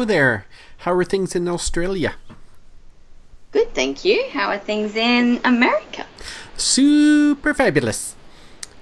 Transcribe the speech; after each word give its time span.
Hello 0.00 0.08
there. 0.08 0.46
How 0.78 0.94
are 0.94 1.04
things 1.04 1.36
in 1.36 1.46
Australia? 1.46 2.14
Good, 3.52 3.74
thank 3.74 4.02
you. 4.02 4.30
How 4.30 4.48
are 4.48 4.56
things 4.56 4.96
in 4.96 5.42
America? 5.44 6.06
Super 6.56 7.52
fabulous. 7.52 8.16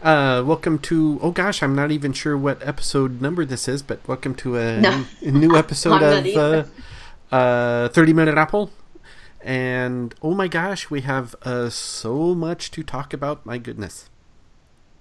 Uh, 0.00 0.44
welcome 0.46 0.78
to, 0.78 1.18
oh 1.20 1.32
gosh, 1.32 1.60
I'm 1.60 1.74
not 1.74 1.90
even 1.90 2.12
sure 2.12 2.38
what 2.38 2.62
episode 2.64 3.20
number 3.20 3.44
this 3.44 3.66
is, 3.66 3.82
but 3.82 3.98
welcome 4.06 4.32
to 4.36 4.58
a, 4.58 4.80
No. 4.80 5.06
a 5.20 5.32
new 5.32 5.56
episode 5.64 6.04
of 6.04 6.70
uh, 7.32 7.34
uh, 7.34 7.88
30 7.88 8.12
Minute 8.12 8.38
Apple. 8.38 8.70
And 9.40 10.14
oh 10.22 10.34
my 10.34 10.46
gosh, 10.46 10.88
we 10.88 11.00
have 11.00 11.34
uh, 11.42 11.68
so 11.68 12.32
much 12.32 12.70
to 12.70 12.84
talk 12.84 13.12
about. 13.12 13.44
My 13.44 13.58
goodness. 13.58 14.08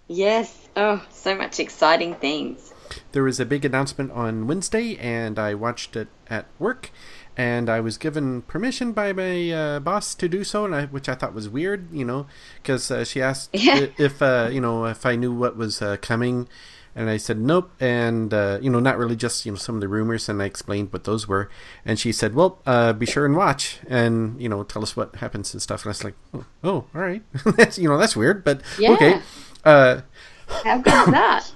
Yes. 0.07 0.67
Oh, 0.75 1.05
so 1.11 1.35
much 1.35 1.59
exciting 1.59 2.15
things. 2.15 2.73
There 3.11 3.23
was 3.23 3.39
a 3.39 3.45
big 3.45 3.65
announcement 3.65 4.11
on 4.11 4.47
Wednesday, 4.47 4.97
and 4.97 5.37
I 5.39 5.53
watched 5.53 5.95
it 5.95 6.07
at 6.29 6.45
work. 6.59 6.91
And 7.39 7.69
I 7.69 7.81
was 7.81 7.99
given 7.99 8.41
permission 8.41 8.93
by 8.93 9.13
my 9.13 9.51
uh, 9.51 9.79
boss 9.79 10.15
to 10.15 10.27
do 10.27 10.43
so, 10.43 10.65
and 10.65 10.73
I, 10.73 10.85
which 10.85 11.07
I 11.07 11.13
thought 11.13 11.35
was 11.35 11.47
weird, 11.47 11.87
you 11.93 12.03
know, 12.03 12.25
because 12.55 12.89
uh, 12.89 13.05
she 13.05 13.21
asked 13.21 13.51
if 13.53 14.21
uh, 14.23 14.49
you 14.51 14.59
know 14.59 14.85
if 14.85 15.05
I 15.05 15.15
knew 15.15 15.31
what 15.31 15.55
was 15.55 15.79
uh, 15.79 15.97
coming, 16.01 16.49
and 16.95 17.11
I 17.11 17.17
said 17.17 17.39
nope, 17.39 17.69
and 17.79 18.33
uh, 18.33 18.57
you 18.59 18.71
know 18.71 18.79
not 18.79 18.97
really 18.97 19.15
just 19.15 19.45
you 19.45 19.51
know 19.51 19.57
some 19.59 19.75
of 19.75 19.81
the 19.81 19.87
rumors, 19.87 20.27
and 20.27 20.41
I 20.41 20.45
explained 20.45 20.91
what 20.91 21.03
those 21.03 21.27
were, 21.27 21.47
and 21.85 21.99
she 21.99 22.11
said, 22.11 22.33
well, 22.33 22.57
uh, 22.65 22.93
be 22.93 23.05
sure 23.05 23.27
and 23.27 23.35
watch, 23.35 23.81
and 23.87 24.41
you 24.41 24.49
know 24.49 24.63
tell 24.63 24.81
us 24.81 24.95
what 24.97 25.17
happens 25.17 25.53
and 25.53 25.61
stuff, 25.61 25.83
and 25.83 25.89
I 25.89 25.91
was 25.91 26.03
like, 26.03 26.15
oh, 26.33 26.45
oh 26.63 26.85
all 26.95 27.01
right, 27.01 27.21
that's 27.55 27.77
you 27.77 27.87
know 27.87 27.99
that's 27.99 28.15
weird, 28.15 28.43
but 28.43 28.61
Yeah. 28.79 28.93
okay. 28.93 29.21
Uh, 29.63 30.01
How 30.47 30.79
good 30.79 30.93
is 30.93 31.05
that? 31.13 31.51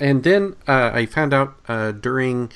And 0.00 0.22
then 0.22 0.56
uh, 0.66 0.90
I 0.92 1.06
found 1.06 1.32
out 1.34 1.56
uh, 1.68 1.92
during 1.92 2.50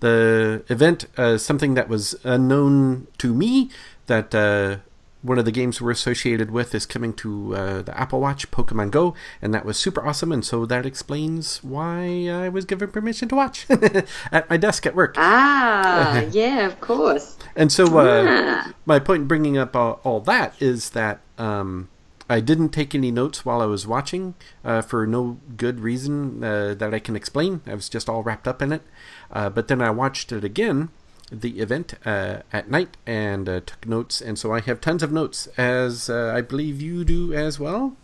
the 0.00 0.62
event 0.68 1.06
uh, 1.16 1.38
something 1.38 1.74
that 1.74 1.88
was 1.88 2.14
unknown 2.24 3.08
to 3.18 3.34
me 3.34 3.70
that 4.06 4.34
uh, 4.34 4.76
one 5.22 5.38
of 5.38 5.44
the 5.44 5.50
games 5.50 5.80
we're 5.82 5.90
associated 5.90 6.52
with 6.52 6.72
is 6.74 6.86
coming 6.86 7.12
to 7.12 7.54
uh, 7.56 7.82
the 7.82 7.98
Apple 8.00 8.20
Watch, 8.20 8.48
Pokemon 8.52 8.92
Go, 8.92 9.14
and 9.42 9.52
that 9.52 9.64
was 9.64 9.76
super 9.76 10.06
awesome. 10.06 10.30
And 10.30 10.44
so 10.44 10.64
that 10.66 10.86
explains 10.86 11.62
why 11.64 12.28
I 12.28 12.48
was 12.48 12.64
given 12.64 12.90
permission 12.90 13.28
to 13.30 13.34
watch 13.34 13.66
at 14.32 14.48
my 14.48 14.56
desk 14.56 14.86
at 14.86 14.94
work. 14.94 15.14
Ah, 15.18 16.20
yeah, 16.30 16.66
of 16.66 16.80
course. 16.80 17.36
And 17.56 17.72
so, 17.72 17.98
uh, 17.98 18.24
Ah. 18.28 18.72
my 18.86 19.00
point 19.00 19.22
in 19.22 19.28
bringing 19.28 19.58
up 19.58 19.74
all, 19.74 20.00
all 20.04 20.20
that 20.20 20.54
is 20.60 20.90
that 20.90 21.18
um, 21.36 21.88
I 22.28 22.40
didn't 22.40 22.70
take 22.70 22.94
any 22.94 23.10
notes 23.10 23.44
while 23.44 23.60
I 23.60 23.66
was 23.66 23.86
watching 23.86 24.34
uh, 24.64 24.82
for 24.82 25.06
no 25.06 25.38
good 25.56 25.80
reason 25.80 26.44
uh, 26.44 26.74
that 26.74 26.92
I 26.92 26.98
can 26.98 27.16
explain. 27.16 27.62
I 27.66 27.74
was 27.74 27.88
just 27.88 28.08
all 28.08 28.22
wrapped 28.22 28.46
up 28.46 28.60
in 28.62 28.72
it. 28.72 28.82
Uh, 29.32 29.48
but 29.50 29.68
then 29.68 29.80
I 29.80 29.90
watched 29.90 30.30
it 30.32 30.44
again, 30.44 30.90
the 31.32 31.60
event 31.60 31.94
uh, 32.04 32.40
at 32.52 32.70
night, 32.70 32.96
and 33.06 33.48
uh, 33.48 33.60
took 33.64 33.86
notes. 33.86 34.20
And 34.20 34.38
so 34.38 34.52
I 34.52 34.60
have 34.60 34.80
tons 34.80 35.02
of 35.02 35.12
notes, 35.12 35.46
as 35.56 36.10
uh, 36.10 36.32
I 36.34 36.40
believe 36.42 36.80
you 36.82 37.04
do 37.04 37.32
as 37.32 37.58
well. 37.58 37.96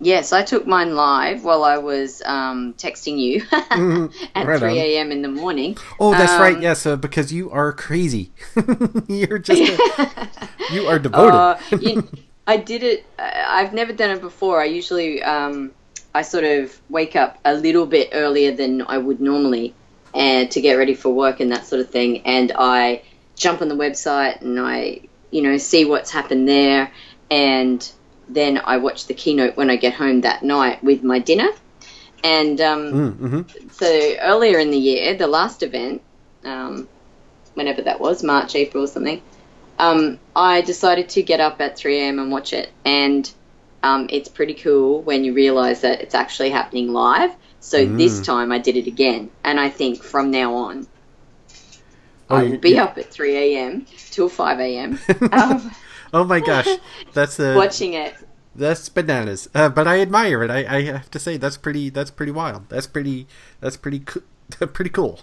Yes, 0.00 0.32
I 0.32 0.42
took 0.42 0.66
mine 0.66 0.96
live 0.96 1.44
while 1.44 1.62
I 1.62 1.78
was 1.78 2.22
um, 2.26 2.74
texting 2.74 3.18
you 3.18 3.42
at 3.52 3.70
Mm-hmm. 3.76 4.42
right 4.48 4.58
3 4.58 4.78
a.m. 4.80 5.12
in 5.12 5.22
the 5.22 5.28
morning. 5.28 5.76
Oh, 6.00 6.14
that's 6.14 6.38
right. 6.38 6.56
Um, 6.56 6.62
Yes, 6.62 6.86
uh, 6.86 6.96
because 6.96 7.32
you 7.32 7.50
are 7.52 7.72
crazy. 7.72 8.32
You're 9.08 9.38
just 9.38 9.60
a, 9.62 10.28
you 10.74 10.86
are 10.88 10.98
devoted. 10.98 11.34
Uh, 11.34 11.58
you, 11.78 12.02
I 12.46 12.56
did 12.56 12.82
it. 12.82 13.06
I've 13.18 13.72
never 13.72 13.92
done 13.92 14.10
it 14.10 14.20
before. 14.20 14.60
I 14.60 14.64
usually, 14.64 15.22
um, 15.22 15.72
I 16.14 16.22
sort 16.22 16.44
of 16.44 16.78
wake 16.88 17.14
up 17.16 17.38
a 17.44 17.54
little 17.54 17.86
bit 17.86 18.10
earlier 18.12 18.52
than 18.52 18.82
I 18.82 18.98
would 18.98 19.20
normally, 19.20 19.74
and 20.14 20.50
to 20.50 20.60
get 20.60 20.74
ready 20.74 20.94
for 20.94 21.10
work 21.10 21.40
and 21.40 21.52
that 21.52 21.66
sort 21.66 21.80
of 21.80 21.90
thing. 21.90 22.22
And 22.26 22.52
I 22.58 23.02
jump 23.36 23.62
on 23.62 23.68
the 23.68 23.76
website 23.76 24.40
and 24.42 24.58
I, 24.58 25.00
you 25.30 25.42
know, 25.42 25.56
see 25.58 25.84
what's 25.84 26.10
happened 26.10 26.48
there, 26.48 26.90
and 27.30 27.90
then 28.28 28.60
I 28.64 28.78
watch 28.78 29.06
the 29.06 29.14
keynote 29.14 29.56
when 29.56 29.70
I 29.70 29.76
get 29.76 29.94
home 29.94 30.22
that 30.22 30.42
night 30.42 30.82
with 30.82 31.02
my 31.02 31.18
dinner. 31.20 31.48
And 32.24 32.60
um, 32.60 32.92
Mm, 32.92 33.16
mhm. 33.18 33.72
so 33.72 34.14
earlier 34.20 34.58
in 34.58 34.70
the 34.70 34.78
year, 34.78 35.14
the 35.14 35.26
last 35.26 35.62
event, 35.62 36.02
um, 36.44 36.88
whenever 37.54 37.82
that 37.82 38.00
was, 38.00 38.22
March, 38.22 38.54
April, 38.54 38.84
or 38.84 38.86
something, 38.86 39.20
um, 39.78 40.18
I 40.36 40.60
decided 40.60 41.08
to 41.10 41.22
get 41.22 41.40
up 41.40 41.60
at 41.60 41.76
3 41.76 41.98
a.m. 42.00 42.18
and 42.18 42.30
watch 42.30 42.52
it. 42.52 42.70
And 42.84 43.30
um, 43.82 44.06
it's 44.10 44.28
pretty 44.28 44.54
cool 44.54 45.02
when 45.02 45.24
you 45.24 45.32
realize 45.34 45.80
that 45.82 46.00
it's 46.00 46.14
actually 46.14 46.50
happening 46.50 46.92
live. 46.92 47.34
So 47.60 47.84
this 47.86 48.20
time 48.26 48.50
I 48.52 48.58
did 48.58 48.76
it 48.76 48.86
again. 48.88 49.30
And 49.44 49.58
I 49.60 49.70
think 49.70 50.02
from 50.02 50.30
now 50.30 50.54
on, 50.54 50.86
Oh, 52.30 52.36
I 52.36 52.44
will 52.44 52.58
be 52.58 52.70
you- 52.70 52.80
up 52.80 52.96
at 52.98 53.10
3 53.12 53.36
a.m. 53.56 53.86
till 54.10 54.28
5 54.28 54.58
a.m. 54.60 54.98
um, 55.32 55.70
Oh 56.14 56.24
my 56.24 56.40
gosh, 56.40 56.68
that's 57.14 57.40
uh, 57.40 57.54
watching 57.56 57.94
it. 57.94 58.14
That's 58.54 58.88
bananas. 58.90 59.48
Uh, 59.54 59.68
but 59.70 59.86
I 59.88 60.00
admire 60.00 60.42
it. 60.42 60.50
I, 60.50 60.58
I 60.78 60.82
have 60.82 61.10
to 61.12 61.18
say 61.18 61.38
that's 61.38 61.56
pretty. 61.56 61.88
That's 61.88 62.10
pretty 62.10 62.32
wild. 62.32 62.68
That's 62.68 62.86
pretty. 62.86 63.26
That's 63.60 63.78
pretty. 63.78 64.00
Co- 64.00 64.20
pretty 64.74 64.90
cool. 64.90 65.20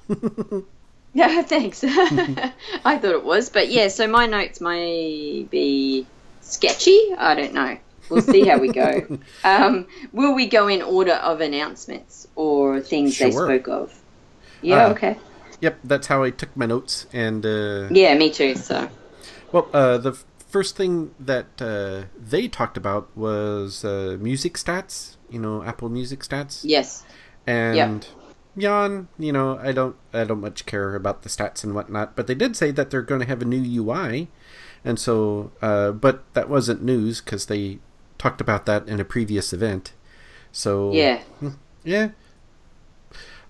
Yeah, 1.14 1.42
thanks. 1.54 1.84
I 1.84 2.98
thought 2.98 3.04
it 3.04 3.24
was, 3.24 3.50
but 3.50 3.70
yeah. 3.70 3.88
So 3.88 4.08
my 4.08 4.26
notes 4.26 4.62
may 4.62 5.44
be 5.50 6.06
sketchy. 6.42 7.14
I 7.18 7.36
don't 7.36 7.54
know. 7.54 7.78
We'll 8.10 8.22
see 8.22 8.46
how 8.46 8.58
we 8.58 8.70
go. 8.70 9.20
um, 9.44 9.88
will 10.12 10.34
we 10.34 10.48
go 10.48 10.68
in 10.68 10.82
order 10.82 11.14
of 11.14 11.42
announcements 11.42 12.28
or 12.36 12.82
things 12.82 13.18
they 13.20 13.32
spoke 13.32 13.68
of? 13.68 13.94
Yeah. 14.62 14.88
Uh, 14.88 14.90
okay. 14.92 15.18
yep, 15.62 15.80
that's 15.84 16.08
how 16.08 16.24
I 16.24 16.32
took 16.32 16.56
my 16.58 16.66
notes. 16.66 17.06
And 17.14 17.46
uh, 17.46 17.90
Yeah, 17.92 18.18
me 18.18 18.32
too. 18.32 18.56
So 18.56 18.90
well, 19.52 19.68
uh, 19.74 19.98
the 19.98 20.14
first 20.48 20.76
thing 20.76 21.14
that 21.20 21.62
uh, 21.62 22.06
they 22.18 22.48
talked 22.48 22.78
about 22.78 23.16
was 23.16 23.86
uh, 23.86 24.18
music 24.20 24.56
stats. 24.56 25.18
You 25.30 25.40
know, 25.40 25.64
Apple 25.64 25.90
Music 25.90 26.22
stats. 26.22 26.62
yes. 26.64 27.04
And 27.46 28.08
yawn. 28.60 29.08
You 29.18 29.32
know, 29.32 29.58
I 29.62 29.72
don't. 29.72 29.96
I 30.14 30.24
don't 30.24 30.42
much 30.42 30.66
care 30.66 30.96
about 30.96 31.24
the 31.24 31.30
stats 31.30 31.64
and 31.64 31.74
whatnot. 31.76 32.16
But 32.16 32.28
they 32.28 32.36
did 32.36 32.56
say 32.56 32.72
that 32.72 32.90
they're 32.90 33.02
going 33.02 33.22
to 33.22 33.28
have 33.28 33.42
a 33.42 33.46
new 33.46 33.84
UI. 33.84 34.28
And 34.86 34.98
so, 35.00 35.52
uh, 35.62 35.92
but 35.92 36.24
that 36.34 36.50
wasn't 36.50 36.82
news 36.84 37.20
because 37.22 37.48
they 37.48 37.80
talked 38.18 38.40
about 38.42 38.66
that 38.66 38.88
in 38.88 39.00
a 39.00 39.06
previous 39.06 39.52
event. 39.54 39.94
So 40.52 40.92
Yeah. 40.94 41.20
Yeah. 41.84 42.10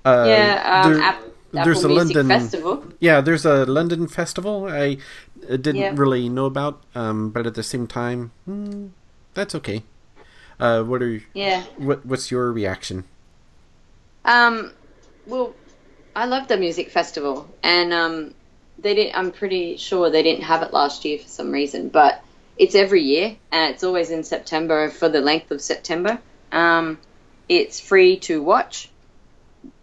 Uh, 0.06 0.25
yeah. 0.28 0.81
Um, 0.86 0.94
there- 0.94 1.02
App- 1.02 1.24
there's 1.52 1.80
Apple 1.80 1.91
a 1.91 1.96
Music 1.96 2.16
London 2.16 2.28
Festival. 2.40 2.84
Yeah, 3.00 3.22
there's 3.22 3.46
a 3.46 3.66
London 3.66 4.08
festival. 4.08 4.68
I 4.70 4.97
didn't 5.50 5.76
Yeah. 5.78 5.94
really 5.96 6.30
know 6.30 6.46
about, 6.46 6.81
um, 6.94 7.30
but 7.31 7.47
at 7.47 7.56
the 7.56 7.64
same 7.64 7.88
time, 7.88 8.31
hmm, 8.46 8.88
that's 9.34 9.56
okay. 9.56 9.84
Uh, 10.59 10.84
what 10.84 11.02
are 11.02 11.22
Yeah. 11.34 11.64
what 11.78 12.06
what's 12.06 12.30
your 12.31 12.52
reaction? 12.52 13.06
Um, 14.26 14.72
well, 15.29 15.53
I 16.16 16.25
love 16.25 16.47
the 16.47 16.57
music 16.57 16.90
festival, 16.90 17.47
and 17.63 17.94
um, 17.94 18.34
they 18.79 18.95
did. 18.95 19.13
I'm 19.13 19.31
pretty 19.31 19.78
sure 19.78 20.09
they 20.09 20.23
didn't 20.23 20.44
have 20.44 20.63
it 20.63 20.73
last 20.73 21.06
year 21.06 21.19
for 21.19 21.28
some 21.28 21.51
reason, 21.51 21.90
but 21.90 22.22
it's 22.57 22.75
every 22.75 23.03
year, 23.03 23.38
and 23.51 23.73
it's 23.73 23.84
always 23.84 24.09
in 24.09 24.23
September 24.23 24.90
for 24.90 25.07
the 25.07 25.22
length 25.22 25.51
of 25.51 25.62
September. 25.62 26.19
Um, 26.51 26.97
it's 27.47 27.79
free 27.79 28.17
to 28.22 28.41
watch, 28.41 28.90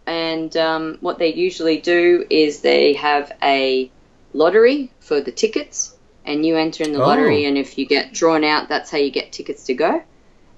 and 0.05 0.55
um, 0.57 0.97
what 1.01 1.17
they 1.17 1.33
usually 1.33 1.77
do 1.79 2.25
is 2.29 2.61
they 2.61 2.93
have 2.93 3.31
a 3.41 3.89
lottery 4.33 4.91
for 4.99 5.21
the 5.21 5.31
tickets, 5.31 5.95
and 6.25 6.45
you 6.45 6.57
enter 6.57 6.83
in 6.83 6.91
the 6.93 7.01
Oh. 7.01 7.07
lottery, 7.07 7.45
and 7.45 7.57
if 7.57 7.77
you 7.77 7.85
get 7.85 8.13
drawn 8.13 8.43
out, 8.43 8.67
that's 8.69 8.91
how 8.91 8.97
you 8.97 9.11
get 9.11 9.31
tickets 9.31 9.65
to 9.65 9.73
go. 9.73 10.03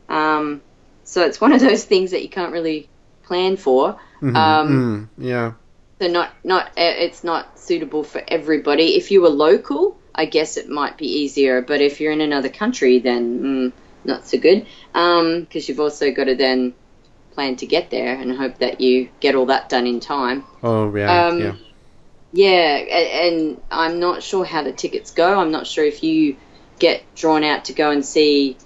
Um, 0.09 0.61
so 1.03 1.25
it's 1.25 1.39
one 1.39 1.53
of 1.53 1.61
those 1.61 1.83
things 1.83 2.11
that 2.11 2.23
you 2.23 2.29
can't 2.29 2.51
really 2.51 2.89
plan 3.23 3.55
for. 3.55 3.99
Mhm, 4.21 4.35
Um, 4.35 4.67
mm, 4.67 5.09
yeah. 5.17 5.53
so 6.01 6.07
not 6.07 6.31
not 6.43 6.67
uh, 6.69 6.95
it's 7.05 7.23
not 7.23 7.59
suitable 7.59 8.03
for 8.03 8.21
everybody. 8.27 8.95
If 8.95 9.11
you 9.11 9.21
were 9.21 9.29
local, 9.29 9.97
I 10.15 10.25
guess 10.25 10.57
it 10.57 10.69
might 10.69 10.97
be 10.97 11.07
easier. 11.07 11.61
But 11.61 11.81
if 11.81 11.99
you're 11.99 12.11
in 12.11 12.21
another 12.21 12.49
country, 12.49 12.99
then 12.99 13.39
mm, 13.39 13.73
not 14.05 14.25
so 14.27 14.37
good. 14.37 14.65
Because 14.93 15.67
you've 15.67 15.79
also 15.79 16.11
got 16.11 16.25
to 16.25 16.35
then 16.35 16.73
plan 17.31 17.55
to 17.57 17.65
get 17.65 17.89
there 17.89 18.15
and 18.15 18.35
hope 18.35 18.57
that 18.59 18.81
you 18.81 19.09
get 19.19 19.35
all 19.35 19.47
that 19.47 19.69
done 19.69 19.87
in 19.87 19.99
time. 19.99 20.43
Oh 20.63 20.93
yeah. 20.95 21.27
Um, 21.27 21.39
yeah. 21.39 21.55
Yeah, 22.31 22.77
and 23.31 23.59
I'm 23.71 23.99
not 23.99 24.21
sure 24.21 24.45
how 24.45 24.61
the 24.63 24.71
tickets 24.71 25.11
go. 25.11 25.39
I'm 25.39 25.51
not 25.51 25.65
sure 25.65 25.83
if 25.85 26.03
you 26.03 26.37
get 26.77 27.03
drawn 27.15 27.43
out 27.43 27.65
to 27.65 27.73
go 27.73 27.89
and 27.91 28.05
see 28.05 28.57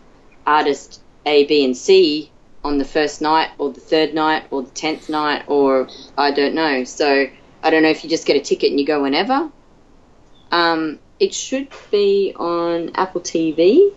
artist 0.45 1.01
A, 1.25 1.45
B, 1.45 1.63
and 1.63 1.75
C 1.77 2.32
on 2.63 2.77
the 2.77 2.85
first 2.85 3.21
night, 3.21 3.49
or 3.57 3.71
the 3.71 3.79
third 3.81 4.13
night, 4.13 4.45
or 4.51 4.63
the 4.63 4.71
tenth 4.71 5.09
night, 5.09 5.43
or 5.47 5.89
I 6.17 6.31
don't 6.31 6.55
know. 6.55 6.83
So 6.85 7.27
I 7.61 7.69
don't 7.69 7.83
know 7.83 7.89
if 7.89 8.03
you 8.03 8.09
just 8.09 8.25
get 8.25 8.35
a 8.35 8.41
ticket 8.41 8.71
and 8.71 8.79
you 8.79 8.85
go 8.85 9.01
whenever. 9.01 9.51
Um, 10.51 10.99
it 11.19 11.33
should 11.33 11.69
be 11.91 12.33
on 12.35 12.91
Apple 12.95 13.21
TV. 13.21 13.93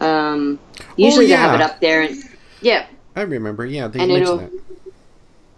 Um, 0.00 0.58
usually 0.96 1.26
they 1.26 1.32
have 1.34 1.54
it 1.54 1.60
up 1.60 1.80
there, 1.80 2.02
and 2.02 2.22
yeah, 2.60 2.86
I 3.14 3.22
remember. 3.22 3.64
Yeah, 3.64 3.88
they 3.88 4.00
and 4.00 4.08
mentioned 4.08 4.22
it'll- 4.22 4.36
that. 4.38 4.52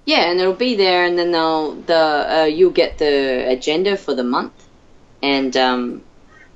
Yeah, 0.06 0.30
and 0.30 0.38
it'll 0.38 0.52
be 0.52 0.74
there, 0.76 1.06
and 1.06 1.18
then 1.18 1.32
they'll 1.32 1.74
the 1.76 2.40
uh, 2.40 2.44
you'll 2.44 2.72
get 2.72 2.98
the 2.98 3.48
agenda 3.48 3.96
for 3.96 4.14
the 4.14 4.22
month, 4.24 4.52
and 5.22 5.56
um, 5.56 6.02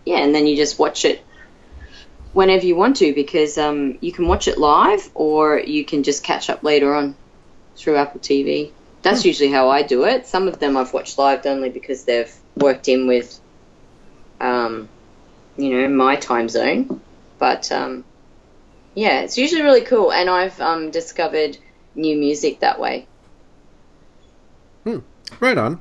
yeah, 0.05 0.19
and 0.19 0.35
then 0.35 0.47
you 0.47 0.55
just 0.55 0.79
watch 0.79 1.07
it 1.07 1.25
whenever 2.33 2.67
you 2.67 2.77
want 2.77 2.97
to 2.97 3.13
because 3.15 3.59
um, 3.59 3.99
you 4.01 4.13
can 4.13 4.27
watch 4.29 4.49
it 4.49 4.59
live 4.59 5.11
or 5.15 5.59
you 5.59 5.85
can 5.85 6.03
just 6.03 6.23
catch 6.23 6.51
up 6.51 6.63
later 6.63 6.95
on 6.95 7.17
through 7.77 7.97
Apple 7.97 8.21
TV. 8.21 8.71
That's 9.03 9.25
usually 9.25 9.51
how 9.51 9.71
I 9.71 9.83
do 9.83 10.05
it. 10.05 10.27
Some 10.27 10.49
of 10.49 10.59
them 10.59 10.77
I've 10.77 10.93
watched 10.93 11.19
live 11.19 11.47
only 11.47 11.71
because 11.71 12.05
they've 12.05 12.33
worked 12.57 12.89
in 12.89 13.07
with, 13.07 13.41
um, 14.41 14.89
you 15.57 15.71
know, 15.71 15.89
my 15.89 16.17
time 16.17 16.49
zone. 16.49 17.01
But 17.39 17.71
um, 17.71 18.05
yeah, 18.95 19.21
it's 19.21 19.39
usually 19.39 19.63
really 19.63 19.83
cool, 19.83 20.13
and 20.13 20.29
I've 20.29 20.61
um, 20.61 20.91
discovered 20.91 21.57
new 21.95 22.17
music 22.17 22.61
that 22.61 22.81
way. 22.81 23.07
Hmm. 24.85 24.99
Right 25.39 25.57
on. 25.57 25.81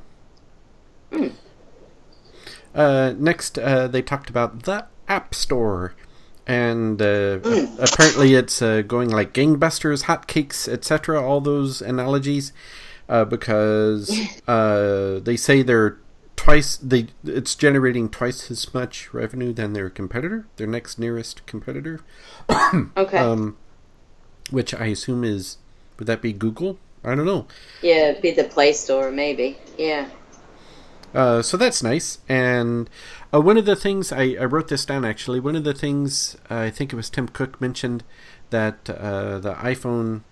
Hmm. 1.12 1.28
Uh, 2.74 3.14
next, 3.18 3.58
uh, 3.58 3.88
they 3.88 4.02
talked 4.02 4.30
about 4.30 4.62
the 4.62 4.86
App 5.08 5.34
Store. 5.34 5.94
And 6.48 7.00
uh, 7.02 7.40
apparently, 7.78 8.34
it's 8.34 8.62
uh, 8.62 8.80
going 8.80 9.10
like 9.10 9.34
gangbusters, 9.34 10.04
hotcakes, 10.04 10.66
etc. 10.66 11.22
All 11.22 11.42
those 11.42 11.82
analogies, 11.82 12.54
uh, 13.06 13.26
because 13.26 14.10
uh, 14.48 15.20
they 15.20 15.36
say 15.36 15.62
they're 15.62 15.98
twice 16.36 16.76
they 16.76 17.08
it's 17.24 17.54
generating 17.56 18.08
twice 18.08 18.50
as 18.50 18.72
much 18.72 19.12
revenue 19.12 19.52
than 19.52 19.74
their 19.74 19.90
competitor, 19.90 20.46
their 20.56 20.66
next 20.66 20.98
nearest 20.98 21.44
competitor. 21.46 22.00
Okay. 22.96 23.18
Um, 23.18 23.56
which 24.50 24.72
I 24.74 24.86
assume 24.86 25.24
is 25.24 25.58
would 25.98 26.06
that 26.06 26.22
be 26.22 26.32
Google? 26.32 26.78
I 27.04 27.14
don't 27.14 27.26
know. 27.26 27.46
yeah, 27.82 28.18
be 28.20 28.30
the 28.30 28.44
Play 28.44 28.72
Store 28.72 29.10
maybe. 29.10 29.58
Yeah. 29.76 30.08
Uh, 31.14 31.42
so 31.42 31.56
that's 31.56 31.82
nice. 31.82 32.18
And 32.28 32.88
uh, 33.32 33.40
one 33.40 33.56
of 33.56 33.64
the 33.64 33.76
things 33.76 34.12
I, 34.12 34.36
I 34.40 34.44
wrote 34.44 34.68
this 34.68 34.84
down 34.84 35.04
actually. 35.04 35.40
One 35.40 35.56
of 35.56 35.64
the 35.64 35.74
things 35.74 36.36
uh, 36.50 36.56
I 36.56 36.70
think 36.70 36.92
it 36.92 36.96
was 36.96 37.10
Tim 37.10 37.28
Cook 37.28 37.60
mentioned 37.60 38.04
that 38.50 38.88
uh, 38.90 39.38
the 39.38 39.54
iPhone, 39.54 40.22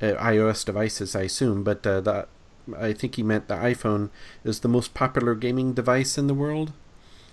uh, 0.00 0.14
iOS 0.14 0.64
devices, 0.64 1.14
I 1.16 1.22
assume, 1.22 1.64
but 1.64 1.86
uh, 1.86 2.00
the 2.00 2.28
I 2.76 2.92
think 2.92 3.14
he 3.14 3.22
meant 3.22 3.48
the 3.48 3.54
iPhone 3.54 4.10
is 4.44 4.60
the 4.60 4.68
most 4.68 4.94
popular 4.94 5.34
gaming 5.34 5.72
device 5.72 6.18
in 6.18 6.26
the 6.26 6.34
world. 6.34 6.72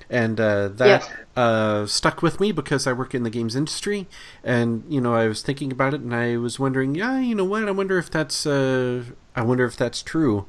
And 0.09 0.39
uh, 0.39 0.67
that 0.67 1.09
uh, 1.35 1.87
stuck 1.87 2.21
with 2.21 2.39
me 2.39 2.51
because 2.51 2.85
I 2.85 2.93
work 2.93 3.15
in 3.15 3.23
the 3.23 3.29
games 3.31 3.55
industry, 3.55 4.05
and 4.43 4.83
you 4.87 5.01
know 5.01 5.15
I 5.15 5.27
was 5.27 5.41
thinking 5.41 5.71
about 5.71 5.93
it, 5.93 6.01
and 6.01 6.13
I 6.13 6.37
was 6.37 6.59
wondering, 6.59 6.93
yeah, 6.93 7.19
you 7.19 7.33
know 7.33 7.45
what? 7.45 7.67
I 7.67 7.71
wonder 7.71 7.97
if 7.97 8.11
that's 8.11 8.45
uh, 8.45 9.05
I 9.35 9.41
wonder 9.41 9.65
if 9.65 9.75
that's 9.75 10.03
true, 10.03 10.45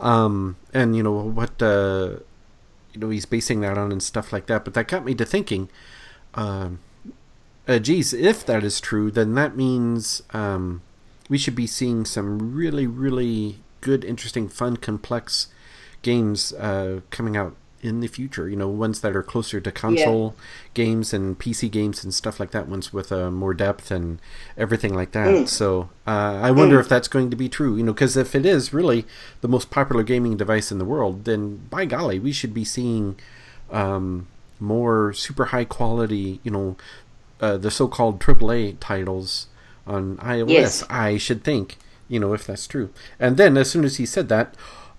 um, 0.00 0.56
and 0.74 0.96
you 0.96 1.02
know 1.02 1.12
what 1.12 1.62
uh, 1.62 2.16
you 2.92 3.00
know 3.00 3.10
he's 3.10 3.26
basing 3.26 3.60
that 3.60 3.78
on 3.78 3.92
and 3.92 4.02
stuff 4.02 4.32
like 4.32 4.46
that. 4.46 4.64
But 4.64 4.74
that 4.74 4.88
got 4.88 5.04
me 5.04 5.14
to 5.14 5.24
thinking, 5.24 5.68
um, 6.34 6.80
uh, 7.68 7.78
geez, 7.78 8.12
if 8.12 8.44
that 8.46 8.64
is 8.64 8.80
true, 8.80 9.10
then 9.10 9.34
that 9.34 9.56
means 9.56 10.22
um, 10.32 10.82
we 11.28 11.38
should 11.38 11.54
be 11.54 11.66
seeing 11.66 12.04
some 12.04 12.52
really, 12.54 12.86
really 12.86 13.60
good, 13.80 14.04
interesting, 14.04 14.48
fun, 14.48 14.76
complex 14.76 15.46
games 16.02 16.52
uh, 16.54 17.00
coming 17.10 17.36
out 17.36 17.54
in 17.82 18.00
the 18.00 18.06
future. 18.06 18.48
You 18.48 18.56
know, 18.56 18.68
ones 18.68 19.00
that 19.00 19.16
are 19.16 19.22
closer 19.22 19.60
to 19.60 19.72
console 19.72 20.34
games 20.74 21.12
and 21.12 21.38
PC 21.38 21.70
games 21.70 22.04
and 22.04 22.12
stuff 22.14 22.38
like 22.38 22.50
that. 22.52 22.68
Ones 22.68 22.92
with 22.92 23.10
uh, 23.12 23.30
more 23.30 23.54
depth 23.54 23.90
and 23.90 24.20
everything 24.56 24.94
like 24.94 25.12
that. 25.12 25.26
So 25.48 25.90
uh, 26.06 26.40
I 26.42 26.50
wonder 26.50 26.78
if 26.80 26.88
that's 26.88 27.08
going 27.08 27.30
to 27.30 27.36
be 27.36 27.48
true. 27.48 27.76
You 27.76 27.82
know, 27.82 27.92
because 27.92 28.16
if 28.16 28.34
it 28.34 28.46
is 28.46 28.72
really 28.72 29.06
the 29.40 29.48
most 29.48 29.70
popular 29.70 30.02
gaming 30.02 30.36
device 30.36 30.70
in 30.70 30.78
the 30.78 30.84
world, 30.84 31.24
then 31.24 31.56
by 31.70 31.84
golly, 31.84 32.18
we 32.18 32.32
should 32.32 32.54
be 32.54 32.64
seeing 32.64 33.16
um, 33.70 34.26
more 34.58 35.12
super 35.12 35.46
high 35.46 35.64
quality. 35.64 36.40
You 36.42 36.50
know, 36.50 36.76
uh, 37.40 37.56
the 37.56 37.70
so-called 37.70 38.20
AAA 38.20 38.76
titles 38.80 39.46
on 39.86 40.16
iOS. 40.18 40.50
Yes. 40.50 40.84
I 40.90 41.16
should 41.18 41.42
think. 41.44 41.78
You 42.08 42.18
know, 42.18 42.32
if 42.32 42.44
that's 42.44 42.66
true. 42.66 42.90
And 43.20 43.36
then 43.36 43.56
as 43.56 43.70
soon 43.70 43.84
as 43.84 43.96
he 43.96 44.06
said 44.06 44.28
that. 44.28 44.54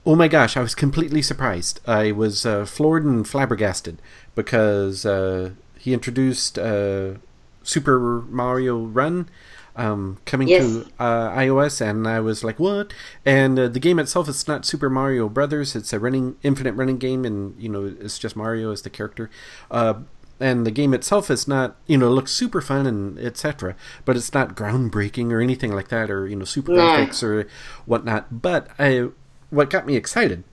Oh 0.06 0.16
my 0.16 0.28
gosh, 0.28 0.58
I 0.58 0.62
was 0.62 0.74
completely 0.74 1.22
surprised. 1.22 1.80
I 1.88 2.12
was 2.12 2.46
uh, 2.46 2.66
floored 2.66 3.06
and 3.06 3.28
flabbergasted 3.28 4.02
because 4.34 5.06
uh, 5.06 5.52
he 5.78 5.94
introduced 5.94 6.58
uh, 6.58 7.16
Super 7.62 8.00
Mario 8.28 8.80
Run 8.80 9.30
um, 9.76 10.18
coming 10.26 10.48
Yes. 10.48 10.64
to 10.64 10.86
uh, 11.00 11.30
iOS, 11.38 11.82
and 11.82 12.08
I 12.08 12.20
was 12.20 12.44
like, 12.44 12.60
"What?" 12.60 12.94
And 13.26 13.60
uh, 13.60 13.68
the 13.68 13.80
game 13.80 14.00
itself 14.00 14.28
is 14.28 14.48
not 14.48 14.66
Super 14.66 14.90
Mario 14.90 15.30
Brothers; 15.30 15.76
it's 15.76 15.94
a 15.94 16.00
running, 16.00 16.36
infinite 16.42 16.74
running 16.74 16.98
game, 16.98 17.24
and 17.24 17.56
you 17.62 17.70
know, 17.70 17.94
it's 18.00 18.18
just 18.18 18.36
Mario 18.36 18.72
as 18.72 18.82
the 18.82 18.90
character. 18.90 19.30
Uh, 19.70 19.96
and 20.40 20.66
the 20.66 20.72
game 20.72 20.92
itself 20.96 21.30
is 21.30 21.48
not, 21.48 21.76
you 21.86 22.00
know, 22.00 22.10
looks 22.10 22.32
super 22.32 22.62
fun 22.62 22.88
and 22.88 23.20
etc. 23.20 23.76
But 24.06 24.18
it's 24.18 24.34
not 24.34 24.56
groundbreaking 24.56 25.32
or 25.32 25.40
anything 25.40 25.72
like 25.72 25.90
that, 25.90 26.10
or 26.10 26.28
you 26.28 26.36
know, 26.36 26.46
super 26.46 26.72
No. 26.72 26.80
graphics 26.82 27.22
or 27.22 27.48
whatnot. 27.86 28.42
But 28.42 28.68
I, 28.80 29.10
what 29.52 29.70
got 29.70 29.86
me 29.86 29.96
excited 29.96 30.44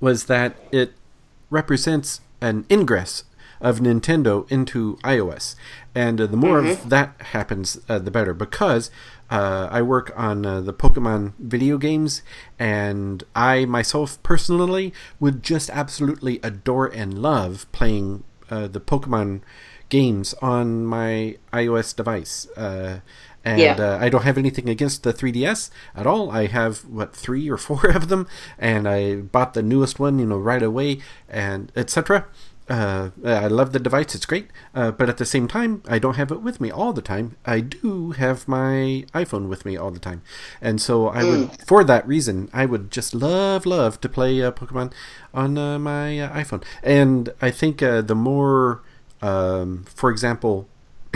was 0.00 0.24
that 0.24 0.56
it 0.72 0.94
represents 1.50 2.20
an 2.40 2.64
ingress 2.70 3.24
of 3.60 3.80
Nintendo 3.80 4.50
into 4.50 4.96
iOS, 5.02 5.54
and 5.94 6.20
uh, 6.20 6.26
the 6.26 6.36
more 6.36 6.58
of 6.58 6.90
that 6.90 7.20
happens, 7.32 7.78
uh, 7.88 7.98
the 7.98 8.10
better. 8.10 8.34
Because 8.34 8.90
uh, 9.30 9.68
I 9.70 9.82
work 9.82 10.12
on 10.16 10.44
uh, 10.44 10.60
the 10.60 10.74
Pokemon 10.74 11.32
video 11.38 11.78
games, 11.78 12.22
and 12.58 13.24
I 13.34 13.64
myself 13.64 14.22
personally 14.22 14.92
would 15.18 15.42
just 15.42 15.70
absolutely 15.70 16.38
adore 16.42 16.86
and 16.86 17.18
love 17.18 17.66
playing 17.72 18.24
uh, 18.50 18.68
the 18.68 18.80
Pokemon 18.80 19.40
games 19.88 20.34
on 20.42 20.84
my 20.84 21.36
iOS 21.52 21.96
device. 21.96 22.46
And 23.46 23.60
Yeah. 23.60 23.76
uh, 23.78 23.98
I 24.04 24.08
don't 24.10 24.24
have 24.24 24.38
anything 24.44 24.68
against 24.68 25.04
the 25.04 25.12
3DS 25.12 25.70
at 25.94 26.06
all. 26.06 26.24
I 26.40 26.46
have 26.58 26.84
what 26.98 27.14
three 27.24 27.48
or 27.48 27.56
four 27.68 27.84
of 27.98 28.08
them, 28.08 28.26
and 28.58 28.82
I 28.88 28.98
bought 29.34 29.54
the 29.54 29.62
newest 29.62 30.00
one, 30.00 30.18
you 30.18 30.26
know, 30.26 30.38
right 30.52 30.62
away, 30.62 30.98
and 31.28 31.70
etc. 31.76 32.24
Uh, 32.68 33.10
I 33.24 33.46
love 33.46 33.70
the 33.70 33.78
device; 33.78 34.16
it's 34.16 34.26
great. 34.26 34.48
Uh, 34.74 34.90
but 34.90 35.08
at 35.08 35.18
the 35.18 35.24
same 35.24 35.46
time, 35.46 35.72
I 35.88 36.00
don't 36.00 36.16
have 36.16 36.32
it 36.32 36.42
with 36.42 36.60
me 36.60 36.68
all 36.72 36.92
the 36.92 37.00
time. 37.14 37.36
I 37.46 37.60
do 37.60 38.10
have 38.22 38.48
my 38.48 39.04
iPhone 39.14 39.46
with 39.52 39.62
me 39.64 39.76
all 39.76 39.92
the 39.92 40.00
time, 40.00 40.22
and 40.60 40.80
so 40.82 41.06
I 41.06 41.22
would, 41.22 41.48
for 41.68 41.84
that 41.84 42.04
reason, 42.08 42.50
I 42.52 42.66
would 42.66 42.90
just 42.90 43.14
love, 43.14 43.64
love 43.66 44.00
to 44.00 44.08
play 44.08 44.42
uh, 44.42 44.50
Pokemon 44.50 44.92
on 45.32 45.56
uh, 45.56 45.78
my 45.78 46.18
uh, 46.18 46.34
iPhone. 46.42 46.64
And 46.82 47.30
I 47.40 47.52
think 47.52 47.82
uh, 47.84 48.02
the 48.02 48.16
more, 48.16 48.82
um, 49.22 49.84
for 49.94 50.10
example, 50.10 50.66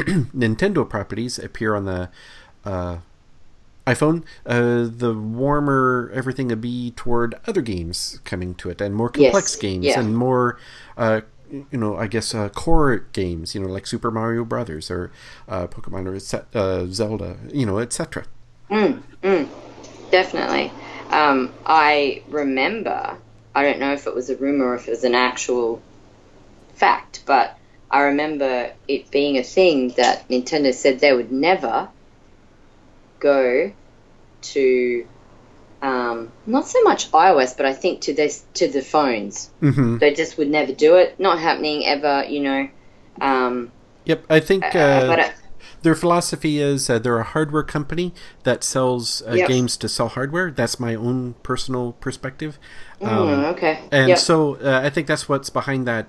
Nintendo 0.35 0.89
properties 0.89 1.39
appear 1.39 1.75
on 1.75 1.85
the 1.85 2.11
uh, 2.65 2.99
iPhone, 3.87 4.25
uh, 4.47 4.89
the 4.89 5.15
warmer 5.15 6.11
everything 6.15 6.49
will 6.49 6.57
be 6.57 6.93
toward 6.93 7.35
other 7.47 7.63
games 7.63 8.21
coming 8.25 8.55
to 8.57 8.71
it, 8.71 8.81
and 8.81 8.95
more 8.95 9.09
complex 9.09 9.55
Yes, 9.55 9.57
games, 9.57 9.87
yeah. 9.87 10.01
and 10.01 10.17
more, 10.17 10.59
uh, 10.97 11.23
you 11.51 11.79
know, 11.79 11.97
I 11.97 12.07
guess 12.07 12.35
uh, 12.35 12.49
core 12.51 12.99
games, 13.13 13.55
you 13.55 13.61
know, 13.61 13.69
like 13.69 13.87
Super 13.87 14.11
Mario 14.11 14.45
Brothers 14.45 14.91
or 14.91 15.11
uh, 15.49 15.67
Pokemon 15.67 16.07
or 16.07 16.59
uh, 16.59 16.87
Zelda, 16.87 17.39
you 17.53 17.67
know, 17.67 17.79
etc. 17.79 18.25
Mm, 18.71 19.03
mm, 19.23 19.49
definitely. 20.11 20.71
Um, 21.11 21.53
I 21.67 22.23
remember, 22.29 23.17
I 23.55 23.63
don't 23.63 23.81
know 23.81 23.93
if 23.93 24.07
it 24.07 24.15
was 24.15 24.31
a 24.31 24.37
rumor 24.37 24.67
or 24.67 24.75
if 24.77 24.87
it 24.87 24.93
was 24.93 25.05
an 25.05 25.17
actual 25.17 25.83
fact, 26.75 27.23
but 27.27 27.59
I 27.91 28.03
remember 28.03 28.73
it 28.87 29.11
being 29.11 29.37
a 29.39 29.43
thing 29.43 29.89
that 29.97 30.29
Nintendo 30.29 30.73
said 30.73 31.01
they 31.01 31.13
would 31.13 31.33
never 31.33 31.89
go 33.19 33.73
to, 34.43 35.07
um, 35.83 36.31
not 36.47 36.67
so 36.69 36.83
much 36.83 37.11
iOS, 37.11 37.57
but 37.57 37.67
I 37.67 37.73
think 37.73 38.03
to 38.03 38.15
this 38.15 38.45
to 38.55 38.69
the 38.69 38.83
phones. 38.83 39.51
Mm-hmm. 39.61 39.99
They 39.99 40.15
just 40.15 40.39
would 40.39 40.49
never 40.49 40.73
do 40.73 40.97
it. 40.97 41.19
Not 41.19 41.39
happening 41.39 41.87
ever, 41.87 42.25
you 42.25 42.41
know. 42.41 42.69
Um, 43.21 43.73
Yep, 44.07 44.25
I 44.31 44.41
think 44.41 44.65
uh, 44.75 44.79
uh, 44.79 45.07
but 45.09 45.21
I, 45.21 45.33
their 45.83 45.95
philosophy 45.95 46.59
is 46.59 46.89
uh, 46.89 46.99
they're 46.99 47.19
a 47.19 47.25
hardware 47.25 47.63
company 47.63 48.13
that 48.45 48.65
sells 48.65 49.23
uh, 49.23 49.35
Yep. 49.35 49.49
games 49.49 49.77
to 49.79 49.89
sell 49.89 50.09
hardware. 50.09 50.51
That's 50.51 50.81
my 50.81 50.95
own 50.95 51.35
personal 51.43 51.93
perspective. 51.93 52.59
Um, 53.03 53.29
mm, 53.29 53.53
okay. 53.53 53.81
And 53.91 54.11
Yep. 54.11 54.19
so 54.19 54.57
uh, 54.57 54.81
I 54.83 54.91
think 54.91 55.07
that's 55.07 55.29
what's 55.29 55.51
behind 55.51 55.87
that 55.87 56.07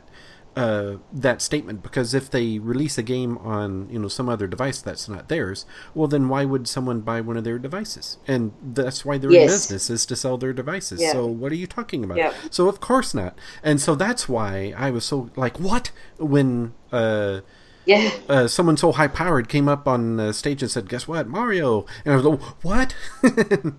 uh, 0.55 0.96
that 1.12 1.41
statement. 1.41 1.84
Because 1.84 2.13
if 2.13 2.29
they 2.29 2.60
release 2.60 2.98
a 2.98 3.03
game 3.03 3.38
on 3.39 3.89
you 3.89 4.00
know 4.00 4.08
some 4.08 4.29
other 4.29 4.48
device 4.48 4.81
that's 4.81 5.08
not 5.08 5.29
theirs, 5.29 5.65
well 5.93 6.08
then 6.08 6.29
why 6.29 6.46
would 6.46 6.67
someone 6.67 7.01
buy 7.01 7.22
one 7.22 7.38
of 7.38 7.43
their 7.43 7.60
devices? 7.60 8.17
And 8.27 8.53
that's 8.62 9.05
why 9.05 9.17
they're 9.17 9.31
in 9.31 9.48
business 9.48 9.89
is 9.89 10.05
to 10.08 10.15
sell 10.15 10.38
their 10.38 10.53
devices. 10.53 11.01
Yeah. 11.01 11.13
So 11.13 11.25
what 11.25 11.51
are 11.51 11.55
you 11.55 11.67
talking 11.67 12.03
about? 12.03 12.17
Yep. 12.17 12.34
So 12.50 12.67
of 12.67 12.79
course 12.79 13.13
not. 13.13 13.38
And 13.63 13.79
so 13.81 13.96
that's 13.96 14.27
why 14.29 14.74
I 14.77 14.91
was 14.91 15.05
so 15.05 15.29
like 15.36 15.60
what 15.60 15.91
when. 16.17 16.74
Uh, 16.91 17.41
yeah. 17.84 18.12
uh, 18.29 18.48
someone 18.48 18.77
so 18.77 18.91
high 18.91 19.08
powered 19.08 19.50
came 19.50 19.67
up 19.67 19.88
on 19.88 20.31
stage 20.34 20.62
and 20.62 20.70
said, 20.70 20.88
"Guess 20.88 21.08
what, 21.08 21.27
Mario?" 21.27 21.88
And 22.05 22.13
I 22.13 22.15
was 22.15 22.25
like, 22.25 22.63
"What?" 22.63 22.96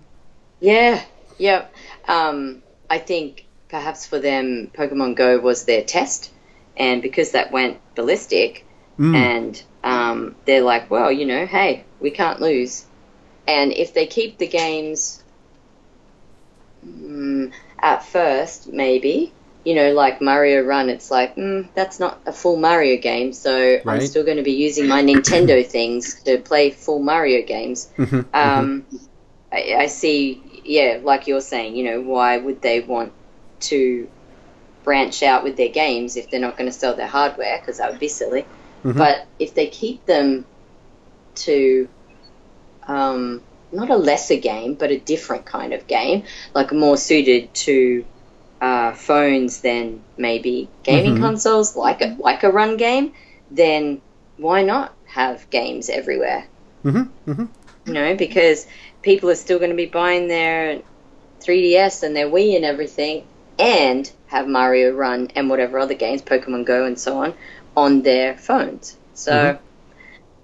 Yeah, 0.63 1.03
yeah. 1.37 1.65
Um, 2.07 2.63
I 2.89 2.97
think 2.97 3.45
perhaps 3.67 4.07
for 4.07 4.17
them, 4.17 4.71
Pokemon 4.73 5.15
Go 5.15 5.37
was 5.39 5.65
their 5.65 5.83
test, 5.83 6.31
and 6.77 7.01
because 7.01 7.31
that 7.31 7.51
went 7.51 7.79
ballistic, 7.95 8.65
Mm. 8.99 9.15
and 9.15 9.63
um, 9.83 10.35
they're 10.45 10.61
like, 10.61 10.89
well, 10.91 11.11
you 11.11 11.25
know, 11.25 11.45
hey, 11.45 11.83
we 11.99 12.11
can't 12.11 12.39
lose. 12.41 12.85
And 13.47 13.71
if 13.73 13.93
they 13.93 14.05
keep 14.07 14.37
the 14.37 14.47
games 14.47 15.23
mm, 16.85 17.51
at 17.81 18.03
first, 18.05 18.71
maybe, 18.71 19.33
you 19.63 19.75
know, 19.75 19.91
like 19.93 20.21
Mario 20.21 20.61
Run, 20.63 20.89
it's 20.89 21.09
like, 21.11 21.35
mm, 21.35 21.67
that's 21.73 21.99
not 21.99 22.21
a 22.25 22.33
full 22.33 22.57
Mario 22.57 22.97
game, 23.01 23.33
so 23.33 23.79
I'm 23.87 24.01
still 24.01 24.23
going 24.23 24.37
to 24.37 24.43
be 24.43 24.53
using 24.53 24.87
my 24.87 25.03
Nintendo 25.03 25.65
things 25.67 26.21
to 26.23 26.37
play 26.39 26.71
full 26.71 26.99
Mario 26.99 27.45
games. 27.45 27.89
Mhm, 27.97 28.25
Um, 28.33 28.85
I, 29.51 29.75
I 29.81 29.85
see, 29.87 30.61
yeah, 30.65 30.99
like 31.03 31.27
you're 31.27 31.41
saying, 31.41 31.75
you 31.75 31.85
know, 31.85 32.01
why 32.01 32.37
would 32.37 32.61
they 32.61 32.81
want 32.81 33.13
to 33.61 34.09
branch 34.83 35.23
out 35.23 35.43
with 35.43 35.57
their 35.57 35.69
games 35.69 36.17
if 36.17 36.29
they're 36.29 36.39
not 36.39 36.57
going 36.57 36.69
to 36.69 36.77
sell 36.77 36.95
their 36.95 37.07
hardware? 37.07 37.59
Because 37.59 37.77
that 37.77 37.91
would 37.91 37.99
be 37.99 38.07
silly. 38.09 38.45
Mhm. 38.83 38.97
But 38.97 39.27
if 39.39 39.53
they 39.55 39.67
keep 39.67 40.05
them 40.05 40.45
to 41.35 41.89
um, 42.87 43.41
not 43.71 43.89
a 43.89 43.95
lesser 43.95 44.35
game, 44.37 44.75
but 44.75 44.91
a 44.91 44.99
different 44.99 45.45
kind 45.45 45.73
of 45.73 45.87
game, 45.87 46.23
like 46.53 46.71
more 46.71 46.97
suited 46.97 47.53
to 47.53 48.05
uh, 48.61 48.93
phones 48.93 49.61
than 49.61 50.03
maybe 50.17 50.69
gaming 50.83 51.15
Mhm. 51.15 51.19
consoles, 51.19 51.75
like 51.75 52.01
a 52.01 52.15
like 52.19 52.43
a 52.43 52.51
run 52.51 52.77
game, 52.77 53.13
then 53.51 54.01
why 54.37 54.63
not 54.63 54.93
have 55.05 55.49
games 55.49 55.89
everywhere? 55.89 56.45
mhm, 56.85 57.09
mhm. 57.27 57.49
you 57.85 57.93
know, 57.93 58.15
because 58.15 58.65
people 59.01 59.29
are 59.29 59.35
still 59.35 59.57
going 59.59 59.71
to 59.71 59.75
be 59.77 59.85
buying 59.85 60.27
their 60.27 60.81
3DS 61.41 62.03
and 62.03 62.15
their 62.15 62.27
Wii 62.29 62.55
and 62.55 62.65
everything, 62.65 63.25
and 63.59 64.09
have 64.27 64.47
Mario 64.47 64.91
Run 64.93 65.29
and 65.35 65.49
whatever 65.49 65.79
other 65.79 65.93
games, 65.93 66.21
Pokemon 66.21 66.65
Go 66.65 66.85
and 66.85 66.99
so 66.99 67.19
on, 67.23 67.33
on 67.75 68.01
their 68.01 68.37
phones. 68.37 68.97
So, 69.13 69.31
Mhm. 69.31 69.59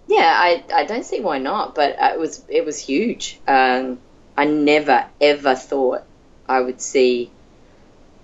yeah, 0.08 0.34
I, 0.36 0.64
I 0.74 0.86
don't 0.86 1.06
see 1.06 1.20
why 1.22 1.38
not, 1.40 1.76
but 1.76 1.96
it 2.00 2.20
was 2.20 2.44
it 2.50 2.66
was 2.66 2.80
huge. 2.80 3.40
Um, 3.48 4.00
I 4.38 4.46
never 4.46 5.06
ever 5.20 5.56
thought 5.56 6.04
I 6.48 6.62
would 6.62 6.82
see 6.82 7.30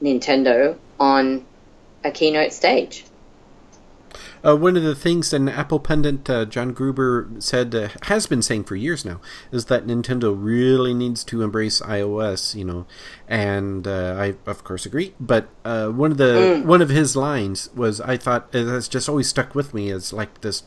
Nintendo 0.02 0.76
on 1.00 1.46
a 2.04 2.12
keynote 2.12 2.54
stage. 2.54 3.06
Uh, 4.46 4.56
one 4.56 4.78
of 4.78 4.84
the 4.84 4.94
things 4.94 5.34
an 5.34 5.50
Apple 5.50 5.80
pundit, 5.80 6.30
uh, 6.30 6.46
John 6.46 6.72
Gruber, 6.72 7.30
said 7.40 7.74
uh, 7.74 7.90
has 8.04 8.28
been 8.28 8.42
saying 8.42 8.66
for 8.66 8.76
years 8.76 9.04
now 9.04 9.20
is 9.52 9.66
that 9.66 9.88
Nintendo 9.88 10.36
really 10.38 10.94
needs 10.94 11.24
to 11.26 11.42
embrace 11.42 11.82
iOS. 11.82 12.54
You 12.54 12.66
know, 12.66 12.88
and 13.28 13.88
uh, 13.88 14.16
I 14.18 14.36
of 14.46 14.64
course 14.64 14.86
agree. 14.86 15.16
But 15.20 15.50
uh, 15.64 15.90
one 15.90 16.12
of 16.12 16.18
the 16.18 16.62
one 16.64 16.82
of 16.82 16.90
his 16.90 17.16
lines 17.16 17.70
was 17.74 18.00
I 18.02 18.18
thought 18.18 18.54
it 18.54 18.68
has 18.68 18.88
just 18.88 19.10
always 19.10 19.28
stuck 19.28 19.56
with 19.56 19.74
me 19.74 19.90
as 19.90 20.14
like 20.14 20.42
this 20.42 20.64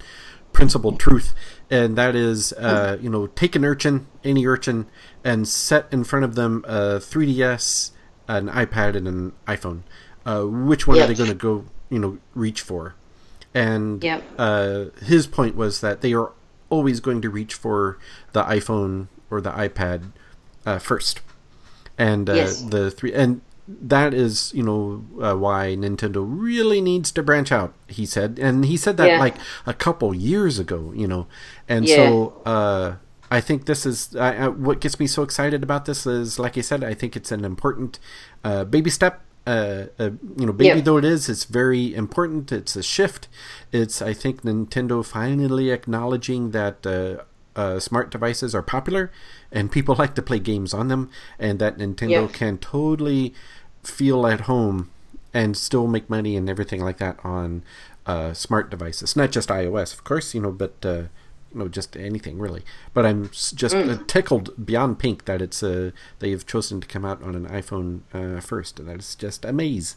principle 0.52 0.96
truth, 0.96 1.34
and 1.70 1.96
that 1.96 2.16
is 2.16 2.52
uh, 2.54 2.98
you 3.00 3.08
know 3.08 3.28
take 3.28 3.54
an 3.54 3.64
urchin, 3.64 4.06
any 4.24 4.44
urchin, 4.46 4.86
and 5.22 5.46
set 5.46 5.86
in 5.92 6.02
front 6.02 6.24
of 6.24 6.34
them 6.34 6.64
a 6.66 6.98
3DS, 6.98 7.92
an 8.26 8.48
iPad, 8.48 8.96
and 8.96 9.06
an 9.06 9.32
iPhone. 9.46 9.82
Uh, 10.26 10.42
which 10.42 10.86
one 10.86 10.98
are 10.98 11.06
they 11.06 11.14
going 11.14 11.30
to 11.30 11.34
go 11.34 11.64
you 11.90 11.98
know 11.98 12.18
reach 12.34 12.60
for? 12.60 12.96
And 13.54 14.02
Yep. 14.02 14.22
uh, 14.38 14.84
his 15.02 15.26
point 15.26 15.56
was 15.56 15.80
that 15.80 16.00
they 16.00 16.12
are 16.12 16.32
always 16.70 17.00
going 17.00 17.22
to 17.22 17.30
reach 17.30 17.54
for 17.54 17.98
the 18.32 18.42
iPhone 18.44 19.08
or 19.30 19.40
the 19.40 19.50
iPad 19.52 20.12
uh, 20.66 20.78
first, 20.78 21.20
and 21.96 22.28
uh, 22.28 22.34
Yes. 22.34 22.62
the 22.62 22.90
three 22.90 23.12
and 23.12 23.40
that 23.66 24.14
is 24.14 24.50
you 24.54 24.62
know 24.62 25.04
uh, 25.22 25.34
why 25.36 25.76
Nintendo 25.78 26.24
really 26.26 26.80
needs 26.80 27.10
to 27.12 27.22
branch 27.22 27.52
out. 27.52 27.74
He 27.86 28.06
said, 28.06 28.38
and 28.40 28.64
he 28.64 28.76
said 28.78 28.96
that 28.96 29.08
Yeah. 29.08 29.18
like 29.18 29.36
a 29.66 29.74
couple 29.74 30.14
years 30.14 30.58
ago, 30.58 30.92
you 30.94 31.06
know, 31.08 31.26
and 31.68 31.86
Yeah. 31.86 31.96
so. 31.96 32.42
Uh, 32.46 32.92
I 33.30 33.42
think 33.42 33.66
this 33.66 33.84
is 33.84 34.14
what 34.14 34.80
gets 34.80 34.98
me 34.98 35.06
so 35.06 35.22
excited 35.22 35.62
about 35.62 35.84
this 35.84 36.06
is, 36.06 36.38
like 36.38 36.56
I 36.56 36.62
said, 36.62 36.82
I 36.82 36.94
think 36.94 37.14
it's 37.14 37.30
an 37.30 37.44
important 37.44 37.98
uh, 38.42 38.64
baby 38.64 38.88
step. 38.88 39.20
Uh, 39.48 39.86
uh, 39.98 40.10
you 40.36 40.44
know, 40.46 40.52
baby 40.52 40.78
Yeah. 40.78 40.84
though 40.84 40.98
it 40.98 41.04
is, 41.06 41.28
it's 41.28 41.44
very 41.44 41.94
important. 41.94 42.52
It's 42.52 42.76
a 42.76 42.82
shift. 42.82 43.28
It's 43.72 44.02
I 44.02 44.12
think 44.12 44.42
Nintendo 44.42 45.02
finally 45.02 45.70
acknowledging 45.70 46.50
that 46.50 46.86
uh, 46.86 47.22
uh, 47.58 47.80
smart 47.80 48.10
devices 48.10 48.54
are 48.54 48.62
popular 48.62 49.10
and 49.50 49.72
people 49.72 49.94
like 50.02 50.14
to 50.16 50.22
play 50.22 50.38
games 50.38 50.74
on 50.74 50.88
them, 50.88 51.08
and 51.38 51.58
that 51.60 51.78
Nintendo 51.78 52.08
can 52.30 52.58
totally 52.58 53.32
feel 53.82 54.26
at 54.26 54.42
home 54.42 54.90
and 55.32 55.56
still 55.56 55.86
make 55.86 56.10
money 56.10 56.36
and 56.36 56.50
everything 56.50 56.82
like 56.82 56.98
that 56.98 57.16
on 57.24 57.62
uh, 58.06 58.34
smart 58.34 58.70
devices. 58.70 59.16
Not 59.16 59.30
just 59.30 59.48
iOS, 59.48 59.94
of 59.94 60.04
course, 60.04 60.34
you 60.34 60.40
know, 60.42 60.52
but 60.52 60.84
uh, 61.54 61.58
know, 61.58 61.68
just 61.68 61.96
anything 61.96 62.38
really. 62.38 62.62
But 62.94 63.06
I'm 63.06 63.30
just 63.30 63.74
uh, 63.74 63.98
tickled 64.06 64.64
beyond 64.64 64.98
pink 64.98 65.24
that 65.26 65.42
it's 65.42 65.62
uh, 65.62 65.90
they've 66.18 66.46
chosen 66.46 66.80
to 66.80 66.86
come 66.86 67.04
out 67.04 67.22
on 67.22 67.34
an 67.34 67.46
iPhone 67.46 68.00
uh, 68.12 68.40
first. 68.40 68.78
and 68.78 68.88
That 68.88 68.98
is 68.98 69.14
just 69.14 69.44
amaze. 69.44 69.96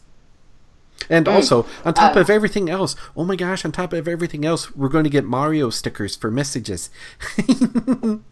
And 1.10 1.28
also, 1.28 1.66
on 1.84 1.96
top 1.96 2.16
of 2.16 2.30
everything 2.30 2.70
else, 2.70 2.96
oh 3.18 3.26
my 3.26 3.36
gosh, 3.36 3.66
on 3.66 3.72
top 3.72 3.92
of 3.92 4.08
everything 4.08 4.46
else, 4.46 4.76
we're 4.76 4.90
going 4.90 5.04
to 5.04 5.10
get 5.10 5.26
Mario 5.26 5.72
stickers 5.72 6.16
for 6.16 6.30
messages. 6.30 6.92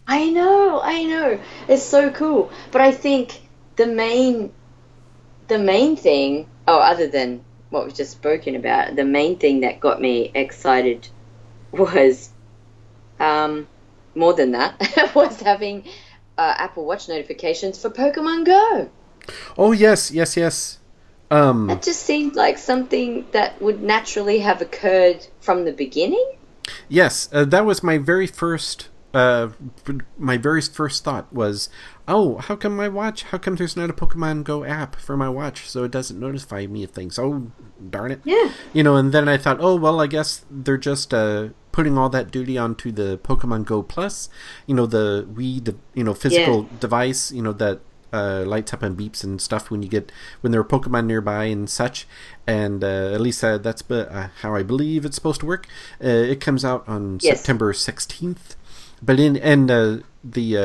I 0.08 0.30
know, 0.30 0.80
I 0.84 1.04
know. 1.04 1.40
It's 1.68 1.84
so 1.84 2.12
cool. 2.12 2.52
But 2.72 2.82
I 2.82 2.92
think 2.92 3.42
the 3.76 3.88
main 3.88 4.52
the 5.48 5.58
main 5.58 5.96
thing 5.96 6.48
oh 6.68 6.78
other 6.80 7.08
than 7.08 7.44
what 7.70 7.86
we've 7.86 7.96
just 7.96 8.12
spoken 8.12 8.56
about, 8.56 8.96
the 8.96 9.06
main 9.06 9.38
thing 9.38 9.62
that 9.62 9.80
got 9.80 10.02
me 10.02 10.32
excited 10.34 11.08
was 11.72 12.30
um 13.20 13.68
more 14.16 14.34
than 14.34 14.52
that 14.52 15.12
was 15.16 15.40
having 15.42 15.84
uh, 16.38 16.56
Apple 16.58 16.86
Watch 16.86 17.08
notifications 17.10 17.80
for 17.82 17.90
Pokemon 17.90 18.46
Go. 18.46 18.90
oh 19.58 19.72
yes, 19.72 20.12
yes, 20.12 20.36
yes. 20.38 20.78
Um, 21.32 21.68
That 21.68 21.84
just 21.84 22.02
seemed 22.02 22.36
like 22.36 22.58
something 22.58 23.28
that 23.34 23.62
would 23.62 23.84
naturally 23.84 24.40
have 24.40 24.62
occurred 24.62 25.28
from 25.42 25.66
the 25.66 25.72
beginning. 25.72 26.26
Yes, 26.88 27.30
uh, 27.32 27.46
that 27.46 27.66
was 27.66 27.84
my 27.84 27.98
very 27.98 28.26
first. 28.28 28.90
Uh, 29.12 29.50
my 30.20 30.38
very 30.38 30.62
first 30.62 31.04
thought 31.04 31.32
was, 31.34 31.68
oh, 32.08 32.38
how 32.38 32.56
come 32.56 32.76
my 32.76 32.88
watch? 32.88 33.24
How 33.24 33.40
come 33.40 33.56
there's 33.56 33.76
not 33.76 33.90
a 33.90 33.94
Pokemon 33.94 34.44
Go 34.44 34.64
app 34.64 34.96
for 34.96 35.18
my 35.18 35.28
watch 35.30 35.68
so 35.68 35.84
it 35.84 35.92
doesn't 35.92 36.20
notify 36.20 36.68
me 36.68 36.84
of 36.84 36.92
things? 36.92 37.18
Oh, 37.18 37.52
darn 37.90 38.12
it! 38.12 38.22
Yeah. 38.24 38.52
You 38.72 38.84
know, 38.84 38.96
and 38.96 39.12
then 39.12 39.28
I 39.28 39.38
thought, 39.38 39.58
oh 39.60 39.76
well, 39.76 40.00
I 40.00 40.06
guess 40.08 40.46
they're 40.50 40.78
just 40.78 41.12
uh, 41.14 41.50
putting 41.72 41.98
all 41.98 42.10
that 42.10 42.32
duty 42.32 42.58
onto 42.58 42.92
the 42.92 43.18
Pokemon 43.24 43.66
Go 43.66 43.82
Plus. 43.84 44.30
You 44.66 44.76
know, 44.76 44.86
the 44.86 45.28
Wii, 45.32 45.64
de- 45.64 45.76
you 45.94 46.04
know, 46.04 46.14
physical 46.14 46.64
device. 46.80 47.32
You 47.32 47.42
know 47.42 47.54
that 47.54 47.80
uh, 48.12 48.44
lights 48.46 48.74
up 48.74 48.82
and 48.82 48.98
beeps 48.98 49.24
and 49.24 49.40
stuff 49.40 49.70
when 49.70 49.84
you 49.84 49.90
get 49.90 50.12
when 50.42 50.52
there 50.52 50.62
are 50.62 50.66
Pokemon 50.66 51.06
nearby 51.06 51.46
and 51.46 51.70
such. 51.70 52.08
And 52.48 52.84
uh, 52.84 53.14
at 53.14 53.22
least 53.22 53.44
uh, 53.44 53.58
that's 53.60 53.84
uh, 53.92 54.30
how 54.42 54.56
I 54.56 54.64
believe 54.64 55.06
it's 55.06 55.16
supposed 55.16 55.42
to 55.42 55.46
work. 55.46 55.68
Uh, 56.04 56.08
it 56.08 56.42
comes 56.42 56.66
out 56.66 56.84
on 56.88 57.20
Yes. 57.22 57.38
September 57.38 57.72
sixteenth, 57.74 58.56
but 59.02 59.20
in 59.20 59.38
and 59.38 59.70
uh, 59.70 59.98
the 60.24 60.58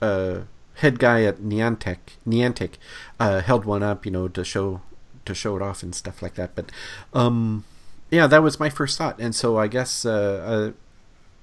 uh, 0.00 0.04
uh, 0.04 0.40
head 0.74 0.98
guy 0.98 1.24
at 1.24 1.38
Niantic 1.38 1.98
Niantic 2.26 2.72
uh, 3.18 3.40
held 3.40 3.64
one 3.64 3.82
up, 3.82 4.04
you 4.06 4.12
know, 4.12 4.28
to 4.28 4.44
show 4.44 4.82
to 5.24 5.34
show 5.34 5.56
it 5.56 5.62
off 5.62 5.82
and 5.82 5.92
stuff 5.94 6.22
like 6.22 6.34
that. 6.34 6.54
But 6.54 6.70
um, 7.12 7.64
yeah, 8.10 8.26
that 8.26 8.42
was 8.42 8.60
my 8.60 8.70
first 8.70 8.98
thought, 8.98 9.18
and 9.20 9.34
so 9.34 9.58
I 9.58 9.66
guess 9.66 10.04
uh, 10.04 10.72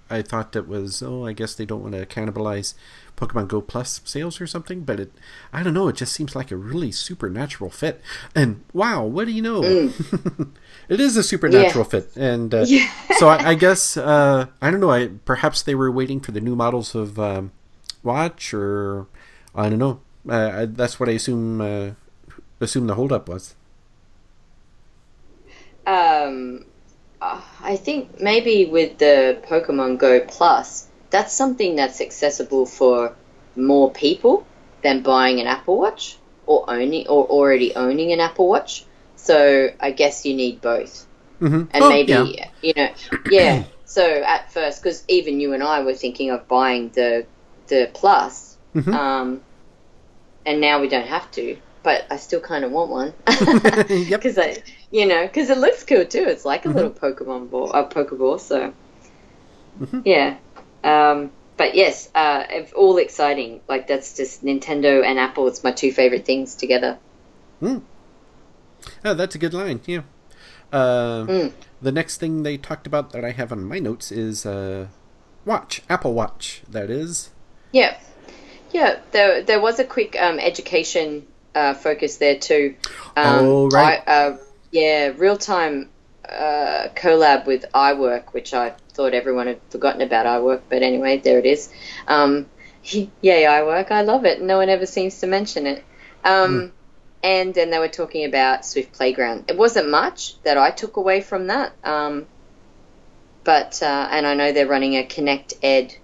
uh, 0.10 0.14
I 0.14 0.22
thought 0.22 0.52
that 0.54 0.68
was 0.68 1.02
oh, 1.04 1.26
I 1.26 1.34
guess 1.34 1.56
they 1.56 1.66
don't 1.66 1.82
want 1.82 1.94
to 1.96 2.06
cannibalize 2.06 2.74
Pokemon 3.18 3.48
Go 3.48 3.62
Plus 3.62 4.02
sales 4.06 4.40
or 4.42 4.48
something. 4.48 4.82
But 4.82 5.00
it, 5.00 5.12
I 5.52 5.64
don't 5.64 5.74
know, 5.74 5.88
it 5.88 5.96
just 5.96 6.14
seems 6.14 6.36
like 6.36 6.52
a 6.52 6.56
really 6.56 6.92
supernatural 6.92 7.70
fit. 7.70 8.02
And 8.36 8.64
wow, 8.74 9.04
what 9.04 9.26
do 9.26 9.32
you 9.32 9.42
know? 9.42 9.62
it 10.90 11.00
is 11.00 11.18
a 11.18 11.24
supernatural 11.24 11.86
fit, 11.86 12.16
and 12.16 12.54
uh, 12.54 12.66
Yeah. 12.68 12.90
so 13.18 13.28
I, 13.28 13.50
I 13.50 13.54
guess 13.56 13.98
uh, 13.98 14.48
I 14.62 14.72
don't 14.72 14.80
know. 14.80 14.92
I 14.92 15.10
perhaps 15.26 15.62
they 15.62 15.76
were 15.76 15.92
waiting 15.92 16.20
for 16.20 16.32
the 16.32 16.42
new 16.42 16.56
models 16.56 16.96
of 16.96 17.20
um, 17.20 17.52
watch, 18.04 18.54
or 18.54 19.08
I 19.56 19.70
don't 19.70 19.80
know. 19.80 20.00
Uh, 20.28 20.52
I, 20.62 20.66
that's 20.66 21.00
what 21.00 21.10
I 21.10 21.14
assume. 21.14 21.60
Uh, 21.62 21.92
assume 22.62 22.88
the 22.88 22.96
holdup 22.96 23.28
was. 23.28 23.56
Um, 25.86 26.66
uh, 27.22 27.42
I 27.62 27.76
think 27.78 28.20
maybe 28.20 28.66
with 28.66 28.98
the 28.98 29.38
Pokemon 29.48 29.98
Go 29.98 30.20
Plus, 30.22 30.88
that's 31.10 31.34
something 31.34 31.76
that's 31.76 32.02
accessible 32.02 32.66
for 32.66 33.16
more 33.56 33.92
people 33.92 34.46
than 34.82 35.02
buying 35.04 35.40
an 35.40 35.48
Apple 35.48 35.78
Watch 35.78 36.18
or 36.46 36.66
owning 36.70 37.08
or 37.08 37.26
already 37.26 37.76
owning 37.76 38.12
an 38.12 38.20
Apple 38.20 38.48
Watch. 38.50 38.86
So 39.16 39.70
I 39.80 39.92
guess 39.92 40.26
you 40.26 40.36
need 40.36 40.62
both, 40.62 41.08
Mm-hmm. 41.42 41.64
and 41.72 41.90
maybe 41.90 42.40
you 42.62 42.74
know, 42.76 42.90
yeah. 43.30 43.64
So 43.86 44.06
at 44.06 44.52
first, 44.52 44.82
because 44.82 45.04
even 45.08 45.40
you 45.40 45.54
and 45.54 45.62
I 45.64 45.82
were 45.84 45.94
thinking 45.94 46.32
of 46.32 46.48
buying 46.48 46.90
the 46.90 47.26
the 47.68 47.90
Plus, 47.94 48.58
Mhm. 48.76 48.94
um, 48.94 49.42
and 50.46 50.60
now 50.62 50.82
we 50.82 50.88
don't 50.90 51.08
have 51.08 51.30
to. 51.32 51.58
But 51.84 52.06
I 52.10 52.16
still 52.18 52.40
kind 52.40 52.64
of 52.64 52.72
want 52.72 52.92
one 52.92 53.14
yep. 53.90 54.22
because 54.22 54.38
I, 54.38 54.58
you 54.94 55.08
know, 55.08 55.24
because 55.26 55.50
it 55.50 55.58
looks 55.58 55.84
cool 55.84 56.06
too. 56.06 56.24
It's 56.28 56.46
like 56.46 56.66
a 56.66 56.70
Mhm. 56.70 56.76
little 56.76 56.92
Pokemon 56.92 57.50
ball, 57.50 57.72
a 57.74 57.84
Pokeball. 57.84 58.40
So 58.40 58.72
Mhm. 59.82 60.02
yeah. 60.06 60.38
Um, 60.84 61.32
but 61.58 61.76
yes, 61.76 62.10
uh, 62.14 62.44
all 62.76 62.98
exciting. 62.98 63.62
Like 63.68 63.88
that's 63.88 64.16
just 64.16 64.46
Nintendo 64.46 65.04
and 65.04 65.20
Apple. 65.20 65.48
It's 65.48 65.64
my 65.64 65.72
two 65.72 65.92
favorite 65.92 66.26
things 66.26 66.56
together. 66.56 67.00
Oh, 67.62 69.14
that's 69.14 69.36
a 69.36 69.38
good 69.38 69.54
line. 69.54 69.82
Yeah. 69.86 70.02
Uh, 70.72 71.26
Mm. 71.28 71.52
The 71.82 71.92
next 71.92 72.18
thing 72.18 72.44
they 72.44 72.56
talked 72.58 72.88
about 72.88 73.12
that 73.12 73.26
I 73.26 73.32
have 73.32 73.52
on 73.52 73.66
my 73.66 73.80
notes 73.80 74.10
is 74.12 74.46
uh, 74.46 74.88
watch, 75.46 75.82
Apple 75.90 76.14
Watch. 76.14 76.62
That 76.70 76.90
is. 76.90 77.30
Yeah, 77.74 77.98
yeah. 78.72 79.00
There, 79.12 79.42
there 79.42 79.60
was 79.60 79.80
a 79.80 79.84
quick 79.84 80.16
um, 80.20 80.40
education 80.40 81.28
uh, 81.56 81.74
focus 81.74 82.18
there 82.18 82.38
too. 82.38 82.76
Um, 83.18 83.46
Oh, 83.46 83.70
right. 83.70 84.02
I, 84.08 84.12
uh, 84.12 84.38
yeah, 84.74 85.14
real 85.16 85.38
time 85.38 85.90
uh, 86.28 86.90
collab 86.96 87.46
with 87.46 87.66
iWork, 87.74 88.34
which 88.34 88.54
I 88.54 88.74
thought 88.94 89.14
everyone 89.14 89.48
had 89.48 89.60
forgotten 89.70 90.02
about 90.02 90.26
iWork, 90.26 90.62
but 90.70 90.82
anyway, 90.82 91.18
there 91.20 91.40
it 91.40 91.46
is. 91.46 91.72
Um, 92.08 92.48
yay, 92.84 93.44
iWork! 93.44 93.92
I 93.92 94.02
love 94.02 94.26
it. 94.26 94.42
No 94.42 94.58
one 94.58 94.70
ever 94.70 94.86
seems 94.86 95.20
to 95.22 95.28
mention 95.28 95.68
it. 95.68 95.84
Um, 96.26 96.74
And 97.24 97.54
then 97.54 97.70
they 97.70 97.80
were 97.80 97.88
talking 97.88 98.26
about 98.26 98.66
Swift 98.66 98.92
Playground. 98.92 99.46
It 99.48 99.58
wasn't 99.58 99.90
much 99.90 100.42
that 100.44 100.58
I 100.58 100.72
took 100.72 100.98
away 100.98 101.22
from 101.22 101.48
that. 101.48 101.72
Um, 101.84 102.26
but 103.46 103.82
uh, 103.82 104.08
and 104.12 104.28
I 104.28 104.34
know 104.34 104.52
they're 104.52 104.68
running 104.68 104.98
a 104.98 105.06
Connect 105.06 105.54
Ed 105.64 105.96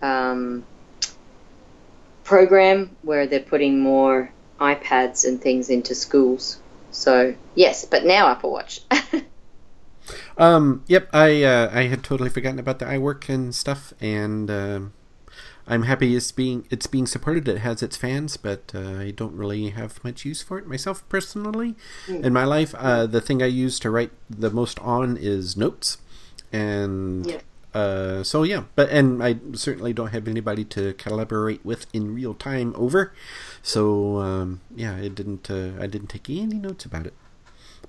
um, 0.00 0.64
program 2.24 2.96
where 3.02 3.26
they're 3.26 3.40
putting 3.40 3.80
more 3.80 4.30
iPads 4.58 5.26
and 5.26 5.40
things 5.40 5.68
into 5.68 5.94
schools. 5.94 6.58
So 6.98 7.34
yes, 7.54 7.84
but 7.84 8.04
now 8.04 8.28
Apple 8.28 8.50
Watch. 8.50 8.80
Um, 10.38 10.84
yep, 10.86 11.08
I 11.12 11.42
uh, 11.42 11.70
I 11.72 11.82
had 11.84 12.02
totally 12.02 12.30
forgotten 12.30 12.58
about 12.58 12.78
the 12.78 12.86
iWork 12.86 13.28
and 13.28 13.54
stuff, 13.54 13.92
and 14.00 14.50
um 14.50 14.92
I'm 15.66 15.82
happy 15.82 16.16
it's 16.16 16.32
being 16.32 16.64
it's 16.70 16.86
being 16.86 17.06
supported. 17.06 17.46
It 17.48 17.58
has 17.58 17.82
its 17.82 17.96
fans, 17.96 18.36
but 18.38 18.72
uh, 18.74 18.96
I 19.00 19.10
don't 19.10 19.34
really 19.34 19.68
have 19.70 20.02
much 20.02 20.24
use 20.24 20.40
for 20.40 20.58
it 20.58 20.66
myself 20.66 21.06
personally. 21.10 21.74
In 22.08 22.32
my 22.32 22.44
life, 22.44 22.74
uh, 22.78 23.04
the 23.06 23.20
thing 23.20 23.42
I 23.42 23.46
use 23.46 23.78
to 23.80 23.90
write 23.90 24.12
the 24.30 24.50
most 24.50 24.78
on 24.78 25.18
is 25.18 25.56
notes, 25.58 25.98
and 26.52 27.26
Yeah. 27.26 27.40
uh, 27.74 28.22
so 28.22 28.44
yeah. 28.44 28.62
But 28.76 28.88
and 28.88 29.22
I 29.22 29.36
certainly 29.52 29.92
don't 29.92 30.08
have 30.12 30.26
anybody 30.26 30.64
to 30.76 30.94
collaborate 30.94 31.62
with 31.66 31.84
in 31.92 32.14
real 32.14 32.32
time 32.32 32.72
over. 32.76 33.12
So 33.62 34.18
um, 34.18 34.60
yeah, 34.74 34.96
it 34.96 35.14
didn't 35.14 35.50
uh, 35.50 35.72
I 35.80 35.86
didn't 35.86 36.08
take 36.08 36.28
any 36.30 36.54
notes 36.54 36.84
about 36.84 37.06
it. 37.06 37.14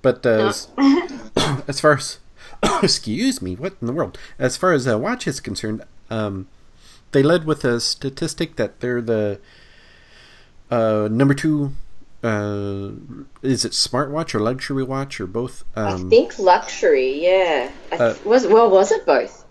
But 0.01 0.25
uh, 0.25 0.49
as, 0.49 0.67
as 1.67 1.79
far 1.81 1.93
as 1.93 2.19
excuse 2.83 3.41
me, 3.41 3.55
what 3.55 3.75
in 3.81 3.88
the 3.88 3.93
world? 3.93 4.17
As 4.38 4.57
far 4.57 4.73
as 4.73 4.88
uh, 4.88 4.97
watch 4.97 5.27
is 5.27 5.39
concerned, 5.39 5.83
um, 6.09 6.47
they 7.11 7.23
led 7.23 7.45
with 7.45 7.63
a 7.65 7.79
statistic 7.79 8.55
that 8.57 8.79
they're 8.79 9.01
the 9.01 9.39
uh, 10.71 11.07
number 11.11 11.33
two. 11.33 11.73
Uh, 12.21 12.91
is 13.41 13.63
it 13.63 13.71
smartwatch 13.71 14.35
or 14.35 14.39
luxury 14.41 14.83
watch 14.83 15.21
or 15.21 15.27
both? 15.27 15.63
I 15.75 15.91
Um, 15.93 16.09
think 16.09 16.38
luxury. 16.38 17.23
Yeah, 17.23 17.71
I 17.93 17.97
th- 17.97 18.01
Uh, 18.01 18.13
was 18.25 18.45
well, 18.45 18.69
was 18.69 18.91
it 18.91 19.05
both? 19.05 19.45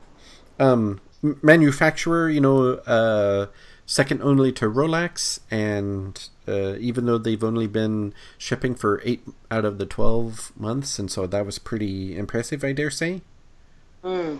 um, 0.61 1.01
manufacturer, 1.43 2.29
you 2.29 2.41
know, 2.41 2.75
uh, 2.87 3.47
second 3.89 4.21
only 4.23 4.53
to 4.53 4.67
Rolex, 4.67 5.41
and 5.51 6.29
uh, 6.47 6.77
even 6.77 7.07
though 7.07 7.19
they've 7.19 7.43
only 7.43 7.67
been 7.67 8.13
shipping 8.37 8.75
for 8.75 9.01
eight 9.03 9.27
out 9.51 9.65
of 9.65 9.79
the 9.79 9.87
twelve 9.87 10.53
months, 10.55 10.99
and 10.99 11.11
so 11.11 11.27
that 11.27 11.45
was 11.45 11.59
pretty 11.59 12.17
impressive, 12.17 12.63
I 12.63 12.73
dare 12.73 12.91
say. 12.91 13.23
Mm. 14.05 14.39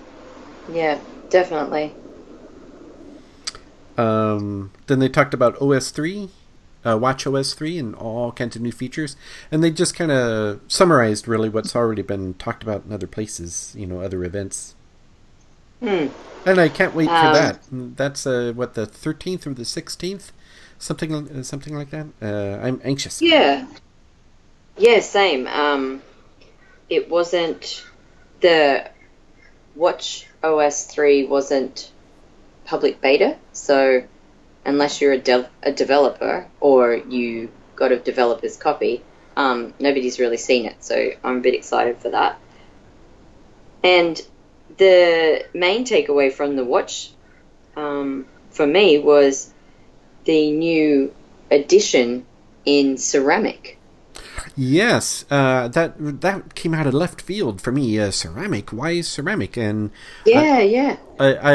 Yeah, 0.71 1.01
definitely. 1.31 1.95
Um, 3.97 4.71
then 4.87 5.01
they 5.01 5.09
talked 5.09 5.35
about 5.35 5.61
OS 5.61 5.91
three, 5.91 6.29
uh, 6.85 6.99
Watch 6.99 7.27
OS 7.27 7.55
three, 7.55 7.79
and 7.79 7.95
all 7.95 8.31
kinds 8.33 8.55
of 8.55 8.61
new 8.61 8.71
features, 8.71 9.17
and 9.51 9.65
they 9.65 9.71
just 9.71 9.97
kind 9.97 10.13
of 10.13 10.61
summarized 10.69 11.27
really 11.27 11.49
what's 11.49 11.75
already 11.75 12.03
been 12.03 12.35
talked 12.35 12.63
about 12.63 12.85
in 12.85 12.93
other 12.93 13.09
places, 13.09 13.75
you 13.77 13.87
know, 13.87 14.03
other 14.03 14.23
events. 14.25 14.75
Hmm. 15.81 16.09
And 16.47 16.61
I 16.61 16.69
can't 16.69 16.95
wait 16.95 17.07
for 17.09 17.15
Um, 17.15 17.33
that. 17.35 17.59
That's 17.97 18.27
uh, 18.27 18.53
what 18.55 18.75
the 18.75 18.87
thirteenth 18.87 19.47
or 19.47 19.55
the 19.55 19.65
sixteenth, 19.65 20.33
something 20.79 21.13
uh, 21.15 21.43
something 21.43 21.75
like 21.77 21.91
that. 21.91 22.07
Uh, 22.23 22.59
I'm 22.65 22.81
anxious. 22.85 23.21
Yeah. 23.21 23.67
Yeah, 24.77 25.01
same. 25.01 25.47
Um, 25.49 26.03
it 26.89 27.11
wasn't 27.11 27.85
the 28.41 28.89
Watch 29.75 30.27
OS 30.43 30.85
3 30.87 31.27
wasn't 31.27 31.91
public 32.65 33.01
beta, 33.01 33.37
so 33.53 34.05
unless 34.65 35.01
you're 35.01 35.13
a, 35.13 35.19
de- 35.19 35.51
a 35.63 35.73
developer 35.73 36.47
or 36.61 36.95
you 36.95 37.51
got 37.77 37.91
a 37.93 37.99
developer's 37.99 38.57
copy, 38.57 39.03
um, 39.37 39.75
nobody's 39.81 40.19
really 40.21 40.37
seen 40.37 40.67
it. 40.67 40.77
So 40.85 41.11
I'm 41.25 41.39
a 41.39 41.41
bit 41.41 41.55
excited 41.55 41.99
for 41.99 42.11
that. 42.11 42.39
And 43.83 44.21
the 44.79 45.45
main 45.55 45.85
takeaway 45.85 46.33
from 46.33 46.57
the 46.57 46.65
watch 46.65 47.11
um, 47.77 48.27
for 48.51 48.67
me 48.67 48.99
was 48.99 49.53
the 50.25 50.51
new 50.51 51.15
addition 51.51 52.27
in 52.65 52.97
ceramic. 52.97 53.79
Yes, 54.57 55.25
uh, 55.31 55.69
that 55.69 55.95
that 56.21 56.55
came 56.55 56.75
out 56.75 56.87
of 56.87 56.95
left 56.95 57.21
field 57.21 57.61
for 57.61 57.71
me. 57.71 57.99
Uh, 57.99 58.11
ceramic. 58.11 58.73
Why 58.73 59.01
ceramic? 59.03 59.57
And 59.57 59.91
Yeah, 60.25 60.59
yeah. 60.59 60.97
I, 61.19 61.35
I 61.35 61.53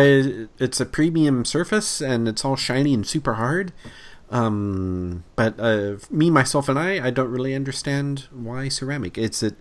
it's 0.57 0.79
a 0.79 0.85
premium 0.85 1.43
surface 1.43 2.01
and 2.01 2.27
it's 2.27 2.45
all 2.45 2.55
shiny 2.55 2.93
and 2.93 3.05
super 3.05 3.33
hard. 3.33 3.73
Um, 4.29 5.25
but 5.35 5.59
uh, 5.59 5.97
me, 6.09 6.31
myself, 6.31 6.67
and 6.69 6.79
I, 6.79 7.07
I 7.07 7.11
don't 7.11 7.29
really 7.29 7.53
understand 7.53 8.27
why 8.31 8.69
ceramic. 8.69 9.17
It's 9.17 9.43
it. 9.43 9.55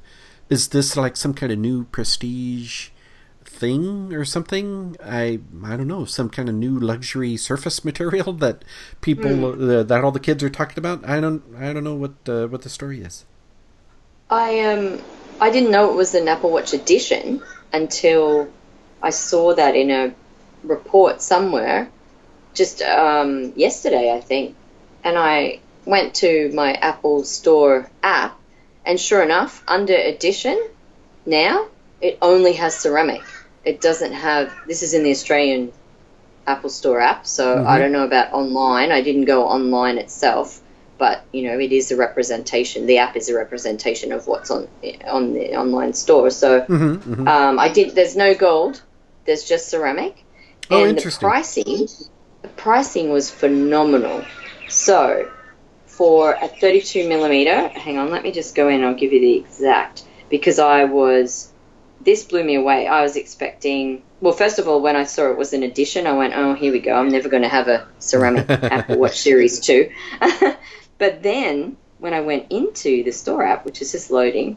Is 0.49 0.69
this 0.69 0.97
like 0.97 1.17
some 1.17 1.35
kind 1.35 1.53
of 1.53 1.59
new 1.59 1.85
prestige 1.85 2.91
thing 3.45 4.13
or 4.13 4.25
something? 4.25 4.97
I 5.03 5.41
I 5.65 5.77
don't 5.77 5.89
know. 5.89 6.05
Some 6.05 6.29
kind 6.29 6.49
of 6.49 6.55
new 6.55 6.79
luxury 6.79 7.37
surface 7.37 7.85
material 7.91 8.33
that 8.35 8.65
people 9.01 9.47
uh, 9.47 9.83
that 9.83 10.05
all 10.05 10.13
the 10.13 10.21
kids 10.21 10.43
are 10.43 10.51
talking 10.51 10.79
about. 10.79 11.09
I 11.09 11.21
don't 11.21 11.43
I 11.57 11.73
don't 11.73 11.85
know 11.85 11.95
what 11.95 12.13
uh, 12.29 12.47
what 12.47 12.63
the 12.63 12.69
story 12.69 13.01
is. 13.01 13.25
I 14.31 14.61
um 14.61 15.01
I 15.41 15.51
didn't 15.51 15.71
know 15.71 15.91
it 15.91 15.97
was 15.97 16.15
an 16.15 16.29
Apple 16.29 16.51
Watch 16.51 16.73
edition 16.73 17.43
until 17.73 18.49
I 19.03 19.11
saw 19.11 19.55
that 19.55 19.75
in 19.75 19.91
a 19.91 20.15
report 20.63 21.21
somewhere 21.21 21.91
just 22.55 22.83
um, 22.83 23.53
yesterday, 23.57 24.13
I 24.13 24.21
think. 24.21 24.57
And 25.05 25.19
I 25.19 25.61
went 25.85 26.15
to 26.17 26.51
my 26.55 26.75
Apple 26.75 27.25
Store 27.25 27.91
app, 28.03 28.39
and 28.85 29.01
sure 29.01 29.23
enough, 29.23 29.65
under 29.67 29.95
edition 29.95 30.63
now 31.27 31.67
it 32.03 32.19
only 32.21 32.53
has 32.55 32.75
ceramic. 32.77 33.23
It 33.65 33.81
doesn't 33.81 34.13
have. 34.13 34.53
This 34.67 34.83
is 34.83 34.93
in 34.93 35.03
the 35.05 35.11
Australian 35.13 35.73
Apple 36.47 36.71
Store 36.71 37.01
app, 37.01 37.27
so 37.27 37.57
Mhm. 37.57 37.67
I 37.67 37.79
don't 37.79 37.93
know 37.93 38.05
about 38.05 38.33
online. 38.33 38.91
I 38.93 39.01
didn't 39.01 39.25
go 39.27 39.45
online 39.45 39.97
itself, 39.99 40.61
but 40.99 41.23
you 41.33 41.45
know, 41.49 41.59
it 41.59 41.71
is 41.73 41.93
a 41.93 41.97
representation. 41.97 42.87
The 42.87 42.99
app 42.99 43.17
is 43.17 43.29
a 43.29 43.35
representation 43.35 44.13
of 44.13 44.27
what's 44.27 44.51
on 44.51 44.67
on 45.09 45.33
the 45.35 45.55
online 45.57 45.93
store. 45.95 46.31
So 46.31 46.63
Mm-hmm, 46.63 47.13
mm-hmm. 47.13 47.29
um, 47.29 47.59
I 47.61 47.69
did. 47.69 47.95
There's 47.95 48.17
no 48.17 48.35
gold. 48.35 48.83
There's 49.25 49.45
just 49.45 49.69
ceramic. 49.69 50.25
Oh, 50.71 50.81
and 50.83 50.97
interesting. 50.97 51.27
the 51.27 51.31
pricing, 51.31 51.89
the 52.43 52.49
pricing 52.49 53.11
was 53.11 53.31
phenomenal. 53.31 54.25
So 54.69 55.29
for 55.87 56.33
a 56.43 56.49
32 56.49 57.09
millimeter, 57.09 57.69
hang 57.69 57.99
on, 57.99 58.11
let 58.11 58.23
me 58.25 58.33
just 58.33 58.55
go 58.57 58.69
in. 58.69 58.83
I'll 58.83 58.95
give 58.95 59.13
you 59.13 59.21
the 59.21 59.37
exact 59.37 60.03
because 60.29 60.59
I 60.59 60.85
was. 60.85 61.52
This 62.05 62.25
blew 62.25 62.43
me 62.43 62.57
away. 62.57 62.87
I 62.87 63.03
was 63.03 63.17
expecting. 63.17 64.03
Well, 64.21 64.33
first 64.33 64.59
of 64.59 64.67
all, 64.67 64.81
when 64.81 64.97
I 64.97 65.05
saw 65.05 65.31
it 65.31 65.39
was 65.39 65.53
an 65.53 65.63
edition, 65.63 66.07
I 66.07 66.13
went, 66.13 66.35
"Oh, 66.35 66.55
here 66.55 66.73
we 66.73 66.81
go. 66.81 66.95
I'm 66.95 67.11
never 67.11 67.29
going 67.29 67.43
to 67.43 67.49
have 67.49 67.69
a 67.69 67.87
ceramic 67.99 68.47
Apple 68.51 68.99
Watch 68.99 69.21
Series 69.21 69.61
2. 69.61 69.91
but 70.99 71.23
then 71.23 71.77
when 71.99 72.15
I 72.15 72.21
went 72.21 72.51
into 72.51 73.05
the 73.05 73.13
store 73.13 73.45
app, 73.45 73.65
which 73.65 73.81
is 73.81 73.93
just 73.93 74.11
loading, 74.11 74.57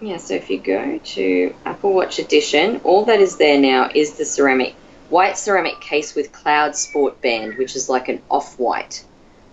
yeah, 0.00 0.18
so 0.18 0.34
if 0.34 0.50
you 0.50 0.58
go 0.60 0.98
to 0.98 1.54
Apple 1.64 1.92
Watch 1.92 2.18
Edition, 2.18 2.80
all 2.84 3.06
that 3.06 3.20
is 3.20 3.38
there 3.38 3.58
now 3.58 3.90
is 3.92 4.14
the 4.14 4.24
ceramic, 4.24 4.74
white 5.08 5.38
ceramic 5.38 5.80
case 5.80 6.14
with 6.14 6.32
cloud 6.32 6.76
sport 6.76 7.20
band, 7.22 7.56
which 7.56 7.74
is 7.74 7.88
like 7.88 8.08
an 8.08 8.20
off 8.30 8.58
white. 8.58 9.02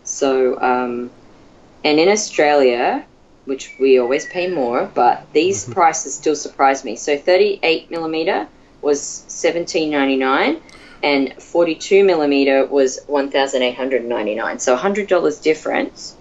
So, 0.04 0.62
um, 0.62 1.12
and 1.84 2.00
in 2.00 2.10
Australia, 2.10 3.06
which 3.46 3.76
we 3.80 4.00
always 4.00 4.26
pay 4.26 4.48
more, 4.48 4.90
but 4.94 5.26
these 5.34 5.66
prices 5.66 6.16
still 6.16 6.36
surprise 6.36 6.86
me. 6.86 6.96
So 6.96 7.18
38 7.18 7.92
millimeter 7.92 8.48
was 8.82 9.26
17.99, 9.28 10.62
and 11.02 11.34
42 11.42 12.04
millimeter 12.04 12.66
was 12.66 13.00
1,899. 13.08 14.60
So 14.60 14.78
$100 14.78 15.44
difference, 15.44 16.16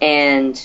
and 0.00 0.60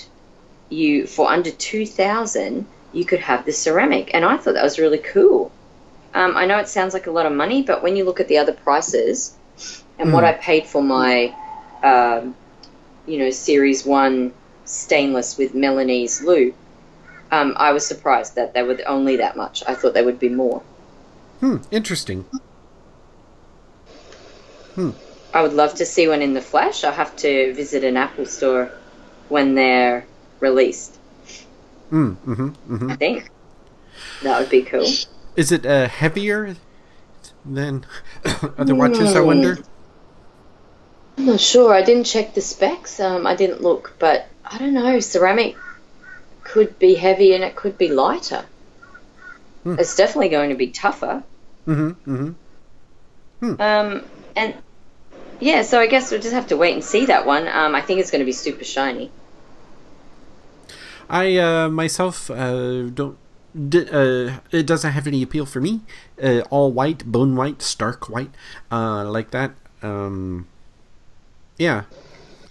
you 0.70 1.06
for 1.06 1.28
under 1.28 1.50
2,000 1.50 2.66
you 2.92 3.04
could 3.04 3.20
have 3.20 3.44
the 3.44 3.52
ceramic, 3.52 4.10
and 4.14 4.24
I 4.24 4.36
thought 4.36 4.54
that 4.54 4.64
was 4.64 4.78
really 4.78 4.98
cool. 4.98 5.52
Um, 6.12 6.36
I 6.36 6.46
know 6.46 6.58
it 6.58 6.68
sounds 6.68 6.92
like 6.92 7.06
a 7.06 7.10
lot 7.12 7.26
of 7.26 7.32
money, 7.32 7.62
but 7.62 7.82
when 7.82 7.94
you 7.96 8.04
look 8.04 8.18
at 8.20 8.26
the 8.26 8.38
other 8.38 8.52
prices 8.52 9.36
and 9.98 10.12
what 10.12 10.24
Mm. 10.24 10.28
I 10.28 10.32
paid 10.32 10.66
for 10.66 10.82
my, 10.82 11.32
um, 11.84 12.34
you 13.06 13.18
know, 13.18 13.30
Series 13.30 13.86
One 13.86 14.32
stainless 14.70 15.36
with 15.36 15.54
Milanese 15.54 16.22
loop, 16.22 16.54
um, 17.30 17.54
I 17.56 17.72
was 17.72 17.86
surprised 17.86 18.36
that 18.36 18.54
they 18.54 18.62
were 18.62 18.78
only 18.86 19.16
that 19.16 19.36
much. 19.36 19.62
I 19.66 19.74
thought 19.74 19.94
they 19.94 20.04
would 20.04 20.18
be 20.18 20.28
more. 20.28 20.62
Hmm. 21.40 21.58
Interesting. 21.70 22.24
Hmm. 24.74 24.90
I 25.32 25.42
would 25.42 25.52
love 25.52 25.74
to 25.74 25.86
see 25.86 26.08
one 26.08 26.22
in 26.22 26.34
the 26.34 26.40
flesh. 26.40 26.84
I'll 26.84 26.92
have 26.92 27.14
to 27.16 27.54
visit 27.54 27.84
an 27.84 27.96
Apple 27.96 28.26
store 28.26 28.72
when 29.28 29.54
they're 29.54 30.04
released. 30.40 30.98
Mm, 31.92 32.16
mm-hmm, 32.16 32.74
mm-hmm. 32.74 32.90
I 32.90 32.96
think 32.96 33.30
that 34.22 34.40
would 34.40 34.50
be 34.50 34.62
cool. 34.62 34.86
Is 35.36 35.52
it 35.52 35.66
uh, 35.66 35.88
heavier 35.88 36.56
than 37.44 37.84
other 38.58 38.74
watches? 38.74 39.14
I 39.14 39.20
wonder. 39.20 39.58
I'm 41.18 41.26
not 41.26 41.40
sure. 41.40 41.74
I 41.74 41.82
didn't 41.82 42.04
check 42.04 42.34
the 42.34 42.40
specs. 42.40 42.98
Um, 43.00 43.26
I 43.26 43.34
didn't 43.34 43.60
look, 43.60 43.94
but 43.98 44.26
I 44.50 44.58
don't 44.58 44.74
know. 44.74 44.98
Ceramic 45.00 45.56
could 46.42 46.78
be 46.78 46.94
heavy 46.94 47.34
and 47.34 47.44
it 47.44 47.54
could 47.54 47.78
be 47.78 47.88
lighter. 47.88 48.44
Hmm. 49.62 49.76
It's 49.78 49.96
definitely 49.96 50.30
going 50.30 50.50
to 50.50 50.56
be 50.56 50.68
tougher. 50.68 51.22
Mm-hmm. 51.66 52.32
Mm-hmm. 53.42 53.60
Um, 53.60 54.04
and 54.34 54.54
yeah, 55.38 55.62
so 55.62 55.78
I 55.78 55.86
guess 55.86 56.10
we'll 56.10 56.20
just 56.20 56.34
have 56.34 56.48
to 56.48 56.56
wait 56.56 56.74
and 56.74 56.84
see 56.84 57.06
that 57.06 57.26
one. 57.26 57.46
Um, 57.46 57.74
I 57.74 57.80
think 57.80 58.00
it's 58.00 58.10
going 58.10 58.20
to 58.20 58.26
be 58.26 58.32
super 58.32 58.64
shiny. 58.64 59.10
I 61.08 61.36
uh, 61.36 61.68
myself 61.68 62.30
uh, 62.30 62.82
don't. 62.82 63.16
D- 63.68 63.88
uh, 63.90 64.38
it 64.52 64.66
doesn't 64.66 64.92
have 64.92 65.06
any 65.06 65.22
appeal 65.22 65.44
for 65.44 65.60
me. 65.60 65.80
Uh, 66.22 66.40
all 66.50 66.70
white, 66.70 67.04
bone 67.04 67.34
white, 67.34 67.62
stark 67.62 68.08
white, 68.08 68.30
uh, 68.70 69.04
like 69.10 69.32
that. 69.32 69.52
Um, 69.82 70.46
yeah, 71.58 71.84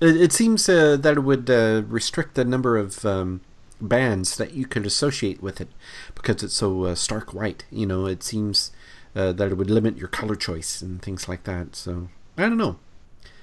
it, 0.01 0.21
it 0.21 0.33
seems 0.33 0.67
uh, 0.69 0.97
that 0.97 1.17
it 1.17 1.21
would 1.21 1.49
uh, 1.49 1.83
restrict 1.87 2.35
the 2.35 2.45
number 2.45 2.77
of 2.77 3.05
um, 3.05 3.41
bands 3.81 4.37
that 4.37 4.53
you 4.53 4.65
could 4.65 4.85
associate 4.85 5.41
with 5.41 5.61
it 5.61 5.69
because 6.15 6.43
it's 6.43 6.55
so 6.55 6.85
uh, 6.85 6.95
stark 6.95 7.33
white. 7.33 7.65
You 7.71 7.85
know, 7.85 8.05
it 8.05 8.23
seems 8.23 8.71
uh, 9.15 9.31
that 9.33 9.51
it 9.51 9.55
would 9.55 9.69
limit 9.69 9.97
your 9.97 10.07
color 10.07 10.35
choice 10.35 10.81
and 10.81 11.01
things 11.01 11.27
like 11.27 11.43
that. 11.43 11.75
So 11.75 12.09
I 12.37 12.43
don't 12.43 12.57
know. 12.57 12.77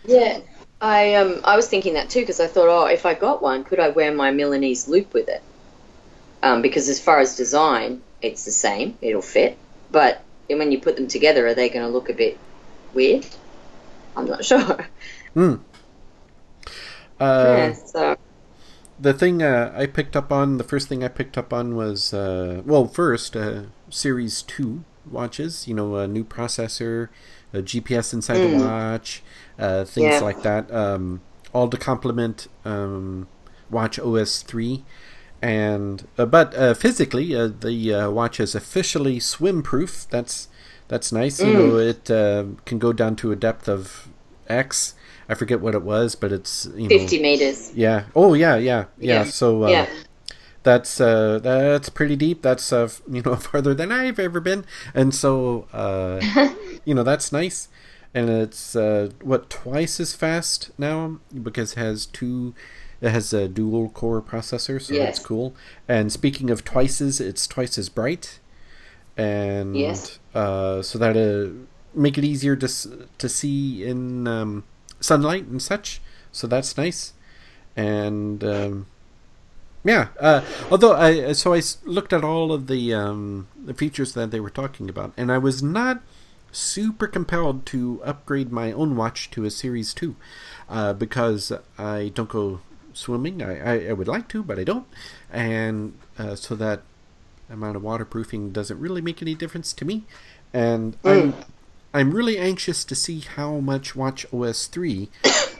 Yeah, 0.05 0.41
I 0.81 1.15
um 1.15 1.41
I 1.45 1.57
was 1.57 1.69
thinking 1.69 1.95
that 1.95 2.11
too 2.11 2.21
because 2.21 2.41
I 2.41 2.47
thought, 2.47 2.69
oh, 2.69 2.87
if 2.87 3.07
I 3.07 3.15
got 3.15 3.43
one, 3.43 3.65
could 3.65 3.81
I 3.81 3.89
wear 3.89 4.13
my 4.15 4.31
Milanese 4.31 4.89
loop 4.89 5.13
with 5.13 5.29
it? 5.29 5.43
Um, 6.43 6.63
because 6.63 6.89
as 6.89 7.01
far 7.01 7.19
as 7.19 7.37
design, 7.37 8.03
it's 8.23 8.45
the 8.45 8.53
same; 8.53 8.97
it'll 9.01 9.23
fit. 9.23 9.59
But 9.91 10.23
when 10.49 10.71
you 10.71 10.81
put 10.81 10.97
them 10.97 11.09
together, 11.09 11.47
are 11.47 11.55
they 11.55 11.69
going 11.69 11.85
to 11.85 11.91
look 11.91 12.09
a 12.09 12.15
bit 12.15 12.39
weird? 12.95 13.27
I'm 14.15 14.27
not 14.27 14.45
sure. 14.51 14.87
Mm. 15.35 15.61
Uh, 17.19 17.71
yeah, 17.71 17.73
so 17.73 18.17
the 18.99 19.13
thing 19.13 19.43
uh, 19.43 19.73
I 19.77 19.87
picked 19.87 20.17
up 20.17 20.33
on, 20.33 20.59
the 20.59 20.65
first 20.65 20.89
thing 20.89 21.05
I 21.05 21.09
picked 21.09 21.37
up 21.37 21.53
on 21.53 21.77
was, 21.77 22.15
uh, 22.15 22.63
well, 22.65 22.87
first, 22.87 23.37
uh, 23.37 23.63
Series 23.91 24.43
2 24.43 24.85
watches, 25.11 25.69
you 25.69 25.75
know, 25.75 25.97
a 25.97 26.09
new 26.09 26.25
processor, 26.25 27.09
a 27.53 27.63
GPS 27.63 28.13
inside 28.15 28.43
the 28.43 28.49
watch, 28.49 29.23
uh, 29.59 29.85
things 29.85 30.21
Yeah. 30.21 30.21
like 30.21 30.43
that, 30.43 30.73
um, 30.73 31.21
all 31.53 31.69
to 31.69 31.77
complement 31.77 32.49
um, 32.65 33.29
Watch 33.71 33.99
OS 33.99 34.43
3. 34.43 34.85
And 35.43 36.09
uh, 36.17 36.25
but 36.27 36.55
uh, 36.55 36.73
physically, 36.75 37.37
uh, 37.37 37.49
the 37.49 37.93
uh, 37.95 38.11
watch 38.11 38.41
is 38.41 38.55
officially 38.55 39.21
swim 39.21 39.63
proof. 39.63 40.07
That's 40.09 40.49
that's 40.89 41.13
nice. 41.13 41.45
You 41.45 41.53
know, 41.53 41.77
it 41.77 42.11
uh, 42.11 42.45
can 42.65 42.79
go 42.79 42.93
down 42.93 43.17
to 43.17 43.33
a 43.33 43.37
depth 43.37 43.69
of 43.69 44.09
X. 44.49 44.95
I 45.29 45.35
forget 45.35 45.61
what 45.61 45.75
it 45.75 45.83
was, 45.83 46.15
but 46.15 46.33
it's 46.33 46.69
you 46.77 46.89
know 46.89 46.99
50 46.99 47.21
meters. 47.23 47.73
yeah. 47.75 48.05
Oh, 48.15 48.35
yeah, 48.35 48.57
yeah, 48.57 48.85
yeah. 48.99 49.25
Yeah. 49.25 49.25
So 49.25 49.65
uh, 49.65 49.71
Yeah. 49.71 49.87
that's 50.63 51.01
uh, 51.01 51.39
that's 51.43 51.89
pretty 51.89 52.17
deep. 52.17 52.43
That's 52.43 52.73
uh, 52.73 52.89
you 53.11 53.23
know 53.23 53.37
farther 53.37 53.75
than 53.75 53.91
I've 53.93 54.19
ever 54.19 54.41
been, 54.41 54.65
and 54.95 55.15
so 55.15 55.67
uh, 55.73 56.21
you 56.85 56.95
know 56.95 57.03
that's 57.03 57.33
nice. 57.33 57.69
And 58.15 58.31
it's 58.31 58.75
uh, 58.75 59.11
what 59.21 59.51
twice 59.51 60.01
as 60.01 60.15
fast 60.15 60.71
now 60.79 61.19
because 61.43 61.73
it 61.73 61.79
has 61.79 62.07
two. 62.07 62.55
It 63.03 63.11
has 63.11 63.35
a 63.35 63.47
dual 63.47 63.91
core 63.91 64.23
processor, 64.23 64.81
so 64.81 64.95
that's 64.95 65.19
cool. 65.19 65.55
And 65.87 66.11
speaking 66.11 66.49
of 66.49 66.65
twices, 66.65 67.21
it's 67.21 67.47
twice 67.47 67.77
as 67.77 67.91
bright, 67.91 68.41
and 69.19 69.77
Yes. 69.77 70.19
uh, 70.35 70.81
so 70.81 70.99
that 70.99 71.15
uh, 71.15 71.53
make 71.95 72.17
it 72.17 72.25
easier 72.25 72.57
to 72.57 72.69
to 73.19 73.29
see 73.29 73.85
in 73.85 74.27
um, 74.27 74.65
sunlight 75.01 75.47
and 75.47 75.61
such. 75.61 76.01
So 76.33 76.47
that's 76.47 76.77
nice, 76.77 77.15
and 77.77 78.45
um, 78.45 78.87
yeah. 79.85 80.09
Uh, 80.21 80.43
although 80.71 80.95
I 80.95 81.33
so 81.33 81.55
I 81.55 81.63
looked 81.85 82.13
at 82.13 82.25
all 82.25 82.53
of 82.53 82.67
the 82.67 82.93
um, 82.93 83.49
the 83.57 83.75
features 83.75 84.13
that 84.15 84.31
they 84.31 84.41
were 84.41 84.51
talking 84.51 84.89
about, 84.91 85.13
and 85.17 85.33
I 85.33 85.39
was 85.39 85.63
not 85.63 86.03
super 86.53 87.07
compelled 87.07 87.67
to 87.67 88.01
upgrade 88.05 88.53
my 88.53 88.73
own 88.73 88.97
watch 88.97 89.31
to 89.31 89.45
a 89.45 89.51
Series 89.51 89.95
Two 89.95 90.17
uh, 90.69 90.93
because 90.93 91.53
I 91.79 92.11
don't 92.15 92.29
go 92.29 92.61
swimming. 92.93 93.43
I, 93.43 93.59
I, 93.59 93.89
I 93.89 93.93
would 93.93 94.09
like 94.09 94.29
to, 94.29 94.43
but 94.43 94.59
I 94.59 94.65
don't, 94.65 94.87
and 95.33 95.99
uh, 96.19 96.35
so 96.35 96.55
that 96.57 96.83
amount 97.49 97.77
of 97.77 97.83
waterproofing 97.83 98.51
doesn't 98.53 98.79
really 98.79 99.01
make 99.01 99.23
any 99.23 99.35
difference 99.35 99.73
to 99.75 99.85
me. 99.85 100.05
And 100.53 100.97
I'm 101.05 101.35
I'm 101.97 102.11
really 102.11 102.37
anxious 102.37 102.85
to 102.85 102.95
see 102.95 103.21
how 103.21 103.55
much 103.55 103.97
Watch 103.97 104.27
OS 104.31 104.67
three 104.67 105.09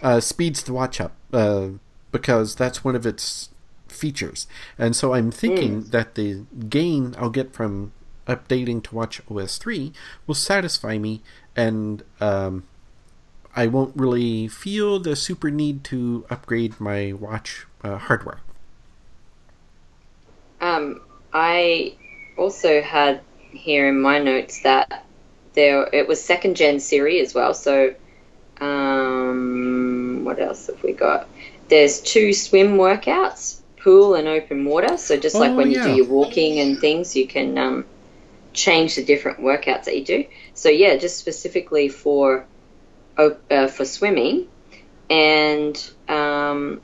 uh, 0.03 0.21
speeds 0.31 0.63
the 0.63 0.75
watch 0.75 1.01
up 1.01 1.13
uh, 1.33 1.69
because 2.13 2.57
that's 2.57 2.85
one 2.85 2.95
of 2.95 3.07
its 3.07 3.49
features. 3.89 4.47
And 4.79 4.95
so 4.95 5.15
I'm 5.15 5.31
thinking 5.31 5.85
that 5.85 6.15
the 6.15 6.45
gain 6.69 7.15
I'll 7.17 7.31
get 7.31 7.55
from 7.55 7.93
updating 8.27 8.83
to 8.83 8.95
Watch 8.95 9.23
OS 9.31 9.57
three 9.57 9.95
will 10.27 10.35
satisfy 10.35 10.99
me, 10.99 11.23
and 11.57 12.03
um, 12.21 12.65
I 13.55 13.67
won't 13.67 13.97
really 13.97 14.47
feel 14.47 14.99
the 15.01 15.17
super 15.17 15.51
need 15.51 15.85
to 15.85 16.27
upgrade 16.29 16.79
my 16.79 17.15
watch 17.15 17.67
uh, 17.83 17.97
hardware. 17.97 18.41
Um, 20.61 21.01
I 21.33 21.97
also 22.37 22.83
had 22.83 23.23
here 23.53 23.89
in 23.89 24.03
my 24.03 24.19
notes 24.19 24.61
that 24.61 25.06
there 25.57 25.89
it 25.93 26.07
was 26.07 26.23
second 26.23 26.55
gen 26.55 26.79
Siri 26.79 27.21
as 27.21 27.35
well. 27.35 27.55
So, 27.55 27.95
um, 28.61 30.23
what 30.25 30.39
else 30.39 30.69
have 30.69 30.83
we 30.85 30.93
got? 30.93 31.29
There's 31.69 32.01
two 32.01 32.33
swim 32.33 32.77
workouts, 32.77 33.61
pool 33.83 34.15
and 34.15 34.29
open 34.29 34.65
water. 34.65 34.97
So 34.99 35.17
just 35.17 35.35
like 35.35 35.53
Oh, 35.53 35.57
when 35.57 35.73
you 35.73 35.83
do 35.83 35.91
your 35.97 36.07
walking 36.07 36.61
and 36.61 36.79
things, 36.79 37.17
you 37.17 37.27
can 37.27 37.59
um, 37.59 37.85
change 38.53 38.95
the 38.97 39.05
different 39.05 39.41
workouts 39.41 39.85
that 39.85 39.99
you 39.99 40.05
do. 40.05 40.25
So 40.55 40.69
yeah, 40.69 40.97
just 40.97 41.19
specifically 41.19 41.89
for 41.89 42.47
uh, 43.19 43.67
for 43.67 43.85
swimming, 43.85 44.47
and 45.11 45.91
um, 46.09 46.81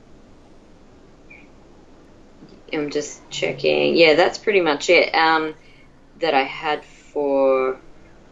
I'm 2.73 2.89
just 2.89 3.29
checking. 3.29 3.95
Yeah, 3.95 4.15
that's 4.15 4.37
pretty 4.37 4.61
much 4.61 4.89
it. 4.89 5.13
Um, 5.13 5.53
that 6.19 6.33
I 6.33 6.43
had 6.43 6.83
for 6.85 7.77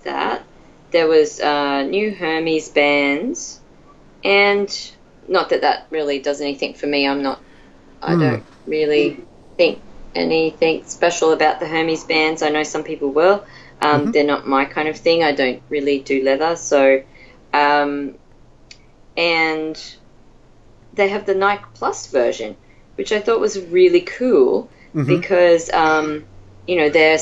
that. 0.03 0.43
There 0.91 1.07
was 1.07 1.39
uh, 1.39 1.83
new 1.83 2.11
Hermes 2.11 2.69
bands, 2.69 3.61
and 4.23 4.69
not 5.27 5.49
that 5.49 5.61
that 5.61 5.87
really 5.89 6.19
does 6.19 6.41
anything 6.41 6.73
for 6.73 6.87
me. 6.87 7.07
I'm 7.07 7.23
not. 7.23 7.41
I 8.01 8.15
Hmm. 8.15 8.19
don't 8.21 8.43
really 8.67 9.17
think 9.57 9.81
anything 10.15 10.83
special 10.85 11.31
about 11.31 11.59
the 11.59 11.67
Hermes 11.67 12.03
bands. 12.03 12.41
I 12.41 12.49
know 12.49 12.63
some 12.63 12.83
people 12.83 13.11
will. 13.11 13.45
Um, 13.81 14.07
Mhm. 14.07 14.13
They're 14.13 14.23
not 14.25 14.47
my 14.47 14.65
kind 14.65 14.87
of 14.87 14.97
thing. 14.97 15.23
I 15.23 15.31
don't 15.31 15.61
really 15.69 15.99
do 15.99 16.23
leather, 16.23 16.55
so. 16.55 17.03
Um, 17.53 18.15
and 19.17 19.77
they 20.93 21.09
have 21.09 21.25
the 21.25 21.35
Nike 21.35 21.63
Plus 21.73 22.07
version, 22.07 22.55
which 22.95 23.11
I 23.11 23.19
thought 23.19 23.39
was 23.39 23.59
really 23.59 24.01
cool 24.01 24.69
Mhm. 24.93 25.07
because 25.07 25.69
um, 25.71 26.25
you 26.67 26.75
know 26.77 26.89
they're 26.89 27.19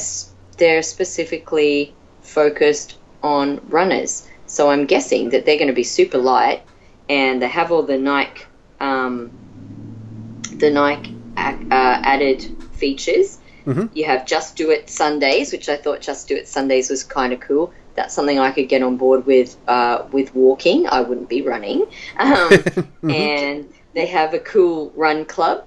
they're 0.57 0.81
specifically 0.83 1.93
focused 2.29 2.97
on 3.23 3.59
runners. 3.69 4.27
So 4.45 4.69
I'm 4.69 4.85
guessing 4.85 5.29
that 5.31 5.45
they're 5.45 5.57
going 5.57 5.67
to 5.67 5.73
be 5.73 5.83
super 5.83 6.17
light, 6.17 6.61
and 7.09 7.41
they 7.41 7.47
have 7.47 7.71
all 7.71 7.83
the 7.83 7.97
Nike 7.97 8.43
um, 8.79 9.31
the 10.55 10.69
Nike 10.69 11.15
uh, 11.37 12.01
added 12.03 12.41
features. 12.73 13.39
Mhm. 13.65 13.89
You 13.93 14.05
have 14.05 14.25
Just 14.25 14.55
Do 14.55 14.71
It 14.71 14.89
Sundays, 14.89 15.51
which 15.51 15.67
I 15.69 15.75
thought 15.75 16.01
Just 16.01 16.27
Do 16.27 16.35
It 16.35 16.47
Sundays 16.47 16.89
was 16.89 17.03
kind 17.03 17.33
of 17.33 17.39
cool. 17.39 17.71
that's 17.95 18.13
something 18.13 18.39
I 18.39 18.51
could 18.51 18.69
get 18.69 18.81
on 18.81 18.95
board 18.95 19.25
with 19.25 19.57
uh, 19.67 20.03
with 20.11 20.33
walking. 20.33 20.87
I 20.87 21.01
wouldn't 21.01 21.27
be 21.29 21.41
running. 21.41 21.85
Um, 22.17 22.51
and 23.09 23.67
they 23.93 24.05
have 24.05 24.33
a 24.33 24.39
cool 24.39 24.91
run 24.95 25.25
club, 25.25 25.65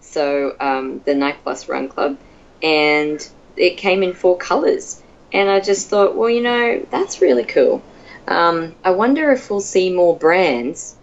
so 0.00 0.56
um, 0.60 1.02
the 1.04 1.14
Nike 1.14 1.38
Plus 1.42 1.68
Run 1.68 1.88
Club, 1.88 2.16
and 2.62 3.18
it 3.56 3.76
came 3.76 4.02
in 4.02 4.14
four 4.14 4.36
colors. 4.38 5.02
And 5.36 5.50
I 5.50 5.60
just 5.60 5.88
thought, 5.90 6.16
well, 6.16 6.30
you 6.30 6.40
know, 6.40 6.86
that's 6.90 7.20
really 7.20 7.44
cool. 7.44 7.82
Um, 8.26 8.74
I 8.82 8.90
wonder 8.92 9.30
if 9.32 9.50
we'll 9.50 9.60
see 9.60 9.92
more 9.92 10.16
brands 10.16 10.96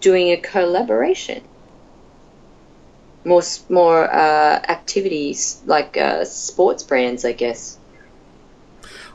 doing 0.00 0.28
a 0.30 0.36
collaboration. 0.36 1.42
More, 3.24 3.42
more 3.68 4.04
uh, 4.12 4.62
activities 4.68 5.60
like 5.66 5.96
uh, 5.96 6.24
sports 6.24 6.82
brands, 6.82 7.24
I 7.24 7.32
guess. 7.32 7.78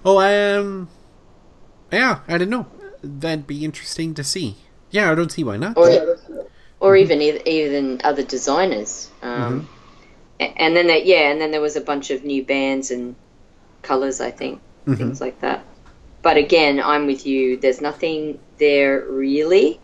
Oh, 0.03 0.19
um, 0.19 0.89
yeah, 1.91 2.19
I 2.27 2.37
don't 2.37 2.49
know. 2.49 2.65
That'd 3.01 3.47
be 3.47 3.63
interesting 3.63 4.13
to 4.15 4.23
see. 4.23 4.57
Yeah, 4.91 5.11
I 5.11 5.15
don't 5.15 5.31
see 5.31 5.43
why 5.43 5.57
not. 5.57 5.77
or 5.77 6.17
or 6.81 6.95
even 6.97 7.19
eith- 7.19 7.45
even 7.45 8.01
other 8.03 8.23
designers. 8.23 9.09
Um, 9.21 9.69
a- 10.39 10.43
And 10.61 10.75
then 10.75 10.87
there, 10.87 10.97
yeah, 10.97 11.29
and 11.31 11.39
then 11.39 11.51
there 11.51 11.61
was 11.61 11.75
a 11.75 11.81
bunch 11.81 12.09
of 12.11 12.23
new 12.23 12.43
bands 12.43 12.89
and 12.91 13.15
colors, 13.81 14.21
I 14.21 14.31
think, 14.31 14.61
things 14.97 15.21
like 15.21 15.41
that. 15.41 15.63
But 16.21 16.37
again, 16.37 16.81
I'm 16.81 17.05
with 17.07 17.25
you. 17.25 17.57
There's 17.57 17.79
nothing 17.81 18.39
there 18.57 19.01
really 19.07 19.79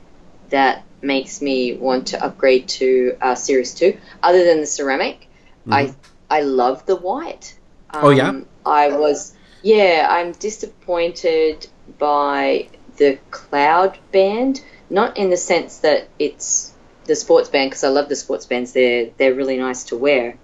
that 0.49 0.83
makes 1.01 1.41
me 1.41 1.73
want 1.77 2.07
to 2.07 2.23
upgrade 2.23 2.67
to 2.67 3.15
uh, 3.21 3.35
Series 3.35 3.73
Two, 3.73 3.97
other 4.21 4.43
than 4.43 4.59
the 4.61 4.65
ceramic. 4.65 5.27
I 5.69 5.93
I 6.29 6.41
love 6.41 6.85
the 6.85 6.95
white. 6.95 7.57
Um, 7.91 8.05
Oh, 8.05 8.09
yeah? 8.09 8.39
I 8.65 8.89
was 8.89 9.33
yeah. 9.61 10.07
I'm 10.09 10.31
disappointed 10.33 11.67
by 11.97 12.67
the 12.97 13.17
cloud 13.31 13.97
band, 14.11 14.61
not 14.89 15.17
in 15.17 15.29
the 15.29 15.37
sense 15.37 15.79
that 15.79 16.07
it's 16.19 16.73
the 17.05 17.15
sports 17.15 17.49
band 17.49 17.69
because 17.69 17.83
I 17.83 17.89
love 17.89 18.09
the 18.09 18.15
sports 18.15 18.45
bands. 18.45 18.73
They're 18.73 19.09
they're 19.17 19.33
really 19.35 19.57
nice 19.57 19.85
to 19.85 19.97
wear. 19.97 20.37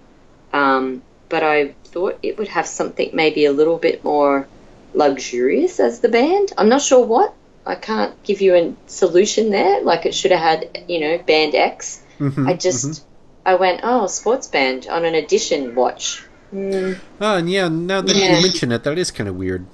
Um, 0.52 1.02
but 1.32 1.42
I 1.42 1.74
thought 1.92 2.18
it 2.22 2.36
would 2.38 2.48
have 2.48 2.66
something 2.66 3.10
maybe 3.14 3.46
a 3.46 3.52
little 3.52 3.78
bit 3.78 4.04
more 4.04 4.46
luxurious 4.92 5.80
as 5.80 6.00
the 6.00 6.10
band. 6.10 6.52
I'm 6.58 6.68
not 6.68 6.82
sure 6.82 7.04
what. 7.04 7.34
I 7.64 7.74
can't 7.74 8.12
give 8.22 8.42
you 8.42 8.54
a 8.54 8.74
solution 8.86 9.50
there. 9.50 9.80
Like 9.80 10.04
it 10.04 10.14
should 10.14 10.30
have 10.30 10.40
had, 10.40 10.84
you 10.88 11.00
know, 11.00 11.16
band 11.16 11.54
X. 11.54 12.02
Mhm, 12.20 12.46
I 12.46 12.52
just, 12.52 13.06
I 13.46 13.54
went, 13.54 13.80
oh, 13.82 14.06
sports 14.08 14.46
band 14.46 14.88
on 14.88 15.06
an 15.06 15.14
edition 15.14 15.74
watch. 15.74 16.22
Mm, 16.52 17.00
Oh, 17.18 17.36
and 17.36 17.48
yeah, 17.50 17.68
now 17.68 18.02
that 18.02 18.14
Yeah. 18.14 18.36
you 18.36 18.42
mention 18.42 18.70
it, 18.70 18.84
that 18.84 18.98
is 18.98 19.10
kind 19.10 19.28
of 19.28 19.36
weird. 19.36 19.64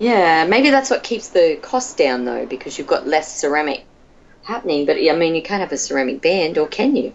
yeah, 0.00 0.44
maybe 0.44 0.70
that's 0.70 0.90
what 0.90 1.04
keeps 1.04 1.28
the 1.28 1.56
cost 1.62 1.96
down 1.96 2.24
though, 2.24 2.46
because 2.46 2.76
you've 2.76 2.88
got 2.94 3.06
less 3.06 3.40
ceramic 3.40 3.84
happening. 4.42 4.86
But 4.86 4.96
I 4.96 5.14
mean, 5.14 5.36
you 5.36 5.42
can't 5.42 5.60
have 5.60 5.70
a 5.70 5.78
ceramic 5.78 6.20
band, 6.20 6.58
or 6.58 6.66
can 6.66 6.96
you? 6.96 7.12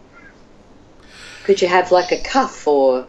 Could 1.44 1.62
you 1.62 1.68
have 1.68 1.92
like 1.92 2.12
a 2.12 2.20
cuff 2.20 2.68
or 2.68 3.08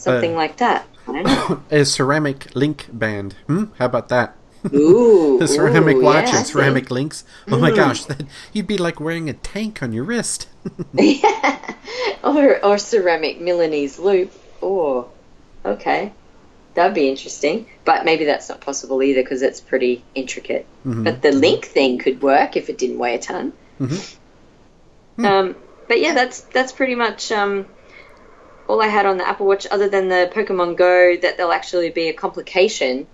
something 0.00 0.32
Uh, 0.34 0.36
like 0.36 0.56
that? 0.58 0.86
I 1.06 1.12
don't 1.12 1.24
know. 1.24 1.62
A 1.70 1.84
ceramic 1.84 2.54
link 2.54 2.86
band. 2.92 3.34
Hmm? 3.46 3.64
How 3.78 3.86
about 3.86 4.08
that? 4.08 4.36
Ooh, 4.74 5.38
A 5.42 5.48
ceramic 5.48 5.96
ooh, 5.96 6.02
watch 6.02 6.26
yeah, 6.32 6.38
and 6.38 6.46
ceramic 6.46 6.90
links. 6.90 7.24
Oh 7.50 7.58
my 7.58 7.70
Mm. 7.70 7.76
gosh, 7.76 8.04
that, 8.04 8.22
you'd 8.52 8.66
be 8.66 8.76
like 8.78 9.00
wearing 9.00 9.28
a 9.30 9.32
tank 9.32 9.82
on 9.82 9.92
your 9.92 10.04
wrist. 10.04 10.48
Yeah. 10.92 11.58
or 12.24 12.62
or 12.64 12.76
ceramic 12.78 13.40
Milanese 13.40 13.98
loop. 13.98 14.30
Oh, 14.62 15.08
okay, 15.64 16.12
that'd 16.74 16.94
be 16.94 17.08
interesting. 17.08 17.66
But 17.86 18.04
maybe 18.04 18.26
that's 18.26 18.48
not 18.50 18.60
possible 18.60 19.02
either 19.02 19.22
because 19.22 19.40
it's 19.40 19.60
pretty 19.60 20.04
intricate. 20.14 20.66
Mhm. 20.86 21.04
But 21.04 21.22
the 21.22 21.32
link 21.32 21.64
thing 21.64 21.96
could 21.98 22.20
work 22.22 22.56
if 22.56 22.68
it 22.68 22.76
didn't 22.76 22.98
weigh 22.98 23.14
a 23.14 23.18
ton. 23.18 23.52
Mhm. 23.80 24.16
Um, 25.18 25.56
but 25.88 26.00
yeah, 26.00 26.12
that's 26.14 26.42
that's 26.52 26.72
pretty 26.72 26.94
much 26.94 27.32
um, 27.32 27.64
all 28.70 28.80
I 28.80 28.86
had 28.86 29.04
on 29.06 29.18
the 29.18 29.28
Apple 29.28 29.46
Watch, 29.46 29.66
other 29.70 29.88
than 29.88 30.08
the 30.08 30.30
Pokemon 30.32 30.76
Go. 30.76 31.16
That 31.16 31.36
there'll 31.36 31.52
actually 31.52 31.90
be 31.90 32.08
a 32.08 32.12
complication 32.12 33.06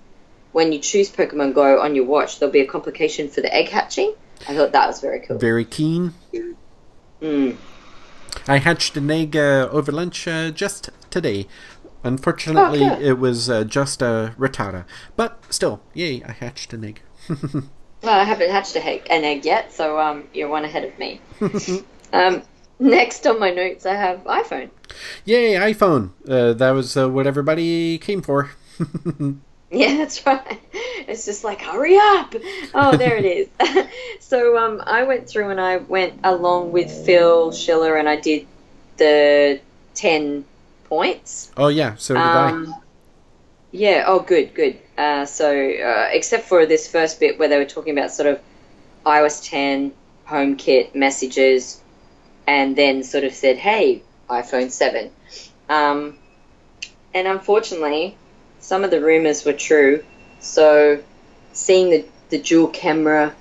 when 0.53 0.73
you 0.73 0.79
choose 0.79 1.11
Pokemon 1.11 1.55
Go 1.55 1.81
on 1.81 1.95
your 1.95 2.05
watch. 2.05 2.39
There'll 2.39 2.53
be 2.53 2.61
a 2.61 2.67
complication 2.67 3.29
for 3.29 3.41
the 3.41 3.53
egg 3.55 3.69
hatching. 3.69 4.15
I 4.49 4.55
thought 4.55 4.73
that 4.73 4.87
was 4.87 5.01
very 5.01 5.21
cool. 5.21 5.39
Very 5.39 5.65
keen. 5.65 6.13
Mm. 7.23 7.57
I 8.47 8.59
hatched 8.59 8.97
an 8.97 9.11
egg 9.11 9.35
uh, 9.37 9.69
over 9.73 9.91
lunch 9.91 10.29
uh, 10.29 10.51
just 10.51 10.91
today. 11.11 11.47
Unfortunately, 12.05 12.85
Oh, 12.85 13.01
it 13.01 13.19
was 13.19 13.49
uh, 13.51 13.65
just 13.65 14.03
a 14.03 14.35
rattata. 14.39 14.85
But 15.17 15.43
still, 15.49 15.81
yay, 15.95 16.23
I 16.23 16.33
hatched 16.33 16.73
an 16.75 16.85
egg. 16.85 17.01
Well, 18.03 18.21
I 18.21 18.25
haven't 18.25 18.51
hatched 18.51 18.77
a 18.77 18.81
he- 18.81 19.03
an 19.11 19.25
egg 19.25 19.45
yet, 19.45 19.73
so 19.73 19.99
um, 19.99 20.29
you're 20.33 20.49
one 20.49 20.65
ahead 20.65 20.85
of 20.85 20.97
me. 20.99 21.21
um, 22.13 22.43
next 22.81 23.27
on 23.27 23.39
my 23.39 23.51
notes, 23.51 23.87
I 23.87 23.95
have 23.95 24.25
iPhone. 24.25 24.71
Yay, 25.25 25.55
iPhone! 25.55 26.11
Uh, 26.29 26.53
that 26.53 26.71
was 26.71 26.97
uh, 26.97 27.09
what 27.09 27.27
everybody 27.27 27.99
came 27.99 28.23
for. 28.23 28.51
Yeah, 29.71 29.97
that's 29.97 30.25
right. 30.25 30.61
It's 31.09 31.25
just 31.25 31.43
like, 31.43 31.61
hurry 31.61 31.97
up! 31.97 32.35
Oh, 32.73 32.97
there 32.97 33.17
it 33.17 33.25
is. 33.25 33.87
so 34.21 34.57
um, 34.57 34.81
I 34.85 35.03
went 35.03 35.29
through 35.29 35.51
and 35.51 35.61
I 35.61 35.79
went 35.79 36.21
along 36.23 36.73
with 36.73 36.91
Phil 37.05 37.51
Schiller 37.51 37.97
and 37.97 38.09
I 38.09 38.17
did 38.17 38.47
the 38.97 39.61
10 39.95 40.45
points. 40.85 41.51
oh, 41.57 41.69
yeah, 41.69 41.97
so 41.97 42.15
did 42.15 42.23
I. 42.23 42.51
Um, 42.51 42.75
yeah, 43.73 44.05
oh, 44.07 44.21
good, 44.21 44.55
good. 44.55 44.79
Uh, 44.97 45.27
so, 45.27 45.51
uh, 45.51 46.09
except 46.13 46.45
for 46.49 46.65
this 46.65 46.89
first 46.89 47.19
bit 47.19 47.39
where 47.39 47.49
they 47.49 47.59
were 47.59 47.65
talking 47.65 47.99
about 47.99 48.13
sort 48.13 48.29
of 48.29 48.41
iOS 49.05 49.49
10, 49.49 49.93
HomeKit, 50.29 50.95
messages, 50.95 51.81
and 52.47 52.77
then 52.77 53.03
sort 53.03 53.25
of 53.25 53.35
said, 53.35 53.57
hey, 53.57 54.03
iPhone 54.29 54.71
7. 54.71 55.11
Um, 55.69 56.19
and 57.15 57.27
unfortunately, 57.27 58.17
some 58.61 58.85
of 58.85 58.91
the 58.91 59.01
rumors 59.01 59.45
were 59.45 59.53
true. 59.53 60.05
So, 60.41 61.03
seeing 61.53 61.91
the, 61.91 62.05
the 62.31 62.39
dual 62.39 62.69
camera 62.69 63.35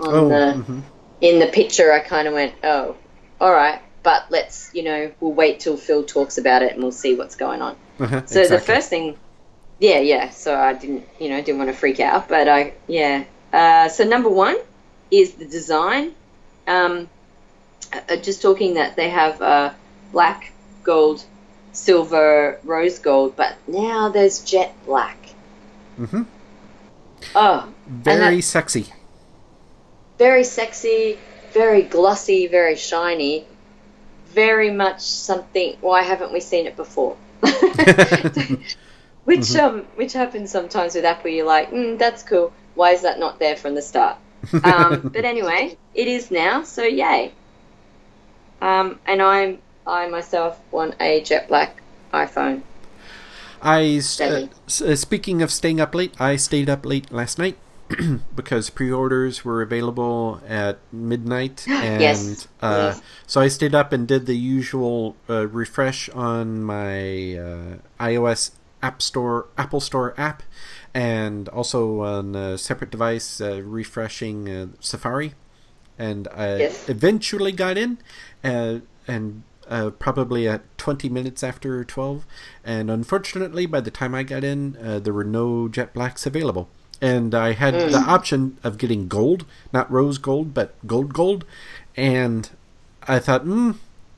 on 0.00 0.14
Oh, 0.14 0.28
the 0.28 0.62
mhm. 0.62 0.82
in 1.20 1.38
the 1.38 1.46
picture, 1.46 1.92
I 1.92 2.00
kind 2.00 2.28
of 2.28 2.34
went, 2.34 2.54
oh, 2.64 2.96
all 3.40 3.52
right. 3.52 3.80
But 4.02 4.26
let's, 4.30 4.70
you 4.74 4.82
know, 4.84 5.10
we'll 5.20 5.32
wait 5.32 5.60
till 5.60 5.76
Phil 5.76 6.04
talks 6.04 6.38
about 6.38 6.62
it 6.62 6.72
and 6.74 6.82
we'll 6.82 6.92
see 6.92 7.14
what's 7.14 7.36
going 7.36 7.62
on. 7.62 7.76
Uh-huh, 7.98 8.26
So 8.26 8.46
the 8.46 8.58
first 8.60 8.90
thing, 8.90 9.16
yeah, 9.78 10.00
yeah. 10.00 10.28
So 10.28 10.54
I 10.54 10.74
didn't, 10.74 11.08
you 11.18 11.30
know, 11.30 11.40
didn't 11.40 11.56
want 11.56 11.70
to 11.70 11.76
freak 11.76 11.98
out, 11.98 12.28
but 12.28 12.46
I, 12.46 12.74
yeah. 12.86 13.24
Uh, 13.54 13.88
so 13.88 14.04
number 14.04 14.28
one 14.28 14.56
is 15.10 15.32
the 15.32 15.46
design. 15.46 16.12
Um, 16.66 17.08
uh, 17.92 18.16
just 18.16 18.42
talking 18.42 18.74
that 18.74 18.96
they 18.96 19.08
have 19.10 19.40
uh, 19.42 19.72
black, 20.12 20.52
gold, 20.84 21.24
silver, 21.72 22.58
rose 22.64 22.98
gold, 22.98 23.36
but 23.36 23.54
now 23.66 24.08
there's 24.08 24.40
jet 24.40 24.74
black. 24.86 25.16
Mhm. 25.98 26.26
Oh, 27.34 27.68
Very 27.86 28.36
that- 28.36 28.42
sexy. 28.42 28.86
very 30.18 30.44
sexy, 30.44 31.18
very 31.52 31.82
glossy, 31.82 32.46
very 32.46 32.76
shiny, 32.76 33.46
very 34.28 34.70
much 34.70 35.00
something. 35.00 35.76
Why 35.80 36.02
haven't 36.02 36.32
we 36.32 36.40
seen 36.40 36.66
it 36.66 36.76
before? 36.76 37.16
which 39.24 39.54
um, 39.56 39.80
which 39.96 40.12
happens 40.12 40.50
sometimes 40.50 40.94
with 40.94 41.04
Apple. 41.04 41.30
You're 41.30 41.46
like, 41.46 41.70
mm, 41.70 41.98
that's 41.98 42.22
cool. 42.22 42.52
Why 42.74 42.92
is 42.92 43.02
that 43.02 43.18
not 43.18 43.38
there 43.38 43.56
from 43.56 43.74
the 43.74 43.82
start? 43.82 44.16
Um, 44.64 45.10
but 45.12 45.24
anyway, 45.24 45.76
it 45.94 46.08
is 46.08 46.30
now. 46.30 46.62
So 46.62 46.82
yay. 46.82 47.32
Um, 48.60 48.98
and 49.06 49.22
I'm 49.22 49.58
I 49.86 50.08
myself 50.08 50.60
want 50.70 50.96
a 51.00 51.22
jet 51.22 51.48
black 51.48 51.82
iPhone. 52.12 52.62
I 53.62 54.00
uh, 54.20 54.46
uh, 54.84 54.96
speaking 54.96 55.42
of 55.42 55.50
staying 55.50 55.80
up 55.80 55.94
late, 55.94 56.14
I 56.20 56.36
stayed 56.36 56.68
up 56.68 56.84
late 56.84 57.10
last 57.10 57.38
night 57.38 57.56
because 58.34 58.70
pre-orders 58.70 59.44
were 59.44 59.62
available 59.62 60.40
at 60.46 60.78
midnight, 60.92 61.66
and 61.68 62.00
Yes, 62.00 62.48
uh, 62.60 62.92
yes. 62.94 63.02
so 63.26 63.40
I 63.40 63.48
stayed 63.48 63.74
up 63.74 63.92
and 63.92 64.06
did 64.06 64.26
the 64.26 64.36
usual 64.36 65.16
uh, 65.28 65.46
refresh 65.48 66.08
on 66.10 66.62
my 66.62 67.36
uh, 67.36 67.76
iOS 68.00 68.52
App 68.82 69.00
Store, 69.00 69.46
Apple 69.56 69.80
Store 69.80 70.14
app, 70.18 70.42
and 70.92 71.48
also 71.48 72.00
on 72.00 72.34
a 72.34 72.58
separate 72.58 72.90
device 72.90 73.40
uh, 73.40 73.62
refreshing 73.62 74.48
uh, 74.48 74.66
Safari, 74.80 75.34
and 75.98 76.28
I 76.28 76.58
Yes. 76.58 76.88
eventually 76.88 77.52
got 77.52 77.76
in, 77.78 77.98
uh, 78.44 78.80
and 79.06 79.42
uh, 79.68 79.90
probably 79.90 80.46
at 80.48 80.62
20 80.78 81.08
minutes 81.08 81.42
after 81.42 81.84
12. 81.84 82.24
And 82.64 82.90
unfortunately, 82.90 83.66
by 83.66 83.80
the 83.80 83.90
time 83.90 84.14
I 84.14 84.22
got 84.22 84.44
in, 84.44 84.76
uh, 84.82 84.98
there 85.00 85.12
were 85.12 85.24
no 85.24 85.68
Jet 85.68 85.92
Blacks 85.94 86.26
available. 86.26 86.68
And 87.00 87.34
I 87.34 87.52
had 87.52 87.74
the 87.90 88.02
option 88.06 88.58
of 88.64 88.78
getting 88.78 89.06
gold, 89.08 89.44
not 89.72 89.90
rose 89.90 90.18
gold, 90.18 90.54
but 90.54 90.74
gold 90.86 91.12
gold. 91.12 91.44
And 91.96 92.48
I 93.06 93.18
thought, 93.18 93.42
hmm, 93.42 93.72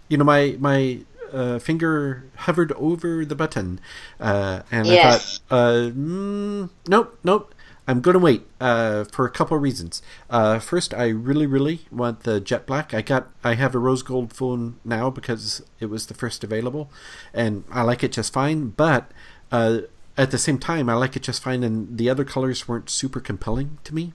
you 0.09 0.17
know, 0.17 0.25
my 0.25 0.57
my 0.61 1.01
uh, 1.33 1.59
finger 1.59 2.25
hovered 2.37 2.73
over 2.73 3.25
the 3.25 3.35
button, 3.35 3.81
uh, 4.21 4.63
and 4.71 4.91
I 4.91 4.97
thought, 4.97 5.27
uh, 5.51 5.91
mm, 5.93 6.71
nope, 6.87 7.19
nope. 7.23 7.55
I'm 7.89 8.03
going 8.03 8.13
to 8.13 8.21
wait 8.21 8.43
uh, 8.61 9.05
for 9.05 9.25
a 9.25 9.31
couple 9.31 9.57
of 9.57 9.63
reasons. 9.63 10.03
Uh, 10.29 10.59
first, 10.59 10.93
I 10.93 11.09
really, 11.09 11.47
really 11.47 11.87
want 11.91 12.25
the 12.25 12.39
jet 12.39 12.67
black. 12.67 12.93
I 12.93 13.01
got, 13.01 13.29
I 13.43 13.55
have 13.55 13.75
a 13.75 13.79
rose 13.79 14.03
gold 14.03 14.35
phone 14.35 14.79
now 14.85 15.09
because 15.09 15.63
it 15.81 15.87
was 15.87 16.07
the 16.07 16.15
first 16.15 16.45
available, 16.45 16.91
and 17.33 17.65
I 17.71 17.81
like 17.83 18.05
it 18.05 18.13
just 18.13 18.31
fine. 18.31 18.69
But 18.69 19.11
uh, 19.51 19.81
at 20.19 20.31
the 20.31 20.39
same 20.39 20.59
time, 20.59 20.91
I 20.91 20.95
like 20.95 21.17
it 21.17 21.23
just 21.23 21.43
fine, 21.43 21.63
and 21.63 21.97
the 21.97 22.11
other 22.11 22.25
colors 22.25 22.69
weren't 22.69 22.91
super 22.91 23.21
compelling 23.21 23.79
to 23.85 23.95
me 23.95 24.13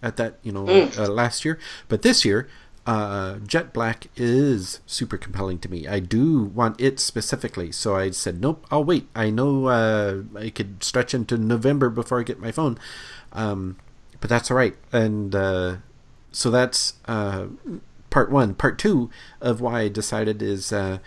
at 0.00 0.16
that, 0.18 0.38
you 0.44 0.52
know, 0.52 0.68
uh, 0.96 1.08
last 1.08 1.44
year. 1.44 1.58
But 1.88 2.02
this 2.02 2.24
year, 2.24 2.48
uh, 2.86 3.38
jet 3.40 3.72
black 3.72 4.06
is 4.16 4.80
super 4.86 5.18
compelling 5.18 5.58
to 5.58 5.70
me. 5.70 5.88
I 5.88 5.98
do 5.98 6.44
want 6.44 6.80
it 6.80 7.00
specifically, 7.00 7.72
so 7.72 7.96
I 7.96 8.10
said, 8.10 8.40
nope, 8.40 8.64
I'll 8.70 8.84
wait. 8.84 9.08
I 9.14 9.30
know 9.30 9.66
uh, 9.66 10.22
I 10.36 10.50
could 10.50 10.84
stretch 10.84 11.12
into 11.12 11.36
November 11.36 11.90
before 11.90 12.20
I 12.20 12.22
get 12.22 12.38
my 12.38 12.52
phone, 12.52 12.78
um, 13.32 13.76
but 14.20 14.30
that's 14.30 14.50
all 14.50 14.56
right. 14.56 14.76
And 14.92 15.34
uh, 15.34 15.76
so 16.30 16.50
that's 16.50 16.94
uh, 17.06 17.46
part 18.10 18.30
one. 18.30 18.54
Part 18.54 18.78
two 18.78 19.10
of 19.40 19.60
why 19.60 19.80
I 19.80 19.88
decided 19.88 20.40
is 20.40 20.72
uh, 20.72 20.98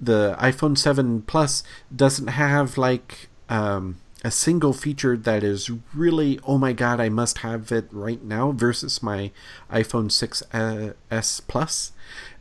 the 0.00 0.34
iPhone 0.40 0.78
7 0.78 1.22
Plus 1.22 1.62
doesn't 1.94 2.28
have 2.28 2.78
like 2.78 3.28
um, 3.50 3.98
a 4.28 4.30
single 4.30 4.74
feature 4.74 5.16
that 5.16 5.42
is 5.42 5.70
really 5.94 6.38
oh 6.44 6.58
my 6.58 6.74
god 6.74 7.00
I 7.00 7.08
must 7.08 7.38
have 7.38 7.72
it 7.72 7.88
right 7.90 8.22
now 8.22 8.52
versus 8.52 9.02
my 9.02 9.30
iPhone 9.72 10.10
6s 10.10 11.40
Plus, 11.48 11.92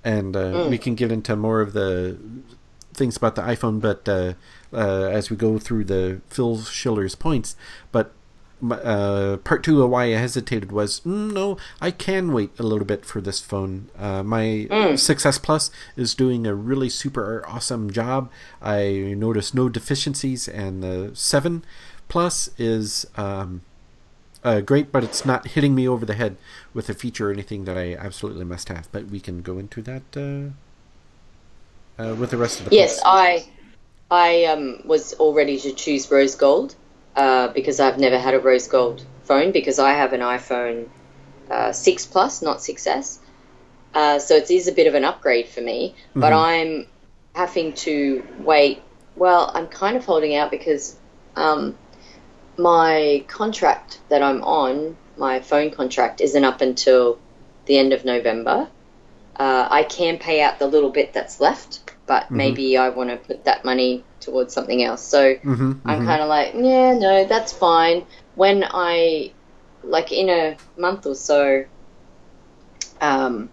and 0.03 0.35
uh, 0.35 0.67
we 0.69 0.77
can 0.77 0.95
get 0.95 1.13
into 1.13 1.37
more 1.37 1.61
of 1.61 1.71
the 1.71 2.17
things 2.93 3.15
about 3.15 3.35
the 3.35 3.41
iPhone, 3.41 3.79
but 3.79 4.09
uh, 4.09 4.33
uh, 4.73 5.03
as 5.03 5.29
we 5.29 5.37
go 5.37 5.57
through 5.59 5.85
the 5.85 6.19
Phil 6.27 6.57
Schiller's 6.57 7.15
points, 7.15 7.55
but 7.93 8.11
uh, 8.71 9.37
part 9.43 9.63
two 9.63 9.83
of 9.83 9.89
why 9.89 10.05
I 10.05 10.17
hesitated 10.17 10.71
was 10.71 11.01
mm, 11.01 11.31
no, 11.31 11.57
I 11.79 11.91
can 11.91 12.33
wait 12.33 12.51
a 12.57 12.63
little 12.63 12.85
bit 12.85 13.05
for 13.05 13.21
this 13.21 13.39
phone. 13.39 13.89
Uh, 13.97 14.23
my 14.23 14.67
6S 14.69 15.41
Plus 15.41 15.69
is 15.95 16.15
doing 16.15 16.47
a 16.47 16.55
really 16.55 16.89
super 16.89 17.45
awesome 17.47 17.91
job. 17.91 18.31
I 18.61 19.13
noticed 19.17 19.53
no 19.53 19.69
deficiencies, 19.69 20.47
and 20.47 20.83
the 20.83 21.11
7 21.13 21.63
Plus 22.07 22.49
is 22.57 23.05
um, 23.15 23.61
uh, 24.43 24.61
great, 24.61 24.91
but 24.91 25.03
it's 25.03 25.25
not 25.25 25.49
hitting 25.49 25.75
me 25.75 25.87
over 25.87 26.05
the 26.05 26.15
head 26.15 26.37
with 26.73 26.89
a 26.89 26.93
feature 26.93 27.29
or 27.29 27.33
anything 27.33 27.65
that 27.65 27.77
I 27.77 27.95
absolutely 27.95 28.45
must 28.45 28.69
have. 28.69 28.91
But 28.91 29.07
we 29.07 29.19
can 29.19 29.41
go 29.41 29.57
into 29.59 29.81
that 29.83 30.03
uh, 30.15 32.01
uh, 32.01 32.15
with 32.15 32.31
the 32.31 32.37
rest 32.37 32.59
of 32.59 32.69
the 32.69 32.75
Yes. 32.75 32.99
I 33.05 33.49
I 34.09 34.45
um, 34.45 34.81
was 34.85 35.13
all 35.13 35.33
ready 35.33 35.59
to 35.59 35.73
choose 35.73 36.09
rose 36.09 36.35
gold 36.35 36.75
uh, 37.17 37.47
because 37.49 37.79
I've 37.79 37.97
never 37.97 38.17
had 38.17 38.35
a 38.35 38.39
rose 38.39 38.67
gold 38.67 39.03
phone 39.23 39.51
because 39.51 39.79
I 39.79 39.93
have 39.93 40.13
an 40.13 40.21
iPhone 40.21 40.87
uh, 41.49 41.71
6 41.71 42.05
Plus, 42.05 42.41
not 42.43 42.59
6S. 42.59 43.17
Uh, 43.93 44.19
so 44.19 44.35
it 44.35 44.51
is 44.51 44.67
a 44.67 44.71
bit 44.71 44.85
of 44.85 44.93
an 44.93 45.03
upgrade 45.03 45.47
for 45.47 45.61
me, 45.61 45.95
but 46.13 46.31
I'm 46.31 46.85
having 47.33 47.73
to 47.73 48.25
wait. 48.39 48.83
Well, 49.15 49.51
I'm 49.53 49.67
kind 49.67 49.97
of 49.97 50.05
holding 50.05 50.35
out 50.35 50.51
because 50.51 50.95
um, 51.35 51.75
my 52.57 53.25
contract 53.27 53.99
that 54.09 54.21
I'm 54.21 54.43
on, 54.43 54.95
my 55.17 55.39
phone 55.39 55.71
contract, 55.71 56.21
isn't 56.21 56.43
up 56.43 56.61
until 56.61 57.17
the 57.65 57.79
end 57.79 57.93
of 57.93 58.05
November. 58.05 58.67
Uh, 59.35 59.67
I 59.71 59.83
can 59.83 60.19
pay 60.19 60.41
out 60.41 60.59
the 60.59 60.67
little 60.67 60.91
bit 60.91 61.13
that's 61.13 61.39
left, 61.39 61.95
but 62.05 62.29
maybe 62.29 62.77
I 62.77 62.89
want 62.89 63.09
to 63.09 63.17
put 63.17 63.45
that 63.45 63.65
money 63.65 64.03
towards 64.27 64.53
something 64.53 64.83
else. 64.83 65.03
So 65.07 65.35
hmm 65.43 65.71
I'm 65.85 66.05
kind 66.05 66.21
of 66.21 66.29
like, 66.29 66.53
yeah, 66.53 66.93
no, 66.93 67.25
that's 67.25 67.53
fine. 67.53 68.05
When 68.35 68.63
I, 68.63 69.33
like, 69.83 70.11
in 70.11 70.29
a 70.29 70.57
month 70.77 71.05
or 71.07 71.15
so, 71.15 71.65
um, 73.01 73.49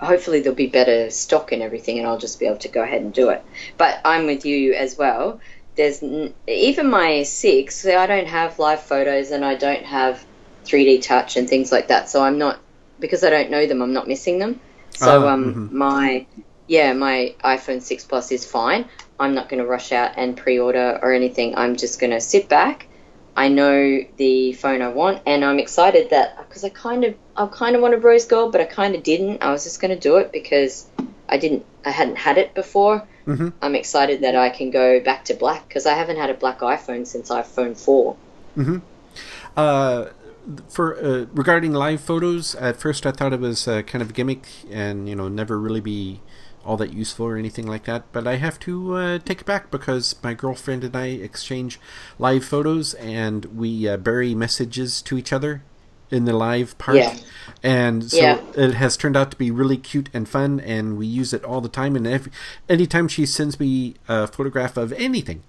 hopefully 0.00 0.40
there'll 0.40 0.56
be 0.56 0.66
better 0.66 1.10
stock 1.10 1.52
and 1.52 1.62
everything, 1.62 1.98
and 1.98 2.06
I'll 2.06 2.18
just 2.18 2.38
be 2.40 2.46
able 2.46 2.58
to 2.58 2.68
go 2.68 2.82
ahead 2.82 3.02
and 3.02 3.12
do 3.14 3.30
it. 3.30 3.44
But 3.78 4.00
I'm 4.04 4.26
with 4.26 4.44
you 4.44 4.74
as 4.74 4.96
well. 4.98 5.40
There's 5.76 6.02
n- 6.02 6.34
even 6.46 6.90
my 6.90 7.22
six. 7.24 7.86
I 7.86 8.06
don't 8.06 8.28
have 8.28 8.58
live 8.58 8.82
photos, 8.82 9.30
and 9.30 9.44
I 9.44 9.54
don't 9.56 9.84
have 9.84 10.24
3D 10.64 11.00
touch 11.00 11.36
and 11.36 11.48
things 11.48 11.72
like 11.72 11.88
that. 11.88 12.08
So 12.10 12.22
I'm 12.22 12.38
not 12.38 12.60
because 13.00 13.24
I 13.24 13.30
don't 13.30 13.50
know 13.50 13.66
them. 13.66 13.82
I'm 13.82 13.92
not 13.94 14.08
missing 14.08 14.38
them. 14.38 14.60
So 14.96 15.26
Ah, 15.26 15.32
um, 15.32 15.68
my 15.70 16.26
yeah, 16.66 16.92
my 16.92 17.34
iPhone 17.44 17.82
6 17.82 18.04
Plus 18.04 18.32
is 18.32 18.46
fine. 18.46 18.86
I'm 19.18 19.34
not 19.34 19.48
going 19.48 19.62
to 19.62 19.68
rush 19.68 19.92
out 19.92 20.12
and 20.16 20.36
pre-order 20.36 20.98
or 21.02 21.12
anything. 21.12 21.56
I'm 21.56 21.76
just 21.76 22.00
going 22.00 22.10
to 22.10 22.20
sit 22.20 22.48
back. 22.48 22.88
I 23.34 23.48
know 23.48 24.00
the 24.16 24.52
phone 24.52 24.82
I 24.82 24.88
want, 24.88 25.22
and 25.26 25.44
I'm 25.44 25.58
excited 25.58 26.10
that 26.10 26.36
because 26.36 26.64
I 26.64 26.68
kind 26.68 27.04
of 27.04 27.14
I 27.34 27.46
kind 27.46 27.74
of 27.74 27.80
wanted 27.82 28.04
rose 28.04 28.26
gold, 28.26 28.52
but 28.52 28.60
I 28.60 28.64
kind 28.64 28.94
of 28.94 29.02
didn't. 29.02 29.42
I 29.42 29.50
was 29.50 29.64
just 29.64 29.80
going 29.80 29.90
to 29.90 29.98
do 29.98 30.16
it 30.16 30.32
because 30.32 30.86
I 31.28 31.38
didn't 31.38 31.64
I 31.84 31.90
hadn't 31.90 32.16
had 32.16 32.36
it 32.36 32.54
before. 32.54 33.06
hmm 33.24 33.48
I'm 33.62 33.74
excited 33.74 34.20
that 34.20 34.36
I 34.36 34.50
can 34.50 34.70
go 34.70 35.00
back 35.00 35.24
to 35.26 35.34
black 35.34 35.66
because 35.66 35.86
I 35.86 35.94
haven't 35.94 36.16
had 36.16 36.28
a 36.28 36.34
black 36.34 36.60
iPhone 36.60 37.06
since 37.06 37.30
iPhone 37.30 37.76
4. 37.76 38.16
Uh, 39.56 40.06
for 40.68 40.96
uh, 40.96 41.26
regarding 41.32 41.72
live 41.72 42.00
photos, 42.00 42.54
at 42.56 42.76
first 42.76 43.06
I 43.06 43.12
thought 43.12 43.32
it 43.32 43.40
was 43.40 43.66
uh, 43.66 43.82
kind 43.82 44.02
of 44.02 44.10
a 44.10 44.12
gimmick 44.12 44.46
and 44.70 45.08
you 45.08 45.14
know 45.14 45.28
never 45.28 45.58
really 45.58 45.80
be 45.80 46.20
all 46.64 46.76
that 46.78 46.92
useful 46.92 47.26
or 47.26 47.36
anything 47.36 47.66
like 47.66 47.84
that. 47.84 48.04
But 48.12 48.26
I 48.26 48.36
have 48.36 48.58
to 48.60 48.94
uh, 48.94 49.18
take 49.18 49.40
it 49.40 49.46
back 49.46 49.70
because 49.70 50.14
my 50.22 50.34
girlfriend 50.34 50.84
and 50.84 50.96
I 50.96 51.06
exchange 51.06 51.80
live 52.18 52.44
photos 52.44 52.94
and 52.94 53.44
we 53.46 53.88
uh, 53.88 53.96
bury 53.96 54.34
messages 54.34 55.02
to 55.02 55.18
each 55.18 55.32
other 55.32 55.62
in 56.10 56.24
the 56.26 56.32
live 56.34 56.76
part. 56.78 56.98
Yeah. 56.98 57.16
And 57.62 58.10
so 58.10 58.16
Yeah. 58.18 58.40
it 58.54 58.74
has 58.74 58.96
turned 58.96 59.16
out 59.16 59.30
to 59.30 59.36
be 59.36 59.50
really 59.50 59.78
cute 59.78 60.10
and 60.12 60.28
fun, 60.28 60.60
and 60.60 60.98
we 60.98 61.06
use 61.06 61.32
it 61.32 61.42
all 61.42 61.60
the 61.62 61.70
time. 61.70 61.96
And 61.96 62.06
every, 62.06 62.30
anytime 62.68 63.08
she 63.08 63.24
sends 63.24 63.58
me 63.58 63.94
a 64.08 64.26
photograph 64.26 64.76
of 64.76 64.92
anything, 64.92 65.42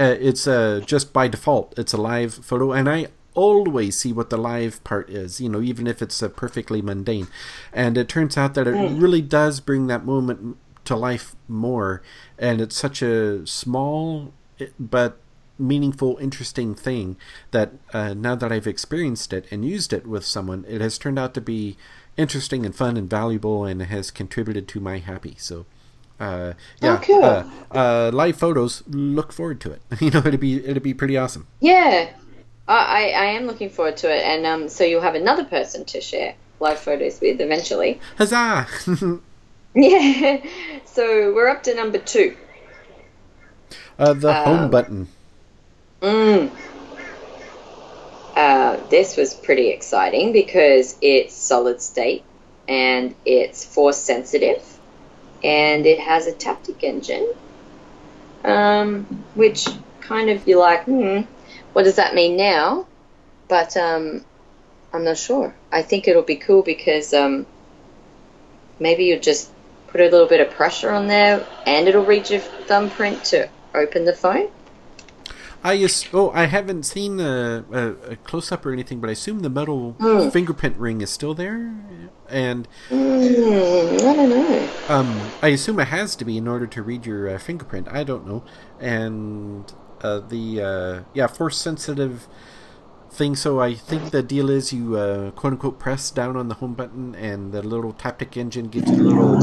uh, 0.00 0.16
it's 0.18 0.46
uh, 0.48 0.80
just 0.86 1.12
by 1.12 1.28
default 1.28 1.74
it's 1.78 1.92
a 1.92 1.98
live 1.98 2.32
photo 2.32 2.72
and 2.72 2.88
i 2.88 3.06
always 3.34 3.96
see 3.96 4.12
what 4.12 4.30
the 4.30 4.36
live 4.36 4.82
part 4.84 5.08
is 5.08 5.40
you 5.40 5.48
know 5.48 5.60
even 5.60 5.86
if 5.86 6.02
it's 6.02 6.20
a 6.22 6.28
perfectly 6.28 6.82
mundane 6.82 7.26
and 7.72 7.96
it 7.96 8.08
turns 8.08 8.36
out 8.36 8.54
that 8.54 8.66
it 8.66 8.72
really 8.72 9.22
does 9.22 9.60
bring 9.60 9.86
that 9.86 10.04
moment 10.04 10.56
to 10.84 10.94
life 10.96 11.34
more 11.48 12.02
and 12.38 12.60
it's 12.60 12.76
such 12.76 13.00
a 13.02 13.46
small 13.46 14.32
eh, 14.60 14.66
but 14.78 15.18
meaningful 15.58 16.16
interesting 16.18 16.74
thing 16.74 17.16
that 17.52 17.72
uh, 17.92 18.14
now 18.14 18.34
that 18.34 18.52
i've 18.52 18.66
experienced 18.66 19.32
it 19.32 19.46
and 19.50 19.64
used 19.64 19.92
it 19.92 20.06
with 20.06 20.24
someone 20.24 20.64
it 20.68 20.80
has 20.80 20.98
turned 20.98 21.18
out 21.18 21.34
to 21.34 21.40
be 21.40 21.76
interesting 22.16 22.66
and 22.66 22.74
fun 22.74 22.96
and 22.96 23.08
valuable 23.08 23.64
and 23.64 23.80
has 23.82 24.10
contributed 24.10 24.66
to 24.68 24.80
my 24.80 24.98
happy 24.98 25.34
so 25.38 25.64
uh, 26.20 26.52
yeah, 26.80 26.98
cool. 26.98 27.24
uh, 27.24 27.44
uh, 27.72 28.10
live 28.12 28.36
photos. 28.36 28.84
Look 28.86 29.32
forward 29.32 29.60
to 29.62 29.72
it. 29.72 29.82
You 30.00 30.10
know, 30.10 30.20
it'd 30.20 30.38
be 30.38 30.64
it'd 30.64 30.82
be 30.82 30.94
pretty 30.94 31.16
awesome. 31.16 31.48
Yeah, 31.58 32.10
I, 32.68 32.76
I, 32.76 33.02
I 33.10 33.24
am 33.32 33.46
looking 33.46 33.70
forward 33.70 33.96
to 33.98 34.10
it, 34.14 34.22
and 34.22 34.46
um, 34.46 34.68
so 34.68 34.84
you'll 34.84 35.00
have 35.02 35.14
another 35.14 35.44
person 35.44 35.84
to 35.86 36.00
share 36.00 36.34
live 36.60 36.78
photos 36.78 37.20
with 37.20 37.40
eventually. 37.40 38.00
Huzzah! 38.18 38.66
Yeah. 39.74 40.44
So 40.84 41.32
we're 41.34 41.48
up 41.48 41.62
to 41.62 41.74
number 41.74 41.96
two. 41.96 42.36
uh, 43.98 44.12
the 44.12 44.34
home 44.34 44.64
Um, 44.64 44.70
button. 44.70 45.08
Mm. 46.02 46.50
Uh, 48.36 48.76
this 48.90 49.16
was 49.16 49.32
pretty 49.34 49.68
exciting 49.70 50.32
because 50.32 50.96
it's 51.00 51.34
solid 51.34 51.80
state 51.80 52.22
and 52.68 53.14
it's 53.24 53.64
force 53.64 53.96
sensitive 53.98 54.62
and 55.42 55.86
it 55.86 55.98
has 55.98 56.26
a 56.26 56.32
Taptic 56.32 56.82
engine, 56.82 57.26
um, 58.44 59.04
which 59.34 59.66
kind 60.02 60.28
of 60.30 60.46
you're 60.46 60.60
like, 60.60 60.84
hmm, 60.84 61.22
what 61.72 61.84
does 61.84 61.96
that 61.96 62.14
mean 62.14 62.36
now? 62.36 62.86
But 63.48 63.76
um, 63.76 64.24
I'm 64.92 65.04
not 65.04 65.18
sure. 65.18 65.54
I 65.70 65.82
think 65.82 66.08
it'll 66.08 66.22
be 66.22 66.36
cool 66.36 66.62
because 66.62 67.12
um, 67.14 67.46
maybe 68.78 69.04
you'll 69.04 69.20
just 69.20 69.50
put 69.88 70.00
a 70.00 70.04
little 70.08 70.28
bit 70.28 70.40
of 70.40 70.50
pressure 70.54 70.90
on 70.90 71.06
there 71.06 71.46
and 71.66 71.88
it'll 71.88 72.04
read 72.04 72.30
your 72.30 72.40
thumbprint 72.40 73.24
to 73.26 73.48
open 73.74 74.04
the 74.04 74.12
phone. 74.14 74.48
I 75.64 75.76
as- 75.76 76.06
oh 76.12 76.30
I 76.30 76.46
haven't 76.46 76.82
seen 76.84 77.20
a, 77.20 77.64
a, 77.70 77.88
a 78.12 78.16
close 78.16 78.50
up 78.50 78.66
or 78.66 78.72
anything, 78.72 79.00
but 79.00 79.08
I 79.08 79.12
assume 79.12 79.40
the 79.40 79.50
metal 79.50 79.94
Hmm. 80.00 80.28
fingerprint 80.30 80.76
ring 80.76 81.00
is 81.02 81.10
still 81.10 81.34
there, 81.34 81.72
and 82.28 82.66
Mm, 82.90 84.00
I 84.00 84.14
don't 84.14 84.28
know. 84.30 84.68
um, 84.88 85.30
I 85.40 85.48
assume 85.48 85.78
it 85.78 85.86
has 85.88 86.16
to 86.16 86.24
be 86.24 86.36
in 86.36 86.48
order 86.48 86.66
to 86.66 86.82
read 86.82 87.06
your 87.06 87.28
uh, 87.28 87.38
fingerprint. 87.38 87.86
I 87.88 88.02
don't 88.02 88.26
know, 88.26 88.42
and 88.80 89.72
uh, 90.02 90.20
the 90.20 90.60
uh, 90.62 91.02
yeah 91.14 91.26
force 91.26 91.56
sensitive 91.58 92.28
thing. 93.10 93.36
So 93.36 93.60
I 93.60 93.74
think 93.74 94.10
the 94.10 94.22
deal 94.22 94.50
is 94.50 94.72
you 94.72 94.96
uh, 94.96 95.30
quote 95.32 95.52
unquote 95.54 95.78
press 95.78 96.10
down 96.10 96.36
on 96.36 96.48
the 96.48 96.54
home 96.56 96.74
button, 96.74 97.14
and 97.14 97.52
the 97.52 97.62
little 97.62 97.92
Taptic 97.94 98.36
engine 98.36 98.68
gives 98.68 98.90
you 98.90 99.02
a 99.02 99.08
little. 99.08 99.42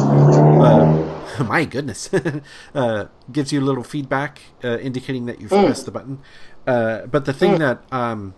Uh, 0.62 1.43
my 1.47 1.66
goodness, 1.66 2.10
uh, 2.76 3.05
gives 3.32 3.51
you 3.53 3.60
a 3.62 3.66
little 3.66 3.84
feedback 3.84 4.41
uh, 4.64 4.78
indicating 4.80 5.26
that 5.28 5.39
you've 5.41 5.60
pressed 5.62 5.86
the 5.86 5.91
button. 5.91 6.20
Uh, 6.68 7.05
but 7.07 7.26
the 7.26 7.34
thing 7.34 7.57
that 7.60 7.84
um, 7.91 8.36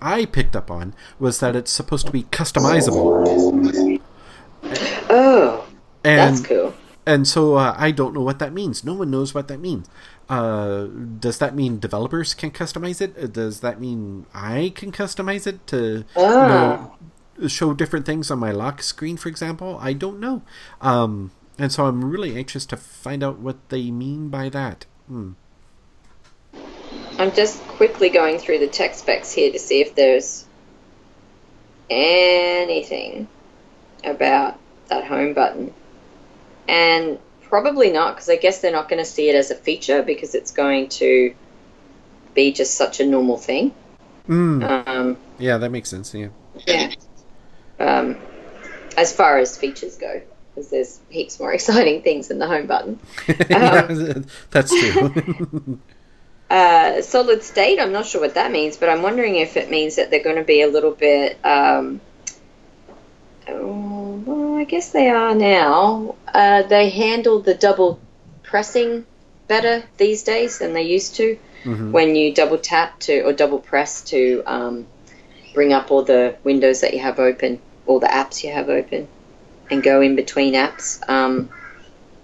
I 0.00 0.24
picked 0.26 0.56
up 0.56 0.70
on 0.70 0.94
was 1.18 1.40
that 1.40 1.56
it's 1.56 1.70
supposed 1.72 2.06
to 2.06 2.12
be 2.12 2.24
customizable. 2.24 4.00
Oh, 5.08 5.66
And 6.04 6.18
that's 6.18 6.40
cool. 6.40 6.74
and 7.06 7.26
so 7.26 7.54
uh, 7.56 7.74
I 7.76 7.90
don't 7.90 8.14
know 8.14 8.22
what 8.22 8.38
that 8.38 8.52
means. 8.52 8.84
No 8.84 8.94
one 8.94 9.10
knows 9.10 9.34
what 9.34 9.48
that 9.48 9.58
means. 9.58 9.88
Uh, 10.30 10.86
does 11.18 11.38
that 11.38 11.56
mean 11.56 11.80
developers 11.80 12.34
can 12.34 12.52
customize 12.52 13.00
it? 13.00 13.32
Does 13.32 13.60
that 13.60 13.80
mean 13.80 14.26
I 14.32 14.72
can 14.76 14.92
customize 14.92 15.44
it 15.44 15.66
to 15.66 16.04
you 16.16 16.22
know, 16.22 16.94
show 17.48 17.74
different 17.74 18.06
things 18.06 18.30
on 18.30 18.38
my 18.38 18.52
lock 18.52 18.80
screen, 18.80 19.16
for 19.16 19.28
example? 19.28 19.76
I 19.80 19.92
don't 19.92 20.20
know. 20.20 20.42
Um, 20.80 21.32
and 21.58 21.72
so 21.72 21.86
I'm 21.86 22.04
really 22.04 22.36
anxious 22.36 22.64
to 22.66 22.76
find 22.76 23.24
out 23.24 23.40
what 23.40 23.70
they 23.70 23.90
mean 23.90 24.28
by 24.28 24.48
that. 24.50 24.86
Hmm. 25.08 25.32
I'm 27.18 27.32
just 27.32 27.60
quickly 27.62 28.08
going 28.08 28.38
through 28.38 28.60
the 28.60 28.68
tech 28.68 28.94
specs 28.94 29.32
here 29.32 29.50
to 29.50 29.58
see 29.58 29.80
if 29.80 29.96
there's 29.96 30.46
anything 31.90 33.26
about 34.04 34.60
that 34.86 35.06
home 35.06 35.34
button. 35.34 35.74
And 36.68 37.18
probably 37.50 37.90
not, 37.90 38.14
because 38.14 38.30
I 38.30 38.36
guess 38.36 38.60
they're 38.60 38.72
not 38.72 38.88
going 38.88 39.02
to 39.02 39.10
see 39.10 39.28
it 39.28 39.34
as 39.34 39.50
a 39.50 39.54
feature 39.54 40.02
because 40.02 40.34
it's 40.34 40.52
going 40.52 40.88
to 41.00 41.34
be 42.34 42.52
just 42.52 42.74
such 42.74 43.00
a 43.00 43.06
normal 43.06 43.36
thing. 43.36 43.74
Mm. 44.28 44.86
Um, 44.88 45.16
Yeah, 45.38 45.58
that 45.58 45.70
makes 45.70 45.90
sense. 45.90 46.14
Yeah. 46.14 46.28
yeah. 46.66 46.92
Um, 47.78 48.16
as 48.96 49.12
far 49.12 49.38
as 49.38 49.58
features 49.58 49.96
go, 49.96 50.22
because 50.54 50.70
there's 50.70 51.00
heaps 51.10 51.38
more 51.40 51.52
exciting 51.58 52.02
things 52.02 52.28
than 52.28 52.38
the 52.38 52.46
home 52.46 52.66
button. 52.66 52.98
yeah, 53.28 54.18
that's 54.50 54.70
true. 54.70 55.78
Uh, 56.48 57.00
solid 57.00 57.42
state, 57.44 57.78
I'm 57.78 57.92
not 57.92 58.06
sure 58.06 58.20
what 58.20 58.34
that 58.34 58.50
means, 58.50 58.76
but 58.76 58.88
I'm 58.88 59.02
wondering 59.02 59.36
if 59.36 59.56
it 59.56 59.70
means 59.70 59.96
that 59.96 60.10
they're 60.10 60.22
going 60.22 60.36
to 60.36 60.44
be 60.44 60.62
a 60.62 60.68
little 60.68 60.90
bit. 60.90 61.38
Um, 61.44 62.00
oh, 63.48 64.22
I 64.60 64.64
guess 64.64 64.90
they 64.90 65.08
are 65.08 65.34
now. 65.34 66.16
Uh, 66.34 66.62
they 66.64 66.90
handle 66.90 67.40
the 67.40 67.54
double 67.54 67.98
pressing 68.42 69.06
better 69.48 69.82
these 69.96 70.22
days 70.22 70.58
than 70.58 70.74
they 70.74 70.82
used 70.82 71.14
to. 71.16 71.38
Mhm. 71.64 71.92
When 71.92 72.14
you 72.14 72.34
double 72.34 72.58
tap 72.58 72.98
to 73.00 73.22
or 73.22 73.32
double 73.32 73.58
press 73.58 74.02
to 74.02 74.42
um, 74.44 74.86
bring 75.54 75.72
up 75.72 75.90
all 75.90 76.02
the 76.02 76.36
windows 76.44 76.82
that 76.82 76.92
you 76.92 77.00
have 77.00 77.18
open, 77.18 77.58
all 77.86 78.00
the 78.00 78.06
apps 78.06 78.44
you 78.44 78.52
have 78.52 78.68
open, 78.68 79.08
and 79.70 79.82
go 79.82 80.02
in 80.02 80.14
between 80.14 80.52
apps. 80.52 81.00
Um, 81.08 81.48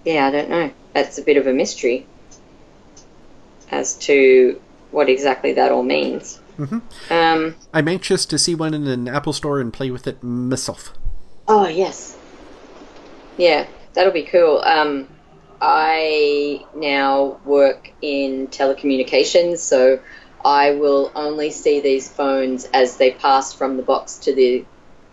yeah, 0.05 0.27
I 0.27 0.31
don't 0.31 0.49
know. 0.49 0.69
That's 0.93 1.17
a 1.17 1.23
bit 1.23 1.37
of 1.37 1.47
a 1.47 1.53
mystery 1.53 2.05
as 3.71 3.95
to 3.95 4.61
what 4.91 5.09
exactly 5.09 5.53
that 5.53 5.71
all 5.71 5.83
means. 5.83 6.39
Mhm. 6.59 6.81
Um, 7.09 7.55
I'm 7.73 7.87
anxious 7.87 8.27
to 8.27 8.37
see 8.37 8.53
one 8.53 8.75
in 8.75 8.85
an 8.85 9.07
Apple 9.07 9.33
store 9.33 9.59
and 9.59 9.73
play 9.73 9.89
with 9.89 10.05
it 10.05 10.21
myself. 10.23 10.93
oh 11.47 11.65
yes, 11.67 12.16
yeah, 13.37 13.67
that'll 13.93 14.13
be 14.13 14.23
cool. 14.23 14.61
Um, 14.63 15.07
I 15.61 16.65
now 16.75 17.39
work 17.45 17.91
in 18.01 18.47
telecommunications, 18.47 19.59
so 19.59 19.99
I 20.43 20.71
will 20.71 21.11
only 21.15 21.49
see 21.49 21.79
these 21.79 22.09
phones 22.09 22.65
as 22.65 22.97
they 22.97 23.11
pass 23.11 23.53
from 23.53 23.77
the 23.77 23.83
box 23.83 24.17
to 24.19 24.35
the 24.35 24.65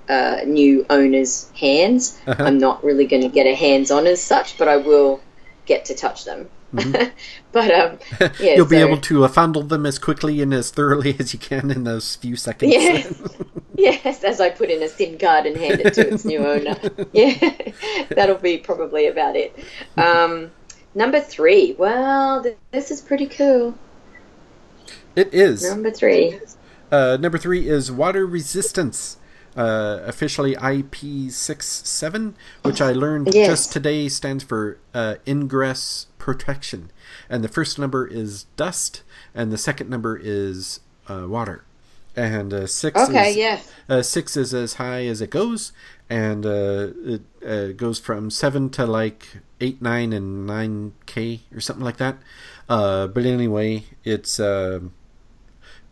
uh, 0.09 0.41
new 0.47 0.85
owner's 0.91 1.51
hands. 1.53 2.18
Uh-huh. 2.27 2.45
I'm 2.45 2.59
not 2.59 2.85
really 2.85 3.07
going 3.07 3.22
to 3.22 3.29
get 3.29 3.47
a 3.47 3.55
hands-on 3.55 4.07
as 4.07 4.22
such, 4.22 4.59
but 4.59 4.68
I 4.68 4.77
will 4.77 5.20
get 5.66 5.87
to 5.87 5.95
touch 5.95 6.25
them. 6.25 6.51
but 7.55 7.71
um, 7.71 7.99
yeah, 8.41 8.57
You'll 8.57 8.67
be 8.67 8.77
able 8.77 8.99
to 8.99 9.25
uh, 9.25 9.29
fondle 9.29 9.63
them 9.63 9.87
as 9.87 9.99
quickly 9.99 10.43
and 10.43 10.53
as 10.53 10.71
thoroughly 10.71 11.17
as 11.19 11.33
you 11.33 11.39
can 11.39 11.71
in 11.71 11.85
those 11.85 12.17
few 12.17 12.37
seconds. 12.37 12.73
Yes. 12.73 13.23
yes, 13.79 14.23
as 14.25 14.41
I 14.41 14.51
put 14.51 14.69
in 14.69 14.83
a 14.83 14.89
SIM 14.89 15.17
card 15.17 15.47
and 15.47 15.57
hand 15.57 15.81
it 15.81 15.95
to 15.95 16.09
its 16.13 16.25
new 16.27 16.47
owner. 16.47 16.77
Yeah, 17.15 17.55
that'll 18.11 18.37
be 18.39 18.59
probably 18.59 19.07
about 19.07 19.37
it. 19.37 19.57
Um, 19.97 20.51
number 20.95 21.21
three. 21.21 21.75
Well, 21.79 22.43
th- 22.43 22.57
this 22.73 22.91
is 22.91 23.01
pretty 23.01 23.27
cool. 23.27 23.79
it 25.17 25.33
is. 25.33 25.63
Number 25.63 25.91
three. 25.93 26.41
Uh, 26.91 27.17
number 27.21 27.39
three 27.39 27.69
is 27.69 27.91
water 27.91 28.27
resistance. 28.27 29.17
Uh, 29.57 30.01
officially 30.05 30.57
IP67, 30.57 32.35
which 32.63 32.81
I 32.81 32.91
learned 32.91 33.33
Yes. 33.33 33.47
just 33.47 33.73
today 33.73 34.09
stands 34.09 34.43
for 34.43 34.79
uh, 34.93 35.15
ingress 35.29 36.09
protection. 36.19 36.91
And 37.35 37.43
the 37.43 37.49
first 37.49 37.80
number 37.80 38.07
is 38.07 38.45
dust, 38.55 39.03
and 39.35 39.51
the 39.51 39.59
second 39.59 39.91
number 39.91 40.16
is 40.16 40.78
uh, 41.09 41.26
water. 41.26 41.64
And 42.14 42.55
uh, 42.55 42.68
six 42.68 43.09
Okay, 43.09 43.30
is 43.30 43.37
yeah. 43.37 43.61
uh, 43.89 44.03
six 44.03 44.37
is 44.37 44.55
as 44.55 44.74
high 44.74 45.05
as 45.07 45.20
it 45.20 45.30
goes, 45.30 45.72
and 46.09 46.47
uh, 46.47 46.91
it 47.05 47.22
uh, 47.45 47.72
goes 47.72 47.99
from 47.99 48.30
seven 48.30 48.70
to 48.70 48.87
like 48.87 49.39
eight, 49.61 49.82
nine, 49.82 50.12
and 50.12 50.47
nine 50.47 50.93
k 51.07 51.41
or 51.53 51.59
something 51.59 51.85
like 51.85 51.97
that. 51.97 52.18
Uh, 52.68 53.09
but 53.09 53.24
anyway, 53.26 53.82
it's 54.05 54.39
uh, 54.39 54.78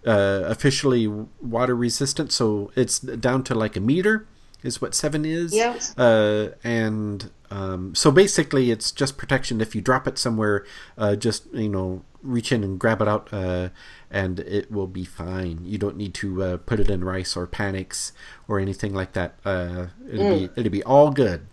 uh, 0.06 0.42
officially 0.46 1.08
water 1.08 1.74
resistant, 1.74 2.30
so 2.30 2.70
it's 2.76 3.00
down 3.00 3.42
to 3.42 3.54
like 3.56 3.74
a 3.74 3.80
meter, 3.80 4.28
is 4.62 4.80
what 4.80 4.94
seven 4.94 5.24
is. 5.24 5.52
Uh, 5.98 6.50
and 6.62 7.32
um, 7.52 7.94
so 7.94 8.10
basically, 8.10 8.70
it's 8.70 8.90
just 8.90 9.18
protection. 9.18 9.60
If 9.60 9.74
you 9.74 9.82
drop 9.82 10.08
it 10.08 10.16
somewhere, 10.16 10.64
uh, 10.96 11.16
just 11.16 11.52
you 11.52 11.68
know, 11.68 12.02
reach 12.22 12.50
in 12.50 12.64
and 12.64 12.78
grab 12.78 13.02
it 13.02 13.08
out, 13.08 13.28
uh, 13.30 13.68
and 14.10 14.40
it 14.40 14.72
will 14.72 14.86
be 14.86 15.04
fine. 15.04 15.60
You 15.62 15.76
don't 15.76 15.98
need 15.98 16.14
to 16.14 16.42
uh, 16.42 16.56
put 16.56 16.80
it 16.80 16.88
in 16.88 17.04
rice 17.04 17.36
or 17.36 17.46
panics 17.46 18.12
or 18.48 18.58
anything 18.58 18.94
like 18.94 19.12
that. 19.12 19.34
Uh, 19.44 19.88
it'll 20.10 20.38
be 20.38 20.48
it'll 20.56 20.72
be 20.72 20.82
all 20.84 21.10
good. 21.10 21.46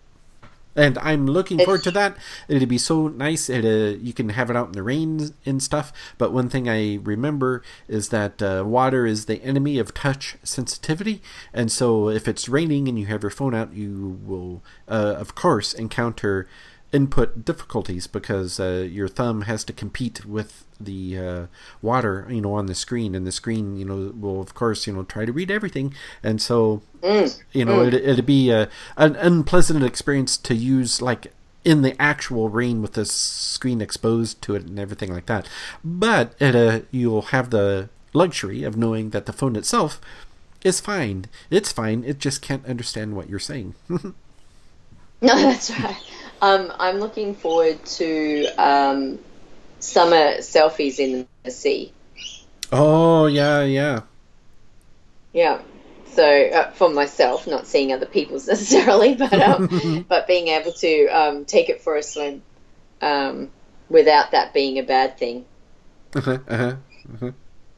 And 0.76 0.98
I'm 1.00 1.26
looking 1.26 1.60
forward 1.60 1.84
to 1.84 1.92
that. 1.92 2.16
It'd 2.48 2.70
be 2.70 2.78
so 2.78 3.08
nice. 3.08 3.50
It, 3.50 3.66
uh, 3.66 3.98
you 4.00 4.14
can 4.14 4.30
have 4.30 4.50
it 4.50 4.56
out 4.56 4.68
in 4.68 4.72
the 4.74 4.84
rain 4.84 5.34
and 5.46 5.62
stuff. 5.62 5.92
But 6.18 6.32
one 6.32 6.48
thing 6.48 6.70
I 6.70 7.00
remember 7.04 7.64
is 7.88 8.10
that 8.10 8.42
uh, 8.42 8.64
water 8.66 9.06
is 9.06 9.26
the 9.26 9.44
enemy 9.44 9.80
of 9.80 9.94
touch 9.94 10.38
sensitivity. 10.44 11.22
And 11.54 11.72
so 11.72 12.10
if 12.10 12.28
it's 12.28 12.48
raining 12.48 12.88
and 12.88 13.00
you 13.00 13.08
have 13.08 13.24
your 13.24 13.32
phone 13.32 13.56
out, 13.56 13.74
you 13.74 14.20
will, 14.24 14.62
uh, 14.88 15.16
of 15.18 15.36
course, 15.36 15.74
encounter 15.74 16.48
input 16.92 17.46
difficulties 17.46 18.08
because 18.08 18.60
uh, 18.60 18.88
your 18.90 19.08
thumb 19.08 19.42
has 19.42 19.64
to 19.64 19.74
compete 19.74 20.26
with 20.26 20.66
the 20.80 21.18
uh, 21.18 21.46
water, 21.82 22.26
you 22.30 22.42
know, 22.42 22.54
on 22.54 22.66
the 22.66 22.76
screen, 22.76 23.14
and 23.14 23.28
the 23.28 23.32
screen, 23.32 23.78
you 23.78 23.86
know, 23.86 24.14
will 24.18 24.42
of 24.42 24.54
course, 24.56 24.88
you 24.88 24.94
know, 24.94 25.04
try 25.04 25.26
to 25.26 25.32
read 25.32 25.52
everything, 25.52 25.94
and 26.24 26.42
so, 26.42 26.82
you 27.52 27.66
know, 27.66 27.82
it, 27.84 27.94
it'd 27.94 28.26
be 28.26 28.52
uh 28.52 28.68
an 28.98 29.16
unpleasant 29.18 29.84
experience 29.84 30.38
to 30.38 30.56
use 30.56 31.02
like 31.02 31.34
in 31.66 31.82
the 31.82 32.00
actual 32.02 32.50
rain 32.50 32.82
with 32.82 32.94
the 32.94 33.06
screen 33.06 33.82
exposed 33.82 34.42
to 34.42 34.56
it 34.56 34.66
and 34.66 34.80
everything 34.80 35.14
like 35.14 35.26
that. 35.26 35.48
But 35.84 36.34
it, 36.40 36.56
uh, 36.56 36.82
you'll 36.92 37.24
have 37.24 37.50
the 37.50 37.90
luxury 38.14 38.64
of 38.64 38.78
knowing 38.78 39.10
that 39.12 39.26
the 39.26 39.34
phone 39.34 39.56
itself 39.56 40.00
is 40.64 40.80
fine. 40.80 41.26
It's 41.50 41.72
fine. 41.72 42.04
It 42.04 42.20
just 42.20 42.42
can't 42.42 42.66
understand 42.66 43.16
what 43.16 43.30
you're 43.30 43.40
saying. 43.40 43.76
No, 43.90 44.00
that's 45.22 45.70
right. 45.80 45.98
Um, 46.42 46.72
I'm 46.80 47.00
looking 47.00 47.36
forward 47.36 47.84
to 47.86 48.46
um, 48.58 49.20
summer 49.80 50.38
selfies 50.38 51.00
in 51.00 51.28
the 51.44 51.52
sea. 51.52 51.94
oh 52.72 53.26
yeah, 53.26 53.64
yeah. 53.64 54.02
Yeah. 55.34 55.62
So 56.14 56.26
uh, 56.26 56.72
for 56.72 56.90
myself, 56.90 57.46
not 57.48 57.68
seeing 57.68 57.94
other 57.94 58.06
people's 58.06 58.48
necessarily, 58.54 59.16
but 59.16 59.34
um, 59.34 60.06
but 60.10 60.28
being 60.28 60.48
able 60.48 60.72
to 60.74 61.08
um, 61.08 61.46
take 61.46 61.70
it 61.70 61.82
for 61.82 61.96
a 61.96 62.04
swim 62.04 62.42
um, 63.02 63.50
without 63.90 64.32
that 64.32 64.54
being 64.54 64.80
a 64.80 64.84
bad 64.84 65.18
thing. 65.18 65.46
Uh-huh, 66.16 66.40
uh-huh, 66.48 66.76
uh-huh. 67.14 67.32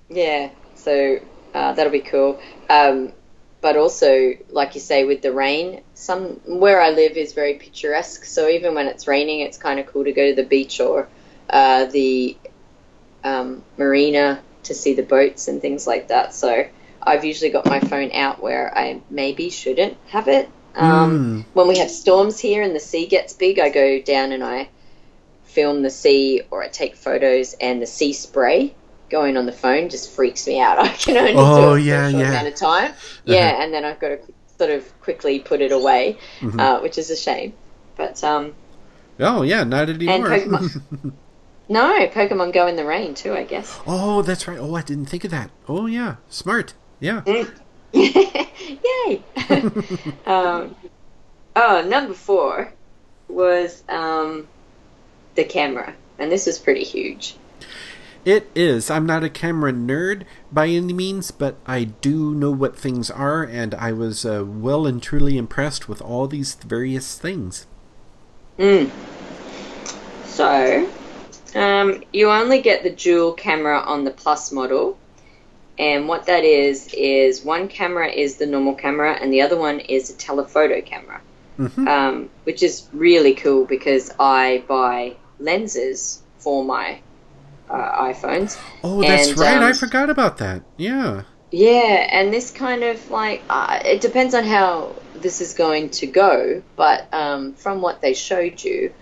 Yeah. 0.10 0.52
So 0.76 1.20
uh, 1.54 1.74
that'll 1.74 1.92
be 1.92 2.00
cool. 2.00 2.40
Um, 2.70 3.14
but 3.62 3.78
also, 3.78 4.34
like 4.50 4.74
you 4.74 4.82
say, 4.82 5.06
with 5.06 5.22
the 5.22 5.32
rain, 5.32 5.82
some 5.94 6.42
where 6.46 6.82
I 6.82 6.90
live 6.90 7.16
is 7.16 7.34
very 7.34 7.54
picturesque. 7.54 8.26
So 8.26 8.50
even 8.50 8.74
when 8.74 8.88
it's 8.88 9.08
raining, 9.08 9.42
it's 9.42 9.58
kind 9.58 9.80
of 9.80 9.86
cool 9.86 10.04
to 10.04 10.12
go 10.12 10.30
to 10.30 10.36
the 10.36 10.44
beach 10.44 10.80
or 10.80 11.08
uh, 11.50 11.86
the 11.86 12.36
um, 13.24 13.64
marina 13.78 14.42
to 14.64 14.74
see 14.74 14.96
the 14.96 15.04
boats 15.04 15.48
and 15.48 15.62
things 15.62 15.86
like 15.86 16.08
that. 16.08 16.34
So 16.34 16.68
I've 17.02 17.24
usually 17.24 17.52
got 17.52 17.68
my 17.68 17.80
phone 17.80 18.12
out 18.14 18.42
where 18.42 18.76
I 18.76 19.02
maybe 19.10 19.50
shouldn't 19.52 19.96
have 20.08 20.28
it. 20.28 20.50
Um, 20.76 21.46
When 21.54 21.68
we 21.68 21.78
have 21.80 21.92
storms 21.92 22.40
here 22.40 22.64
and 22.64 22.76
the 22.76 22.80
sea 22.80 23.06
gets 23.06 23.34
big, 23.34 23.60
I 23.60 23.70
go 23.70 24.02
down 24.02 24.32
and 24.32 24.44
I 24.44 24.70
film 25.44 25.82
the 25.82 25.90
sea 25.90 26.42
or 26.50 26.64
I 26.64 26.68
take 26.68 26.96
photos 26.96 27.56
and 27.60 27.82
the 27.82 27.86
sea 27.86 28.14
spray 28.14 28.74
going 29.12 29.38
on 29.38 29.46
the 29.46 29.52
phone 29.52 29.90
just 29.90 30.10
freaks 30.12 30.48
me 30.48 30.60
out. 30.60 30.80
I 30.88 30.88
can 30.90 31.18
only 31.18 31.34
Oh, 31.36 31.76
do 31.76 31.82
it 31.82 31.86
yeah, 31.86 32.04
for 32.04 32.08
a 32.08 32.12
short 32.12 32.24
yeah. 32.24 32.30
amount 32.32 32.48
of 32.48 32.56
time. 32.56 32.94
Yeah, 33.26 33.62
and 33.64 33.74
then 33.74 33.86
I've 33.86 34.00
got 34.00 34.08
to 34.10 34.20
sort 34.58 34.72
of 34.72 35.02
quickly 35.02 35.40
put 35.40 35.62
it 35.62 35.72
away, 35.72 36.18
Mm-hmm. 36.40 36.60
uh, 36.60 36.82
which 36.82 36.98
is 36.98 37.12
a 37.12 37.16
shame. 37.16 37.54
But 37.98 38.24
um, 38.24 38.56
Oh 39.20 39.44
yeah, 39.44 39.64
not 39.64 39.90
anymore. 39.90 40.30
Pokemon- 40.30 41.14
no, 41.70 42.08
Pokemon 42.08 42.54
Go 42.54 42.66
in 42.68 42.76
the 42.76 42.86
rain 42.86 43.14
too, 43.14 43.34
I 43.34 43.44
guess. 43.44 43.80
oh, 43.86 44.22
that's 44.24 44.48
right. 44.48 44.58
Oh, 44.58 44.74
I 44.76 44.82
didn't 44.82 45.06
think 45.06 45.24
of 45.26 45.32
that. 45.32 45.52
Oh 45.68 45.86
yeah, 45.86 46.16
smart. 46.30 46.74
Yeah. 47.00 47.22
Yay! 47.94 49.22
um, 50.26 50.76
oh, 51.56 51.86
number 51.88 52.14
four 52.14 52.72
was 53.28 53.84
um, 53.90 54.48
the 55.36 55.44
camera, 55.44 55.94
and 56.20 56.32
this 56.32 56.48
is 56.48 56.58
pretty 56.58 56.84
huge. 56.84 57.36
It 58.24 58.50
is. 58.54 58.92
I'm 58.92 59.06
not 59.08 59.24
a 59.24 59.30
camera 59.30 59.74
nerd 59.74 60.24
by 60.52 60.68
any 60.68 60.94
means, 60.94 61.32
but 61.32 61.56
I 61.66 61.86
do 61.86 62.36
know 62.36 62.52
what 62.52 62.78
things 62.78 63.10
are, 63.10 63.44
and 63.44 63.74
I 63.74 63.92
was 63.94 64.26
uh, 64.26 64.44
well 64.46 64.86
and 64.86 65.02
truly 65.02 65.38
impressed 65.38 65.90
with 65.90 66.02
all 66.02 66.28
these 66.28 66.54
various 66.54 67.18
things. 67.18 67.66
Mm. 68.60 68.92
So, 70.26 70.88
um, 71.56 72.04
you 72.14 72.30
only 72.30 72.62
get 72.62 72.84
the 72.84 72.92
dual 72.92 73.34
camera 73.34 73.80
on 73.80 74.04
the 74.04 74.12
Plus 74.12 74.52
model, 74.52 75.00
and 75.80 76.08
what 76.08 76.28
that 76.28 76.44
is 76.44 76.94
is 76.94 77.44
one 77.44 77.68
camera 77.68 78.08
is 78.08 78.38
the 78.38 78.46
normal 78.46 78.76
camera, 78.76 79.18
and 79.20 79.34
the 79.34 79.42
other 79.42 79.58
one 79.58 79.80
is 79.80 80.12
a 80.12 80.14
telephoto 80.14 80.82
camera, 80.82 81.22
Mhm. 81.58 81.88
um, 81.88 82.30
which 82.44 82.62
is 82.62 82.84
really 82.94 83.34
cool 83.34 83.66
because 83.66 84.14
I 84.20 84.64
buy 84.68 85.16
lenses 85.40 86.22
for 86.38 86.64
my 86.64 87.00
uh, 87.72 88.04
iPhones. 88.04 88.60
Oh, 88.84 89.02
that's 89.02 89.30
And, 89.30 89.40
right. 89.40 89.62
I 89.62 89.70
um, 89.70 89.74
forgot 89.74 90.10
about 90.10 90.38
that. 90.40 90.64
Yeah. 90.78 91.24
Yeah, 91.52 92.08
and 92.12 92.34
this 92.34 92.52
kind 92.52 92.84
of 92.84 93.12
like 93.12 93.42
uh, 93.50 93.80
it 93.84 94.02
depends 94.02 94.34
on 94.34 94.46
how 94.46 94.96
this 95.16 95.42
is 95.42 95.54
going 95.54 95.90
to 95.92 96.08
go, 96.08 96.64
but 96.76 97.14
um, 97.14 97.54
from 97.54 97.82
what 97.82 98.02
they 98.02 98.14
showed 98.14 98.64
you, 98.64 98.94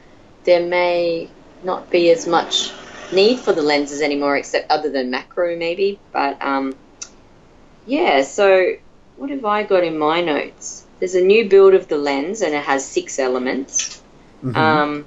there 0.45 0.65
may 0.65 1.29
not 1.63 1.89
be 1.91 2.09
as 2.09 2.25
much 2.25 2.71
need 3.11 3.39
for 3.39 3.53
the 3.53 3.61
lenses 3.61 4.01
anymore, 4.01 4.35
except 4.37 4.71
other 4.71 4.89
than 4.89 5.11
macro 5.11 5.55
maybe. 5.57 5.99
But 6.11 6.41
um, 6.41 6.75
yeah, 7.85 8.23
so 8.23 8.73
what 9.17 9.29
have 9.29 9.45
I 9.45 9.63
got 9.63 9.83
in 9.83 9.97
my 9.97 10.21
notes? 10.21 10.85
There's 10.99 11.15
a 11.15 11.21
new 11.21 11.47
build 11.47 11.75
of 11.75 11.87
the 11.87 11.97
lens, 11.97 12.41
and 12.41 12.53
it 12.55 12.63
has 12.63 12.85
six 12.85 13.19
elements. 13.19 14.01
Mhm. 14.43 14.55
Um, 14.55 15.05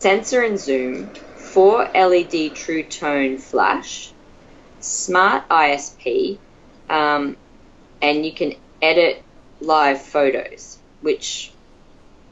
sensor 0.00 0.42
and 0.42 0.58
zoom, 0.58 1.10
four 1.52 1.86
LED 1.94 2.54
True 2.54 2.82
Tone 2.82 3.36
flash, 3.36 4.10
smart 4.80 5.46
ISP, 5.50 6.38
um, 6.88 7.36
and 8.00 8.24
you 8.24 8.32
can 8.32 8.54
edit 8.80 9.22
live 9.60 10.00
photos, 10.00 10.78
which 11.02 11.52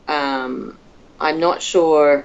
um, 0.08 0.78
I'm 1.20 1.38
not 1.38 1.60
sure 1.60 2.24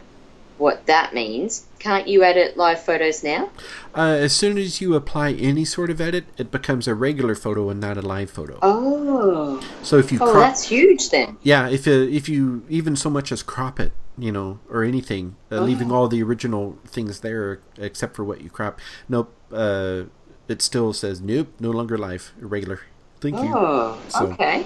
what 0.58 0.86
that 0.86 1.14
means. 1.14 1.66
Can't 1.80 2.08
you 2.08 2.24
edit 2.24 2.56
live 2.56 2.80
photos 2.80 3.24
now? 3.26 3.50
Uh, 3.96 4.02
as 4.20 4.36
soon 4.36 4.58
as 4.58 4.82
you 4.82 4.94
apply 4.96 5.32
any 5.34 5.64
sort 5.64 5.90
of 5.90 6.02
edit, 6.02 6.26
it 6.38 6.52
becomes 6.52 6.88
a 6.88 6.94
regular 6.94 7.34
photo 7.36 7.70
and 7.70 7.80
not 7.80 7.98
a 7.98 8.02
live 8.02 8.30
photo. 8.30 8.60
Oh, 8.62 9.62
So 9.84 9.98
if 9.98 10.12
you 10.12 10.20
oh, 10.22 10.32
crop, 10.32 10.44
that's 10.44 10.64
huge 10.68 11.10
then. 11.10 11.38
yeah, 11.44 11.70
if 11.70 11.88
uh, 11.88 11.92
if 11.92 12.28
you 12.28 12.66
even 12.70 12.96
so 12.96 13.10
much 13.10 13.32
as 13.32 13.42
crop 13.42 13.80
it, 13.80 13.94
you 14.18 14.32
know, 14.32 14.60
or 14.70 14.84
anything, 14.84 15.36
uh, 15.52 15.62
leaving 15.62 15.92
all 15.92 16.08
the 16.08 16.22
original 16.22 16.78
things 16.86 17.22
there 17.22 17.62
except 17.78 18.16
for 18.16 18.24
what 18.26 18.42
you 18.42 18.50
crop, 18.50 18.80
nope, 19.08 19.34
uh, 19.54 20.04
it 20.48 20.62
still 20.62 20.92
says 20.92 21.22
nope, 21.22 21.48
no 21.60 21.72
longer 21.72 21.98
live, 21.98 22.34
irregular. 22.42 22.82
Thank 23.22 23.36
you. 23.38 23.52
Oh, 23.56 23.98
So- 24.10 24.26
okay. 24.34 24.66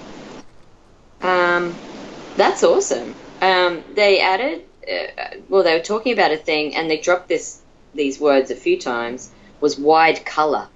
Um, 1.21 1.75
that's 2.35 2.63
awesome. 2.63 3.13
Um, 3.41 3.83
they 3.93 4.19
added, 4.21 4.63
uh, 4.89 5.35
well, 5.49 5.63
they 5.63 5.73
were 5.77 5.83
talking 5.83 6.13
about 6.13 6.31
a 6.31 6.37
thing, 6.37 6.75
and 6.75 6.89
they 6.89 6.97
dropped 6.97 7.27
this 7.29 7.61
these 7.93 8.19
words 8.19 8.51
a 8.51 8.55
few 8.55 8.79
times. 8.79 9.31
Was 9.61 9.77
wide 9.77 10.25
color. 10.25 10.67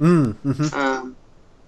Mm, 0.00 0.34
hmm 0.36 0.74
Um, 0.74 1.16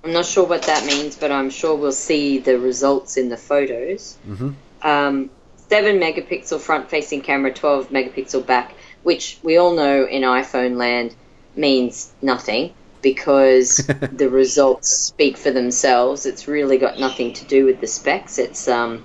I'm 0.05 0.13
not 0.13 0.27
sure 0.27 0.47
what 0.47 0.63
that 0.63 0.85
means, 0.87 1.17
but 1.17 1.31
I'm 1.31 1.51
sure 1.51 1.75
we'll 1.75 1.93
see 1.93 2.39
the 2.39 2.59
results 2.59 3.17
in 3.17 3.29
the 3.29 3.37
photos. 3.37 4.17
Mhm. 4.29 4.55
Um, 4.83 5.31
7 5.69 5.99
megapixel 6.01 6.61
front 6.61 6.91
facing 6.91 7.21
camera, 7.21 7.53
12 7.53 7.91
megapixel 7.91 8.45
back, 8.47 8.75
which 9.03 9.39
we 9.43 9.57
all 9.57 9.75
know 9.75 10.05
in 10.05 10.23
iPhone 10.23 10.77
land 10.77 11.15
means 11.55 12.11
nothing 12.23 12.73
because 13.03 13.77
the 14.13 14.29
results 14.29 14.89
speak 14.89 15.37
for 15.37 15.51
themselves. 15.51 16.27
It's 16.27 16.49
really 16.49 16.79
got 16.79 16.99
nothing 16.99 17.33
to 17.35 17.45
do 17.45 17.65
with 17.65 17.81
the 17.81 17.87
specs. 17.87 18.39
It's 18.39 18.69
um, 18.69 19.05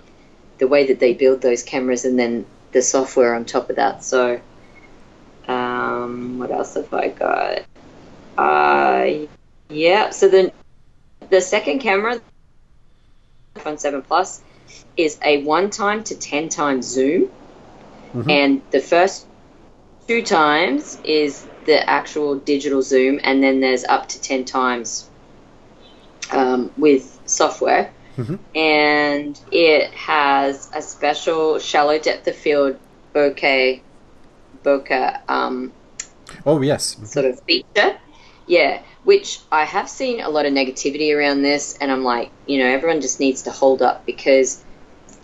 the 0.58 0.68
way 0.68 0.88
that 0.88 1.00
they 1.00 1.14
build 1.14 1.42
those 1.42 1.64
cameras 1.64 2.06
and 2.06 2.18
then 2.18 2.46
the 2.72 2.82
software 2.82 3.36
on 3.36 3.46
top 3.46 3.70
of 3.70 3.76
that. 3.78 4.04
So, 4.04 4.40
um, 5.48 6.40
what 6.40 6.52
else 6.52 6.76
have 6.76 6.94
I 6.94 7.10
got? 7.10 7.62
Uh, 8.38 9.28
yeah. 9.70 10.10
So 10.10 10.28
the 10.30 10.52
the 11.30 11.42
second 11.42 11.80
camera, 11.80 12.22
iPhone 13.56 13.80
7 13.80 14.02
Plus, 14.02 14.42
is 14.98 15.18
a 15.24 15.44
one 15.44 15.70
time 15.70 16.04
to 16.06 16.16
ten 16.16 16.50
times 16.50 16.86
zoom, 16.88 17.30
Mhm. 18.14 18.30
and 18.30 18.62
the 18.72 18.80
first 18.80 19.26
two 20.08 20.22
times 20.22 21.00
is 21.04 21.46
the 21.66 21.90
actual 21.90 22.36
digital 22.36 22.82
zoom, 22.82 23.20
and 23.24 23.44
then 23.44 23.60
there's 23.60 23.84
up 23.86 24.08
to 24.10 24.22
ten 24.22 24.46
times 24.46 25.10
um, 26.32 26.72
with 26.78 27.20
software. 27.26 27.92
Mhm. 28.18 28.40
And 28.56 29.40
it 29.52 29.92
has 29.92 30.70
a 30.74 30.82
special 30.82 31.60
shallow 31.60 32.00
depth 32.00 32.28
of 32.28 32.36
field 32.36 32.78
bokeh 33.14 33.82
um, 35.28 35.72
Oh 36.46 36.62
yes. 36.62 36.98
sort 37.06 37.26
of 37.26 37.40
feature. 37.44 37.98
Yeah, 38.48 38.82
which 39.04 39.40
I 39.52 39.66
have 39.66 39.90
seen 39.90 40.22
a 40.22 40.30
lot 40.30 40.46
of 40.46 40.54
negativity 40.54 41.16
around 41.16 41.42
this, 41.42 41.78
and 41.82 41.92
I'm 41.92 42.04
like, 42.04 42.32
you 42.46 42.60
know, 42.60 42.68
everyone 42.68 43.02
just 43.02 43.20
needs 43.20 43.44
to 43.44 43.52
hold 43.52 43.82
up 43.82 44.06
because 44.06 44.64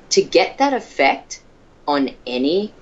to 0.10 0.22
get 0.22 0.58
that 0.58 0.74
effect 0.74 1.42
on 1.88 2.10
any 2.26 2.74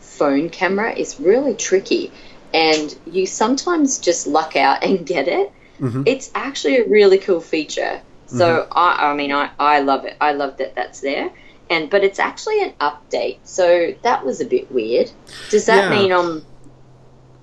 phone 0.00 0.48
camera 0.48 0.92
is 0.92 1.20
really 1.20 1.54
tricky, 1.54 2.12
and 2.54 2.96
you 3.06 3.26
sometimes 3.26 3.98
just 3.98 4.26
luck 4.26 4.56
out 4.56 4.82
and 4.82 5.06
get 5.06 5.28
it. 5.28 5.52
Mhm. 5.80 6.02
It's 6.06 6.30
actually 6.34 6.78
a 6.78 6.88
really 6.88 7.18
cool 7.18 7.40
feature. 7.40 8.00
So 8.26 8.68
I, 8.72 9.10
I 9.10 9.14
mean, 9.14 9.32
I, 9.32 9.50
I 9.58 9.80
love 9.80 10.04
it. 10.04 10.16
I 10.20 10.32
love 10.32 10.58
that 10.58 10.74
that's 10.74 11.00
there. 11.00 11.30
And 11.70 11.90
but 11.90 12.02
it's 12.04 12.18
actually 12.18 12.62
an 12.62 12.72
update, 12.80 13.38
so 13.44 13.92
that 14.02 14.24
was 14.24 14.40
a 14.40 14.44
bit 14.46 14.70
weird. 14.72 15.10
Does 15.50 15.66
that 15.66 15.90
Yeah. 15.90 15.90
mean 15.90 16.12
um, 16.12 16.44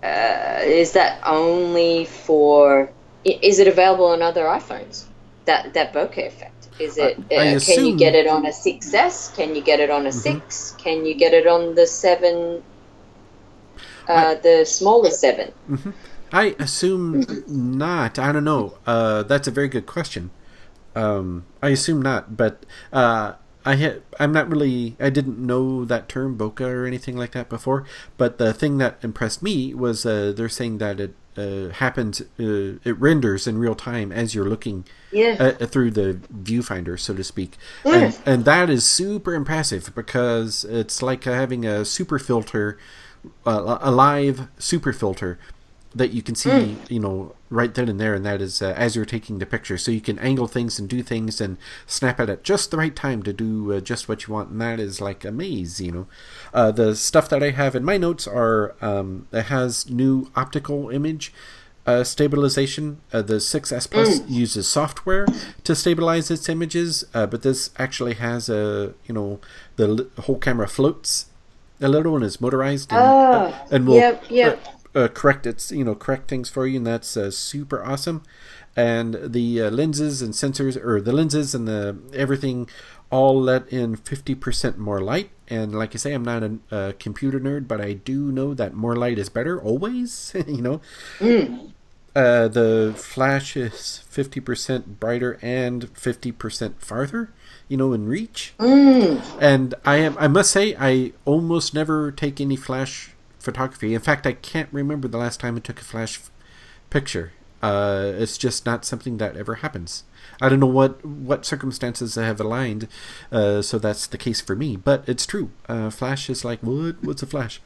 uh, 0.04 0.60
is 0.64 0.94
that 0.94 1.20
only 1.26 2.06
for? 2.06 2.92
Is 3.24 3.60
it 3.60 3.68
available 3.68 4.06
on 4.06 4.22
other 4.22 4.44
iPhones? 4.46 5.06
That 5.46 5.74
that 5.74 5.94
bokeh 5.94 6.26
effect. 6.28 6.68
Is 6.80 6.98
it? 6.98 7.18
I- 7.32 7.36
I 7.36 7.56
uh, 7.56 7.60
can 7.60 7.86
you 7.86 7.94
Mm-hmm. 7.94 7.98
get 7.98 8.16
it 8.16 8.28
on 8.28 8.46
a 8.46 8.52
6S? 8.52 9.36
Can 9.36 9.56
you 9.56 9.62
get 9.62 9.80
it 9.80 9.90
on 9.90 10.06
a 10.08 10.12
six? 10.12 10.72
Can 10.78 11.06
you 11.06 11.14
get 11.14 11.34
it 11.34 11.48
on 11.48 11.76
the 11.76 11.86
seven? 11.88 12.64
Uh, 14.08 14.36
the 14.36 14.66
smaller 14.66 15.10
seven. 15.10 15.52
I 16.32 16.56
assume 16.60 17.26
not. 17.48 18.20
I 18.20 18.32
don't 18.32 18.44
know. 18.44 18.78
Uh, 18.86 19.24
that's 19.24 19.48
a 19.48 19.52
very 19.52 19.68
good 19.68 19.86
question. 19.86 20.30
Um, 20.96 21.46
I 21.62 21.70
assume 21.70 22.02
not, 22.02 22.38
but 22.38 22.66
uh, 22.94 23.34
I 23.66 23.76
ha- 23.76 24.00
I'm 24.20 24.32
not 24.32 24.48
really. 24.50 24.96
I 25.00 25.10
didn't 25.10 25.40
know 25.40 25.86
that 25.86 26.08
term 26.08 26.38
bokeh 26.38 26.62
or 26.62 26.86
anything 26.86 27.18
like 27.18 27.32
that 27.32 27.50
before. 27.50 27.84
But 28.18 28.38
the 28.38 28.54
thing 28.54 28.78
that 28.78 28.98
impressed 29.02 29.42
me 29.42 29.74
was 29.74 30.06
uh, 30.06 30.34
they're 30.36 30.50
saying 30.50 30.78
that 30.78 31.00
it 31.00 31.16
uh, 31.38 31.70
happens. 31.70 32.22
Uh, 32.40 32.78
it 32.84 32.98
renders 33.00 33.48
in 33.48 33.58
real 33.58 33.76
time 33.76 34.12
as 34.12 34.34
you're 34.36 34.48
looking 34.48 34.86
Yeah. 35.12 35.54
uh, 35.60 35.66
through 35.66 35.92
the 35.92 36.20
viewfinder, 36.34 37.00
so 37.00 37.14
to 37.16 37.24
speak, 37.24 37.58
and, 37.84 38.18
and 38.26 38.46
that 38.46 38.70
is 38.70 38.86
super 38.86 39.34
impressive 39.34 39.94
because 39.96 40.64
it's 40.66 41.02
like 41.02 41.24
having 41.26 41.66
a 41.66 41.84
super 41.86 42.20
filter, 42.20 42.78
uh, 43.46 43.80
a 43.82 43.92
live 43.92 44.48
super 44.60 44.94
filter 44.94 45.38
that 45.94 46.12
you 46.12 46.22
can 46.22 46.36
see, 46.36 46.78
you 46.90 47.00
know, 47.00 47.34
right 47.56 47.74
then 47.74 47.90
and 47.90 48.00
there, 48.00 48.14
and 48.14 48.26
that 48.26 48.42
is 48.42 48.62
uh, 48.62 48.74
as 48.78 48.96
you're 48.96 49.06
taking 49.06 49.40
the 49.40 49.46
picture, 49.46 49.78
so 49.78 49.92
you 49.92 50.02
can 50.02 50.20
angle 50.20 50.48
things 50.48 50.78
and 50.78 50.88
do 50.88 51.02
things 51.02 51.42
and 51.42 51.58
snap 51.88 52.20
it 52.20 52.30
at 52.30 52.44
just 52.44 52.72
the 52.72 52.78
right 52.78 52.96
time 52.96 53.24
to 53.24 53.34
do 53.34 53.74
uh, 53.74 53.80
just 53.80 54.08
what 54.08 54.28
you 54.28 54.34
want, 54.34 54.50
and 54.50 54.62
that 54.62 54.80
is 54.80 55.02
like 55.02 55.26
a 55.26 55.32
maze, 55.32 55.80
you 55.82 55.92
know. 55.92 56.08
Uh, 56.54 56.72
the 56.72 56.96
stuff 56.96 57.30
that 57.30 57.42
I 57.42 57.52
have 57.52 57.76
in 57.76 57.84
my 57.84 57.98
notes 57.98 58.28
are 58.28 58.76
um, 58.82 59.28
it 59.32 59.44
has 59.46 59.90
new 59.90 60.30
optical 60.36 60.90
image 60.90 61.34
uh, 61.86 62.04
stabilization. 62.04 63.00
Uh, 63.14 63.22
the 63.22 63.36
6S 63.36 63.90
Plus 63.90 64.28
uses 64.28 64.68
software 64.68 65.26
to 65.64 65.76
stabilize 65.76 66.30
its 66.32 66.50
images, 66.50 67.04
uh, 67.14 67.26
but 67.26 67.42
this 67.42 67.70
actually 67.78 68.16
has 68.16 68.50
a 68.50 68.94
you 69.06 69.14
know 69.14 69.40
the 69.76 70.08
whole 70.22 70.38
camera 70.38 70.68
floats 70.68 71.28
a 71.82 71.90
little 71.90 72.16
and 72.16 72.24
is 72.24 72.40
motorized 72.40 72.92
and, 72.92 73.02
Ah, 73.02 73.66
and 73.70 73.86
will 73.86 73.96
yep, 73.96 74.24
yep. 74.30 74.66
uh, 74.66 74.72
uh, 74.96 75.10
correct 75.10 75.46
its 75.46 75.72
you 75.72 75.84
know 75.84 75.94
correct 75.96 76.30
things 76.30 76.50
for 76.50 76.66
you, 76.66 76.78
and 76.78 76.88
that's 76.88 77.18
uh, 77.18 77.30
super 77.30 77.84
awesome. 77.84 78.24
And 78.78 79.18
the 79.24 79.62
uh, 79.64 79.70
lenses 79.70 80.22
and 80.22 80.34
sensors, 80.34 80.76
or 80.82 81.00
the 81.02 81.12
lenses 81.14 81.56
and 81.56 81.68
the 81.68 81.98
everything, 82.14 82.70
all 83.10 83.40
let 83.40 83.68
in 83.72 83.96
fifty 83.96 84.36
percent 84.36 84.78
more 84.78 85.02
light. 85.02 85.30
And 85.48 85.76
like 85.76 85.94
I 85.94 85.98
say, 85.98 86.14
I'm 86.14 86.24
not 86.24 86.44
a, 86.44 86.60
a, 86.72 86.94
computer 86.94 87.40
nerd, 87.40 87.68
but 87.68 87.80
I 87.80 87.94
do 87.94 88.32
know 88.32 88.54
that 88.56 88.74
more 88.74 88.96
light 88.96 89.20
is 89.20 89.30
better 89.30 89.62
always. 89.62 90.34
you 90.48 90.62
know, 90.62 90.82
Mm. 91.20 91.72
uh, 92.16 92.48
the 92.48 92.94
flash 92.98 93.56
is 93.56 94.04
fifty 94.10 94.40
percent 94.40 95.00
brighter 95.00 95.38
and 95.42 95.90
fifty 95.98 96.32
percent 96.32 96.82
farther. 96.82 97.32
You 97.68 97.78
know, 97.78 97.94
in 97.94 98.08
reach. 98.08 98.54
Mm. 98.60 99.20
And 99.42 99.74
I 99.84 99.96
am, 99.98 100.16
I 100.20 100.28
must 100.28 100.52
say, 100.52 100.76
I 100.78 101.14
almost 101.26 101.74
never 101.74 102.12
take 102.12 102.40
any 102.40 102.56
flash 102.56 103.15
photography. 103.46 103.94
In 103.94 104.02
fact, 104.02 104.28
I 104.28 104.34
can't 104.34 104.70
remember 104.72 105.08
the 105.08 105.18
last 105.18 105.40
time 105.40 105.56
I 105.56 105.60
took 105.60 105.80
a 105.80 105.84
flash 105.86 106.18
f- 106.18 106.32
picture. 106.90 107.32
Uh, 107.62 108.12
it's 108.18 108.38
just 108.38 108.66
not 108.66 108.86
something 108.86 109.18
that 109.18 109.38
ever 109.38 109.56
happens. 109.56 110.04
I 110.42 110.50
don't 110.50 110.60
know 110.60 110.68
what 110.68 111.06
what 111.06 111.46
circumstances 111.46 112.16
have 112.16 112.42
aligned, 112.42 112.88
uh, 113.32 113.62
so 113.62 113.80
that's 113.80 114.06
the 114.08 114.18
case 114.18 114.42
for 114.42 114.56
me. 114.56 114.76
But 114.76 115.08
it's 115.08 115.26
true. 115.26 115.52
Uh, 115.70 115.90
flash 115.90 116.30
is 116.30 116.44
like 116.44 116.60
what? 116.62 117.02
What's 117.04 117.24
a 117.24 117.28
flash? 117.28 117.62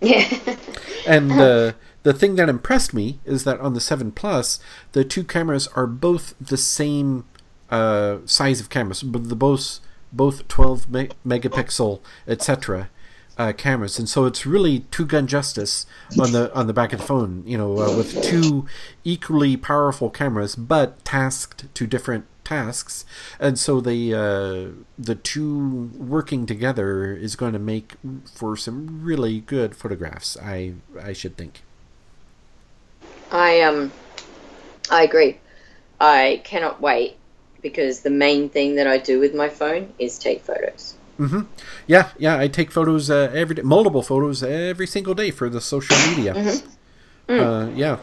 Yeah. 0.00 0.56
And 1.06 1.30
uh, 1.32 1.72
the 2.02 2.12
thing 2.12 2.34
that 2.34 2.48
impressed 2.48 2.92
me 2.92 3.20
is 3.24 3.44
that 3.44 3.60
on 3.60 3.74
the 3.74 3.80
Seven 3.80 4.10
Plus, 4.10 4.58
the 4.90 5.04
two 5.04 5.22
cameras 5.22 5.68
are 5.68 5.86
both 5.86 6.34
the 6.40 6.56
same 6.56 7.24
uh, 7.70 8.18
size 8.24 8.60
of 8.60 8.70
cameras, 8.70 9.04
but 9.04 9.28
the 9.28 9.36
both 9.36 9.78
both 10.12 10.48
12 10.48 10.90
me- 10.90 11.10
megapixel, 11.24 12.00
etc. 12.26 12.90
Uh, 13.38 13.52
cameras, 13.52 13.98
and 13.98 14.08
so 14.08 14.24
it's 14.24 14.46
really 14.46 14.80
two 14.90 15.04
gun 15.04 15.26
justice 15.26 15.84
on 16.18 16.32
the 16.32 16.50
on 16.54 16.66
the 16.66 16.72
back 16.72 16.94
of 16.94 17.00
the 17.00 17.04
phone. 17.04 17.42
You 17.46 17.58
know, 17.58 17.78
uh, 17.78 17.94
with 17.94 18.22
two 18.22 18.66
equally 19.04 19.58
powerful 19.58 20.08
cameras, 20.08 20.56
but 20.56 21.04
tasked 21.04 21.66
to 21.74 21.86
different 21.86 22.24
tasks, 22.46 23.04
and 23.38 23.58
so 23.58 23.80
the 23.82 24.14
uh, 24.14 24.82
the 24.98 25.16
two 25.16 25.90
working 25.98 26.46
together 26.46 27.14
is 27.14 27.36
going 27.36 27.52
to 27.52 27.58
make 27.58 27.94
for 28.24 28.56
some 28.56 29.02
really 29.02 29.40
good 29.40 29.76
photographs. 29.76 30.38
I 30.42 30.74
I 30.98 31.12
should 31.12 31.36
think. 31.36 31.62
I 33.30 33.60
um, 33.60 33.92
I 34.90 35.02
agree. 35.02 35.38
I 36.00 36.40
cannot 36.44 36.80
wait 36.80 37.16
because 37.62 38.00
the 38.00 38.10
main 38.10 38.48
thing 38.48 38.76
that 38.76 38.86
I 38.86 38.98
do 38.98 39.18
with 39.18 39.34
my 39.34 39.48
phone 39.48 39.92
is 39.98 40.18
take 40.18 40.42
photos. 40.42 40.95
Hmm 41.16 41.42
Yeah, 41.86 42.10
yeah. 42.18 42.38
I 42.38 42.48
take 42.48 42.70
photos 42.70 43.10
uh, 43.10 43.30
every 43.34 43.54
day, 43.54 43.62
multiple 43.62 44.02
photos 44.02 44.42
every 44.42 44.86
single 44.86 45.14
day 45.14 45.30
for 45.30 45.48
the 45.48 45.60
social 45.60 45.96
media. 45.98 46.34
Uh, 47.28 47.70
yeah. 47.74 47.98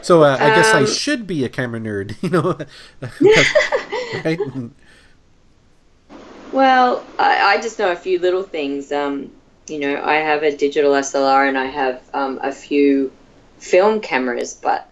So 0.00 0.22
uh, 0.22 0.38
I 0.40 0.50
guess 0.50 0.74
I 0.74 0.80
Um, 0.80 0.86
should 0.86 1.26
be 1.26 1.44
a 1.44 1.48
camera 1.48 1.80
nerd, 1.80 2.16
you 2.22 2.30
know, 2.30 2.56
right? 4.24 4.38
Well, 6.52 7.04
I, 7.18 7.54
I 7.56 7.60
just 7.60 7.78
know 7.78 7.92
a 7.92 7.96
few 7.96 8.18
little 8.18 8.42
things. 8.42 8.90
Um, 8.92 9.32
you 9.68 9.78
know, 9.80 10.02
I 10.02 10.16
have 10.16 10.42
a 10.42 10.56
digital 10.56 10.94
SLR 10.94 11.44
and 11.46 11.58
I 11.58 11.66
have 11.66 12.02
um, 12.14 12.40
a 12.42 12.52
few 12.52 13.12
film 13.58 14.00
cameras, 14.00 14.54
but 14.54 14.90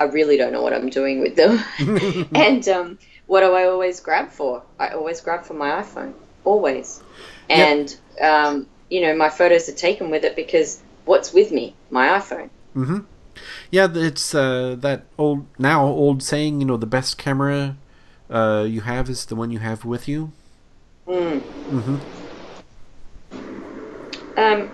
I 0.00 0.04
really 0.04 0.36
don't 0.36 0.52
know 0.52 0.62
what 0.62 0.72
I'm 0.72 0.88
doing 0.90 1.20
with 1.20 1.36
them. 1.36 1.62
and 2.34 2.66
um, 2.68 2.98
what 3.28 3.42
do 3.42 3.52
I 3.52 3.64
always 3.64 4.00
grab 4.00 4.30
for? 4.30 4.62
I 4.78 4.88
always 4.88 5.20
grab 5.20 5.44
for 5.44 5.54
my 5.54 5.70
iPhone, 5.82 6.14
always. 6.44 7.00
Yep. 7.48 7.58
And 7.58 7.96
um, 8.20 8.66
you 8.88 9.02
know, 9.02 9.14
my 9.14 9.28
photos 9.28 9.68
are 9.68 9.74
taken 9.74 10.10
with 10.10 10.24
it 10.24 10.34
because 10.34 10.82
what's 11.04 11.32
with 11.32 11.52
me? 11.52 11.74
My 11.90 12.08
iPhone. 12.08 12.50
hmm 12.72 13.00
Yeah, 13.70 13.86
it's 13.94 14.34
uh, 14.34 14.76
that 14.80 15.04
old 15.16 15.46
now 15.58 15.86
old 15.86 16.22
saying. 16.22 16.60
You 16.60 16.66
know, 16.66 16.76
the 16.76 16.86
best 16.86 17.18
camera 17.18 17.76
uh, 18.30 18.66
you 18.68 18.80
have 18.80 19.08
is 19.08 19.26
the 19.26 19.36
one 19.36 19.50
you 19.50 19.60
have 19.60 19.84
with 19.84 20.08
you. 20.08 20.32
Mm. 21.06 21.40
hmm 21.40 21.96
Um, 24.38 24.70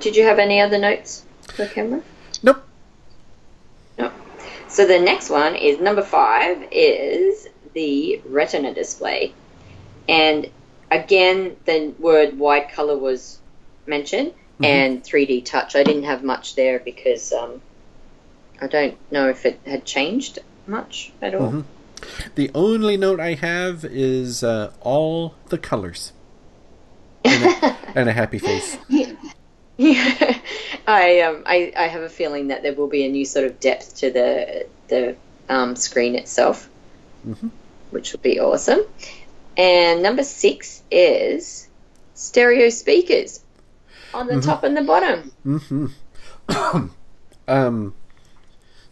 did 0.00 0.16
you 0.16 0.24
have 0.24 0.38
any 0.38 0.60
other 0.60 0.78
notes 0.78 1.24
for 1.54 1.66
camera? 1.66 2.02
Nope. 2.42 2.62
No. 3.98 4.12
So 4.68 4.86
the 4.86 4.98
next 4.98 5.30
one 5.30 5.54
is 5.54 5.80
number 5.80 6.02
five 6.02 6.66
is 6.70 7.48
the 7.76 8.22
Retina 8.24 8.72
display, 8.74 9.34
and 10.08 10.48
again 10.90 11.56
the 11.66 11.92
word 11.98 12.38
wide 12.38 12.70
color 12.72 12.96
was 12.96 13.38
mentioned 13.86 14.32
and 14.62 15.04
3D 15.04 15.44
touch. 15.44 15.76
I 15.76 15.82
didn't 15.84 16.04
have 16.04 16.24
much 16.24 16.54
there 16.54 16.78
because 16.80 17.30
um, 17.34 17.60
I 18.62 18.66
don't 18.66 18.96
know 19.12 19.28
if 19.28 19.44
it 19.44 19.60
had 19.66 19.84
changed 19.84 20.38
much 20.66 21.12
at 21.20 21.34
all. 21.34 21.52
Mhm. 21.52 21.64
The 22.34 22.50
only 22.54 22.96
note 22.96 23.20
I 23.20 23.34
have 23.34 23.84
is 23.84 24.42
uh, 24.42 24.72
all 24.80 25.34
the 25.48 25.58
colors 25.58 26.12
and 27.24 27.44
a, 27.44 27.76
and 27.94 28.08
a 28.08 28.12
happy 28.12 28.38
face. 28.38 28.78
Yeah, 28.88 29.12
I 30.86 31.20
um 31.20 31.42
I, 31.44 31.72
I 31.76 31.88
have 31.88 32.02
a 32.02 32.08
feeling 32.08 32.48
that 32.48 32.62
there 32.62 32.72
will 32.72 32.88
be 32.88 33.04
a 33.04 33.10
new 33.10 33.26
sort 33.26 33.44
of 33.44 33.60
depth 33.60 33.96
to 33.96 34.10
the 34.10 34.66
the 34.88 35.16
um, 35.48 35.76
screen 35.76 36.14
itself, 36.16 36.70
Mhm. 37.28 37.50
Which 37.90 38.12
will 38.12 38.20
be 38.20 38.40
awesome. 38.40 38.80
And 39.56 40.02
number 40.02 40.22
six 40.22 40.82
is 40.90 41.68
stereo 42.14 42.68
speakers 42.68 43.40
on 44.12 44.26
the 44.26 44.40
top 44.40 44.64
and 44.64 44.76
the 44.76 44.82
bottom. 44.82 45.32
hmm 45.42 45.86
um, 47.48 47.94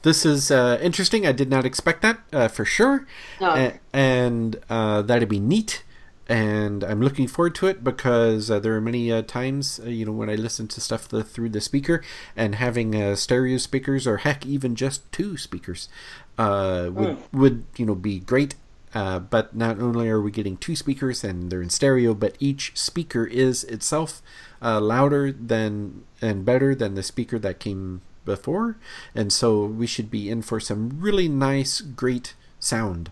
this 0.02 0.26
is 0.26 0.50
uh, 0.50 0.78
interesting. 0.82 1.26
I 1.26 1.32
did 1.32 1.48
not 1.48 1.64
expect 1.64 2.02
that 2.02 2.20
uh, 2.32 2.48
for 2.48 2.64
sure, 2.64 3.06
No. 3.40 3.54
A- 3.54 3.80
and 3.92 4.56
uh, 4.68 5.02
that'd 5.02 5.28
be 5.28 5.40
neat. 5.40 5.82
And 6.26 6.82
I'm 6.82 7.02
looking 7.02 7.26
forward 7.28 7.54
to 7.56 7.66
it 7.66 7.84
because 7.84 8.50
uh, 8.50 8.58
there 8.58 8.74
are 8.74 8.80
many 8.80 9.12
uh, 9.12 9.20
times, 9.22 9.78
uh, 9.84 9.90
you 9.90 10.06
know, 10.06 10.12
when 10.12 10.30
I 10.30 10.36
listen 10.36 10.66
to 10.68 10.80
stuff 10.80 11.06
the, 11.06 11.22
through 11.22 11.50
the 11.50 11.60
speaker 11.60 12.02
and 12.34 12.54
having 12.54 12.94
uh, 12.94 13.14
stereo 13.14 13.58
speakers 13.58 14.06
or 14.06 14.18
heck, 14.18 14.46
even 14.46 14.74
just 14.74 15.10
two 15.12 15.36
speakers 15.36 15.90
uh, 16.38 16.88
would 16.92 17.18
would 17.32 17.64
you 17.76 17.84
know 17.84 17.94
be 17.94 18.20
great. 18.20 18.54
Uh, 18.94 19.18
but 19.18 19.56
not 19.56 19.80
only 19.80 20.08
are 20.08 20.20
we 20.20 20.30
getting 20.30 20.56
two 20.56 20.76
speakers 20.76 21.24
and 21.24 21.50
they're 21.50 21.62
in 21.62 21.70
stereo, 21.70 22.14
but 22.14 22.36
each 22.38 22.72
speaker 22.76 23.24
is 23.26 23.64
itself 23.64 24.22
uh, 24.62 24.80
louder 24.80 25.32
than 25.32 26.04
and 26.22 26.44
better 26.44 26.74
than 26.74 26.94
the 26.94 27.02
speaker 27.02 27.38
that 27.38 27.58
came 27.58 28.00
before, 28.24 28.76
and 29.14 29.32
so 29.32 29.64
we 29.64 29.86
should 29.86 30.10
be 30.10 30.30
in 30.30 30.42
for 30.42 30.60
some 30.60 30.96
really 31.00 31.28
nice, 31.28 31.80
great 31.80 32.34
sound. 32.60 33.10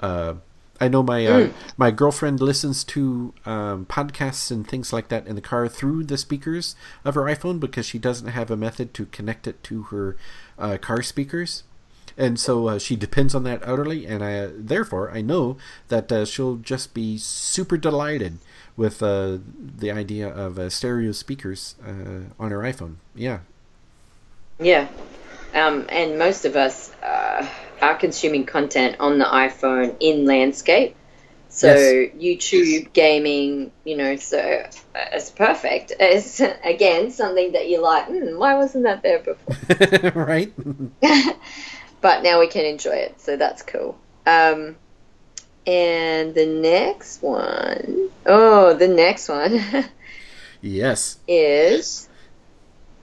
Uh, 0.00 0.34
I 0.80 0.88
know 0.88 1.02
my 1.02 1.26
uh, 1.26 1.50
my 1.76 1.90
girlfriend 1.90 2.40
listens 2.40 2.84
to 2.84 3.34
um, 3.44 3.84
podcasts 3.84 4.50
and 4.50 4.66
things 4.66 4.92
like 4.92 5.08
that 5.08 5.26
in 5.26 5.34
the 5.36 5.42
car 5.42 5.68
through 5.68 6.04
the 6.04 6.16
speakers 6.16 6.74
of 7.04 7.14
her 7.14 7.22
iPhone 7.22 7.60
because 7.60 7.84
she 7.84 7.98
doesn't 7.98 8.28
have 8.28 8.50
a 8.50 8.56
method 8.56 8.94
to 8.94 9.06
connect 9.06 9.46
it 9.46 9.62
to 9.64 9.82
her 9.84 10.16
uh, 10.58 10.78
car 10.78 11.02
speakers, 11.02 11.64
and 12.16 12.38
so 12.38 12.68
uh, 12.68 12.78
she 12.78 12.96
depends 12.96 13.34
on 13.34 13.44
that 13.44 13.62
utterly. 13.66 14.06
And 14.06 14.22
I 14.24 14.46
therefore 14.54 15.10
I 15.10 15.20
know 15.20 15.56
that 15.88 16.10
uh, 16.10 16.24
she'll 16.24 16.56
just 16.56 16.94
be 16.94 17.18
super 17.18 17.76
delighted 17.76 18.38
with 18.76 19.02
uh, 19.02 19.38
the 19.58 19.90
idea 19.90 20.28
of 20.28 20.58
uh, 20.58 20.70
stereo 20.70 21.12
speakers 21.12 21.74
uh, 21.86 22.32
on 22.38 22.50
her 22.50 22.58
iPhone. 22.60 22.96
Yeah, 23.14 23.40
Yeah. 24.58 24.88
Um, 25.52 25.86
and 25.88 26.18
most 26.18 26.44
of 26.44 26.54
us 26.54 26.92
uh, 27.02 27.46
are 27.82 27.96
consuming 27.96 28.46
content 28.46 28.96
on 29.00 29.18
the 29.18 29.24
iPhone 29.24 29.96
in 30.00 30.24
landscape. 30.24 30.94
So 31.48 31.66
Yes. 31.66 32.12
YouTube, 32.16 32.92
gaming, 32.92 33.72
you 33.84 33.96
know, 33.96 34.14
so 34.16 34.68
it's 34.94 35.30
perfect. 35.30 35.92
It's, 35.98 36.40
again, 36.64 37.10
something 37.10 37.52
that 37.52 37.68
you're 37.68 37.82
like, 37.82 38.06
hmm, 38.06 38.38
why 38.38 38.54
wasn't 38.54 38.84
that 38.84 39.02
there 39.02 39.18
before? 39.18 40.10
right. 40.24 40.52
but 42.00 42.22
now 42.22 42.40
we 42.40 42.46
can 42.46 42.64
enjoy 42.64 42.92
it, 42.96 43.20
so 43.20 43.36
that's 43.36 43.62
cool. 43.62 43.98
Um, 44.26 44.76
and 45.66 46.34
the 46.34 46.46
next 46.46 47.22
one, 47.22 48.10
oh, 48.26 48.74
the 48.74 48.88
next 48.88 49.28
one 49.28 49.60
yes. 50.60 51.18
is 51.28 52.08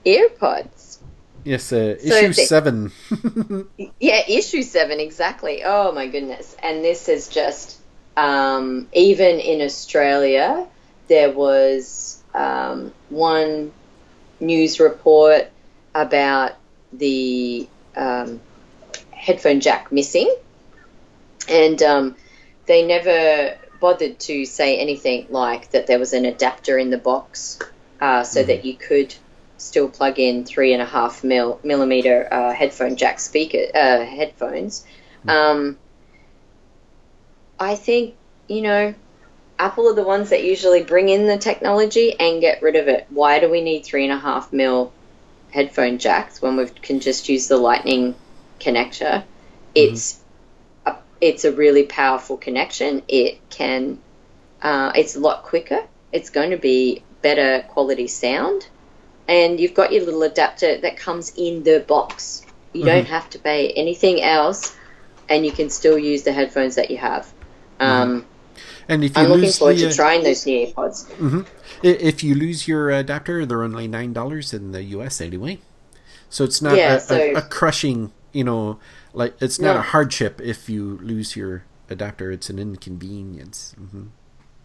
earpods. 0.04 0.98
Yes. 1.44 1.72
Uh, 1.72 1.96
So 1.98 2.14
issue 2.14 2.32
they- 2.34 2.44
seven. 2.44 2.92
Yeah, 4.00 4.22
issue 4.28 4.62
seven, 4.62 5.00
exactly. 5.00 5.62
Oh 5.64 5.92
my 5.92 6.08
goodness. 6.08 6.54
And 6.62 6.84
this 6.84 7.08
is 7.08 7.28
just, 7.28 7.78
um, 8.16 8.88
even 8.92 9.38
in 9.38 9.60
Australia, 9.62 10.66
there 11.08 11.30
was 11.30 12.20
um, 12.34 12.92
one 13.08 13.72
news 14.40 14.78
report 14.80 15.48
about 15.94 16.52
the 16.92 17.66
um, 17.96 18.40
headphone 19.18 19.60
jack 19.60 19.92
missing. 19.92 20.34
And 21.48 21.82
um, 21.82 22.16
they 22.66 22.86
never 22.86 23.56
bothered 23.80 24.18
to 24.18 24.44
say 24.44 24.78
anything 24.78 25.26
like 25.30 25.70
that 25.70 25.86
there 25.86 25.98
was 25.98 26.12
an 26.12 26.24
adapter 26.24 26.78
in 26.78 26.90
the 26.90 26.98
box 26.98 27.58
uh, 28.00 28.24
so 28.24 28.42
that 28.42 28.64
you 28.64 28.74
could 28.74 29.14
still 29.56 29.88
plug 29.88 30.18
in 30.18 30.44
three 30.44 30.72
and 30.72 30.82
a 30.82 30.86
half 30.86 31.24
mil, 31.24 31.60
millimeter 31.62 32.28
uh, 32.30 32.52
headphone 32.52 32.96
jack 32.96 33.20
speaker 33.20 33.66
uh, 33.74 34.04
headphones. 34.04 34.84
Um, 35.26 35.78
I 37.58 37.74
think 37.74 38.14
you 38.46 38.62
know 38.62 38.94
Apple 39.58 39.88
are 39.88 39.94
the 39.94 40.04
ones 40.04 40.30
that 40.30 40.44
usually 40.44 40.84
bring 40.84 41.08
in 41.08 41.26
the 41.26 41.38
technology 41.38 42.18
and 42.18 42.40
get 42.40 42.62
rid 42.62 42.76
of 42.76 42.86
it. 42.88 43.06
Why 43.10 43.40
do 43.40 43.50
we 43.50 43.60
need 43.60 43.84
three 43.84 44.04
and 44.04 44.12
a 44.12 44.18
half 44.18 44.52
mil 44.52 44.92
headphone 45.50 45.98
jacks 45.98 46.40
when 46.40 46.56
we 46.56 46.66
can 46.66 47.00
just 47.00 47.28
use 47.28 47.48
the 47.48 47.56
Lightning 47.56 48.14
connector? 48.60 49.24
It's 49.74 50.20
a, 50.86 50.96
it's 51.20 51.44
a 51.44 51.52
really 51.52 51.84
powerful 51.84 52.36
connection. 52.36 53.02
It 53.08 53.38
can 53.50 53.98
uh, 54.62 54.92
it's 54.94 55.14
a 55.16 55.20
lot 55.20 55.44
quicker. 55.44 55.80
It's 56.12 56.30
going 56.30 56.50
to 56.50 56.56
be 56.56 57.02
better 57.22 57.64
quality 57.68 58.08
sound, 58.08 58.66
and 59.28 59.60
you've 59.60 59.74
got 59.74 59.92
your 59.92 60.04
little 60.04 60.22
adapter 60.22 60.78
that 60.78 60.96
comes 60.96 61.32
in 61.36 61.62
the 61.62 61.80
box. 61.86 62.44
You 62.72 62.84
don't 62.84 63.06
have 63.06 63.28
to 63.30 63.38
pay 63.38 63.70
anything 63.72 64.22
else, 64.22 64.76
and 65.28 65.44
you 65.44 65.52
can 65.52 65.70
still 65.70 65.98
use 65.98 66.22
the 66.22 66.32
headphones 66.32 66.74
that 66.76 66.90
you 66.90 66.96
have. 66.98 67.32
Um, 67.80 68.24
And 68.88 69.04
if 69.04 69.16
you 69.16 69.22
I'm 69.22 69.28
looking 69.28 69.42
lose 69.44 69.58
forward 69.58 69.76
the, 69.78 69.88
to 69.90 69.94
trying 69.94 70.22
those 70.24 70.44
new 70.46 70.66
AirPods. 70.66 71.06
mhm. 71.16 71.46
If 71.82 72.24
you 72.24 72.34
lose 72.34 72.66
your 72.66 72.90
adapter, 72.90 73.46
they're 73.46 73.62
only 73.62 73.86
nine 73.86 74.12
dollars 74.12 74.52
in 74.52 74.72
the 74.72 74.82
U.S. 74.98 75.20
anyway. 75.20 75.58
So 76.30 76.44
it's 76.44 76.60
not 76.60 76.76
Yeah, 76.76 76.94
a, 76.94 77.00
so- 77.00 77.16
a, 77.16 77.32
a 77.34 77.42
crushing, 77.42 78.12
you 78.32 78.44
know, 78.44 78.78
like 79.12 79.34
it's 79.40 79.60
not 79.60 79.74
No. 79.74 79.80
a 79.80 79.82
hardship 79.82 80.40
if 80.42 80.68
you 80.68 80.98
lose 81.02 81.36
your 81.36 81.64
adapter. 81.90 82.30
It's 82.30 82.50
an 82.50 82.58
inconvenience. 82.58 83.74
hmm 83.78 84.06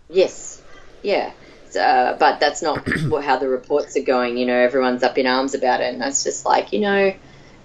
Yes, 0.09 0.61
yeah. 1.01 1.31
So, 1.69 1.81
Uh, 1.81 2.17
but 2.17 2.39
that's 2.39 2.61
not 2.61 2.87
how 3.23 3.37
the 3.37 3.47
reports 3.47 3.97
are 3.97 4.03
going. 4.03 4.37
You 4.37 4.45
know, 4.45 4.55
everyone's 4.57 5.03
up 5.03 5.17
in 5.17 5.25
arms 5.25 5.55
about 5.55 5.81
it, 5.81 5.91
and 5.93 6.01
that's 6.01 6.23
just 6.23 6.45
like, 6.45 6.71
you 6.73 6.79
know, 6.81 7.13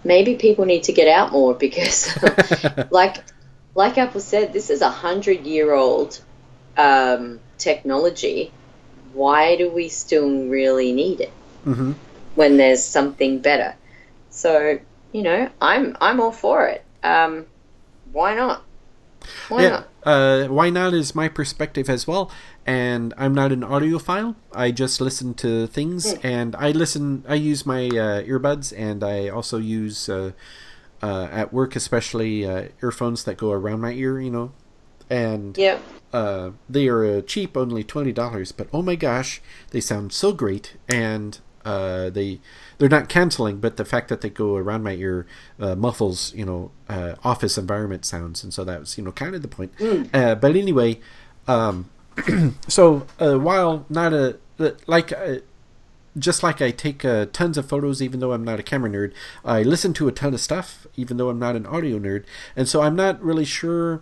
maybe 0.05 0.37
people 0.37 0.65
need 0.65 0.85
to 0.85 0.93
get 0.93 1.09
out 1.09 1.33
more 1.33 1.55
because, 1.67 2.09
like, 2.91 3.17
like 3.75 3.99
Apple 3.99 4.21
said, 4.21 4.53
this 4.53 4.71
is 4.71 4.81
a 4.81 4.91
hundred 4.91 5.47
year 5.47 5.73
old 5.75 6.21
um, 6.77 7.41
technology. 7.59 8.51
Why 9.13 9.57
do 9.57 9.71
we 9.71 9.89
still 9.89 10.47
really 10.49 10.93
need 10.93 11.21
it 11.21 11.33
hmm 11.65 11.93
when 12.35 12.57
there's 12.57 12.85
something 12.85 13.41
better? 13.41 13.75
So, 14.31 14.79
you 15.13 15.23
know, 15.23 15.51
I'm 15.61 15.97
I'm 16.01 16.21
all 16.21 16.33
for 16.33 16.67
it. 16.67 16.85
Um, 17.03 17.47
why 18.13 18.35
not? 18.35 18.65
Why 19.49 19.63
Yeah, 19.63 19.69
not? 19.71 19.89
uh, 20.05 20.47
why 20.49 20.71
not 20.71 20.95
is 20.95 21.15
my 21.15 21.29
perspective 21.29 21.89
as 21.91 22.07
well. 22.07 22.31
And 22.67 23.15
I'm 23.17 23.35
not 23.35 23.51
an 23.53 23.63
audiophile. 23.63 24.37
I 24.53 24.71
just 24.71 25.01
listen 25.01 25.35
to 25.35 25.67
things, 25.67 26.15
and 26.23 26.55
I 26.57 26.71
listen. 26.71 27.25
I 27.29 27.35
use 27.35 27.65
my 27.65 27.87
uh, 27.87 28.23
earbuds, 28.23 28.73
and 28.77 29.03
I 29.03 29.29
also 29.29 29.57
use 29.59 30.09
uh, 30.09 30.33
uh, 31.03 31.29
at 31.31 31.53
work, 31.53 31.75
especially 31.77 32.47
uh, 32.47 32.69
earphones 32.83 33.25
that 33.25 33.39
go 33.39 33.53
around 33.53 33.81
my 33.81 33.93
ear. 33.93 34.21
You 34.21 34.31
know, 34.31 34.53
and 35.09 35.57
Yeah. 35.57 35.79
uh, 36.13 36.51
they 36.69 36.89
are 36.89 37.05
uh, 37.05 37.21
cheap, 37.23 37.57
only 37.57 37.85
twenty 37.85 38.13
dollars. 38.13 38.53
But 38.53 38.69
oh 38.73 38.83
my 38.83 38.97
gosh, 38.97 39.41
they 39.71 39.81
sound 39.81 40.13
so 40.13 40.33
great, 40.33 40.77
and 40.89 41.39
uh, 41.65 42.11
they 42.11 42.41
they're 42.79 42.89
not 42.89 43.09
canceling, 43.09 43.59
but 43.59 43.77
the 43.77 43.85
fact 43.85 44.09
that 44.09 44.21
they 44.21 44.31
go 44.31 44.57
around 44.57 44.83
my 44.83 44.93
ear 44.93 45.27
uh, 45.61 45.75
muffles, 45.75 46.33
you 46.35 46.45
know, 46.45 46.71
uh, 46.89 47.17
office 47.25 47.59
environment 47.59 48.05
sounds, 48.05 48.43
and 48.43 48.55
so 48.55 48.65
that's 48.65 48.97
you 48.97 49.05
know 49.05 49.13
kind 49.13 49.35
of 49.35 49.43
the 49.43 49.49
point. 49.49 49.73
Uh, 50.15 50.35
but 50.37 50.57
anyway, 50.57 50.99
um, 51.47 51.91
so 52.69 53.07
uh, 53.21 53.37
while 53.37 53.85
not 53.89 54.13
a 54.13 54.39
like. 54.87 55.13
Uh, 55.13 55.37
just 56.19 56.43
like 56.43 56.61
I 56.61 56.73
take 56.73 57.05
uh, 57.05 57.27
tons 57.33 57.57
of 57.57 57.69
photos, 57.69 58.03
even 58.03 58.19
though 58.19 58.33
I'm 58.33 58.43
not 58.43 58.59
a 58.59 58.63
camera 58.65 58.91
nerd, 58.91 59.13
I 59.45 59.63
listen 59.63 59.93
to 59.93 60.09
a 60.09 60.11
ton 60.11 60.35
of 60.35 60.41
stuff, 60.41 60.85
even 60.97 61.17
though 61.17 61.29
I'm 61.29 61.39
not 61.39 61.55
an 61.55 61.65
audio 61.65 61.97
nerd, 62.01 62.25
and 62.57 62.67
so 62.67 62.81
I'm 62.81 62.97
not 62.97 63.23
really 63.23 63.45
sure 63.45 64.01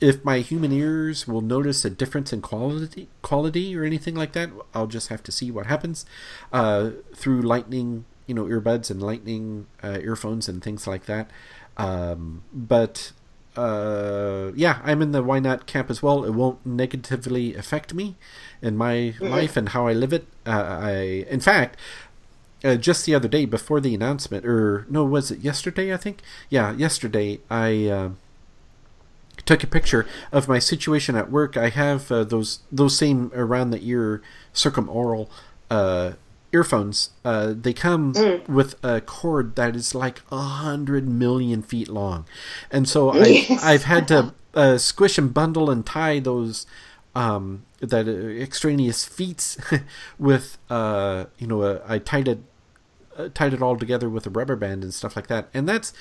if 0.00 0.24
my 0.24 0.38
human 0.38 0.72
ears 0.72 1.26
will 1.26 1.40
notice 1.40 1.84
a 1.84 1.90
difference 1.90 2.32
in 2.32 2.40
quality 2.40 3.08
quality 3.22 3.76
or 3.76 3.84
anything 3.84 4.14
like 4.14 4.32
that 4.32 4.48
i'll 4.74 4.86
just 4.86 5.08
have 5.08 5.22
to 5.22 5.32
see 5.32 5.50
what 5.50 5.66
happens 5.66 6.06
uh, 6.52 6.90
through 7.14 7.42
lightning 7.42 8.04
you 8.28 8.34
know 8.34 8.44
earbuds 8.44 8.90
and 8.92 9.02
lightning 9.02 9.66
uh, 9.82 9.98
earphones 10.00 10.48
and 10.48 10.62
things 10.62 10.86
like 10.86 11.06
that. 11.06 11.28
Um, 11.76 12.42
but 12.52 13.12
uh, 13.56 14.52
yeah 14.54 14.80
i'm 14.84 15.02
in 15.02 15.10
the 15.10 15.22
why 15.22 15.40
not 15.40 15.66
camp 15.66 15.90
as 15.90 16.00
well. 16.00 16.24
It 16.24 16.34
won't 16.34 16.64
negatively 16.64 17.56
affect 17.56 17.92
me 17.92 18.14
in 18.62 18.76
my 18.76 19.14
life 19.18 19.56
and 19.56 19.70
how 19.70 19.88
i 19.88 19.92
live 19.92 20.12
it. 20.12 20.26
Uh, 20.46 20.78
i 20.80 20.92
in 21.28 21.40
fact 21.40 21.76
uh, 22.62 22.76
just 22.76 23.06
the 23.06 23.14
other 23.14 23.28
day 23.28 23.44
before 23.46 23.80
the 23.80 23.94
announcement 23.94 24.44
or 24.44 24.86
no 24.88 25.04
was 25.04 25.30
it 25.32 25.40
yesterday 25.40 25.92
i 25.92 25.96
think? 25.96 26.20
Yeah 26.50 26.72
yesterday 26.72 27.40
i 27.50 27.86
uh, 27.86 28.10
took 29.48 29.64
a 29.64 29.66
picture 29.66 30.06
of 30.30 30.46
my 30.46 30.58
situation 30.58 31.16
at 31.16 31.30
work. 31.30 31.56
I 31.56 31.70
have 31.70 32.12
uh, 32.12 32.22
those 32.22 32.60
those 32.70 32.96
same 32.96 33.32
around 33.34 33.70
the 33.70 33.80
ear 33.82 34.20
circumaural 34.52 35.30
uh, 35.70 36.12
earphones. 36.52 37.10
Uh, 37.24 37.54
they 37.56 37.72
come 37.72 38.12
with 38.46 38.76
a 38.84 39.00
cord 39.00 39.56
that 39.56 39.74
is 39.74 39.94
like 39.94 40.20
a 40.30 40.36
hundred 40.36 41.08
million 41.08 41.62
feet 41.62 41.88
long, 41.88 42.26
and 42.70 42.86
so 42.86 43.10
I. 43.10 43.46
I've 43.62 43.84
had 43.84 44.06
to 44.08 44.34
uh, 44.52 44.76
squish 44.76 45.16
and 45.16 45.32
bundle 45.32 45.70
and 45.70 45.84
tie 45.84 46.20
those. 46.20 46.66
Um, 47.14 47.64
that 47.80 48.06
uh, 48.06 48.10
extraneous 48.10 49.04
feet 49.04 49.56
with 50.18 50.58
uh, 50.68 51.24
you 51.38 51.46
know 51.46 51.62
uh, 51.62 51.82
I 51.88 51.98
tied 51.98 52.28
it 52.28 52.40
uh, 53.16 53.28
tied 53.34 53.54
it 53.54 53.62
all 53.62 53.76
together 53.76 54.08
with 54.08 54.26
a 54.26 54.30
rubber 54.30 54.56
band 54.56 54.84
and 54.84 54.94
stuff 54.94 55.16
like 55.16 55.26
that, 55.26 55.48
and 55.52 55.68
that's 55.68 55.92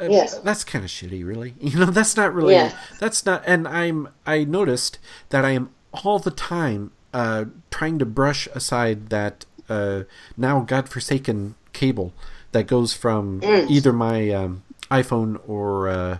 Yes. 0.00 0.38
that's 0.38 0.64
kind 0.64 0.84
of 0.84 0.90
shitty, 0.90 1.24
really. 1.24 1.54
You 1.60 1.78
know, 1.78 1.86
that's 1.86 2.16
not 2.16 2.34
really. 2.34 2.54
Yeah. 2.54 2.76
That's 3.00 3.24
not. 3.24 3.42
And 3.46 3.66
I'm. 3.68 4.08
I 4.26 4.44
noticed 4.44 4.98
that 5.30 5.44
I 5.44 5.52
am 5.52 5.70
all 6.04 6.18
the 6.18 6.30
time 6.30 6.90
uh, 7.12 7.44
trying 7.70 7.98
to 8.00 8.06
brush 8.06 8.48
aside 8.54 9.08
that 9.10 9.46
uh, 9.68 10.02
now 10.36 10.60
godforsaken 10.60 11.54
cable 11.72 12.12
that 12.52 12.66
goes 12.66 12.92
from 12.94 13.40
either 13.44 13.92
my 13.92 14.30
um, 14.30 14.62
iPhone 14.90 15.40
or 15.48 15.88
uh, 15.88 16.18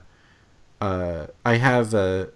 uh, 0.80 1.26
I 1.44 1.56
have 1.56 1.94
a 1.94 2.28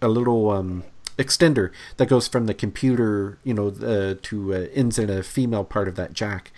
a 0.00 0.08
little 0.08 0.50
um, 0.50 0.84
extender 1.18 1.70
that 1.96 2.08
goes 2.08 2.28
from 2.28 2.46
the 2.46 2.54
computer, 2.54 3.38
you 3.42 3.52
know, 3.52 3.68
uh, 3.68 4.14
to 4.22 4.54
uh, 4.54 4.66
ends 4.72 4.98
in 4.98 5.10
a 5.10 5.22
female 5.22 5.64
part 5.64 5.88
of 5.88 5.96
that 5.96 6.12
jack, 6.12 6.52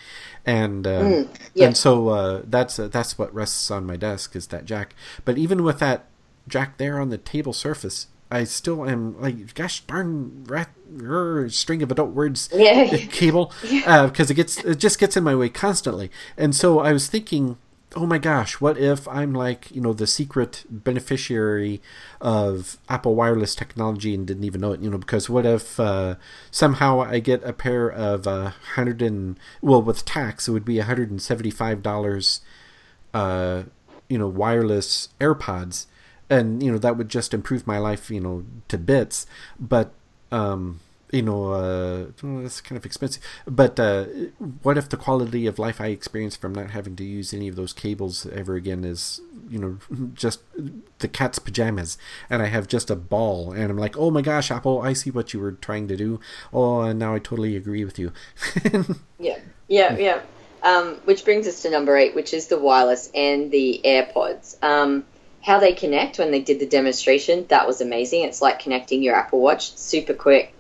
and 0.46 0.86
uh, 0.86 1.24
yeah. 1.54 1.66
and 1.66 1.76
so 1.76 2.08
uh, 2.08 2.42
that's 2.44 2.78
uh, 2.78 2.88
that's 2.88 3.18
what 3.18 3.32
rests 3.34 3.70
on 3.70 3.86
my 3.86 3.96
desk 3.96 4.34
is 4.36 4.46
that 4.48 4.64
jack. 4.64 4.94
But 5.24 5.38
even 5.38 5.62
with 5.62 5.78
that 5.80 6.06
jack 6.48 6.78
there 6.78 6.98
on 7.00 7.10
the 7.10 7.18
table 7.18 7.52
surface, 7.52 8.06
I 8.30 8.44
still 8.44 8.88
am 8.88 9.20
like, 9.20 9.54
gosh 9.54 9.80
darn 9.80 10.44
rat, 10.44 10.70
er, 11.02 11.48
string 11.50 11.82
of 11.82 11.90
adult 11.90 12.10
words 12.10 12.48
Yeah. 12.52 12.96
cable 13.10 13.52
because 13.62 14.30
it 14.30 14.34
gets 14.34 14.58
it 14.64 14.78
just 14.78 14.98
gets 14.98 15.16
in 15.16 15.24
my 15.24 15.34
way 15.34 15.48
constantly. 15.48 16.10
And 16.36 16.54
so 16.54 16.78
I 16.80 16.92
was 16.92 17.08
thinking, 17.08 17.58
oh 17.96 18.06
my 18.06 18.18
gosh, 18.18 18.60
what 18.60 18.78
if 18.78 19.06
I'm 19.08 19.32
like 19.32 19.70
you 19.70 19.80
know 19.80 19.92
the 19.92 20.06
secret 20.06 20.64
beneficiary 20.70 21.80
of 22.20 22.78
Apple 22.88 23.14
wireless 23.14 23.54
technology 23.54 24.14
and 24.14 24.26
didn't 24.26 24.44
even 24.44 24.60
know 24.60 24.72
it? 24.72 24.80
You 24.80 24.90
know, 24.90 24.98
because 24.98 25.28
what 25.28 25.46
if 25.46 25.78
uh, 25.80 26.16
somehow 26.50 27.00
I 27.00 27.18
get 27.18 27.42
a 27.44 27.52
pair 27.52 27.88
of 27.88 28.26
uh, 28.26 28.50
hundred 28.74 29.02
and 29.02 29.38
well 29.60 29.82
with 29.82 30.04
tax 30.04 30.48
it 30.48 30.52
would 30.52 30.64
be 30.64 30.78
hundred 30.78 31.10
and 31.10 31.20
seventy 31.20 31.50
five 31.50 31.82
dollars 31.82 32.40
uh, 33.12 33.64
you 34.08 34.18
know, 34.18 34.28
wireless 34.28 35.08
AirPods, 35.20 35.86
and 36.28 36.62
you 36.62 36.70
know 36.70 36.78
that 36.78 36.96
would 36.96 37.08
just 37.08 37.32
improve 37.32 37.66
my 37.66 37.78
life, 37.78 38.10
you 38.10 38.20
know, 38.20 38.44
to 38.68 38.78
bits. 38.78 39.26
But 39.58 39.92
um, 40.30 40.80
you 41.12 41.22
know, 41.22 41.52
uh, 41.52 42.06
that's 42.42 42.60
kind 42.60 42.76
of 42.76 42.86
expensive. 42.86 43.22
But 43.46 43.78
uh, 43.80 44.04
what 44.62 44.78
if 44.78 44.88
the 44.88 44.96
quality 44.96 45.46
of 45.46 45.58
life 45.58 45.80
I 45.80 45.86
experience 45.88 46.36
from 46.36 46.54
not 46.54 46.70
having 46.70 46.96
to 46.96 47.04
use 47.04 47.34
any 47.34 47.48
of 47.48 47.56
those 47.56 47.72
cables 47.72 48.26
ever 48.26 48.54
again 48.54 48.84
is, 48.84 49.20
you 49.48 49.58
know, 49.58 49.78
just 50.14 50.40
the 50.98 51.08
cat's 51.08 51.38
pajamas, 51.38 51.98
and 52.28 52.42
I 52.42 52.46
have 52.46 52.68
just 52.68 52.90
a 52.90 52.96
ball, 52.96 53.52
and 53.52 53.70
I'm 53.70 53.78
like, 53.78 53.96
oh 53.96 54.10
my 54.10 54.22
gosh, 54.22 54.50
Apple, 54.50 54.80
I 54.80 54.92
see 54.92 55.10
what 55.10 55.34
you 55.34 55.40
were 55.40 55.52
trying 55.52 55.88
to 55.88 55.96
do. 55.96 56.20
Oh, 56.52 56.82
and 56.82 56.98
now 56.98 57.14
I 57.14 57.18
totally 57.18 57.56
agree 57.56 57.84
with 57.84 57.98
you. 57.98 58.12
Yeah, 59.22 59.38
yeah, 59.68 59.98
yeah. 59.98 60.20
Um, 60.62 60.94
which 61.04 61.26
brings 61.26 61.46
us 61.46 61.60
to 61.62 61.70
number 61.70 61.94
eight, 61.94 62.14
which 62.14 62.32
is 62.32 62.46
the 62.46 62.58
wireless 62.58 63.10
and 63.14 63.50
the 63.50 63.82
AirPods. 63.84 64.56
Um, 64.62 65.04
how 65.42 65.58
they 65.58 65.72
connect 65.72 66.18
when 66.18 66.30
they 66.30 66.40
did 66.40 66.58
the 66.58 66.66
demonstration, 66.66 67.46
that 67.48 67.66
was 67.66 67.80
amazing. 67.80 68.24
It's 68.24 68.42
like 68.42 68.60
connecting 68.60 69.02
your 69.02 69.14
Apple 69.14 69.40
Watch, 69.40 69.76
super 69.76 70.14
quick, 70.14 70.54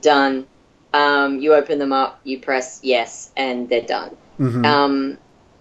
done. 0.00 0.46
Um, 0.92 1.40
you 1.40 1.54
open 1.54 1.78
them 1.78 1.92
up, 1.92 2.20
you 2.24 2.38
press 2.40 2.80
yes, 2.82 3.30
and 3.36 3.68
they're 3.68 3.82
done. 3.82 4.16
Mhm. 4.38 4.64
Um, 4.64 5.18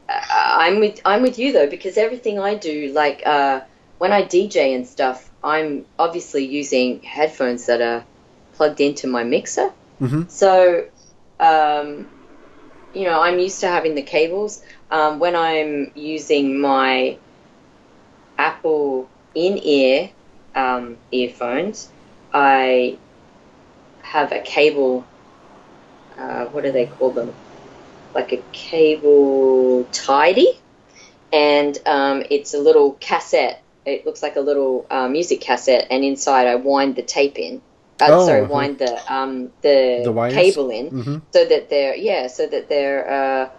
I'm 0.08 0.80
with 0.80 1.02
I'm 1.04 1.22
with 1.24 1.40
you 1.40 1.52
though 1.52 1.68
because 1.68 1.98
everything 1.98 2.40
I 2.40 2.56
do, 2.56 2.92
like 2.94 3.24
uh, 3.26 3.62
when 3.98 4.12
I 4.12 4.24
DJ 4.24 4.76
and 4.76 4.88
stuff, 4.88 5.30
I'm 5.44 5.86
obviously 5.98 6.46
using 6.46 7.02
headphones 7.02 7.66
that 7.66 7.82
are 7.82 8.04
plugged 8.56 8.82
into 8.82 9.08
my 9.08 9.24
mixer. 9.24 9.72
Mhm. 10.02 10.30
So, 10.30 10.86
um, 11.40 12.08
you 12.94 13.04
know, 13.04 13.20
I'm 13.22 13.40
used 13.40 13.60
to 13.62 13.68
having 13.68 13.96
the 13.96 14.02
cables. 14.02 14.62
Um, 14.92 15.20
when 15.20 15.36
I'm 15.36 15.92
using 15.96 16.60
my 16.60 17.18
Apple 18.38 19.10
in-ear 19.34 20.10
um, 20.56 20.98
earphones, 21.12 21.90
I 22.34 22.98
have 24.06 24.32
a 24.32 24.40
cable. 24.40 25.04
Uh, 26.18 26.46
what 26.46 26.64
do 26.64 26.72
they 26.72 26.86
call 26.86 27.12
them? 27.12 27.34
Like 28.14 28.32
a 28.32 28.42
cable 28.54 29.86
tidy, 29.92 30.58
and 31.34 31.78
um, 31.86 32.24
it's 32.30 32.54
a 32.54 32.60
little 32.60 32.94
cassette. 32.94 33.62
It 33.86 34.06
looks 34.06 34.24
like 34.24 34.38
a 34.38 34.42
little 34.42 34.86
uh, 34.90 35.08
music 35.10 35.42
cassette, 35.42 35.88
and 35.92 36.04
inside 36.06 36.48
I 36.48 36.56
wind 36.56 36.96
the 36.96 37.02
tape 37.04 37.38
in. 37.38 37.62
Uh, 38.00 38.08
Oh, 38.10 38.26
sorry, 38.26 38.42
uh-huh. 38.42 38.54
wind 38.54 38.80
the 38.80 39.14
um, 39.14 39.52
the, 39.62 40.02
The 40.06 40.12
cable 40.32 40.70
in, 40.70 40.92
Mhm. 40.92 41.22
so 41.32 41.46
that 41.46 41.70
they're 41.70 41.96
yeah, 41.96 42.28
so 42.28 42.48
that 42.48 42.70
they're 42.70 43.04
uh, 43.20 43.50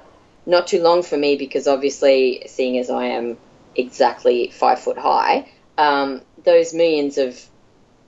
not 0.47 0.67
too 0.67 0.81
long 0.83 1.03
for 1.03 1.17
me 1.19 1.37
because 1.37 1.67
obviously, 1.67 2.43
seeing 2.47 2.79
as 2.79 2.89
I 2.89 3.07
am 3.19 3.37
exactly 3.75 4.51
five 4.51 4.79
foot 4.81 4.97
high, 4.99 5.47
um, 5.77 6.23
those 6.45 6.73
millions 6.73 7.19
of 7.19 7.39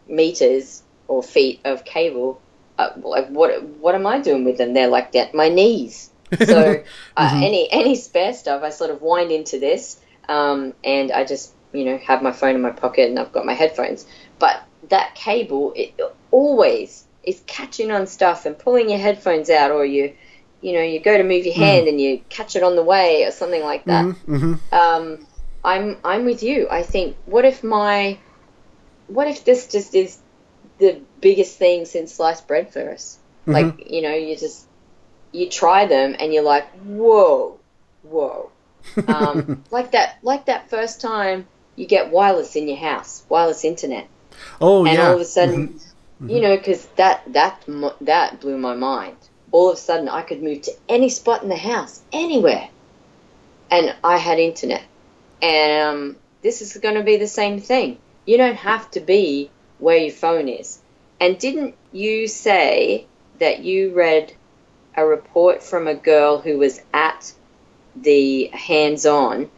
meters 0.07 0.83
or 1.09 1.23
feet 1.23 1.61
of 1.65 1.85
cable, 1.85 2.41
uh, 2.79 2.91
like 3.03 3.29
what 3.29 3.63
what 3.65 3.95
am 3.95 4.07
I 4.07 4.21
doing 4.21 4.45
with 4.45 4.59
them? 4.59 4.75
They're 4.75 4.89
like 4.89 5.15
at 5.17 5.35
my 5.35 5.49
knees. 5.49 6.11
So 6.41 6.83
uh, 7.17 7.31
Mhm. 7.35 7.43
any 7.43 7.69
any 7.73 7.95
spare 7.97 8.35
stuff, 8.35 8.63
I 8.63 8.71
sort 8.71 8.91
of 8.91 9.03
wind 9.03 9.33
into 9.33 9.59
this, 9.59 10.01
um, 10.29 10.75
and 10.85 11.11
I 11.13 11.25
just 11.25 11.55
you 11.73 11.85
know 11.85 11.99
have 11.99 12.23
my 12.23 12.33
phone 12.33 12.55
in 12.55 12.63
my 12.63 12.71
pocket 12.71 13.09
and 13.09 13.19
I've 13.19 13.33
got 13.33 13.47
my 13.47 13.55
headphones. 13.55 14.07
But 14.39 14.63
that 14.91 15.15
cable, 15.15 15.73
it 15.77 15.95
always 16.31 17.07
is 17.25 17.43
catching 17.47 17.91
on 17.91 18.07
stuff 18.07 18.47
and 18.47 18.59
pulling 18.59 18.91
your 18.91 18.99
headphones 18.99 19.51
out, 19.51 19.71
or 19.73 19.85
you 19.85 20.15
you 20.61 20.73
know 20.75 20.83
you 20.83 21.01
go 21.01 21.17
to 21.17 21.25
move 21.25 21.45
your 21.47 21.55
hand 21.55 21.89
and 21.89 22.01
you 22.01 22.21
catch 22.29 22.57
it 22.57 22.63
on 22.63 22.77
the 22.77 22.83
way 22.83 23.25
or 23.25 23.31
something 23.31 23.63
like 23.63 23.87
that 23.87 24.05
hmm 24.27 24.55
um, 24.73 25.27
I'm 25.65 25.99
I'm 26.05 26.25
with 26.25 26.43
you. 26.43 26.69
I 26.71 26.83
think 26.83 27.17
what 27.27 27.45
if 27.45 27.65
my 27.65 28.19
what 29.07 29.29
if 29.29 29.45
this 29.45 29.69
just 29.69 29.95
is 29.95 30.19
the 30.79 31.01
biggest 31.21 31.59
thing 31.59 31.85
since 31.85 32.15
sliced 32.15 32.47
bread 32.47 32.73
for 32.73 32.91
us? 32.91 33.19
Mm-hmm. 33.43 33.53
Like 33.53 33.91
you 33.91 34.03
know, 34.03 34.15
you 34.15 34.37
just 34.37 34.67
you 35.33 35.49
try 35.49 35.87
them 35.87 36.17
and 36.19 36.33
you're 36.33 36.43
like, 36.43 36.69
whoa, 36.81 37.59
whoa, 38.03 38.51
um, 39.07 39.65
like 39.71 39.93
that 39.93 40.19
like 40.23 40.47
that 40.47 40.71
first 40.71 41.01
time 41.01 41.47
you 41.77 41.87
get 41.87 42.11
wireless 42.11 42.57
in 42.57 42.69
your 42.69 42.79
house, 42.79 43.25
wireless 43.29 43.65
internet, 43.65 44.09
oh 44.61 44.85
and 44.85 44.97
yeah. 44.97 45.09
all 45.09 45.15
of 45.15 45.21
a 45.21 45.25
sudden, 45.25 45.81
you 46.25 46.41
know, 46.41 46.57
because 46.57 46.87
that 46.97 47.23
that 47.33 47.63
that 48.01 48.41
blew 48.41 48.59
my 48.59 48.75
mind. 48.75 49.17
All 49.51 49.71
of 49.71 49.79
a 49.79 49.81
sudden, 49.81 50.11
I 50.11 50.23
could 50.23 50.43
move 50.43 50.63
to 50.63 50.73
any 50.91 51.09
spot 51.09 51.43
in 51.43 51.49
the 51.49 51.57
house, 51.57 52.03
anywhere, 52.13 52.69
and 53.71 53.97
I 54.05 54.19
had 54.19 54.39
internet. 54.39 54.83
And 55.41 55.83
um, 55.83 56.17
this 56.43 56.61
is 56.61 56.77
going 56.77 56.97
to 56.97 57.03
be 57.03 57.17
the 57.17 57.27
same 57.27 57.61
thing. 57.61 57.99
You 58.27 58.37
don't 58.37 58.57
have 58.57 58.91
to 58.91 59.01
be 59.01 59.51
where 59.79 59.99
your 59.99 60.13
phone 60.13 60.49
is. 60.49 60.81
And 61.21 61.39
didn't 61.39 61.75
you 61.93 62.29
say 62.29 63.07
that 63.39 63.61
you 63.61 63.95
read 63.95 64.33
a 64.97 65.05
report 65.05 65.63
from 65.63 65.87
a 65.87 65.95
girl 65.95 66.41
who 66.41 66.59
was 66.59 66.81
at 66.93 67.33
the 67.97 68.47
hands-on, 68.47 69.51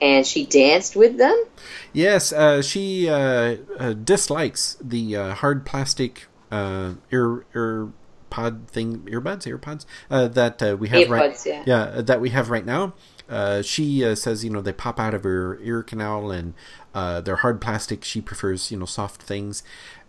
and 0.00 0.26
she 0.26 0.46
danced 0.46 0.96
with 0.96 1.16
them? 1.16 1.44
Yes, 1.92 2.32
uh, 2.32 2.62
she 2.62 3.08
uh, 3.08 3.56
uh, 3.78 3.92
dislikes 3.92 4.76
the 4.80 5.16
uh, 5.16 5.34
hard 5.34 5.64
plastic 5.66 6.26
uh, 6.50 6.94
ear 7.12 7.44
ear 7.54 7.88
pod 8.30 8.68
thing, 8.68 9.02
earbuds, 9.02 9.46
earpods 9.46 9.86
uh, 10.10 10.28
that 10.28 10.62
uh, 10.62 10.76
we 10.78 10.88
have 10.88 11.08
right. 11.10 11.36
Yeah. 11.46 11.62
Yeah, 11.66 12.00
that 12.02 12.20
we 12.20 12.30
have 12.30 12.50
right 12.50 12.66
now. 12.66 12.94
Uh, 13.28 13.62
she 13.62 14.04
uh, 14.04 14.14
says, 14.14 14.44
you 14.44 14.50
know, 14.50 14.60
they 14.60 14.72
pop 14.72 15.00
out 15.00 15.14
of 15.14 15.24
her 15.24 15.58
ear 15.60 15.82
canal 15.82 16.30
and 16.30 16.54
uh, 16.94 17.20
they're 17.20 17.36
hard 17.36 17.60
plastic. 17.60 18.04
She 18.04 18.20
prefers, 18.20 18.70
you 18.70 18.76
know, 18.78 18.84
soft 18.84 19.22
things, 19.22 19.62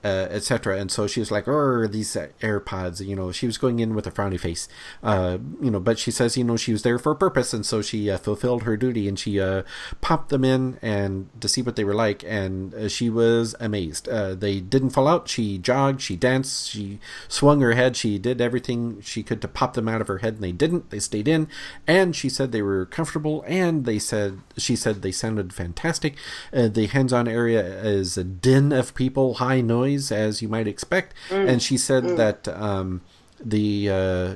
uh, 0.06 0.28
etc. 0.30 0.78
And 0.78 0.91
so 0.91 1.08
she 1.08 1.20
was 1.20 1.32
like, 1.32 1.47
"Oh, 1.47 1.88
these 1.88 2.16
uh, 2.16 2.28
AirPods." 2.41 3.03
You 3.03 3.16
know, 3.16 3.32
she 3.32 3.47
was 3.47 3.58
going 3.58 3.80
in 3.80 3.95
with 3.95 4.06
a 4.06 4.12
frowny 4.12 4.39
face. 4.39 4.68
Uh, 5.01 5.39
you 5.60 5.72
know, 5.72 5.80
but 5.80 5.97
she 5.97 6.12
says, 6.12 6.38
you 6.38 6.43
know, 6.43 6.58
she 6.58 6.72
was 6.72 6.84
there 6.84 6.99
for 6.99 7.12
a 7.12 7.16
purpose, 7.16 7.56
and 7.56 7.66
so 7.66 7.82
she 7.82 8.12
uh, 8.12 8.20
fulfilled 8.20 8.64
her 8.64 8.78
duty, 8.78 9.08
and 9.08 9.18
she 9.18 9.39
uh, 9.39 9.64
popped 10.01 10.30
them 10.30 10.45
in 10.45 10.78
and 10.84 11.30
to 11.41 11.49
see 11.49 11.64
what 11.64 11.76
they 11.76 11.84
were 11.84 11.95
like, 11.95 12.24
and 12.24 12.76
uh, 12.76 12.88
she 12.88 13.10
was 13.10 13.56
amazed. 13.60 14.06
They 14.06 14.60
didn't 14.60 14.91
fall 14.91 15.08
out. 15.08 15.28
She 15.28 15.58
jogged, 15.58 16.01
she 16.01 16.16
danced, 16.16 16.70
she 16.70 16.99
swung 17.28 17.62
her 17.62 17.74
head, 17.74 17.97
she 17.97 18.20
did 18.20 18.39
everything 18.39 19.01
she 19.01 19.24
could 19.24 19.41
to 19.41 19.47
pop 19.47 19.74
them 19.74 19.88
out 19.88 20.01
of 20.01 20.08
her 20.08 20.20
head, 20.20 20.36
and 20.36 20.43
they 20.43 20.51
didn't. 20.51 20.91
They 20.91 20.99
stayed 20.99 21.28
in, 21.28 21.47
and 21.88 22.16
she 22.16 22.30
said 22.30 22.51
they 22.51 22.62
were 22.62 22.86
comfortable, 22.86 23.43
and 23.47 23.86
they 23.86 23.97
said 23.97 24.41
she 24.56 24.76
said 24.76 25.01
they 25.01 25.12
sounded 25.12 25.51
fantastic. 25.51 26.16
The 26.51 26.86
hands-on 26.86 27.28
area 27.28 27.66
is 27.84 28.18
a 28.18 28.24
din 28.24 28.72
of 28.72 28.93
people, 28.93 29.36
high 29.36 29.62
noise 29.62 29.95
as 30.12 30.41
you 30.41 30.48
might 30.48 30.68
expect, 30.68 31.14
and 31.32 31.62
she 31.62 31.78
said 31.78 32.04
that 32.18 32.48
um, 32.48 33.02
the 33.43 33.89
uh, 33.89 34.36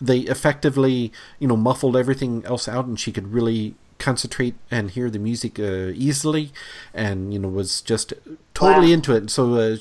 they 0.00 0.20
effectively 0.20 1.12
you 1.38 1.48
know 1.48 1.56
muffled 1.56 1.96
everything 1.96 2.44
else 2.44 2.68
out, 2.68 2.86
and 2.86 2.98
she 2.98 3.12
could 3.12 3.32
really 3.32 3.74
concentrate 3.98 4.54
and 4.70 4.92
hear 4.92 5.10
the 5.10 5.18
music 5.18 5.58
uh, 5.58 5.90
easily, 5.94 6.52
and 6.94 7.32
you 7.32 7.38
know 7.38 7.48
was 7.48 7.80
just 7.82 8.12
totally 8.54 8.88
Wow. 8.88 8.92
into 8.94 9.14
it. 9.14 9.30
So 9.30 9.54
uh, 9.54 9.76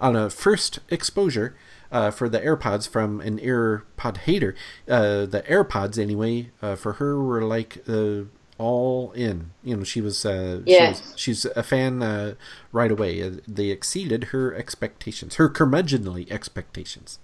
on 0.00 0.16
a 0.16 0.30
first 0.30 0.78
exposure. 0.90 1.54
Uh, 1.92 2.10
for 2.10 2.26
the 2.26 2.40
AirPods 2.40 2.88
from 2.88 3.20
an 3.20 3.38
AirPod 3.38 4.16
hater, 4.24 4.54
uh, 4.88 5.26
the 5.26 5.44
AirPods 5.46 5.98
anyway 5.98 6.48
uh, 6.62 6.74
for 6.74 6.94
her 6.94 7.22
were 7.22 7.42
like 7.42 7.84
uh, 7.86 8.22
all 8.62 9.12
in. 9.12 9.50
You 9.62 9.76
know, 9.76 9.84
she 9.84 10.00
was 10.00 10.24
uh, 10.24 10.60
she 10.66 10.72
Yeah. 10.72 10.88
was, 10.90 11.02
she's 11.16 11.44
a 11.44 11.62
fan 11.62 12.02
uh, 12.02 12.34
right 12.72 12.90
away. 12.90 13.22
Uh, 13.22 13.32
they 13.46 13.68
exceeded 13.68 14.24
her 14.32 14.54
expectations, 14.54 15.34
her 15.36 15.48
curmudgeonly 15.48 16.30
expectations. 16.30 17.18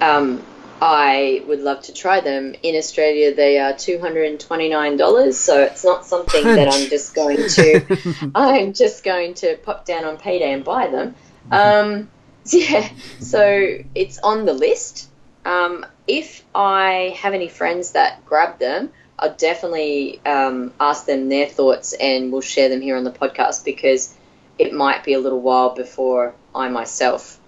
Um, 0.00 0.42
I 0.80 1.42
would 1.48 1.60
love 1.60 1.82
to 1.82 1.92
try 1.92 2.20
them. 2.20 2.54
In 2.62 2.76
Australia, 2.76 3.34
they 3.34 3.58
are 3.58 3.72
two 3.72 3.98
hundred 3.98 4.30
and 4.30 4.38
twenty 4.40 4.68
nine 4.68 4.96
dollars, 4.96 5.36
so 5.36 5.60
it's 5.62 5.84
not 5.84 6.06
something 6.06 6.44
that 6.44 6.68
I'm 6.68 6.88
just 6.88 7.14
going 7.14 7.46
to. 7.48 8.30
I'm 8.34 8.72
just 8.72 9.02
going 9.04 9.34
to 9.34 9.56
pop 9.56 9.84
down 9.84 10.04
on 10.04 10.16
payday 10.18 10.52
and 10.52 10.64
buy 10.64 10.86
them. 10.86 11.14
Um, 11.50 12.08
yeah, 12.46 12.88
so 13.18 13.78
it's 13.94 14.18
on 14.18 14.44
the 14.44 14.52
list. 14.52 15.08
Um, 15.44 15.84
if 16.06 16.44
I 16.54 17.16
have 17.18 17.34
any 17.34 17.48
friends 17.48 17.92
that 17.92 18.24
grab 18.24 18.58
them, 18.58 18.90
I'll 19.18 19.34
definitely 19.34 20.20
um, 20.24 20.72
ask 20.78 21.06
them 21.06 21.28
their 21.28 21.46
thoughts 21.46 21.92
and 21.92 22.30
we'll 22.30 22.40
share 22.40 22.68
them 22.68 22.80
here 22.80 22.96
on 22.96 23.04
the 23.04 23.10
podcast 23.10 23.64
because 23.64 24.14
it 24.58 24.72
might 24.72 25.04
be 25.04 25.14
a 25.14 25.18
little 25.18 25.40
while 25.40 25.74
before 25.74 26.34
I 26.54 26.68
myself 26.68 27.40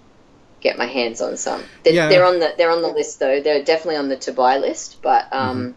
get 0.60 0.76
my 0.76 0.86
hands 0.86 1.20
on 1.20 1.36
some. 1.36 1.62
They're, 1.84 1.94
Yeah. 1.94 2.08
they're 2.08 2.24
on 2.24 2.38
the 2.38 2.54
they're 2.58 2.70
on 2.70 2.82
the 2.82 2.88
list 2.88 3.20
though. 3.20 3.40
They're 3.40 3.64
definitely 3.64 3.96
on 3.96 4.08
the 4.08 4.16
to 4.16 4.32
buy 4.32 4.58
list, 4.58 4.98
but 5.02 5.32
um, 5.32 5.74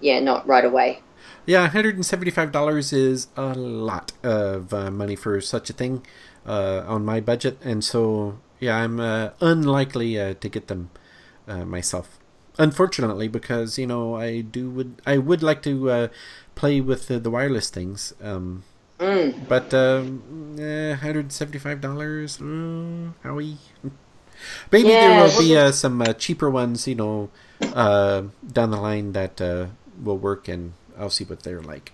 yeah, 0.00 0.20
not 0.20 0.46
right 0.46 0.64
away. 0.64 1.02
Yeah, 1.46 1.66
$175 1.68 2.92
is 2.92 3.28
a 3.36 3.54
lot 3.54 4.12
of 4.22 4.74
uh, 4.74 4.90
money 4.90 5.16
for 5.16 5.40
such 5.40 5.70
a 5.70 5.72
thing 5.72 6.04
uh, 6.44 6.84
on 6.86 7.04
my 7.06 7.20
budget, 7.20 7.58
and 7.64 7.82
so 7.82 8.38
yeah, 8.60 8.76
I'm 8.76 9.00
uh, 9.00 9.30
unlikely 9.40 10.20
uh, 10.20 10.34
to 10.34 10.48
get 10.48 10.68
them 10.68 10.90
uh, 11.46 11.64
myself. 11.64 12.17
Unfortunately, 12.58 13.28
because 13.28 13.78
you 13.78 13.86
know 13.86 14.16
I 14.16 14.40
do 14.40 14.68
would 14.70 15.00
I 15.06 15.18
would 15.18 15.42
like 15.42 15.62
to 15.62 15.90
uh, 15.90 16.08
play 16.56 16.80
with 16.80 17.06
the, 17.06 17.20
the 17.20 17.30
wireless 17.30 17.70
things, 17.70 18.12
um, 18.20 18.64
Mm. 18.98 19.34
but 19.48 19.72
um, 19.74 20.56
eh, 20.58 20.96
$175, 20.96 22.38
mm, 22.38 23.14
howie. 23.22 23.58
Maybe 24.72 24.94
Yeah, 24.94 24.96
there 24.96 25.14
will 25.14 25.30
be 25.30 25.56
uh, 25.56 25.72
some 25.72 26.02
uh, 26.02 26.12
cheaper 26.14 26.50
ones, 26.50 26.86
you 26.88 26.94
know, 26.94 27.30
uh, 27.72 28.22
down 28.52 28.70
the 28.70 28.80
line 28.80 29.12
that 29.12 29.40
uh, 29.40 29.66
will 30.02 30.18
work, 30.18 30.48
and 30.48 30.72
I'll 30.98 31.10
see 31.10 31.24
what 31.24 31.42
they're 31.42 31.62
like. 31.62 31.92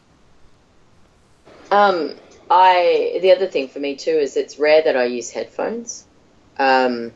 Um, 1.70 2.14
I 2.50 3.18
the 3.22 3.32
other 3.32 3.46
thing 3.46 3.68
for 3.68 3.80
me 3.80 3.96
too 3.96 4.10
is 4.10 4.36
it's 4.36 4.58
rare 4.58 4.82
that 4.82 4.96
I 4.96 5.04
use 5.06 5.30
headphones. 5.30 6.06
Um, 6.58 7.12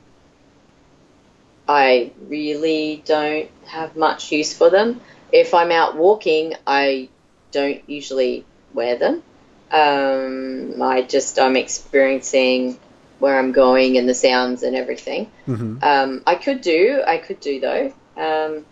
I 1.69 2.15
really 2.19 3.03
don't 3.07 3.51
have 3.67 3.97
much 3.97 4.33
use 4.33 4.57
for 4.57 4.71
them. 4.71 5.03
If 5.33 5.55
I'm 5.55 5.71
out 5.73 5.97
walking, 5.97 6.55
I 6.67 7.11
don't 7.53 7.83
usually 7.89 8.49
wear 8.73 8.99
them. 8.99 9.25
Um, 9.71 10.81
I 10.83 11.03
just 11.03 11.39
I'm 11.39 11.57
experiencing 11.57 12.81
where 13.19 13.39
I'm 13.39 13.53
going 13.53 13.99
and 13.99 14.09
the 14.09 14.15
sounds 14.15 14.63
and 14.63 14.77
everything. 14.77 15.33
hmm 15.47 15.77
Um, 15.83 16.23
I 16.27 16.37
could 16.37 16.61
do, 16.63 17.03
I 17.07 17.19
could 17.19 17.41
do 17.41 17.61
though. 17.61 17.93
Um, 18.17 18.67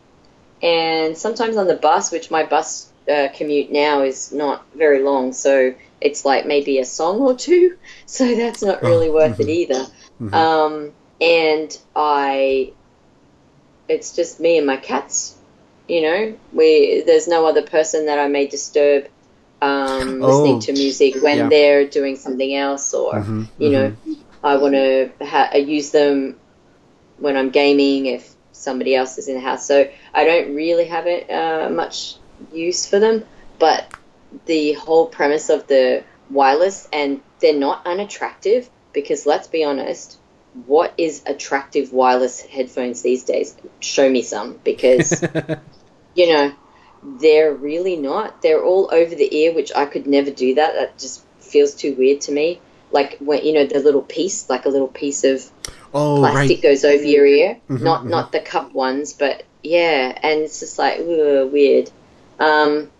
and 0.62 1.16
sometimes 1.18 1.56
on 1.56 1.66
the 1.66 1.76
bus, 1.76 2.10
which 2.12 2.30
my 2.30 2.44
bus 2.44 2.92
uh, 3.12 3.28
commute 3.34 3.70
now 3.70 4.02
is 4.02 4.32
not 4.32 4.66
very 4.74 5.02
long, 5.02 5.32
so 5.32 5.74
it's 6.00 6.24
like 6.24 6.46
maybe 6.46 6.78
a 6.78 6.84
song 6.84 7.20
or 7.20 7.36
two. 7.36 7.76
So 8.06 8.34
that's 8.36 8.62
not 8.62 8.82
really 8.82 9.08
Oh, 9.08 9.14
worth 9.14 9.40
it 9.40 9.48
mhm. 9.48 9.50
either. 9.50 9.86
Mhm. 10.20 10.34
Um, 10.34 10.94
and 11.20 11.78
I 11.94 12.75
it's 13.88 14.14
just 14.14 14.40
me 14.40 14.58
and 14.58 14.66
my 14.66 14.76
cats. 14.76 15.36
You 15.88 16.02
know, 16.02 16.34
we 16.52 17.02
there's 17.06 17.28
no 17.28 17.46
other 17.46 17.62
person 17.62 18.06
that 18.06 18.18
I 18.18 18.28
may 18.28 18.46
disturb 18.46 19.04
um, 19.62 20.22
Oh. 20.22 20.26
listening 20.26 20.60
to 20.60 20.72
music 20.72 21.22
when 21.22 21.38
Yeah. 21.38 21.48
they're 21.48 21.86
doing 21.86 22.16
something 22.16 22.54
else, 22.54 22.92
or 22.92 23.14
Mhm, 23.20 23.46
you 23.58 23.70
know, 23.70 23.92
I 24.42 24.56
want 24.56 24.74
to 24.74 25.10
ha- 25.22 25.54
use 25.56 25.90
them 25.90 26.36
when 27.18 27.36
I'm 27.36 27.50
gaming 27.50 28.06
if 28.06 28.34
somebody 28.52 28.94
else 28.94 29.18
is 29.18 29.28
in 29.28 29.34
the 29.34 29.40
house. 29.40 29.66
So 29.66 29.88
I 30.14 30.24
don't 30.24 30.54
really 30.54 30.86
have 30.86 31.06
it 31.06 31.30
uh, 31.30 31.70
much 31.70 32.16
use 32.52 32.86
for 32.86 32.98
them, 32.98 33.24
but 33.58 33.84
the 34.46 34.72
whole 34.72 35.06
premise 35.06 35.48
of 35.50 35.66
the 35.68 36.02
wireless 36.30 36.88
and 36.92 37.20
they're 37.40 37.54
not 37.58 37.86
unattractive 37.86 38.68
because 38.92 39.26
let's 39.26 39.46
be 39.48 39.64
honest, 39.64 40.18
what 40.64 40.94
is 40.96 41.22
attractive 41.26 41.92
wireless 41.92 42.40
headphones 42.40 43.02
these 43.02 43.24
days? 43.24 43.56
Show 43.80 44.08
me 44.08 44.22
some 44.22 44.58
because 44.64 45.22
you 46.14 46.32
know 46.32 46.52
they're 47.02 47.52
really 47.52 47.96
not. 47.96 48.40
They're 48.40 48.64
all 48.64 48.88
over 48.92 49.14
the 49.14 49.36
ear, 49.36 49.54
which 49.54 49.72
I 49.74 49.84
could 49.86 50.06
never 50.06 50.30
do 50.30 50.54
that. 50.54 50.74
That 50.74 50.98
just 50.98 51.22
feels 51.40 51.74
too 51.74 51.94
weird 51.94 52.22
to 52.22 52.32
me. 52.32 52.60
Like 52.90 53.18
when 53.18 53.44
you 53.44 53.52
know 53.52 53.66
the 53.66 53.80
little 53.80 54.02
piece, 54.02 54.48
like 54.48 54.64
a 54.64 54.70
little 54.70 54.88
piece 54.88 55.24
of 55.24 55.44
oh, 55.92 56.18
plastic 56.18 56.56
right. 56.56 56.62
goes 56.62 56.84
over 56.84 57.04
your 57.04 57.26
ear, 57.26 57.58
Mhm, 57.68 57.82
not 57.82 58.04
mhm. 58.04 58.10
not 58.10 58.32
the 58.32 58.40
cup 58.40 58.72
ones, 58.72 59.12
but 59.12 59.44
yeah, 59.62 60.18
and 60.22 60.40
it's 60.40 60.60
just 60.60 60.78
like 60.78 61.00
ugh, 61.00 61.52
weird. 61.52 61.90
Um, 62.38 62.90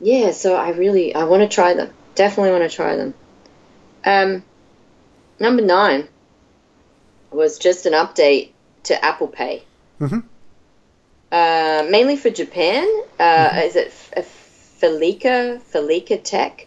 yeah, 0.00 0.32
so 0.32 0.56
I 0.56 0.70
really 0.70 1.14
I 1.14 1.24
want 1.24 1.42
to 1.42 1.48
try 1.48 1.72
them. 1.74 1.90
Definitely 2.14 2.50
want 2.52 2.70
to 2.70 2.76
try 2.76 2.96
them. 2.96 3.14
Um, 4.04 4.44
number 5.40 5.62
nine 5.62 6.08
was 7.30 7.58
just 7.58 7.86
an 7.86 7.92
update 7.92 8.50
to 8.84 9.04
Apple 9.04 9.28
Pay. 9.28 9.62
Mhm. 10.00 10.24
Uh, 11.30 11.86
mainly 11.90 12.16
for 12.16 12.30
Japan. 12.30 12.86
Uh, 13.20 13.60
Is 13.64 13.76
it 13.76 13.92
F- 14.16 14.76
Felica 14.80 15.60
Felica 15.72 16.16
Tech 16.22 16.66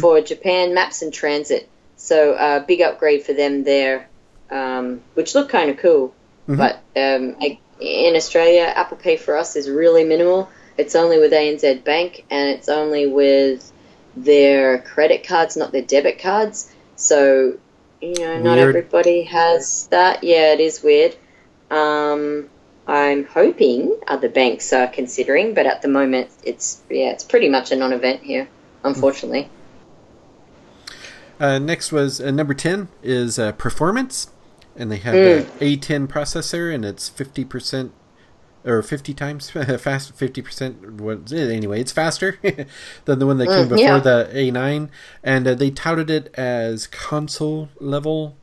for 0.00 0.20
Japan 0.20 0.74
Maps 0.74 1.02
and 1.02 1.12
Transit? 1.12 1.68
So 1.96 2.32
uh, 2.32 2.60
big 2.60 2.82
upgrade 2.82 3.24
for 3.24 3.32
them 3.32 3.64
there, 3.64 4.08
um, 4.50 5.00
which 5.14 5.34
look 5.34 5.48
kind 5.48 5.70
of 5.70 5.78
cool. 5.78 6.14
Mhm. 6.48 6.56
But 6.58 6.74
um, 7.00 7.36
I- 7.40 7.58
in 7.80 8.14
Australia, 8.14 8.62
Apple 8.62 8.96
Pay 8.98 9.16
for 9.16 9.36
us 9.36 9.56
is 9.56 9.68
really 9.70 10.04
minimal. 10.04 10.48
It's 10.76 10.94
only 10.94 11.18
with 11.18 11.32
ANZ 11.32 11.82
Bank, 11.84 12.24
and 12.30 12.50
it's 12.50 12.68
only 12.68 13.06
with 13.06 13.72
their 14.16 14.78
credit 14.78 15.26
cards, 15.26 15.56
not 15.56 15.72
their 15.72 15.82
debit 15.82 16.18
cards. 16.20 16.70
So 16.96 17.54
you 18.04 18.18
know, 18.26 18.38
not 18.40 18.56
Weird. 18.56 18.68
everybody 18.76 19.22
has 19.24 19.86
that. 19.88 20.22
Yeah, 20.24 20.52
it 20.52 20.60
is 20.60 20.82
weird. 20.82 21.16
Um, 21.70 22.48
I'm 22.86 23.24
hoping 23.24 23.98
other 24.06 24.28
banks 24.28 24.72
are 24.72 24.86
considering, 24.86 25.54
but 25.54 25.66
at 25.66 25.82
the 25.82 25.88
moment, 25.88 26.30
it's 26.42 26.82
yeah, 26.90 27.10
it's 27.10 27.24
pretty 27.24 27.48
much 27.48 27.70
a 27.72 27.76
non-event 27.76 28.22
here, 28.22 28.48
unfortunately. 28.82 29.48
Uh, 31.40 31.58
next 31.58 31.90
was 31.92 32.20
uh, 32.20 32.30
number 32.30 32.54
10 32.54 32.88
is 33.02 33.38
uh, 33.38 33.52
performance. 33.52 34.28
And 34.76 34.90
they 34.90 34.96
have 34.96 35.14
Mm. 35.14 35.58
the 35.58 35.76
A10 35.76 36.08
processor, 36.08 36.74
and 36.74 36.84
it's 36.84 37.08
50% 37.08 37.90
or 38.64 38.82
50 38.82 39.14
times 39.14 39.50
fast, 39.50 40.16
50%. 40.16 41.00
What, 41.00 41.32
anyway, 41.32 41.80
it's 41.80 41.92
faster 41.92 42.38
than 43.04 43.18
the 43.18 43.26
one 43.26 43.38
that 43.38 43.48
came 43.48 43.66
Mm, 43.66 43.68
before 43.68 43.98
yeah. 43.98 44.00
the 44.00 44.30
A9. 44.32 44.88
And 45.22 45.46
uh, 45.46 45.54
they 45.54 45.70
touted 45.70 46.10
it 46.10 46.34
as 46.34 46.86
console 46.86 47.68
level 47.80 48.36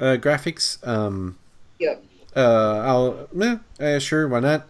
uh, 0.00 0.16
graphics. 0.20 0.86
Um, 0.86 1.38
Yep. 1.78 2.04
uh, 2.36 2.78
I'll, 2.84 3.28
eh, 3.40 3.56
uh, 3.80 3.98
sure, 3.98 4.26
why 4.28 4.40
not? 4.40 4.68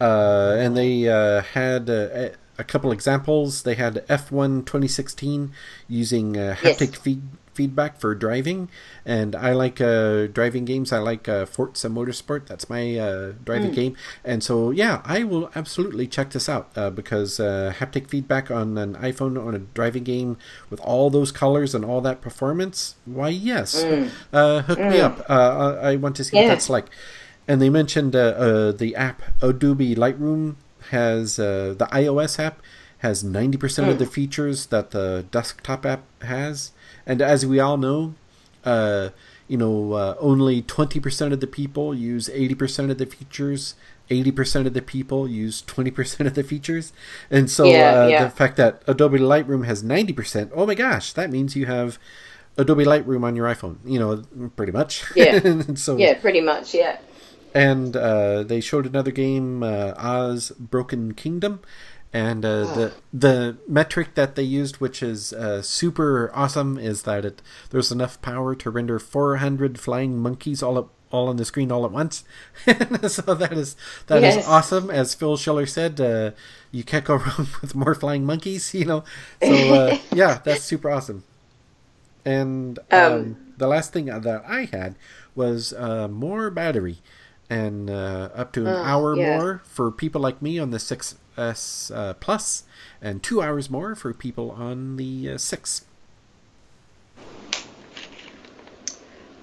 Uh, 0.00 0.54
and 0.58 0.76
they 0.76 1.08
uh, 1.08 1.42
had 1.42 1.90
uh, 1.90 2.08
a, 2.12 2.30
a 2.58 2.64
couple 2.64 2.92
examples. 2.92 3.62
They 3.64 3.74
had 3.74 4.06
F1 4.08 4.62
2016 4.64 5.52
using 5.88 6.36
uh, 6.36 6.56
Yes. 6.62 6.78
haptic 6.78 6.96
feed, 6.96 7.22
feedback 7.58 7.92
for 8.02 8.14
driving, 8.14 8.68
and 9.04 9.34
I 9.34 9.50
like 9.62 9.80
uh, 9.80 10.26
driving 10.38 10.64
games. 10.64 10.92
I 10.92 11.00
like 11.10 11.28
uh, 11.28 11.44
Forza 11.54 11.88
Motorsport. 11.88 12.46
That's 12.50 12.66
my 12.70 12.82
uh, 13.06 13.32
driving 13.48 13.72
game, 13.80 13.94
and 14.24 14.40
so 14.48 14.70
yeah, 14.82 15.02
I 15.04 15.24
will 15.30 15.50
absolutely 15.60 16.06
check 16.06 16.30
this 16.30 16.48
out 16.48 16.66
uh, 16.76 16.90
because 16.90 17.40
uh, 17.40 17.74
haptic 17.80 18.08
feedback 18.08 18.50
on 18.50 18.78
an 18.78 18.94
iPhone 19.10 19.34
on 19.46 19.54
a 19.54 19.62
driving 19.78 20.04
game 20.04 20.30
with 20.70 20.80
all 20.80 21.10
those 21.10 21.30
colors 21.32 21.74
and 21.74 21.84
all 21.84 22.00
that 22.08 22.20
performance. 22.20 22.94
Why, 23.04 23.30
yes, 23.30 23.70
uh, 24.32 24.62
hook 24.62 24.78
me 24.78 25.00
up. 25.08 25.16
Uh, 25.28 25.78
I 25.82 25.92
I 25.92 25.96
want 25.96 26.14
to 26.16 26.24
see 26.24 26.36
what 26.36 26.42
that's 26.54 26.70
like. 26.70 26.86
And 27.50 27.60
they 27.62 27.70
mentioned 27.70 28.12
the 28.12 28.92
app 28.96 29.22
Adobe 29.42 29.94
Lightroom 29.96 30.56
has 30.90 31.38
uh, 31.38 31.74
the 31.78 31.86
iOS 31.92 32.38
app 32.38 32.56
has 32.98 33.22
90% 33.22 33.88
of 33.92 33.98
the 33.98 34.06
features 34.06 34.66
that 34.74 34.90
the 34.90 35.24
desktop 35.30 35.86
app 35.86 36.02
has. 36.22 36.72
And 37.08 37.20
as 37.22 37.44
we 37.46 37.58
all 37.58 37.76
know, 37.78 38.14
uh, 38.64 39.08
you 39.48 39.56
know, 39.56 39.94
uh, 39.94 40.14
only 40.20 40.62
20% 40.62 41.32
of 41.32 41.40
the 41.40 41.46
people 41.46 41.94
use 41.94 42.28
80% 42.28 42.90
of 42.90 42.98
the 42.98 43.06
features. 43.06 43.74
80% 44.10 44.66
of 44.66 44.74
the 44.74 44.82
people 44.82 45.28
use 45.28 45.62
20% 45.62 46.26
of 46.26 46.34
the 46.34 46.42
features. 46.42 46.92
And 47.30 47.50
so 47.50 47.64
Yeah, 47.64 47.90
uh, 48.04 48.06
yeah. 48.08 48.24
the 48.24 48.30
fact 48.30 48.56
that 48.56 48.82
Adobe 48.86 49.18
Lightroom 49.18 49.64
has 49.66 49.82
90%, 49.82 50.50
oh 50.54 50.66
my 50.66 50.74
gosh, 50.74 51.12
that 51.14 51.30
means 51.30 51.56
you 51.56 51.66
have 51.66 51.98
Adobe 52.56 52.84
Lightroom 52.84 53.22
on 53.24 53.36
your 53.36 53.46
iPhone, 53.46 53.76
you 53.84 53.98
know, 53.98 54.22
pretty 54.56 54.72
much. 54.72 55.04
Yeah. 55.16 55.40
And 55.44 55.78
so 55.78 55.96
Yeah, 55.96 56.14
pretty 56.14 56.40
much. 56.40 56.74
Yeah. 56.74 56.98
and 57.54 57.96
uh, 57.96 58.42
they 58.44 58.60
showed 58.60 58.86
another 58.86 59.10
game, 59.10 59.62
uh, 59.62 59.92
Oz 59.96 60.52
Broken 60.58 61.14
Kingdom, 61.14 61.60
and 62.12 62.44
uh, 62.44 62.64
the 62.66 62.92
the 63.12 63.58
metric 63.68 64.14
that 64.14 64.34
they 64.34 64.42
used, 64.42 64.76
which 64.78 65.02
is 65.02 65.32
uh, 65.32 65.62
super 65.62 66.30
awesome, 66.34 66.78
is 66.78 67.02
that 67.02 67.24
it 67.24 67.42
there's 67.70 67.92
enough 67.92 68.20
power 68.22 68.54
to 68.56 68.70
render 68.70 68.98
400 68.98 69.78
flying 69.78 70.18
monkeys 70.18 70.62
all 70.62 70.78
up 70.78 70.90
all 71.10 71.28
on 71.28 71.36
the 71.36 71.44
screen 71.44 71.72
all 71.72 71.84
at 71.86 71.90
once. 71.92 72.24
so 73.08 73.34
that 73.34 73.52
is 73.52 73.76
that 74.06 74.22
is 74.24 74.36
Yes. 74.36 74.46
awesome. 74.46 74.90
As 74.90 75.14
Phil 75.14 75.36
Schiller 75.36 75.66
said, 75.66 76.00
uh, 76.00 76.30
you 76.70 76.84
can't 76.84 77.04
go 77.04 77.14
wrong 77.24 77.46
with 77.60 77.74
more 77.74 77.94
flying 77.94 78.24
monkeys. 78.24 78.74
You 78.78 78.84
know, 78.86 79.04
so 79.40 79.72
uh, 79.72 79.94
yeah, 80.10 80.40
that's 80.44 80.62
super 80.64 80.90
awesome. 80.90 81.24
And 82.24 82.78
um, 82.90 82.90
Um, 82.90 83.36
the 83.56 83.66
last 83.66 83.92
thing 83.92 84.06
that 84.06 84.44
I 84.46 84.64
had 84.66 84.96
was 85.34 85.72
uh, 85.72 86.08
more 86.08 86.50
battery, 86.50 86.98
and 87.48 87.88
uh, 87.90 88.28
up 88.34 88.52
to 88.52 88.66
an 88.66 88.76
Oh, 88.76 88.82
hour 88.82 89.16
yeah. 89.16 89.38
more 89.38 89.62
for 89.64 89.90
people 89.90 90.20
like 90.20 90.42
me 90.42 90.58
on 90.58 90.70
the 90.70 90.78
6S 91.38 91.94
uh, 91.94 92.14
Plus, 92.14 92.64
and 93.00 93.22
two 93.22 93.40
hours 93.40 93.70
more 93.70 93.94
for 93.94 94.12
people 94.12 94.50
on 94.50 94.96
the 94.96 95.30
uh, 95.30 95.38
6. 95.38 95.84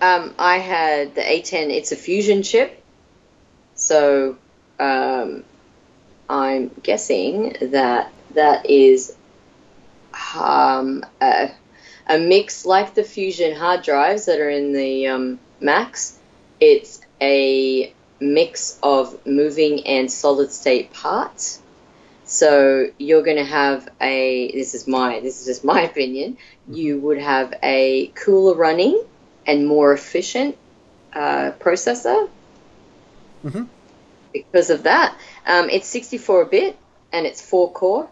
Um, 0.02 0.36
I 0.38 0.58
had 0.58 1.16
the 1.16 1.22
A10. 1.22 1.70
It's 1.72 1.92
a 1.92 1.96
fusion 1.96 2.44
chip, 2.44 2.84
so 3.76 4.38
um, 4.80 5.44
I'm 6.30 6.70
guessing 6.84 7.56
that 7.62 8.12
that 8.34 8.70
is 8.70 9.16
um, 10.36 11.04
a, 11.22 11.52
a 12.08 12.20
mix 12.20 12.66
like 12.66 12.94
the 12.94 13.04
fusion 13.04 13.56
hard 13.56 13.84
drives 13.84 14.26
that 14.26 14.40
are 14.40 14.50
in 14.50 14.74
the 14.74 15.08
um, 15.08 15.40
Macs. 15.62 16.20
It's 16.60 17.02
a 17.22 17.94
mix 18.20 18.78
of 18.84 19.26
moving 19.26 19.88
and 19.88 20.12
solid 20.12 20.52
state 20.52 20.92
parts. 20.92 21.62
So 22.26 22.90
you're 22.98 23.24
going 23.24 23.38
to 23.38 23.44
have 23.46 23.88
a. 24.02 24.52
This 24.52 24.74
is 24.74 24.88
my. 24.88 25.20
This 25.20 25.42
is 25.42 25.46
just 25.48 25.64
my 25.64 25.82
opinion. 25.82 26.38
You 26.68 27.00
would 27.00 27.20
have 27.20 27.54
a 27.64 28.08
cooler 28.16 28.56
running 28.56 29.02
and 29.46 29.68
more 29.68 29.94
efficient 29.94 30.58
uh, 31.14 31.52
processor. 31.60 32.30
Mhm. 33.46 33.68
Because 34.34 34.70
of 34.70 34.84
that, 34.84 35.16
um, 35.46 35.70
it's 35.70 35.88
64 35.88 36.46
bit 36.46 36.76
and 37.14 37.26
it's 37.26 37.42
four 37.42 37.72
core, 37.72 38.10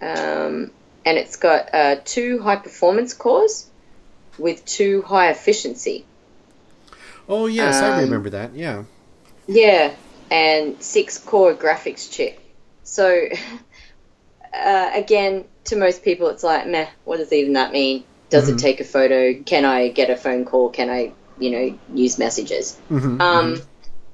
um, 0.00 0.72
and 1.04 1.18
it's 1.18 1.36
got 1.36 1.72
uh, 1.72 1.96
two 2.04 2.40
high 2.40 2.56
performance 2.56 3.14
cores 3.14 3.66
with 4.38 4.64
two 4.64 5.02
high 5.02 5.30
efficiency. 5.30 6.04
Oh 7.28 7.46
yes, 7.46 7.76
I 7.82 7.90
Um, 7.90 8.00
remember 8.00 8.30
that. 8.30 8.54
Yeah. 8.54 8.84
Yeah, 9.46 9.94
and 10.30 10.82
six 10.82 11.18
core 11.18 11.54
graphics 11.54 12.10
chip. 12.10 12.40
So, 12.88 13.28
uh, 14.54 14.90
again, 14.94 15.44
to 15.64 15.76
most 15.76 16.02
people, 16.02 16.28
it's 16.28 16.42
like, 16.42 16.66
meh, 16.66 16.88
what 17.04 17.18
does 17.18 17.32
even 17.32 17.52
that 17.54 17.72
mean? 17.72 18.04
Does 18.30 18.48
Mhm. 18.48 18.54
it 18.54 18.58
take 18.58 18.80
a 18.80 18.84
photo? 18.84 19.34
Can 19.42 19.64
I 19.64 19.88
get 19.88 20.10
a 20.10 20.16
phone 20.16 20.44
call? 20.44 20.70
Can 20.70 20.90
I, 20.90 21.12
you 21.38 21.50
know, 21.50 21.78
use 21.94 22.18
messages? 22.18 22.76
Mhm, 22.90 23.20
Um, 23.20 23.62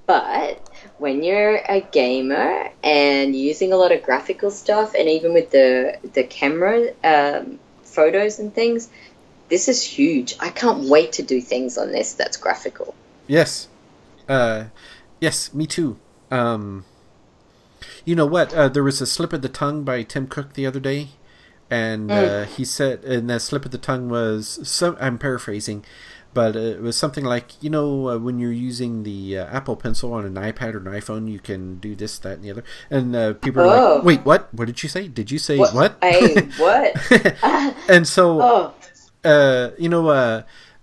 But 0.06 0.60
when 0.98 1.22
you're 1.22 1.56
a 1.66 1.80
gamer 1.80 2.68
and 2.82 3.34
using 3.34 3.72
a 3.72 3.76
lot 3.76 3.90
of 3.90 4.02
graphical 4.02 4.50
stuff, 4.50 4.94
and 4.94 5.08
even 5.08 5.32
with 5.32 5.50
the 5.50 5.96
the 6.12 6.24
camera 6.24 6.90
um, 7.02 7.58
photos 7.84 8.38
and 8.38 8.52
things, 8.54 8.90
this 9.48 9.66
is 9.68 9.82
huge. 9.82 10.34
I 10.40 10.50
can't 10.50 10.90
wait 10.90 11.12
to 11.14 11.22
do 11.22 11.40
things 11.40 11.78
on 11.78 11.90
this 11.90 12.12
that's 12.14 12.36
graphical. 12.36 12.94
Yes. 13.26 13.68
Uh, 14.28 14.64
Yes, 15.20 15.54
me 15.54 15.66
too. 15.66 15.96
Um, 16.30 16.84
you 18.04 18.14
know 18.14 18.26
what? 18.26 18.52
Uh, 18.54 18.68
there 18.68 18.82
was 18.84 19.00
a 19.00 19.06
slip 19.06 19.32
of 19.32 19.42
the 19.42 19.48
tongue 19.48 19.84
by 19.84 20.02
Tim 20.02 20.26
Cook 20.26 20.54
the 20.54 20.66
other 20.66 20.80
day, 20.80 21.08
and 21.70 22.10
uh, 22.10 22.44
he 22.44 22.64
said, 22.64 23.04
and 23.04 23.28
that 23.30 23.40
slip 23.42 23.64
of 23.64 23.70
the 23.70 23.78
tongue 23.78 24.08
was 24.08 24.60
some. 24.68 24.96
I'm 25.00 25.18
paraphrasing, 25.18 25.84
but 26.34 26.54
it 26.56 26.80
was 26.80 26.96
something 26.96 27.24
like, 27.24 27.62
you 27.62 27.70
know, 27.70 28.08
uh, 28.10 28.18
when 28.18 28.38
you're 28.38 28.52
using 28.52 29.02
the 29.04 29.38
uh, 29.38 29.46
Apple 29.46 29.76
Pencil 29.76 30.12
on 30.12 30.24
an 30.24 30.34
iPad 30.34 30.74
or 30.74 30.78
an 30.78 30.84
iPhone, 31.00 31.30
you 31.30 31.38
can 31.40 31.78
do 31.78 31.94
this, 31.94 32.18
that, 32.20 32.34
and 32.34 32.44
the 32.44 32.50
other. 32.50 32.64
And 32.90 33.14
uh, 33.16 33.32
people 33.34 33.62
are 33.62 33.66
Oh. 33.76 33.94
like, 33.96 34.04
"Wait, 34.04 34.20
what? 34.24 34.52
What 34.54 34.66
did 34.66 34.82
you 34.82 34.88
say? 34.88 35.08
Did 35.08 35.30
you 35.30 35.38
say 35.38 35.58
what?" 35.58 35.96
Hey, 36.02 36.34
what? 36.58 36.94
and 37.88 38.06
so 38.06 38.40
oh, 38.42 38.74
uh, 39.28 39.70
you 39.78 39.88
know, 39.88 40.08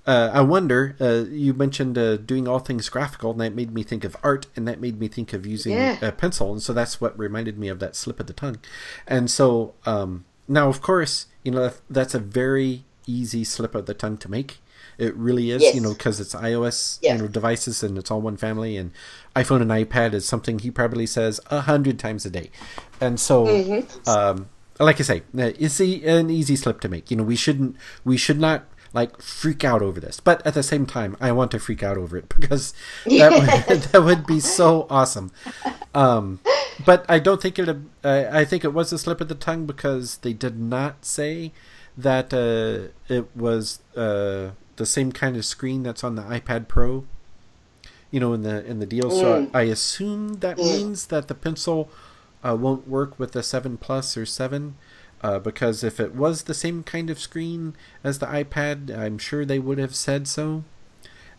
uh, 0.08 0.10
uh, 0.10 0.32
I 0.34 0.42
wonder. 0.42 0.96
Uh, 1.00 1.26
you 1.30 1.54
mentioned 1.54 1.98
uh, 1.98 2.18
doing 2.18 2.48
all 2.48 2.60
things 2.60 2.90
graphical, 2.90 3.32
and 3.32 3.42
that 3.42 3.54
made 3.56 3.74
me 3.74 3.84
think 3.84 4.04
of 4.04 4.16
art, 4.24 4.48
and 4.56 4.68
that 4.68 4.80
made 4.82 5.00
me 5.00 5.08
think 5.08 5.34
of 5.34 5.46
using 5.46 5.74
Yeah. 5.74 5.98
a 6.02 6.12
pencil, 6.12 6.52
and 6.52 6.62
so 6.62 6.74
that's 6.74 7.00
what 7.00 7.18
reminded 7.18 7.58
me 7.58 7.68
of 7.68 7.80
that 7.80 7.96
slip 7.96 8.20
of 8.20 8.28
the 8.28 8.34
tongue. 8.34 8.58
And 9.08 9.30
so 9.30 9.74
um, 9.86 10.26
now, 10.48 10.68
of 10.70 10.82
course, 10.82 11.28
you 11.44 11.52
know 11.52 11.72
that's 11.90 12.14
a 12.16 12.20
very 12.20 12.84
easy 13.08 13.44
slip 13.44 13.76
of 13.76 13.86
the 13.86 13.94
tongue 13.94 14.18
to 14.18 14.30
make. 14.30 14.60
It 14.98 15.16
really 15.16 15.50
is, 15.50 15.62
Yes. 15.64 15.74
you 15.76 15.82
know, 15.82 15.94
because 15.94 16.20
it's 16.20 16.36
iOS, 16.36 17.00
Yeah. 17.02 17.16
you 17.16 17.22
know, 17.24 17.28
devices, 17.28 17.82
and 17.82 17.98
it's 17.98 18.12
all 18.12 18.22
one 18.22 18.38
family. 18.38 18.78
And 18.78 18.92
iPhone 19.36 19.62
and 19.62 19.72
iPad 19.72 20.14
is 20.14 20.26
something 20.26 20.60
he 20.60 20.70
probably 20.70 21.06
says 21.08 21.40
a 21.50 21.62
hundred 21.62 21.98
times 21.98 22.26
a 22.26 22.30
day, 22.30 22.52
and 23.00 23.20
so 23.20 23.46
Mm-hmm. 23.46 24.10
um, 24.10 24.50
like 24.80 25.00
I 25.00 25.04
say, 25.04 25.20
uh, 25.38 25.52
it's 25.60 25.80
an 25.80 26.30
easy 26.32 26.56
slip 26.56 26.82
to 26.82 26.90
make. 26.90 27.12
You 27.12 27.18
know, 27.18 27.24
we 27.24 27.36
shouldn't, 27.36 27.76
we 28.04 28.18
should 28.18 28.40
not 28.40 28.66
like 28.94 29.22
freak 29.22 29.64
out 29.64 29.82
over 29.82 30.00
this, 30.00 30.20
but 30.20 30.46
at 30.46 30.54
the 30.54 30.64
same 30.64 30.86
time, 30.86 31.16
I 31.20 31.32
want 31.32 31.52
to 31.52 31.60
freak 31.60 31.84
out 31.84 31.98
over 31.98 32.18
it 32.18 32.30
because 32.40 32.74
that 33.06 33.32
would, 33.32 33.82
that 33.92 34.04
would 34.04 34.26
be 34.26 34.40
so 34.40 34.88
awesome. 34.90 35.32
Um, 35.94 36.40
but 36.86 37.06
I 37.10 37.20
don't 37.20 37.42
think 37.42 37.60
it. 37.60 37.70
Uh, 38.04 38.26
I 38.32 38.46
think 38.46 38.64
it 38.64 38.74
was 38.74 38.92
a 38.92 38.98
slip 38.98 39.22
of 39.22 39.28
the 39.28 39.36
tongue 39.36 39.66
because 39.66 40.18
they 40.18 40.34
did 40.34 40.60
not 40.60 41.06
say 41.06 41.52
that 41.98 42.34
uh, 42.34 42.92
it 43.14 43.36
was 43.36 43.80
uh, 43.96 44.52
the 44.78 44.86
same 44.86 45.12
kind 45.12 45.36
of 45.36 45.46
screen 45.46 45.84
that's 45.84 46.04
on 46.04 46.16
the 46.16 46.24
iPad 46.24 46.68
Pro. 46.68 47.06
You 48.10 48.20
know, 48.20 48.34
in 48.34 48.42
the 48.42 48.66
in 48.66 48.80
the 48.80 48.86
deal. 48.86 49.10
So 49.10 49.50
I 49.54 49.62
assume 49.64 50.36
that 50.40 50.58
means 50.58 51.08
that 51.08 51.30
the 51.30 51.36
pencil 51.36 51.90
uh, 52.44 52.58
won't 52.60 52.88
work 52.88 53.18
with 53.20 53.32
the 53.32 53.44
7 53.44 53.78
Plus 53.78 54.18
or 54.18 54.26
7 54.26 54.76
uh, 55.22 55.40
because 55.40 55.84
if 55.84 56.00
it 56.00 56.16
was 56.16 56.44
the 56.44 56.54
same 56.54 56.84
kind 56.84 57.10
of 57.10 57.20
screen 57.20 57.76
as 58.04 58.20
the 58.20 58.26
iPad, 58.26 58.96
I'm 58.96 59.18
sure 59.18 59.46
they 59.46 59.60
would 59.60 59.78
have 59.78 59.96
said 59.96 60.28
so. 60.28 60.64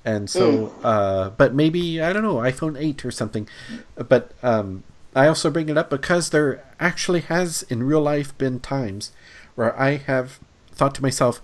And 0.05 0.29
so, 0.29 0.73
uh, 0.83 1.31
but 1.31 1.55
maybe, 1.55 2.01
I 2.01 2.13
don't 2.13 2.23
know, 2.23 2.37
iPhone 2.37 2.77
8 2.81 3.05
or 3.05 3.11
something. 3.13 3.49
But 3.95 4.33
um, 4.43 4.83
I 5.15 5.29
also 5.29 5.51
bring 5.51 5.69
it 5.69 5.79
up 5.79 5.91
because 5.91 6.31
there 6.31 6.65
actually 6.81 7.21
has 7.21 7.63
in 7.65 7.85
real 7.85 8.01
life 8.01 8.37
been 8.37 8.59
times 8.59 9.13
where 9.55 9.79
I 9.79 9.97
have 9.97 10.41
thought 10.73 10.95
to 10.97 11.03
myself, 11.03 11.41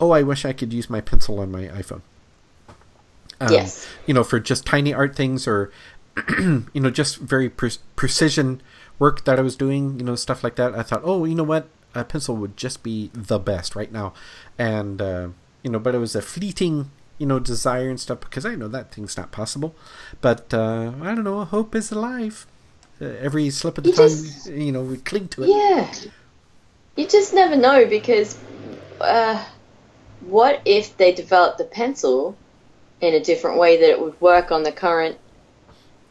oh, 0.00 0.10
I 0.12 0.22
wish 0.22 0.44
I 0.44 0.52
could 0.52 0.72
use 0.72 0.88
my 0.88 1.00
pencil 1.00 1.40
on 1.40 1.50
my 1.50 1.64
iPhone. 1.64 2.02
Um, 3.40 3.52
Yes. 3.52 3.88
You 4.06 4.14
know, 4.14 4.24
for 4.24 4.38
just 4.38 4.64
tiny 4.64 4.94
art 4.94 5.16
things 5.16 5.48
or, 5.48 5.72
you 6.38 6.66
know, 6.74 6.90
just 6.90 7.16
very 7.16 7.48
pre- 7.48 7.72
precision 7.96 8.60
work 8.98 9.24
that 9.24 9.38
I 9.38 9.42
was 9.42 9.56
doing, 9.56 9.98
you 9.98 10.04
know, 10.04 10.14
stuff 10.16 10.42
like 10.44 10.56
that. 10.56 10.74
I 10.74 10.82
thought, 10.82 11.02
oh, 11.04 11.24
you 11.24 11.34
know 11.34 11.44
what? 11.44 11.68
A 11.94 12.04
pencil 12.04 12.36
would 12.36 12.56
just 12.56 12.82
be 12.82 13.10
the 13.14 13.38
best 13.38 13.74
right 13.76 13.90
now. 13.92 14.12
And, 14.58 15.00
uh, 15.00 15.28
you 15.62 15.70
know, 15.70 15.78
but 15.78 15.94
it 15.94 15.98
was 15.98 16.14
a 16.14 16.22
fleeting, 16.22 16.90
you 17.18 17.26
know, 17.26 17.38
desire 17.38 17.88
and 17.88 17.98
stuff 17.98 18.20
because 18.20 18.44
I 18.44 18.54
know 18.54 18.68
that 18.68 18.92
thing's 18.92 19.16
not 19.16 19.30
possible. 19.32 19.74
But, 20.20 20.52
uh, 20.52 20.92
I 21.02 21.14
don't 21.14 21.24
know, 21.24 21.44
hope 21.44 21.74
is 21.74 21.90
alive. 21.92 22.46
Uh, 23.00 23.06
every 23.20 23.48
slip 23.50 23.78
of 23.78 23.84
the 23.84 23.90
You 23.90 23.96
tongue, 23.96 24.08
just- 24.08 24.50
you 24.50 24.72
know, 24.72 24.82
we 24.82 24.96
cling 24.98 25.28
to 25.28 25.44
it. 25.44 25.48
yeah. 25.48 25.92
You 26.96 27.06
just 27.06 27.32
never 27.32 27.54
know 27.56 27.86
because 27.86 28.36
uh, 29.00 29.44
what 30.20 30.60
if 30.64 30.96
they 30.96 31.12
developed 31.12 31.58
the 31.58 31.64
pencil 31.64 32.36
in 33.00 33.14
a 33.14 33.20
different 33.22 33.56
way 33.58 33.76
that 33.80 33.88
it 33.90 34.00
would 34.00 34.20
work 34.20 34.50
on 34.50 34.64
the 34.64 34.72
current 34.72 35.16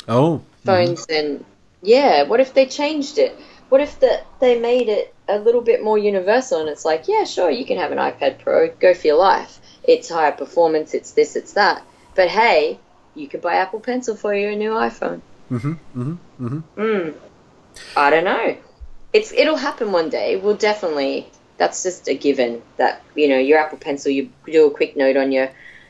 Oh. 0.08 0.42
phones 0.66 1.06
and 1.10 1.44
yeah 1.82 2.24
what 2.24 2.40
if 2.40 2.54
they 2.54 2.66
changed 2.66 3.18
it 3.18 3.38
what 3.70 3.82
if 3.82 4.00
the, 4.00 4.22
they 4.40 4.60
made 4.60 4.88
it 4.88 5.14
a 5.28 5.38
little 5.40 5.62
bit 5.62 5.84
more 5.84 5.98
universal 5.98 6.60
and 6.60 6.70
it's 6.70 6.86
like 6.86 7.08
yeah 7.08 7.24
sure 7.24 7.50
you 7.50 7.66
can 7.66 7.78
have 7.78 7.92
an 7.92 7.98
ipad 7.98 8.40
pro 8.40 8.70
go 8.80 8.94
for 8.94 9.08
your 9.08 9.18
life 9.18 9.60
it's 9.84 10.10
higher 10.10 10.32
performance 10.32 10.94
it's 10.94 11.12
this 11.12 11.36
it's 11.36 11.54
that 11.54 11.84
but 12.16 12.28
hey 12.30 12.80
you 13.16 13.28
could 13.28 13.42
buy 13.42 13.56
apple 13.56 13.80
pencil 13.80 14.16
for 14.16 14.34
your 14.34 14.56
new 14.56 14.72
iphone 14.72 15.22
Mm-hmm. 15.50 15.72
Mm-hmm. 15.72 16.46
Mm-hmm. 16.46 16.82
mm. 16.82 17.16
i 17.96 18.10
don't 18.10 18.26
know 18.26 18.58
it's 19.14 19.32
it'll 19.32 19.56
happen 19.56 19.94
one 19.94 20.10
day 20.10 20.36
we'll 20.36 20.58
definitely 20.58 21.30
that's 21.58 21.84
just 21.84 22.08
a 22.10 22.16
given 22.16 22.62
that 22.76 23.02
you 23.16 23.30
know 23.30 23.38
your 23.38 23.58
apple 23.58 23.78
pencil 23.78 24.12
you 24.12 24.30
do 24.46 24.68
a 24.68 24.72
quick 24.72 24.98
note 24.98 25.16
on 25.16 25.32
your 25.32 25.50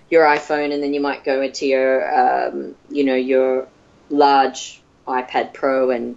your 0.09 0.25
iphone 0.25 0.73
and 0.73 0.81
then 0.81 0.93
you 0.93 1.01
might 1.01 1.23
go 1.23 1.41
into 1.41 1.65
your 1.65 2.47
um, 2.47 2.75
you 2.89 3.03
know 3.03 3.15
your 3.15 3.67
large 4.09 4.81
ipad 5.07 5.53
pro 5.53 5.89
and 5.91 6.15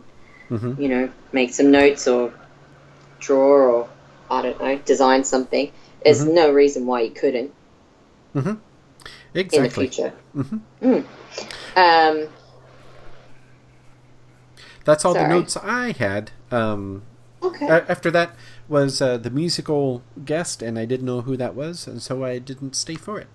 Mm-hmm. 0.50 0.82
you 0.82 0.88
know, 0.88 1.08
make 1.32 1.54
some 1.54 1.70
notes 1.70 2.08
or 2.08 2.32
draw 3.20 3.38
or 3.38 3.88
I 4.28 4.42
don't 4.42 4.60
know, 4.60 4.76
design 4.78 5.22
something. 5.22 5.70
There's 6.02 6.24
Mhm. 6.24 6.34
no 6.34 6.50
reason 6.50 6.86
why 6.86 7.02
you 7.02 7.10
couldn't 7.12 7.52
Mm-hmm. 8.34 8.54
in 9.34 9.62
the 9.62 9.70
future. 9.70 10.12
Mm. 10.36 11.04
Um, 11.76 12.28
That's 14.84 15.04
all 15.04 15.14
the 15.14 15.28
notes 15.28 15.56
I 15.56 15.92
had. 15.92 16.32
Um, 16.50 17.02
okay. 17.42 17.68
after 17.68 18.10
that 18.10 18.34
was 18.68 19.00
uh, 19.00 19.18
the 19.18 19.30
musical 19.30 20.02
guest, 20.24 20.62
and 20.62 20.78
I 20.78 20.84
didn't 20.84 21.06
know 21.06 21.20
who 21.20 21.36
that 21.36 21.54
was, 21.54 21.86
and 21.86 22.02
so 22.02 22.24
I 22.24 22.38
didn't 22.38 22.74
stay 22.74 22.96
for 22.96 23.20
it. 23.20 23.28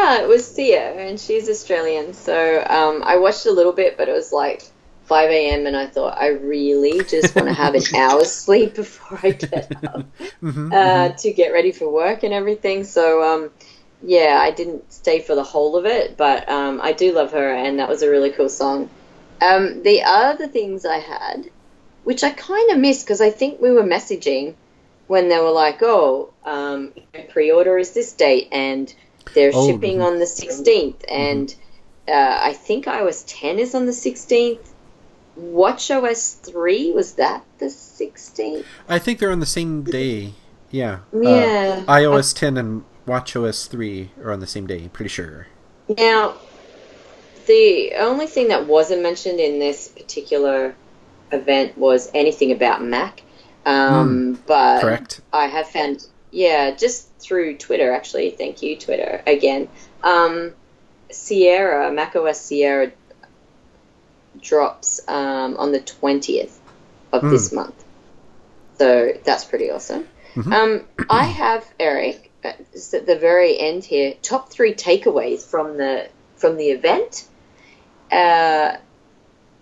Ah, 0.00 0.20
it 0.22 0.28
was 0.28 0.46
Sia, 0.46 0.92
and 0.92 1.18
she's 1.18 1.48
Australian. 1.48 2.14
So 2.14 2.64
um, 2.64 3.02
I 3.04 3.16
watched 3.16 3.46
a 3.46 3.52
little 3.52 3.72
bit, 3.72 3.96
but 3.96 4.08
it 4.08 4.12
was 4.12 4.32
like 4.32 4.62
5 5.06 5.30
a.m. 5.30 5.66
and 5.66 5.76
I 5.76 5.86
thought 5.86 6.16
I 6.16 6.28
really 6.28 7.04
just 7.04 7.34
want 7.34 7.48
to 7.48 7.54
have 7.54 7.74
an 7.74 7.82
hour's 7.96 8.30
sleep 8.30 8.76
before 8.76 9.18
I 9.22 9.30
get 9.32 9.72
up 9.84 10.06
Mm-hmm. 10.42 10.72
uh, 10.72 11.08
to 11.08 11.32
get 11.32 11.52
ready 11.52 11.72
for 11.72 11.90
work 11.90 12.22
and 12.22 12.32
everything. 12.32 12.84
So 12.84 13.22
um, 13.24 13.50
yeah, 14.02 14.38
I 14.40 14.52
didn't 14.52 14.92
stay 14.92 15.20
for 15.20 15.34
the 15.34 15.42
whole 15.42 15.76
of 15.76 15.84
it, 15.86 16.16
but 16.16 16.48
um, 16.48 16.80
I 16.80 16.92
do 16.92 17.12
love 17.12 17.32
her, 17.32 17.52
and 17.52 17.80
that 17.80 17.88
was 17.88 18.02
a 18.02 18.10
really 18.10 18.30
cool 18.30 18.48
song. 18.48 18.88
Um, 19.42 19.82
the 19.82 20.02
other 20.04 20.46
things 20.46 20.84
I 20.84 20.98
had, 20.98 21.50
which 22.04 22.22
I 22.22 22.30
kind 22.30 22.70
of 22.70 22.78
missed 22.78 23.04
because 23.04 23.20
I 23.20 23.30
think 23.30 23.60
we 23.60 23.72
were 23.72 23.82
messaging 23.82 24.54
when 25.08 25.28
they 25.28 25.40
were 25.40 25.50
like, 25.50 25.78
"Oh, 25.82 26.32
um, 26.44 26.92
pre-order 27.30 27.78
is 27.78 27.92
this 27.92 28.12
date, 28.12 28.48
and 28.52 28.94
they're 29.34 29.50
Oh, 29.54 29.66
shipping 29.66 30.00
on 30.02 30.18
the 30.18 30.24
16th," 30.26 31.04
and 31.08 31.54
uh, 32.08 32.38
I 32.42 32.52
think 32.54 32.86
iOS 32.86 33.24
10 33.26 33.58
is 33.58 33.74
on 33.74 33.86
the 33.86 33.92
16th. 33.92 34.60
WatchOS 35.38 36.40
3 36.40 36.92
was 36.92 37.14
that 37.14 37.44
the 37.58 37.66
16th? 37.66 38.64
I 38.88 38.98
think 38.98 39.18
they're 39.20 39.30
on 39.30 39.40
the 39.40 39.46
same 39.46 39.82
day. 39.84 40.32
Yeah. 40.70 41.00
Uh, 41.14 41.20
Yeah. 41.20 41.84
iOS 41.86 42.34
10 42.34 42.56
and 42.56 42.84
WatchOS 43.06 43.68
3 43.68 44.10
are 44.24 44.32
on 44.32 44.40
the 44.40 44.46
same 44.46 44.66
day. 44.66 44.88
Pretty 44.92 45.08
sure. 45.08 45.46
Now, 45.96 46.34
the 47.46 47.92
only 47.98 48.26
thing 48.26 48.48
that 48.48 48.66
wasn't 48.66 49.02
mentioned 49.02 49.38
in 49.40 49.58
this 49.58 49.88
particular 49.88 50.74
event 51.32 51.78
was 51.78 52.10
anything 52.14 52.50
about 52.52 52.82
Mac. 52.82 53.22
Um, 53.64 54.42
but 54.46 54.80
Correct. 54.80 55.20
I 55.32 55.46
have 55.46 55.68
found, 55.68 56.06
yeah, 56.30 56.72
just 56.72 57.08
through 57.18 57.56
Twitter, 57.56 57.92
actually. 57.92 58.30
Thank 58.30 58.62
you, 58.62 58.76
Twitter, 58.76 59.22
again. 59.26 59.68
Um, 60.02 60.52
Sierra, 61.10 61.90
macOS 61.90 62.40
Sierra 62.40 62.92
drops 64.40 65.00
um, 65.08 65.56
on 65.56 65.72
the 65.72 65.80
20th 65.80 66.56
of 67.12 67.22
Hmm. 67.22 67.30
this 67.30 67.52
month. 67.52 67.84
So 68.78 69.12
that's 69.24 69.44
pretty 69.44 69.70
awesome. 69.70 70.06
Mhm. 70.34 70.52
Um, 70.52 70.84
I 71.10 71.24
have, 71.24 71.66
Eric, 71.80 72.30
uh, 72.44 72.48
at 72.48 73.06
the 73.06 73.16
very 73.16 73.58
end 73.58 73.84
here, 73.84 74.14
top 74.22 74.50
three 74.50 74.74
takeaways 74.74 75.42
from 75.44 75.76
the 75.76 76.08
from 76.36 76.56
the 76.56 76.70
event. 76.70 77.24
Uh, 78.12 78.76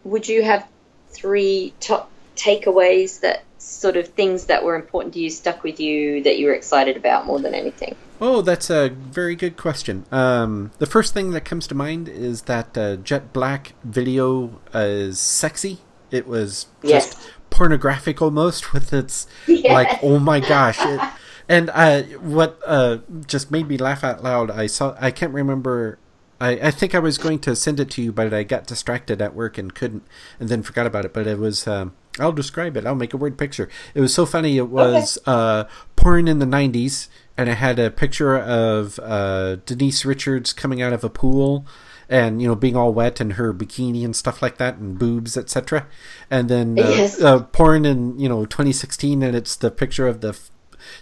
would 0.04 0.28
you 0.28 0.42
have 0.42 0.68
three 1.08 1.72
top 1.80 2.10
takeaways 2.36 3.20
that 3.20 3.42
sort 3.66 3.96
of 3.96 4.08
things 4.08 4.46
that 4.46 4.64
were 4.64 4.76
important 4.76 5.12
to 5.14 5.20
you, 5.20 5.28
stuck 5.28 5.62
with 5.62 5.80
you, 5.80 6.22
that 6.22 6.38
you 6.38 6.46
were 6.46 6.54
excited 6.54 6.96
about 6.96 7.26
more 7.26 7.40
than 7.40 7.54
anything? 7.54 7.96
Oh, 8.20 8.40
that's 8.40 8.70
a 8.70 8.88
very 8.88 9.34
good 9.34 9.56
question. 9.56 10.06
Um, 10.12 10.70
the 10.78 10.86
first 10.86 11.12
thing 11.12 11.32
that 11.32 11.44
comes 11.44 11.66
to 11.66 11.74
mind 11.74 12.08
is 12.08 12.42
that 12.42 12.78
uh, 12.78 12.96
Jet 12.96 13.32
Black 13.32 13.74
video 13.82 14.60
is 14.72 15.18
sexy. 15.18 15.78
It 16.10 16.26
was 16.26 16.66
just 16.82 17.18
Yes. 17.18 17.30
pornographic 17.50 18.22
almost 18.22 18.72
with 18.72 18.92
its 18.92 19.26
like, 19.48 20.02
oh 20.02 20.18
my 20.18 20.40
gosh. 20.40 20.78
It, 20.80 21.00
and 21.48 21.70
uh, 21.74 22.02
what 22.20 22.60
uh, 22.64 22.98
just 23.26 23.50
made 23.50 23.68
me 23.68 23.76
laugh 23.76 24.04
out 24.04 24.22
loud, 24.22 24.50
I 24.50 24.68
saw, 24.68 24.96
I 25.00 25.10
can't 25.10 25.34
remember 25.34 25.98
I, 26.40 26.50
I 26.50 26.70
think 26.70 26.94
I 26.94 26.98
was 26.98 27.18
going 27.18 27.38
to 27.40 27.56
send 27.56 27.80
it 27.80 27.90
to 27.92 28.02
you, 28.02 28.12
but 28.12 28.32
I 28.32 28.42
got 28.42 28.66
distracted 28.66 29.22
at 29.22 29.34
work 29.34 29.56
and 29.56 29.74
couldn't, 29.74 30.04
and 30.38 30.48
then 30.48 30.62
forgot 30.62 30.86
about 30.86 31.04
it. 31.04 31.14
But 31.14 31.26
it 31.26 31.38
was. 31.38 31.66
Um, 31.66 31.94
I'll 32.18 32.32
describe 32.32 32.76
it. 32.76 32.86
I'll 32.86 32.94
make 32.94 33.14
a 33.14 33.16
word 33.16 33.38
picture. 33.38 33.68
It 33.94 34.00
was 34.00 34.14
so 34.14 34.26
funny. 34.26 34.56
It 34.56 34.68
was 34.68 35.18
okay. 35.18 35.30
uh, 35.30 35.64
porn 35.96 36.28
in 36.28 36.38
the 36.38 36.46
'90s, 36.46 37.08
and 37.36 37.48
it 37.48 37.56
had 37.56 37.78
a 37.78 37.90
picture 37.90 38.36
of 38.36 38.98
uh, 39.02 39.56
Denise 39.66 40.04
Richards 40.04 40.52
coming 40.52 40.80
out 40.82 40.92
of 40.92 41.04
a 41.04 41.10
pool, 41.10 41.66
and 42.08 42.40
you 42.40 42.48
know 42.48 42.54
being 42.54 42.76
all 42.76 42.92
wet 42.92 43.20
and 43.20 43.34
her 43.34 43.52
bikini 43.52 44.04
and 44.04 44.16
stuff 44.16 44.42
like 44.42 44.58
that, 44.58 44.76
and 44.76 44.98
boobs, 44.98 45.36
etc. 45.36 45.86
And 46.30 46.48
then 46.48 46.78
uh, 46.78 46.88
yes. 46.88 47.20
uh, 47.20 47.40
porn 47.44 47.84
in 47.84 48.18
you 48.18 48.28
know 48.28 48.46
2016, 48.46 49.22
and 49.22 49.36
it's 49.36 49.56
the 49.56 49.70
picture 49.70 50.06
of 50.06 50.20
the 50.20 50.38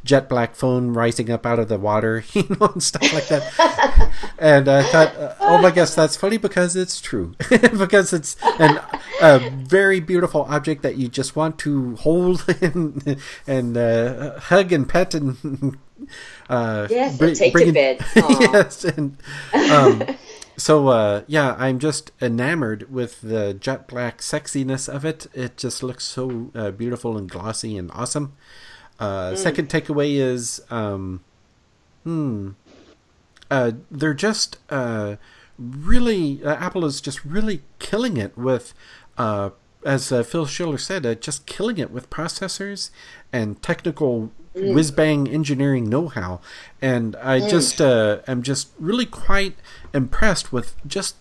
jet 0.04 0.28
black 0.28 0.54
phone 0.54 0.92
rising 0.92 1.30
up 1.30 1.46
out 1.46 1.58
of 1.58 1.68
the 1.68 1.78
water, 1.78 2.24
you 2.32 2.44
know, 2.60 2.66
and 2.66 2.82
stuff 2.82 3.12
like 3.12 3.28
that. 3.28 4.10
and 4.38 4.68
I 4.68 4.82
thought, 4.82 5.16
uh, 5.16 5.34
oh 5.40 5.58
my 5.58 5.70
gosh, 5.70 5.90
that's 5.90 6.16
funny 6.16 6.36
because 6.36 6.76
it's 6.76 7.00
true, 7.00 7.34
because 7.50 8.12
it's 8.12 8.36
an, 8.58 8.80
a 9.20 9.50
very 9.50 10.00
beautiful 10.00 10.42
object 10.42 10.82
that 10.82 10.96
you 10.96 11.08
just 11.08 11.36
want 11.36 11.58
to 11.60 11.96
hold 11.96 12.44
and, 12.60 13.18
and 13.46 13.76
uh, 13.76 14.38
hug 14.38 14.72
and 14.72 14.88
pet 14.88 15.14
and 15.14 15.78
uh, 16.48 16.86
yes, 16.90 17.16
bring, 17.18 17.34
take 17.34 17.52
bring 17.52 17.66
to 17.66 17.72
bed. 17.72 18.04
yes, 18.16 18.84
and 18.84 19.16
um, 19.70 20.16
so 20.56 20.88
uh, 20.88 21.22
yeah, 21.26 21.54
I'm 21.58 21.78
just 21.78 22.12
enamored 22.20 22.90
with 22.92 23.20
the 23.20 23.54
jet 23.54 23.88
black 23.88 24.18
sexiness 24.18 24.92
of 24.92 25.04
it. 25.04 25.26
It 25.34 25.56
just 25.56 25.82
looks 25.82 26.04
so 26.04 26.50
uh, 26.54 26.70
beautiful 26.70 27.16
and 27.16 27.28
glossy 27.28 27.76
and 27.76 27.90
awesome. 27.92 28.34
Uh, 28.98 29.32
mm. 29.32 29.36
Second 29.36 29.68
takeaway 29.68 30.16
is, 30.16 30.60
um, 30.70 31.22
hmm, 32.04 32.50
uh, 33.50 33.72
they're 33.90 34.14
just 34.14 34.58
uh, 34.70 35.16
really 35.58 36.42
uh, 36.44 36.54
Apple 36.54 36.84
is 36.84 37.00
just 37.00 37.24
really 37.24 37.62
killing 37.78 38.16
it 38.16 38.36
with, 38.36 38.74
uh, 39.18 39.50
as 39.84 40.10
uh, 40.10 40.22
Phil 40.22 40.46
Schiller 40.46 40.78
said, 40.78 41.20
just 41.20 41.46
killing 41.46 41.78
it 41.78 41.90
with 41.90 42.08
processors 42.10 42.90
and 43.32 43.60
technical 43.62 44.32
mm. 44.54 44.74
whiz 44.74 44.90
bang 44.90 45.28
engineering 45.28 45.88
know 45.88 46.08
how, 46.08 46.40
and 46.80 47.16
I 47.16 47.40
mm. 47.40 47.50
just 47.50 47.80
am 47.80 48.42
just 48.42 48.70
really 48.78 49.06
quite 49.06 49.56
impressed 49.92 50.52
with 50.52 50.74
just 50.86 51.16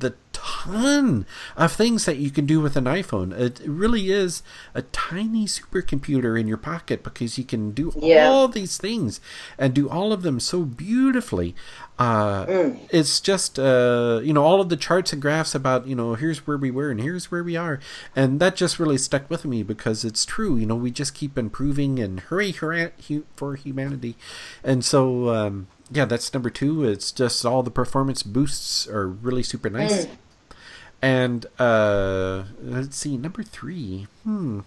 the 0.00 0.14
ton 0.32 1.26
of 1.56 1.72
things 1.72 2.04
that 2.04 2.18
you 2.18 2.30
can 2.30 2.46
do 2.46 2.60
with 2.60 2.76
an 2.76 2.84
iPhone. 2.84 3.36
It 3.38 3.60
really 3.64 4.10
is 4.10 4.42
a 4.74 4.82
tiny 4.82 5.46
supercomputer 5.46 6.38
in 6.38 6.46
your 6.46 6.56
pocket 6.56 7.02
because 7.02 7.38
you 7.38 7.44
can 7.44 7.72
do 7.72 7.92
yeah. 7.96 8.28
all 8.28 8.48
these 8.48 8.76
things 8.76 9.20
and 9.58 9.74
do 9.74 9.88
all 9.88 10.12
of 10.12 10.22
them 10.22 10.38
so 10.38 10.62
beautifully. 10.62 11.54
Uh, 11.98 12.46
mm. 12.46 12.78
It's 12.90 13.20
just, 13.20 13.58
uh, 13.58 14.20
you 14.22 14.32
know, 14.32 14.44
all 14.44 14.60
of 14.60 14.68
the 14.68 14.76
charts 14.76 15.12
and 15.12 15.22
graphs 15.22 15.54
about, 15.54 15.86
you 15.86 15.96
know, 15.96 16.14
here's 16.14 16.46
where 16.46 16.58
we 16.58 16.70
were 16.70 16.90
and 16.90 17.00
here's 17.00 17.30
where 17.30 17.42
we 17.42 17.56
are. 17.56 17.80
And 18.14 18.38
that 18.40 18.56
just 18.56 18.78
really 18.78 18.98
stuck 18.98 19.30
with 19.30 19.44
me 19.44 19.62
because 19.62 20.04
it's 20.04 20.24
true. 20.24 20.56
You 20.56 20.66
know, 20.66 20.76
we 20.76 20.90
just 20.90 21.14
keep 21.14 21.38
improving 21.38 21.98
and 21.98 22.20
hurry, 22.20 22.52
hurry 22.52 22.90
for 23.36 23.56
humanity. 23.56 24.16
And 24.62 24.84
so, 24.84 25.30
um, 25.30 25.68
yeah, 25.90 26.04
that's 26.04 26.32
number 26.32 26.50
two. 26.50 26.84
It's 26.84 27.12
just 27.12 27.44
all 27.44 27.62
the 27.62 27.70
performance 27.70 28.22
boosts 28.22 28.88
are 28.88 29.06
really 29.06 29.42
super 29.42 29.70
nice. 29.70 30.06
Mm. 30.06 30.10
And 31.02 31.46
uh, 31.58 32.44
let's 32.60 32.96
see, 32.96 33.16
number 33.16 33.42
three. 33.42 34.06
Hmm. 34.24 34.60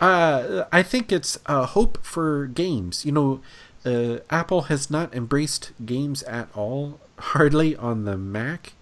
Uh, 0.00 0.64
I 0.72 0.82
think 0.82 1.12
it's 1.12 1.38
uh, 1.46 1.66
hope 1.66 2.04
for 2.04 2.46
games. 2.46 3.04
You 3.04 3.12
know, 3.12 3.40
uh, 3.84 4.18
Apple 4.30 4.62
has 4.62 4.90
not 4.90 5.14
embraced 5.14 5.72
games 5.84 6.22
at 6.24 6.48
all, 6.54 7.00
hardly 7.18 7.76
on 7.76 8.04
the 8.04 8.16
Mac. 8.16 8.74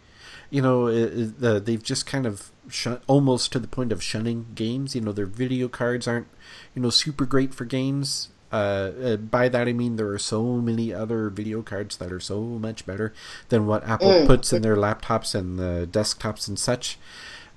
You 0.50 0.62
know, 0.62 0.86
it, 0.86 1.34
it, 1.42 1.64
they've 1.66 1.82
just 1.82 2.06
kind 2.06 2.24
of 2.26 2.50
shun- 2.68 3.00
almost 3.06 3.52
to 3.52 3.58
the 3.58 3.68
point 3.68 3.92
of 3.92 4.02
shunning 4.02 4.46
games. 4.54 4.94
You 4.94 5.02
know, 5.02 5.12
their 5.12 5.26
video 5.26 5.68
cards 5.68 6.08
aren't, 6.08 6.28
you 6.74 6.80
know, 6.80 6.90
super 6.90 7.26
great 7.26 7.52
for 7.52 7.64
games. 7.64 8.30
Uh, 8.50 8.90
uh, 9.02 9.16
by 9.16 9.48
that 9.48 9.68
I 9.68 9.72
mean 9.72 9.96
there 9.96 10.08
are 10.08 10.18
so 10.18 10.54
many 10.54 10.92
other 10.92 11.28
video 11.28 11.62
cards 11.62 11.98
that 11.98 12.10
are 12.10 12.20
so 12.20 12.40
much 12.40 12.86
better 12.86 13.12
than 13.50 13.66
what 13.66 13.86
Apple 13.86 14.10
mm. 14.10 14.26
puts 14.26 14.52
in 14.52 14.62
their 14.62 14.76
laptops 14.76 15.34
and 15.34 15.58
the 15.58 15.88
desktops 15.90 16.48
and 16.48 16.58
such, 16.58 16.98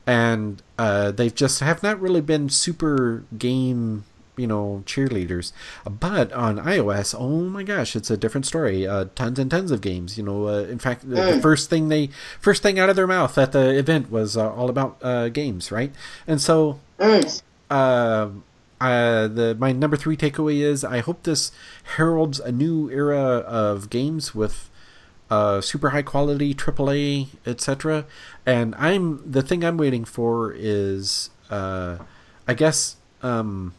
and 0.06 0.62
uh, 0.78 1.12
they 1.12 1.30
just 1.30 1.62
have 1.62 1.82
not 1.82 2.00
really 2.02 2.22
been 2.22 2.50
super 2.50 3.24
game 3.38 4.04
you 4.38 4.48
know 4.48 4.82
cheerleaders 4.86 5.52
but 5.86 6.32
on 6.32 6.58
ios 6.58 7.14
oh 7.18 7.42
my 7.42 7.64
gosh 7.64 7.96
it's 7.96 8.10
a 8.10 8.18
different 8.18 8.46
story 8.46 8.88
uh, 8.88 9.06
tons 9.14 9.38
and 9.38 9.52
tons 9.52 9.72
of 9.72 9.82
games 9.82 10.18
you 10.18 10.24
know 10.24 10.48
uh, 10.48 10.64
in 10.64 10.80
fact 10.80 11.06
mm. 11.06 11.16
the 11.16 11.42
first 11.42 11.70
thing 11.70 11.90
they 11.90 12.10
first 12.40 12.64
thing 12.64 12.80
out 12.80 12.90
of 12.90 12.96
their 12.96 13.08
mouth 13.08 13.38
at 13.38 13.52
the 13.52 13.78
event 13.78 14.10
was 14.10 14.38
uh, 14.38 14.52
all 14.54 14.70
about 14.70 14.98
uh, 15.02 15.30
games 15.30 15.72
right 15.72 15.92
and 16.28 16.42
so 16.42 16.80
mm. 16.98 17.42
Uh, 18.82 19.28
the 19.28 19.56
my 19.60 19.72
number 19.72 19.96
three 19.96 20.18
takeaway 20.18 20.60
is 20.62 20.84
I 20.84 21.02
hope 21.02 21.22
this 21.22 21.52
heralds 21.96 22.40
a 22.40 22.52
new 22.52 22.90
era 22.90 23.20
of 23.20 23.92
games 23.92 24.34
with 24.34 24.72
uh, 25.30 25.62
super 25.62 25.92
high 25.92 26.02
quality 26.02 26.56
AAA, 26.56 27.28
etc. 27.46 28.06
And 28.44 28.74
I'm 28.76 29.32
the 29.32 29.44
thing 29.44 29.64
I'm 29.64 29.78
waiting 29.78 30.04
for 30.04 30.52
is 30.52 31.30
uh, 31.52 32.00
I 32.48 32.56
guess 32.56 32.96
um, 33.22 33.76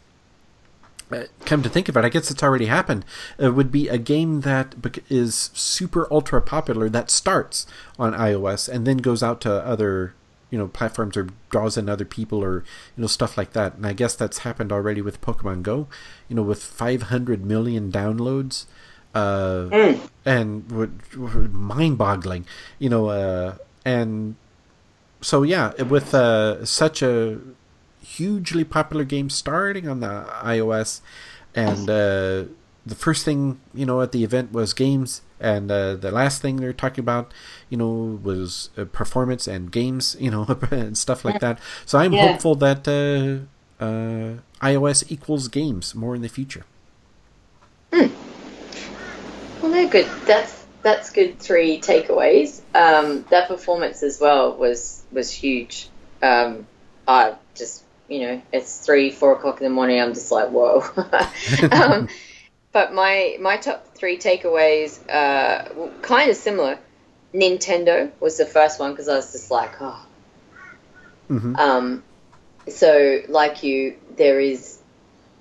uh, 1.10 1.24
come 1.46 1.64
to 1.64 1.68
think 1.68 1.88
of 1.88 1.96
it, 1.96 2.04
I 2.04 2.08
guess 2.08 2.30
it's 2.30 2.42
already 2.42 2.66
happened. 2.66 3.04
It 3.38 3.50
would 3.50 3.72
be 3.72 3.88
a 3.88 3.98
game 3.98 4.42
that 4.42 4.76
is 5.10 5.50
super 5.52 6.06
ultra 6.12 6.40
popular 6.40 6.88
that 6.88 7.10
starts 7.10 7.66
on 7.98 8.12
iOS 8.12 8.68
and 8.68 8.86
then 8.86 8.98
goes 8.98 9.22
out 9.22 9.40
to 9.40 9.52
other 9.66 10.14
you 10.52 10.58
know 10.58 10.68
platforms 10.68 11.16
or 11.16 11.28
draws 11.50 11.76
in 11.76 11.88
other 11.88 12.04
people 12.04 12.44
or 12.44 12.62
you 12.94 13.00
know 13.00 13.08
stuff 13.08 13.36
like 13.36 13.54
that 13.54 13.74
and 13.74 13.86
i 13.86 13.92
guess 13.92 14.14
that's 14.14 14.40
happened 14.40 14.70
already 14.70 15.00
with 15.00 15.20
pokemon 15.20 15.62
go 15.62 15.88
you 16.28 16.36
know 16.36 16.42
with 16.42 16.62
500 16.62 17.44
million 17.44 17.90
downloads 17.90 18.66
uh, 19.14 19.68
mm. 19.70 20.00
and 20.24 21.52
mind-boggling 21.52 22.46
you 22.78 22.88
know 22.88 23.08
uh, 23.08 23.56
and 23.84 24.36
so 25.20 25.42
yeah 25.42 25.72
with 25.82 26.14
uh, 26.14 26.64
such 26.64 27.02
a 27.02 27.38
hugely 28.02 28.62
popular 28.62 29.04
game 29.04 29.30
starting 29.30 29.88
on 29.88 30.00
the 30.00 30.26
ios 30.44 31.00
and 31.54 31.88
uh, 31.88 32.44
the 32.84 32.94
first 32.94 33.24
thing 33.24 33.60
you 33.72 33.86
know 33.86 34.00
at 34.00 34.12
the 34.12 34.24
event 34.24 34.52
was 34.52 34.72
games 34.72 35.22
and 35.40 35.70
uh, 35.70 35.94
the 35.94 36.10
last 36.10 36.42
thing 36.42 36.56
they're 36.56 36.72
talking 36.72 37.02
about 37.02 37.32
you 37.68 37.76
know 37.76 38.18
was 38.22 38.70
uh, 38.76 38.84
performance 38.84 39.46
and 39.46 39.70
games 39.70 40.16
you 40.20 40.30
know 40.30 40.46
and 40.70 40.96
stuff 40.96 41.24
like 41.24 41.40
that. 41.40 41.59
So 41.86 41.98
i'm 41.98 42.12
yeah. 42.12 42.32
hopeful 42.32 42.54
that 42.56 42.86
uh, 42.88 43.82
uh 43.84 44.38
ios 44.60 45.10
equals 45.10 45.48
games 45.48 45.94
more 45.94 46.14
in 46.14 46.22
the 46.22 46.28
future. 46.28 46.64
Hmm. 47.92 48.06
well 49.60 49.70
they're 49.70 49.88
good. 49.88 50.09
That's 50.26 50.66
that's 50.82 51.12
good 51.12 51.38
three 51.38 51.80
takeaways. 51.80 52.60
Um, 52.74 53.24
that 53.30 53.48
performance 53.48 54.02
as 54.02 54.20
well 54.20 54.56
was 54.56 55.02
was 55.12 55.30
huge. 55.30 55.88
Um, 56.22 56.66
i 57.06 57.34
just 57.56 57.82
you 58.09 58.20
know 58.20 58.42
it's 58.52 58.84
three 58.84 59.10
four 59.10 59.32
o'clock 59.32 59.60
in 59.60 59.64
the 59.64 59.70
morning. 59.70 60.00
I'm 60.00 60.14
just 60.14 60.32
like 60.32 60.48
whoa. 60.48 60.84
Um, 61.72 62.09
but 62.72 62.94
my 62.94 63.36
my 63.40 63.58
top 63.58 63.94
three 63.94 64.18
takeaways 64.18 64.98
uh, 65.08 65.90
kind 66.00 66.30
of 66.30 66.36
similar. 66.36 66.78
Nintendo 67.34 68.10
was 68.20 68.36
the 68.36 68.44
first 68.44 68.78
one 68.78 68.92
because 68.92 69.08
I 69.08 69.16
was 69.16 69.32
just 69.32 69.50
like, 69.50 69.80
oh. 69.80 70.06
Mm-hmm. 71.30 71.56
Um, 71.56 72.02
so 72.68 73.22
like 73.28 73.62
you, 73.62 73.96
there 74.16 74.38
is 74.38 74.78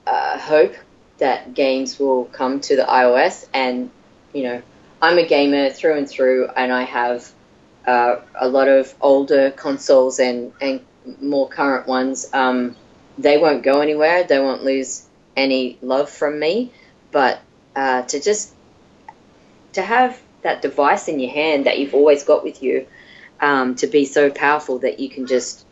uh, 0.08 0.38
hope 0.38 0.74
that 1.18 1.54
games 1.54 2.00
will 2.00 2.26
come 2.26 2.62
to 2.62 2.76
the 2.76 2.84
iOS, 2.84 3.48
and 3.54 3.90
you 4.34 4.44
know, 4.44 4.62
I'm 5.02 5.18
a 5.18 5.26
gamer 5.26 5.70
through 5.70 5.98
and 5.98 6.10
through, 6.10 6.50
and 6.56 6.72
I 6.72 6.84
have 6.84 7.30
uh, 7.86 8.18
a 8.40 8.48
lot 8.48 8.68
of 8.68 8.94
older 9.02 9.52
consoles 9.52 10.20
and 10.20 10.54
and 10.62 10.82
more 11.22 11.50
current 11.50 11.88
ones. 11.88 12.30
Um, 12.34 12.76
they 13.18 13.38
won't 13.38 13.64
go 13.64 13.82
anywhere. 13.82 14.24
They 14.24 14.40
won't 14.40 14.64
lose 14.64 15.08
any 15.36 15.78
love 15.82 16.10
from 16.10 16.40
me 16.40 16.72
but 17.12 17.40
uh, 17.76 18.04
to 18.04 18.20
just 18.20 18.54
to 19.74 19.82
have 19.82 20.20
that 20.42 20.62
device 20.62 21.08
in 21.08 21.20
your 21.20 21.32
hand 21.32 21.66
that 21.66 21.80
you've 21.80 21.94
always 21.94 22.24
got 22.24 22.44
with 22.44 22.64
you 22.64 22.88
um, 23.40 23.76
to 23.76 23.88
be 23.88 24.06
so 24.06 24.30
powerful 24.30 24.80
that 24.80 25.00
you 25.00 25.10
can 25.10 25.28
just 25.28 25.66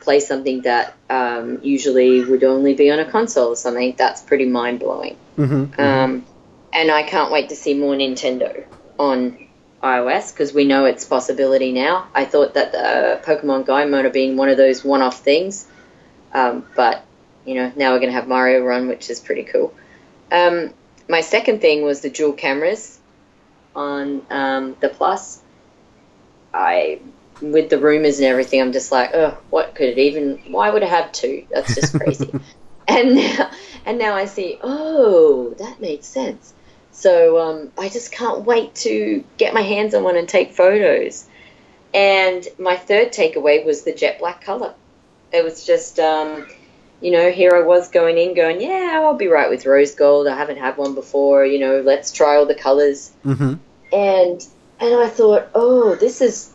play 0.00 0.20
something 0.20 0.62
that 0.62 0.94
um, 1.10 1.60
usually 1.62 2.24
would 2.24 2.44
only 2.44 2.74
be 2.74 2.90
on 2.90 2.98
a 2.98 3.10
console 3.10 3.48
or 3.48 3.56
something 3.56 3.94
that's 3.96 4.22
pretty 4.22 4.46
mind 4.46 4.80
blowing. 4.80 5.16
Mm-hmm, 5.36 5.54
mm-hmm. 5.54 5.80
um, 5.80 6.26
and 6.72 6.90
I 6.90 7.02
can't 7.02 7.32
wait 7.32 7.48
to 7.50 7.56
see 7.56 7.74
more 7.74 7.94
Nintendo 7.94 8.64
on 8.98 9.48
iOS 9.82 10.32
because 10.32 10.52
we 10.52 10.64
know 10.64 10.84
its 10.84 11.04
possibility 11.04 11.72
now. 11.72 12.08
I 12.14 12.24
thought 12.24 12.54
that 12.54 12.72
the 12.72 13.20
Pokemon 13.24 13.66
Go 13.66 13.86
might 13.88 14.04
have 14.04 14.12
been 14.12 14.36
one 14.36 14.48
of 14.48 14.56
those 14.56 14.84
one 14.84 15.02
off 15.02 15.20
things, 15.20 15.66
um, 16.32 16.66
but 16.74 17.04
you 17.44 17.54
know 17.54 17.72
now 17.76 17.92
we're 17.92 18.00
going 18.00 18.10
to 18.10 18.18
have 18.18 18.28
Mario 18.28 18.64
Run, 18.64 18.88
which 18.88 19.10
is 19.10 19.20
pretty 19.20 19.44
cool. 19.44 19.72
Um, 20.30 20.74
my 21.08 21.20
second 21.20 21.60
thing 21.60 21.82
was 21.82 22.00
the 22.00 22.10
dual 22.10 22.32
cameras 22.32 22.98
on 23.74 24.22
um, 24.30 24.76
the 24.80 24.88
Plus, 24.88 25.42
I 26.52 27.00
with 27.40 27.70
the 27.70 27.78
rumors 27.78 28.18
and 28.18 28.26
everything, 28.26 28.60
I'm 28.60 28.72
just 28.72 28.90
like, 28.90 29.14
oh, 29.14 29.38
what 29.50 29.74
could 29.74 29.88
it 29.88 29.98
even? 29.98 30.40
Why 30.48 30.70
would 30.70 30.82
I 30.82 30.86
have 30.86 31.12
two? 31.12 31.46
That's 31.50 31.74
just 31.74 31.94
crazy. 31.94 32.32
and 32.88 33.14
now, 33.14 33.50
and 33.86 33.98
now 33.98 34.14
I 34.14 34.24
see, 34.24 34.58
oh, 34.62 35.54
that 35.58 35.80
makes 35.80 36.06
sense. 36.06 36.54
So 36.90 37.38
um, 37.38 37.72
I 37.78 37.88
just 37.88 38.10
can't 38.10 38.44
wait 38.44 38.74
to 38.76 39.22
get 39.36 39.54
my 39.54 39.60
hands 39.60 39.94
on 39.94 40.02
one 40.02 40.16
and 40.16 40.28
take 40.28 40.52
photos. 40.52 41.26
And 41.94 42.46
my 42.58 42.76
third 42.76 43.12
takeaway 43.12 43.64
was 43.64 43.82
the 43.82 43.92
jet 43.92 44.18
black 44.18 44.42
color. 44.42 44.74
It 45.32 45.44
was 45.44 45.64
just, 45.64 45.98
um, 46.00 46.48
you 47.00 47.12
know, 47.12 47.30
here 47.30 47.52
I 47.54 47.60
was 47.60 47.90
going 47.90 48.18
in, 48.18 48.34
going, 48.34 48.60
yeah, 48.60 49.00
I'll 49.02 49.14
be 49.14 49.28
right 49.28 49.48
with 49.48 49.66
rose 49.66 49.94
gold. 49.94 50.26
I 50.26 50.36
haven't 50.36 50.58
had 50.58 50.76
one 50.76 50.94
before. 50.94 51.44
You 51.44 51.60
know, 51.60 51.80
let's 51.80 52.10
try 52.10 52.36
all 52.36 52.46
the 52.46 52.54
colors. 52.54 53.12
Mm-hmm. 53.24 53.54
And 53.92 54.46
and 54.80 54.94
I 55.00 55.08
thought, 55.08 55.48
oh, 55.54 55.94
this 55.94 56.20
is 56.20 56.52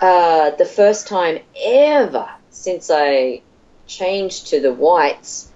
uh, 0.00 0.50
the 0.50 0.64
first 0.64 1.08
time 1.08 1.40
ever 1.64 2.28
since 2.50 2.90
I 2.90 3.42
changed 3.86 4.48
to 4.48 4.60
the 4.60 4.72
whites 4.72 5.50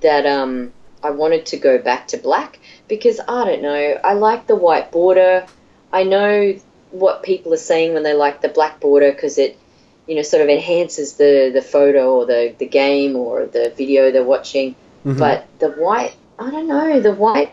that 0.00 0.26
um, 0.26 0.72
I 1.02 1.10
wanted 1.10 1.46
to 1.46 1.56
go 1.56 1.78
back 1.78 2.08
to 2.08 2.16
black 2.16 2.58
because 2.88 3.20
I 3.20 3.44
don't 3.44 3.62
know, 3.62 4.00
I 4.02 4.14
like 4.14 4.46
the 4.46 4.56
white 4.56 4.90
border. 4.90 5.46
I 5.92 6.04
know 6.04 6.58
what 6.90 7.22
people 7.22 7.52
are 7.52 7.58
saying 7.58 7.94
when 7.94 8.02
they 8.02 8.14
like 8.14 8.40
the 8.40 8.48
black 8.48 8.80
border 8.80 9.10
because 9.12 9.38
it, 9.38 9.58
you 10.06 10.16
know, 10.16 10.22
sort 10.22 10.42
of 10.42 10.48
enhances 10.48 11.14
the, 11.14 11.50
the 11.52 11.62
photo 11.62 12.16
or 12.16 12.26
the, 12.26 12.54
the 12.58 12.66
game 12.66 13.16
or 13.16 13.46
the 13.46 13.72
video 13.76 14.10
they're 14.10 14.24
watching. 14.24 14.74
Mhm. 15.04 15.18
But 15.18 15.46
the 15.58 15.70
white, 15.70 16.14
I 16.38 16.50
don't 16.50 16.68
know, 16.68 17.00
the 17.00 17.12
white 17.14 17.52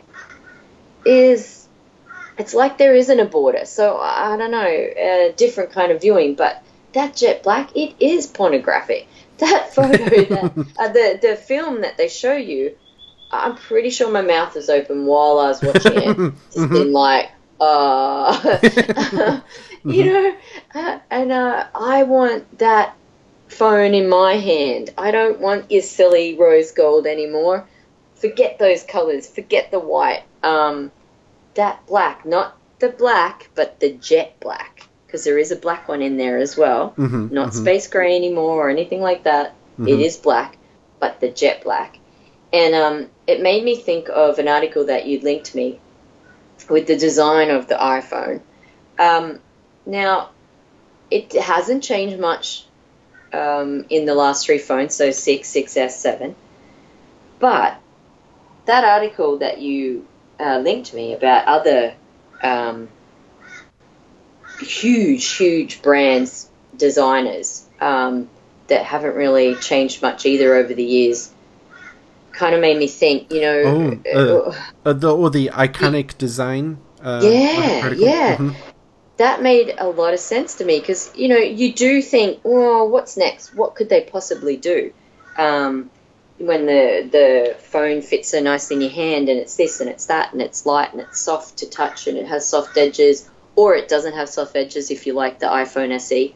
is, 1.05 1.67
it's 2.37 2.53
like 2.53 2.77
there 2.77 2.95
isn't 2.95 3.19
a 3.19 3.25
border. 3.25 3.65
So 3.65 3.97
I 3.97 4.37
don't 4.37 4.51
know, 4.51 4.65
a 4.65 5.33
different 5.35 5.71
kind 5.71 5.91
of 5.91 6.01
viewing. 6.01 6.35
But 6.35 6.61
that 6.93 7.15
jet 7.15 7.43
black, 7.43 7.75
it 7.75 7.95
is 7.99 8.27
pornographic. 8.27 9.07
That 9.39 9.73
photo, 9.73 9.95
that, 9.95 10.51
uh, 10.77 10.87
the 10.89 11.17
the 11.21 11.35
film 11.37 11.79
that 11.83 11.95
they 11.95 12.09
show 12.09 12.33
you, 12.35 12.75
I'm 13.31 13.55
pretty 13.55 13.89
sure 13.89 14.11
my 14.11 14.21
mouth 14.21 14.53
was 14.53 14.69
open 14.69 15.05
while 15.05 15.39
I 15.39 15.47
was 15.47 15.61
watching 15.61 15.93
it. 15.95 16.33
Just 16.53 16.69
been 16.69 16.91
like, 16.91 17.31
uh, 17.61 19.39
you 19.85 20.05
know, 20.05 20.35
uh, 20.75 20.99
and 21.09 21.31
uh, 21.31 21.65
I 21.73 22.03
want 22.03 22.59
that 22.59 22.95
phone 23.47 23.93
in 23.93 24.09
my 24.09 24.35
hand. 24.35 24.91
I 24.97 25.11
don't 25.11 25.39
want 25.39 25.71
your 25.71 25.81
silly 25.81 26.37
rose 26.37 26.71
gold 26.71 27.07
anymore. 27.07 27.67
Forget 28.15 28.59
those 28.59 28.83
colors. 28.83 29.27
Forget 29.27 29.71
the 29.71 29.79
white. 29.79 30.23
Um, 30.43 30.91
that 31.55 31.85
black, 31.87 32.25
not 32.25 32.55
the 32.79 32.89
black, 32.89 33.49
but 33.55 33.79
the 33.79 33.91
jet 33.93 34.35
black, 34.39 34.87
because 35.07 35.23
there 35.23 35.37
is 35.37 35.51
a 35.51 35.55
black 35.55 35.87
one 35.87 36.01
in 36.01 36.17
there 36.17 36.37
as 36.37 36.57
well. 36.57 36.93
Mhm, 36.97 37.31
Not 37.31 37.49
mhm. 37.49 37.53
space 37.53 37.87
gray 37.87 38.15
anymore 38.15 38.67
or 38.67 38.69
anything 38.69 39.01
like 39.01 39.23
that. 39.23 39.55
It 39.85 39.97
Mhm. 39.97 40.05
is 40.05 40.17
black, 40.17 40.57
but 40.99 41.19
the 41.19 41.29
jet 41.29 41.63
black. 41.63 41.97
And 42.51 42.73
um, 42.73 43.09
it 43.27 43.41
made 43.41 43.63
me 43.63 43.75
think 43.75 44.09
of 44.09 44.39
an 44.39 44.47
article 44.47 44.85
that 44.85 45.05
you 45.05 45.19
linked 45.19 45.53
me 45.55 45.79
with 46.69 46.87
the 46.87 46.95
design 46.97 47.49
of 47.49 47.67
the 47.67 47.75
iPhone. 47.75 48.41
Um, 48.97 49.39
now, 49.89 50.29
it 51.09 51.33
hasn't 51.33 51.83
changed 51.83 52.19
much 52.19 52.65
um, 53.33 53.85
in 53.89 54.05
the 54.05 54.15
last 54.15 54.45
three 54.45 54.59
phones, 54.59 54.93
so 54.93 55.11
6, 55.11 55.51
6S, 55.51 55.91
7. 55.91 56.35
But 57.39 57.77
that 58.65 58.83
article 58.83 59.39
that 59.39 59.59
you 59.59 60.05
uh, 60.39 60.59
linked 60.59 60.93
me 60.93 61.13
about 61.13 61.45
other 61.47 61.95
um, 62.43 62.89
huge, 64.61 65.25
huge 65.25 65.81
brands, 65.81 66.49
designers 66.77 67.65
um, 67.81 68.29
that 68.67 68.85
haven't 68.85 69.15
really 69.15 69.55
changed 69.55 70.01
much 70.01 70.25
either 70.25 70.55
over 70.55 70.73
the 70.73 70.83
years, 70.83 71.31
kind 72.31 72.53
of 72.53 72.61
made 72.61 72.77
me 72.77 72.87
think, 72.87 73.31
you 73.33 73.41
know. 73.41 74.01
Oh, 74.13 74.53
Uh, 74.85 74.93
the 74.93 75.15
or 75.15 75.29
the 75.29 75.49
iconic 75.53 76.17
design. 76.17 76.79
Uh, 77.03 77.21
Yeah, 77.23 77.79
article. 77.83 78.07
yeah. 78.07 78.37
Mhm. 78.37 78.55
That 79.19 79.41
made 79.41 79.75
a 79.77 79.87
lot 79.87 80.13
of 80.13 80.19
sense 80.19 80.55
to 80.55 80.65
me 80.65 80.79
because 80.79 81.11
you 81.13 81.27
know 81.27 81.37
you 81.37 81.73
do 81.73 82.01
think, 82.01 82.39
well, 82.43 82.89
what's 82.89 83.17
next? 83.17 83.53
What 83.53 83.75
could 83.75 83.89
they 83.89 84.01
possibly 84.01 84.55
do? 84.55 84.93
Um, 85.37 85.91
when 86.37 86.65
the 86.65 87.07
the 87.11 87.55
phone 87.59 88.01
fits 88.01 88.29
so 88.29 88.39
nicely 88.39 88.77
in 88.77 88.81
your 88.81 88.91
hand, 88.91 89.27
and 89.27 89.37
it's 89.37 89.57
this 89.57 89.81
and 89.81 89.89
it's 89.89 90.05
that, 90.05 90.31
and 90.31 90.41
it's 90.41 90.65
light 90.65 90.93
and 90.93 91.01
it's 91.01 91.19
soft 91.19 91.57
to 91.57 91.69
touch, 91.69 92.07
and 92.07 92.17
it 92.17 92.27
has 92.27 92.47
soft 92.47 92.77
edges, 92.77 93.29
or 93.57 93.75
it 93.75 93.89
doesn't 93.89 94.13
have 94.13 94.29
soft 94.29 94.55
edges 94.55 94.89
if 94.89 95.05
you 95.05 95.13
like 95.13 95.39
the 95.39 95.47
iPhone 95.47 95.91
SE, 95.91 96.33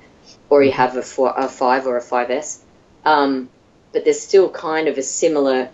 or 0.49 0.61
you 0.61 0.73
have 0.73 0.97
a, 0.97 1.01
four, 1.01 1.33
a 1.35 1.47
five 1.47 1.87
or 1.87 1.97
a 1.97 2.01
5S. 2.01 2.59
Um, 3.05 3.49
but 3.93 4.03
there's 4.03 4.19
still 4.19 4.49
kind 4.49 4.89
of 4.89 4.97
a 4.97 5.03
similar, 5.03 5.69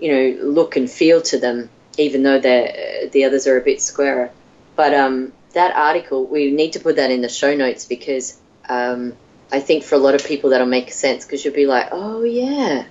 you 0.00 0.10
know, 0.10 0.44
look 0.44 0.76
and 0.76 0.90
feel 0.90 1.20
to 1.22 1.38
them, 1.38 1.68
even 1.98 2.22
though 2.22 2.40
the 2.40 3.10
the 3.12 3.24
others 3.24 3.46
are 3.46 3.58
a 3.58 3.62
bit 3.62 3.82
squarer. 3.82 4.30
But 4.74 4.94
um, 4.94 5.32
that 5.56 5.74
article, 5.74 6.26
we 6.26 6.50
need 6.50 6.74
to 6.74 6.80
put 6.80 6.96
that 6.96 7.10
in 7.10 7.22
the 7.22 7.28
show 7.30 7.54
notes 7.56 7.86
because 7.86 8.38
um, 8.68 9.14
I 9.50 9.60
think 9.60 9.84
for 9.84 9.94
a 9.94 9.98
lot 9.98 10.14
of 10.14 10.24
people 10.24 10.50
that'll 10.50 10.66
make 10.66 10.92
sense 10.92 11.24
because 11.24 11.44
you'll 11.44 11.54
be 11.54 11.66
like, 11.66 11.88
oh 11.92 12.22
yeah, 12.22 12.84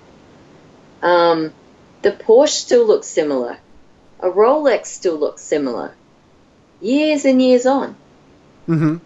um, 1.00 1.52
the 2.02 2.10
Porsche 2.10 2.48
still 2.48 2.84
looks 2.84 3.06
similar, 3.06 3.56
a 4.20 4.28
Rolex 4.28 4.86
still 4.86 5.16
looks 5.16 5.42
similar, 5.42 5.94
years 6.80 7.24
and 7.24 7.40
years 7.40 7.66
on. 7.66 7.94
Mhm. 8.68 9.00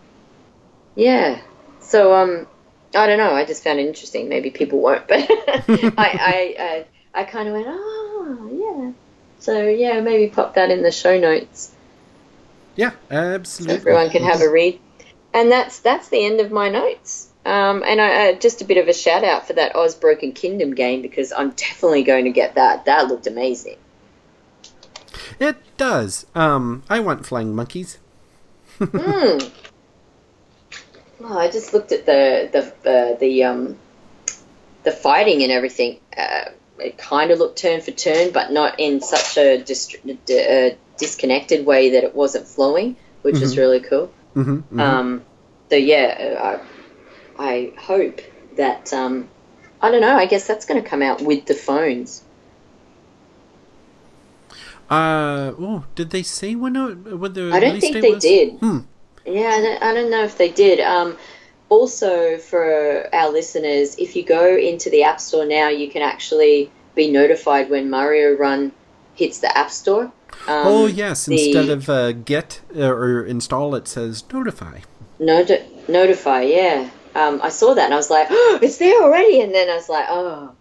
Yeah. 0.94 1.40
So 1.80 2.14
um, 2.14 2.46
I 2.94 3.06
don't 3.06 3.18
know. 3.18 3.34
I 3.34 3.44
just 3.44 3.62
found 3.62 3.78
it 3.78 3.86
interesting. 3.86 4.28
Maybe 4.30 4.50
people 4.50 4.80
won't, 4.80 5.06
but 5.06 5.18
I 5.28 5.92
I 5.98 6.56
I, 6.58 7.20
I 7.20 7.24
kind 7.24 7.46
of 7.48 7.54
went, 7.54 7.66
oh 7.68 8.48
yeah. 8.52 8.92
So 9.38 9.66
yeah, 9.68 10.00
maybe 10.00 10.30
pop 10.30 10.54
that 10.54 10.70
in 10.70 10.82
the 10.82 10.90
show 10.92 11.18
notes 11.18 11.72
Yeah, 12.76 12.90
so 12.90 13.16
absolutely. 13.16 13.76
everyone 13.76 14.10
can 14.10 14.22
have 14.22 14.40
a 14.40 14.51
read. 14.51 14.80
And 15.32 15.51
that's 15.51 15.80
that's 15.80 16.09
the 16.09 16.24
end 16.24 16.40
of 16.40 16.51
my 16.51 16.68
notes. 16.68 17.28
Um, 17.44 17.82
and 17.86 18.01
I, 18.01 18.30
uh, 18.30 18.38
just 18.38 18.60
a 18.60 18.64
bit 18.64 18.76
of 18.76 18.88
a 18.88 18.92
shout 18.92 19.24
out 19.24 19.47
for 19.47 19.55
that 19.55 19.74
Oz 19.74 19.94
Broken 19.94 20.32
Kingdom 20.32 20.74
game 20.74 21.01
because 21.02 21.32
I'm 21.32 21.51
definitely 21.51 22.02
going 22.02 22.24
to 22.24 22.30
get 22.30 22.56
that. 22.56 22.84
That 22.84 23.09
looked 23.09 23.26
amazing. 23.26 23.76
It 25.38 25.56
does. 25.76 26.26
Um, 26.34 26.82
I 26.90 27.01
want 27.01 27.26
flying 27.26 27.55
monkeys. 27.55 27.98
Hmm. 28.78 29.38
Oh, 31.22 31.38
I 31.38 31.51
just 31.51 31.74
looked 31.74 31.92
at 31.92 32.06
the 32.06 32.48
the 32.51 32.90
uh, 32.90 33.18
the 33.18 33.44
um 33.44 33.76
the 34.84 34.90
fighting 34.90 35.42
and 35.42 35.52
everything. 35.52 36.01
Uh, 36.16 36.47
it 36.78 36.97
kind 36.97 37.30
of 37.30 37.38
looked 37.38 37.59
turn 37.59 37.82
for 37.82 37.90
turn, 37.90 38.30
but 38.32 38.52
not 38.52 38.80
in 38.80 39.02
such 39.02 39.36
a 39.36 39.62
dist- 39.62 39.97
uh, 40.06 40.70
disconnected 41.01 41.66
way 41.66 41.90
that 41.90 42.05
it 42.05 42.14
wasn't 42.14 42.47
flowing, 42.47 42.97
which 43.22 43.40
was 43.40 43.55
Mhm. 43.55 43.59
really 43.59 43.81
cool. 43.81 44.06
Mm-hmm, 44.36 44.81
Um, 44.81 45.22
so 45.70 45.77
yeah, 45.77 46.60
I, 47.39 47.44
I 47.51 47.72
hope 47.78 48.20
that 48.56 48.93
um, 48.93 49.28
I 49.82 49.90
don't 49.90 50.01
know. 50.01 50.16
I 50.16 50.27
guess 50.27 50.47
that's 50.47 50.66
going 50.66 50.82
to 50.82 50.89
come 50.89 51.02
out 51.02 51.20
with 51.22 51.47
the 51.47 51.55
phones. 51.55 52.22
uh, 54.90 55.52
oh, 55.59 55.85
did 55.94 56.10
they 56.10 56.22
say 56.22 56.55
when 56.55 56.74
when 57.20 57.32
the 57.32 57.51
I 57.52 57.60
don't 57.60 57.81
think 57.81 58.01
they 58.01 58.10
was? 58.14 58.22
did. 58.22 58.55
Hmm. 58.59 58.78
Yeah, 59.27 59.51
I 59.51 59.60
don't, 59.60 59.82
I 59.82 59.94
don't 59.94 60.10
know 60.10 60.24
if 60.24 60.36
they 60.39 60.48
did. 60.51 60.81
Um, 60.81 61.16
also, 61.68 62.39
for 62.39 63.09
our 63.14 63.31
listeners, 63.31 63.97
if 63.98 64.16
you 64.16 64.24
go 64.24 64.56
into 64.56 64.90
the 64.90 65.05
App 65.05 65.20
Store 65.20 65.44
now, 65.47 65.68
you 65.68 65.89
can 65.90 66.02
actually 66.02 66.70
be 66.94 67.10
notified 67.10 67.70
when 67.70 67.90
Mario 67.90 68.35
Run 68.36 68.72
hits 69.14 69.39
the 69.39 69.56
App 69.56 69.70
Store. 69.70 70.10
Um, 70.48 70.66
oh 70.66 70.86
yes, 70.86 71.27
the- 71.27 71.32
instead 71.32 71.70
of 71.70 71.89
uh, 71.89 72.12
get 72.12 72.61
uh, 72.77 72.82
or 72.89 73.24
install, 73.24 73.74
it 73.74 73.86
says 73.89 74.24
notify. 74.32 74.81
Noti- 75.19 75.62
notify, 75.89 76.43
yeah. 76.43 76.89
Um, 77.15 77.40
I 77.43 77.48
saw 77.51 77.74
that 77.74 77.85
and 77.86 77.94
I 77.94 77.97
was 77.97 78.09
like, 78.11 78.28
oh, 78.31 78.59
it's 78.62 78.78
there 78.78 79.02
already. 79.02 79.40
And 79.40 79.55
then 79.55 79.69
I 79.69 79.74
was 79.74 79.89
like, 79.89 80.07
oh, 80.09 80.52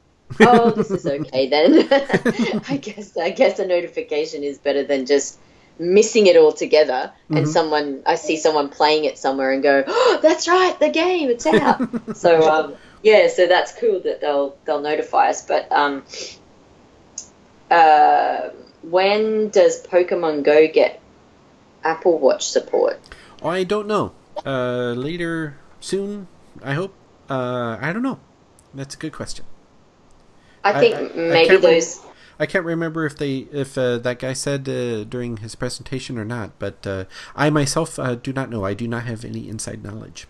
oh, 0.42 0.72
this 0.72 0.92
is 0.92 1.06
okay 1.06 1.48
then. 1.50 1.88
I 2.68 2.78
guess 2.78 3.16
I 3.18 3.30
guess 3.30 3.60
a 3.60 3.66
notification 3.68 4.44
is 4.44 4.58
better 4.58 4.84
than 4.84 5.06
just 5.06 5.40
missing 5.78 6.28
it 6.28 6.36
all 6.36 6.52
together. 6.52 7.14
And 7.30 7.46
Mhm. 7.46 7.48
someone, 7.48 8.02
I 8.06 8.16
see 8.16 8.36
someone 8.36 8.68
playing 8.70 9.06
it 9.06 9.18
somewhere 9.18 9.52
and 9.52 9.64
go, 9.64 9.84
oh, 9.88 10.20
that's 10.22 10.48
right, 10.48 10.78
the 10.80 10.90
game, 10.90 11.30
it's 11.30 11.46
out. 11.46 11.80
so 12.14 12.50
um, 12.50 12.76
yeah, 13.02 13.28
so 13.30 13.48
that's 13.48 13.72
cool 13.80 14.02
that 14.02 14.20
they'll 14.20 14.58
they'll 14.66 14.82
notify 14.82 15.30
us. 15.30 15.46
But 15.46 15.72
um, 15.72 16.04
uh, 17.72 18.50
when 18.82 19.50
does 19.50 19.86
Pokemon 19.86 20.44
Go 20.44 20.68
get 20.68 21.00
Apple 21.84 22.18
Watch 22.20 22.48
support? 22.48 23.00
I 23.44 23.64
don't 23.64 23.88
know. 23.88 24.12
Uh, 24.46 24.94
later, 24.96 25.58
soon, 25.80 26.28
I 26.64 26.74
hope. 26.74 26.94
Uh, 27.30 27.78
I 27.80 27.94
don't 27.94 28.04
know. 28.04 28.20
That's 28.74 28.96
a 28.96 28.98
good 28.98 29.14
question. 29.14 29.46
I 30.64 30.72
I- 30.74 30.80
think 30.80 30.96
I- 30.96 31.00
I 31.00 31.16
maybe 31.16 31.50
rem- 31.56 31.62
those. 31.62 32.02
I 32.42 32.46
can't 32.46 32.64
remember 32.64 33.06
if 33.06 33.18
they 33.18 33.48
if 33.52 33.78
uh, 33.78 33.98
that 33.98 34.20
guy 34.20 34.32
said 34.32 34.68
uh, 34.70 35.04
during 35.04 35.38
his 35.38 35.56
presentation 35.56 36.18
or 36.18 36.24
not, 36.24 36.58
but 36.58 36.88
uh, 36.88 37.04
I 37.36 37.50
myself 37.50 38.00
uh, 38.00 38.16
do 38.16 38.32
not 38.32 38.50
know. 38.50 38.64
I 38.64 38.74
do 38.74 38.88
not 38.88 39.04
have 39.04 39.26
any 39.26 39.50
inside 39.50 39.84
knowledge. 39.84 40.26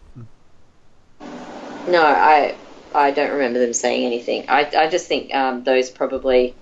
No, 1.88 2.04
I 2.04 2.56
I 2.96 3.12
don't 3.12 3.32
remember 3.32 3.60
them 3.60 3.74
saying 3.74 4.06
anything. 4.06 4.46
I 4.50 4.70
I 4.76 4.90
just 4.90 5.08
think 5.08 5.34
um, 5.36 5.64
those 5.64 5.90
probably 5.92 6.56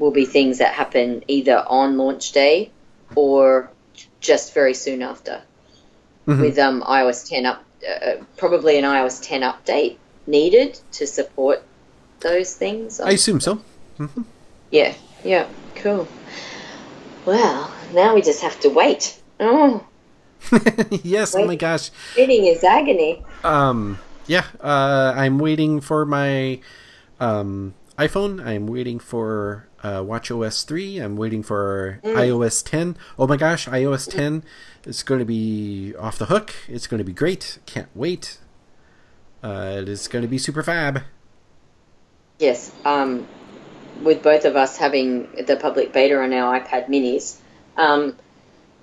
will 0.00 0.10
be 0.10 0.24
things 0.24 0.58
that 0.58 0.74
happen 0.74 1.22
either 1.28 1.62
on 1.68 1.96
launch 1.96 2.32
day 2.32 2.70
or 3.14 3.70
just 4.20 4.54
very 4.54 4.74
soon 4.74 5.02
after. 5.02 5.42
Mhm. 6.26 6.40
With 6.40 6.58
um, 6.58 6.82
iOS 6.82 7.28
10 7.28 7.46
up, 7.46 7.62
uh, 7.86 8.14
probably 8.36 8.78
an 8.78 8.84
iOS 8.84 9.22
10 9.22 9.42
update 9.42 9.96
needed 10.26 10.80
to 10.92 11.06
support 11.06 11.62
those 12.20 12.54
things. 12.54 13.00
I 13.00 13.10
assume 13.12 13.40
so. 13.40 13.60
Yeah, 14.70 14.94
yeah, 15.24 15.46
cool. 15.76 16.08
Well, 17.26 17.70
now 17.92 18.14
we 18.14 18.22
just 18.22 18.40
have 18.42 18.58
to 18.60 18.68
wait. 18.70 19.20
Oh, 19.38 19.84
yes. 21.02 21.34
Oh 21.34 21.44
my 21.44 21.56
gosh. 21.56 21.90
waiting 22.16 22.46
is 22.46 22.64
agony. 22.64 23.22
Um. 23.44 23.98
Yeah. 24.26 24.44
Uh, 24.60 25.12
I'm 25.16 25.38
waiting 25.38 25.80
for 25.80 26.06
my 26.06 26.60
um, 27.18 27.74
iPhone. 27.98 28.44
I'm 28.44 28.66
waiting 28.66 28.98
for 28.98 29.66
uh, 29.82 30.00
WatchOS 30.00 30.64
3. 30.66 30.98
I'm 30.98 31.16
waiting 31.16 31.42
for 31.42 32.00
iOS 32.04 32.64
10. 32.64 32.96
Oh 33.18 33.26
my 33.26 33.36
gosh, 33.36 33.66
iOS 33.66 34.10
10 34.10 34.44
is 34.84 35.02
going 35.02 35.18
to 35.18 35.24
be 35.24 35.94
off 35.98 36.18
the 36.18 36.26
hook. 36.26 36.54
It's 36.68 36.86
going 36.86 36.98
to 36.98 37.04
be 37.04 37.12
great. 37.12 37.58
Can't 37.66 37.88
wait. 37.94 38.38
Uh, 39.42 39.76
it 39.78 39.88
is 39.88 40.08
going 40.08 40.22
to 40.22 40.28
be 40.28 40.38
super 40.38 40.62
fab. 40.62 41.02
Yes, 42.38 42.72
um, 42.84 43.26
with 44.02 44.22
both 44.22 44.44
of 44.44 44.56
us 44.56 44.76
having 44.76 45.28
the 45.46 45.56
public 45.56 45.92
beta 45.92 46.18
on 46.18 46.32
our 46.32 46.60
iPad 46.60 46.88
minis, 46.88 47.38
um, 47.76 48.16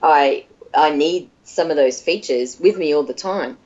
I 0.02 0.46
I 0.74 0.92
need 0.92 1.30
some 1.44 1.72
of 1.72 1.78
those 1.78 2.02
features 2.02 2.60
with 2.60 2.78
me 2.78 2.94
all 2.94 3.04
the 3.04 3.14
time, 3.14 3.58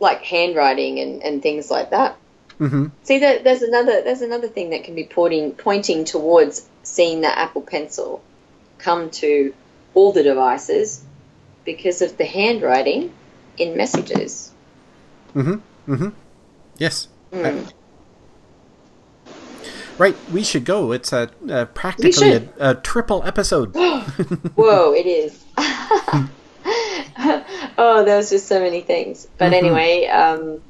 like 0.00 0.22
handwriting 0.22 0.98
and, 1.00 1.22
and 1.22 1.42
things 1.42 1.70
like 1.70 1.90
that. 1.90 2.16
Hmm 2.58 2.86
See, 3.04 3.18
that 3.20 3.44
there's 3.44 3.62
another 3.62 4.02
there's 4.02 4.22
another 4.22 4.48
thing 4.48 4.70
that 4.70 4.84
can 4.84 4.94
be 4.94 5.04
pointing 5.04 5.52
pointing 5.52 6.04
towards 6.04 6.66
seeing 6.82 7.20
the 7.20 7.38
Apple 7.38 7.62
Pencil 7.62 8.22
come 8.78 9.10
to 9.10 9.54
all 9.94 10.12
the 10.12 10.22
devices 10.22 11.04
because 11.64 12.02
of 12.02 12.16
the 12.16 12.24
handwriting 12.24 13.12
in 13.58 13.76
messages. 13.76 14.52
Mm-hmm. 15.34 15.92
Mm-hmm. 15.92 16.08
Yes. 16.78 17.08
Mm. 17.32 17.66
Uh, 17.66 17.70
right. 19.98 20.16
We 20.32 20.42
should 20.42 20.64
go. 20.64 20.92
It's 20.92 21.12
a, 21.12 21.30
uh 21.50 21.64
practically 21.66 22.32
a, 22.32 22.42
a 22.58 22.74
triple 22.74 23.22
episode. 23.24 23.74
Whoa, 24.56 24.92
it 24.94 25.06
is. 25.06 25.44
oh, 27.78 28.02
there 28.04 28.16
was 28.16 28.30
just 28.30 28.46
so 28.46 28.60
many 28.60 28.80
things. 28.80 29.26
But 29.38 29.52
Mhm. 29.52 29.56
anyway, 29.56 30.06
um, 30.06 30.62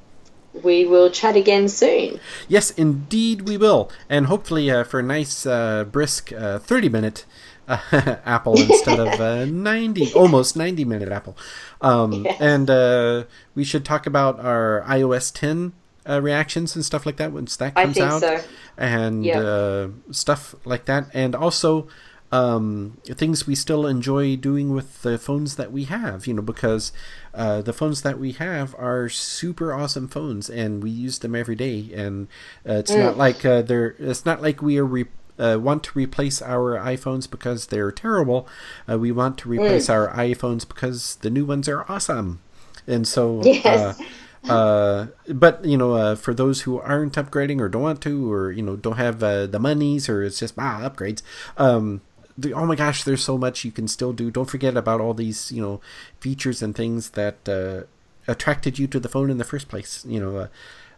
we 0.63 0.85
will 0.87 1.11
chat 1.11 1.37
again 1.37 1.69
soon. 1.69 2.21
Yes, 2.49 2.71
indeed 2.71 3.49
we 3.49 3.57
will, 3.57 3.91
and 4.09 4.27
hopefully 4.27 4.71
uh, 4.71 4.85
for 4.85 5.01
a 5.01 5.03
nice, 5.03 5.47
uh, 5.47 5.85
brisk 5.85 6.33
uh, 6.33 6.59
thirty-minute 6.59 7.25
uh, 7.69 7.79
Apple 8.25 8.61
instead 8.61 8.99
of 9.01 9.21
uh, 9.21 9.45
ninety, 9.51 10.13
almost 10.15 10.57
ninety-minute 10.57 11.11
Apple. 11.11 11.37
Um, 11.81 12.25
Yes. 12.25 12.41
And 12.41 12.71
uh, 12.71 13.25
we 13.55 13.65
should 13.65 13.85
talk 13.85 14.07
about 14.07 14.41
our 14.41 14.85
iOS 14.89 15.33
ten 15.33 15.73
uh, 16.09 16.21
reactions 16.23 16.75
and 16.77 16.85
stuff 16.85 17.05
like 17.07 17.17
that 17.17 17.33
once 17.33 17.57
that 17.57 17.73
I 17.77 17.83
comes 17.85 17.95
think 17.97 18.07
out, 18.07 18.21
so. 18.21 18.41
and 18.79 19.25
Yeah. 19.25 19.41
uh, 19.41 19.89
stuff 20.11 20.55
like 20.65 20.85
that, 20.87 21.09
and 21.15 21.35
also. 21.35 21.89
Um, 22.33 22.99
things 23.07 23.47
we 23.47 23.55
still 23.55 23.87
enjoy 23.87 24.35
doing 24.37 24.75
with 24.75 25.03
the 25.03 25.17
phones 25.17 25.55
that 25.57 25.71
we 25.71 25.85
have, 25.85 26.27
you 26.27 26.35
know, 26.35 26.43
because 26.43 26.91
uh, 27.33 27.63
the 27.63 27.73
phones 27.73 28.03
that 28.03 28.19
we 28.19 28.33
have 28.33 28.75
are 28.79 29.09
super 29.09 29.73
awesome 29.73 30.09
phones, 30.09 30.51
and 30.51 30.83
we 30.83 30.91
use 30.91 31.21
them 31.21 31.37
every 31.37 31.55
day. 31.55 31.89
And 31.95 32.27
uh, 32.69 32.73
it's 32.83 32.91
not 32.91 33.15
Mm. 33.15 33.19
like 33.19 33.45
uh, 33.45 33.63
they're. 33.63 33.95
It's 34.01 34.27
not 34.27 34.43
like 34.43 34.61
we 34.61 34.77
are 34.79 34.85
re- 34.85 35.07
uh, 35.39 35.59
want 35.61 35.85
to 35.85 35.91
replace 35.99 36.43
our 36.43 36.77
iPhones 36.79 37.31
because 37.31 37.67
they're 37.67 37.93
terrible. 37.93 38.49
Uh, 38.91 38.99
we 38.99 39.13
want 39.13 39.39
to 39.39 39.49
replace 39.49 39.89
our 39.89 40.09
iPhones 40.13 40.67
because 40.67 41.17
the 41.17 41.31
new 41.31 41.45
ones 41.45 41.69
are 41.69 41.85
awesome. 41.89 42.41
And 42.89 43.07
so, 43.07 43.43
Yes. 43.45 44.01
uh, 44.47 44.53
uh, 44.53 45.07
but 45.33 45.65
you 45.65 45.77
know, 45.77 45.95
uh, 45.95 46.15
for 46.17 46.35
those 46.35 46.63
who 46.63 46.81
aren't 46.81 47.15
upgrading 47.15 47.61
or 47.61 47.69
don't 47.69 47.83
want 47.83 48.01
to, 48.03 48.33
or 48.33 48.51
you 48.51 48.63
know, 48.63 48.77
don't 48.77 48.97
have 48.97 49.23
uh, 49.23 49.47
the 49.47 49.59
monies, 49.59 50.09
or 50.09 50.23
it's 50.23 50.39
just 50.41 50.55
ah 50.59 50.81
upgrades. 50.89 51.23
Um, 51.57 52.01
the, 52.39 52.53
oh 52.53 52.67
my 52.67 52.75
gosh, 52.75 53.05
there's 53.05 53.25
so 53.25 53.39
much 53.39 53.65
you 53.65 53.73
can 53.73 53.89
still 53.89 54.13
do. 54.13 54.31
Don't 54.31 54.51
forget 54.51 54.77
about 54.77 55.01
all 55.01 55.15
these 55.15 55.51
you 55.53 55.63
know 55.63 55.81
features 56.21 56.63
and 56.63 56.75
things 56.75 57.11
that 57.11 57.49
uh, 57.49 57.85
attracted 58.31 58.79
you 58.79 58.87
to 58.89 59.01
the 59.01 59.09
phone 59.09 59.31
in 59.31 59.39
the 59.39 59.45
first 59.45 59.69
place. 59.69 60.05
You 60.07 60.21
know, 60.21 60.37
uh, 60.37 60.49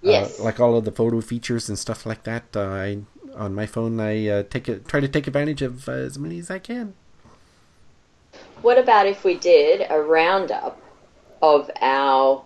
Yes. 0.00 0.38
uh, 0.38 0.44
like 0.44 0.60
all 0.60 0.76
of 0.76 0.84
the 0.84 0.92
photo 0.92 1.20
features 1.20 1.68
and 1.68 1.78
stuff 1.78 2.06
like 2.06 2.22
that. 2.24 2.44
Uh, 2.54 2.60
I 2.60 2.98
on 3.34 3.54
my 3.54 3.66
phone, 3.66 4.00
I 4.00 4.28
uh, 4.28 4.42
take 4.44 4.68
it, 4.68 4.88
try 4.88 5.00
to 5.00 5.08
take 5.08 5.26
advantage 5.26 5.62
of 5.62 5.88
uh, 5.88 5.92
as 5.92 6.18
many 6.18 6.38
as 6.38 6.50
I 6.50 6.58
can. 6.58 6.94
What 8.62 8.78
about 8.78 9.06
if 9.06 9.24
we 9.24 9.36
did 9.36 9.86
a 9.88 10.00
roundup 10.00 10.80
of 11.40 11.70
our 11.80 12.44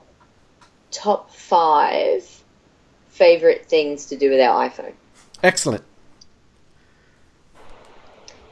top 0.91 1.31
five 1.31 2.43
favorite 3.09 3.67
things 3.67 4.07
to 4.07 4.17
do 4.17 4.31
with 4.31 4.41
our 4.41 4.69
iPhone? 4.69 4.93
Excellent. 5.43 5.85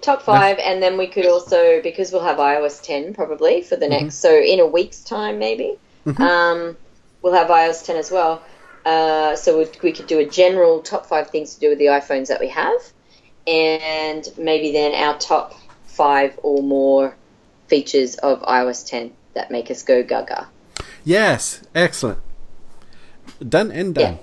Top 0.00 0.22
five, 0.22 0.58
and 0.58 0.82
then 0.82 0.96
we 0.96 1.06
could 1.06 1.26
also, 1.26 1.82
because 1.82 2.10
we'll 2.12 2.22
have 2.22 2.38
iOS 2.38 2.82
10 2.82 3.12
probably 3.14 3.62
for 3.62 3.76
the 3.76 3.86
next, 3.88 4.16
so 4.16 4.34
in 4.34 4.58
a 4.60 4.66
week's 4.66 5.02
time 5.04 5.38
maybe, 5.38 5.76
um, 6.18 6.76
we'll 7.22 7.34
have 7.34 7.48
iOS 7.48 7.84
10 7.84 7.96
as 7.96 8.10
well. 8.10 8.42
Uh, 8.84 9.36
so 9.36 9.58
we, 9.58 9.66
we 9.82 9.92
could 9.92 10.06
do 10.06 10.18
a 10.18 10.24
general 10.24 10.80
top 10.80 11.04
five 11.04 11.28
things 11.28 11.54
to 11.54 11.60
do 11.60 11.68
with 11.68 11.78
the 11.78 11.86
iPhones 11.86 12.28
that 12.28 12.40
we 12.40 12.48
have, 12.48 12.80
and 13.46 14.26
maybe 14.38 14.72
then 14.72 14.94
our 14.94 15.18
top 15.18 15.54
five 15.86 16.38
or 16.42 16.62
more 16.62 17.14
features 17.68 18.16
of 18.16 18.40
iOS 18.42 18.88
10 18.88 19.12
that 19.34 19.50
make 19.50 19.70
us 19.70 19.82
go 19.82 20.02
gaga. 20.02 20.48
Yes, 21.04 21.62
excellent. 21.74 22.20
Done 23.46 23.72
and 23.72 23.94
done. 23.94 24.18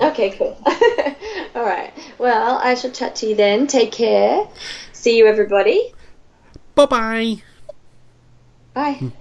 Okay, 0.00 0.30
cool. 0.30 0.56
All 1.54 1.64
right. 1.64 1.92
Well, 2.18 2.58
I 2.62 2.74
shall 2.74 2.92
chat 2.92 3.16
to 3.16 3.26
you 3.26 3.34
then. 3.34 3.66
Take 3.66 3.92
care. 3.92 4.46
See 4.92 5.16
you, 5.18 5.26
everybody. 5.26 5.92
bye 6.74 6.86
bye. 6.86 7.42
Bye. 8.74 9.12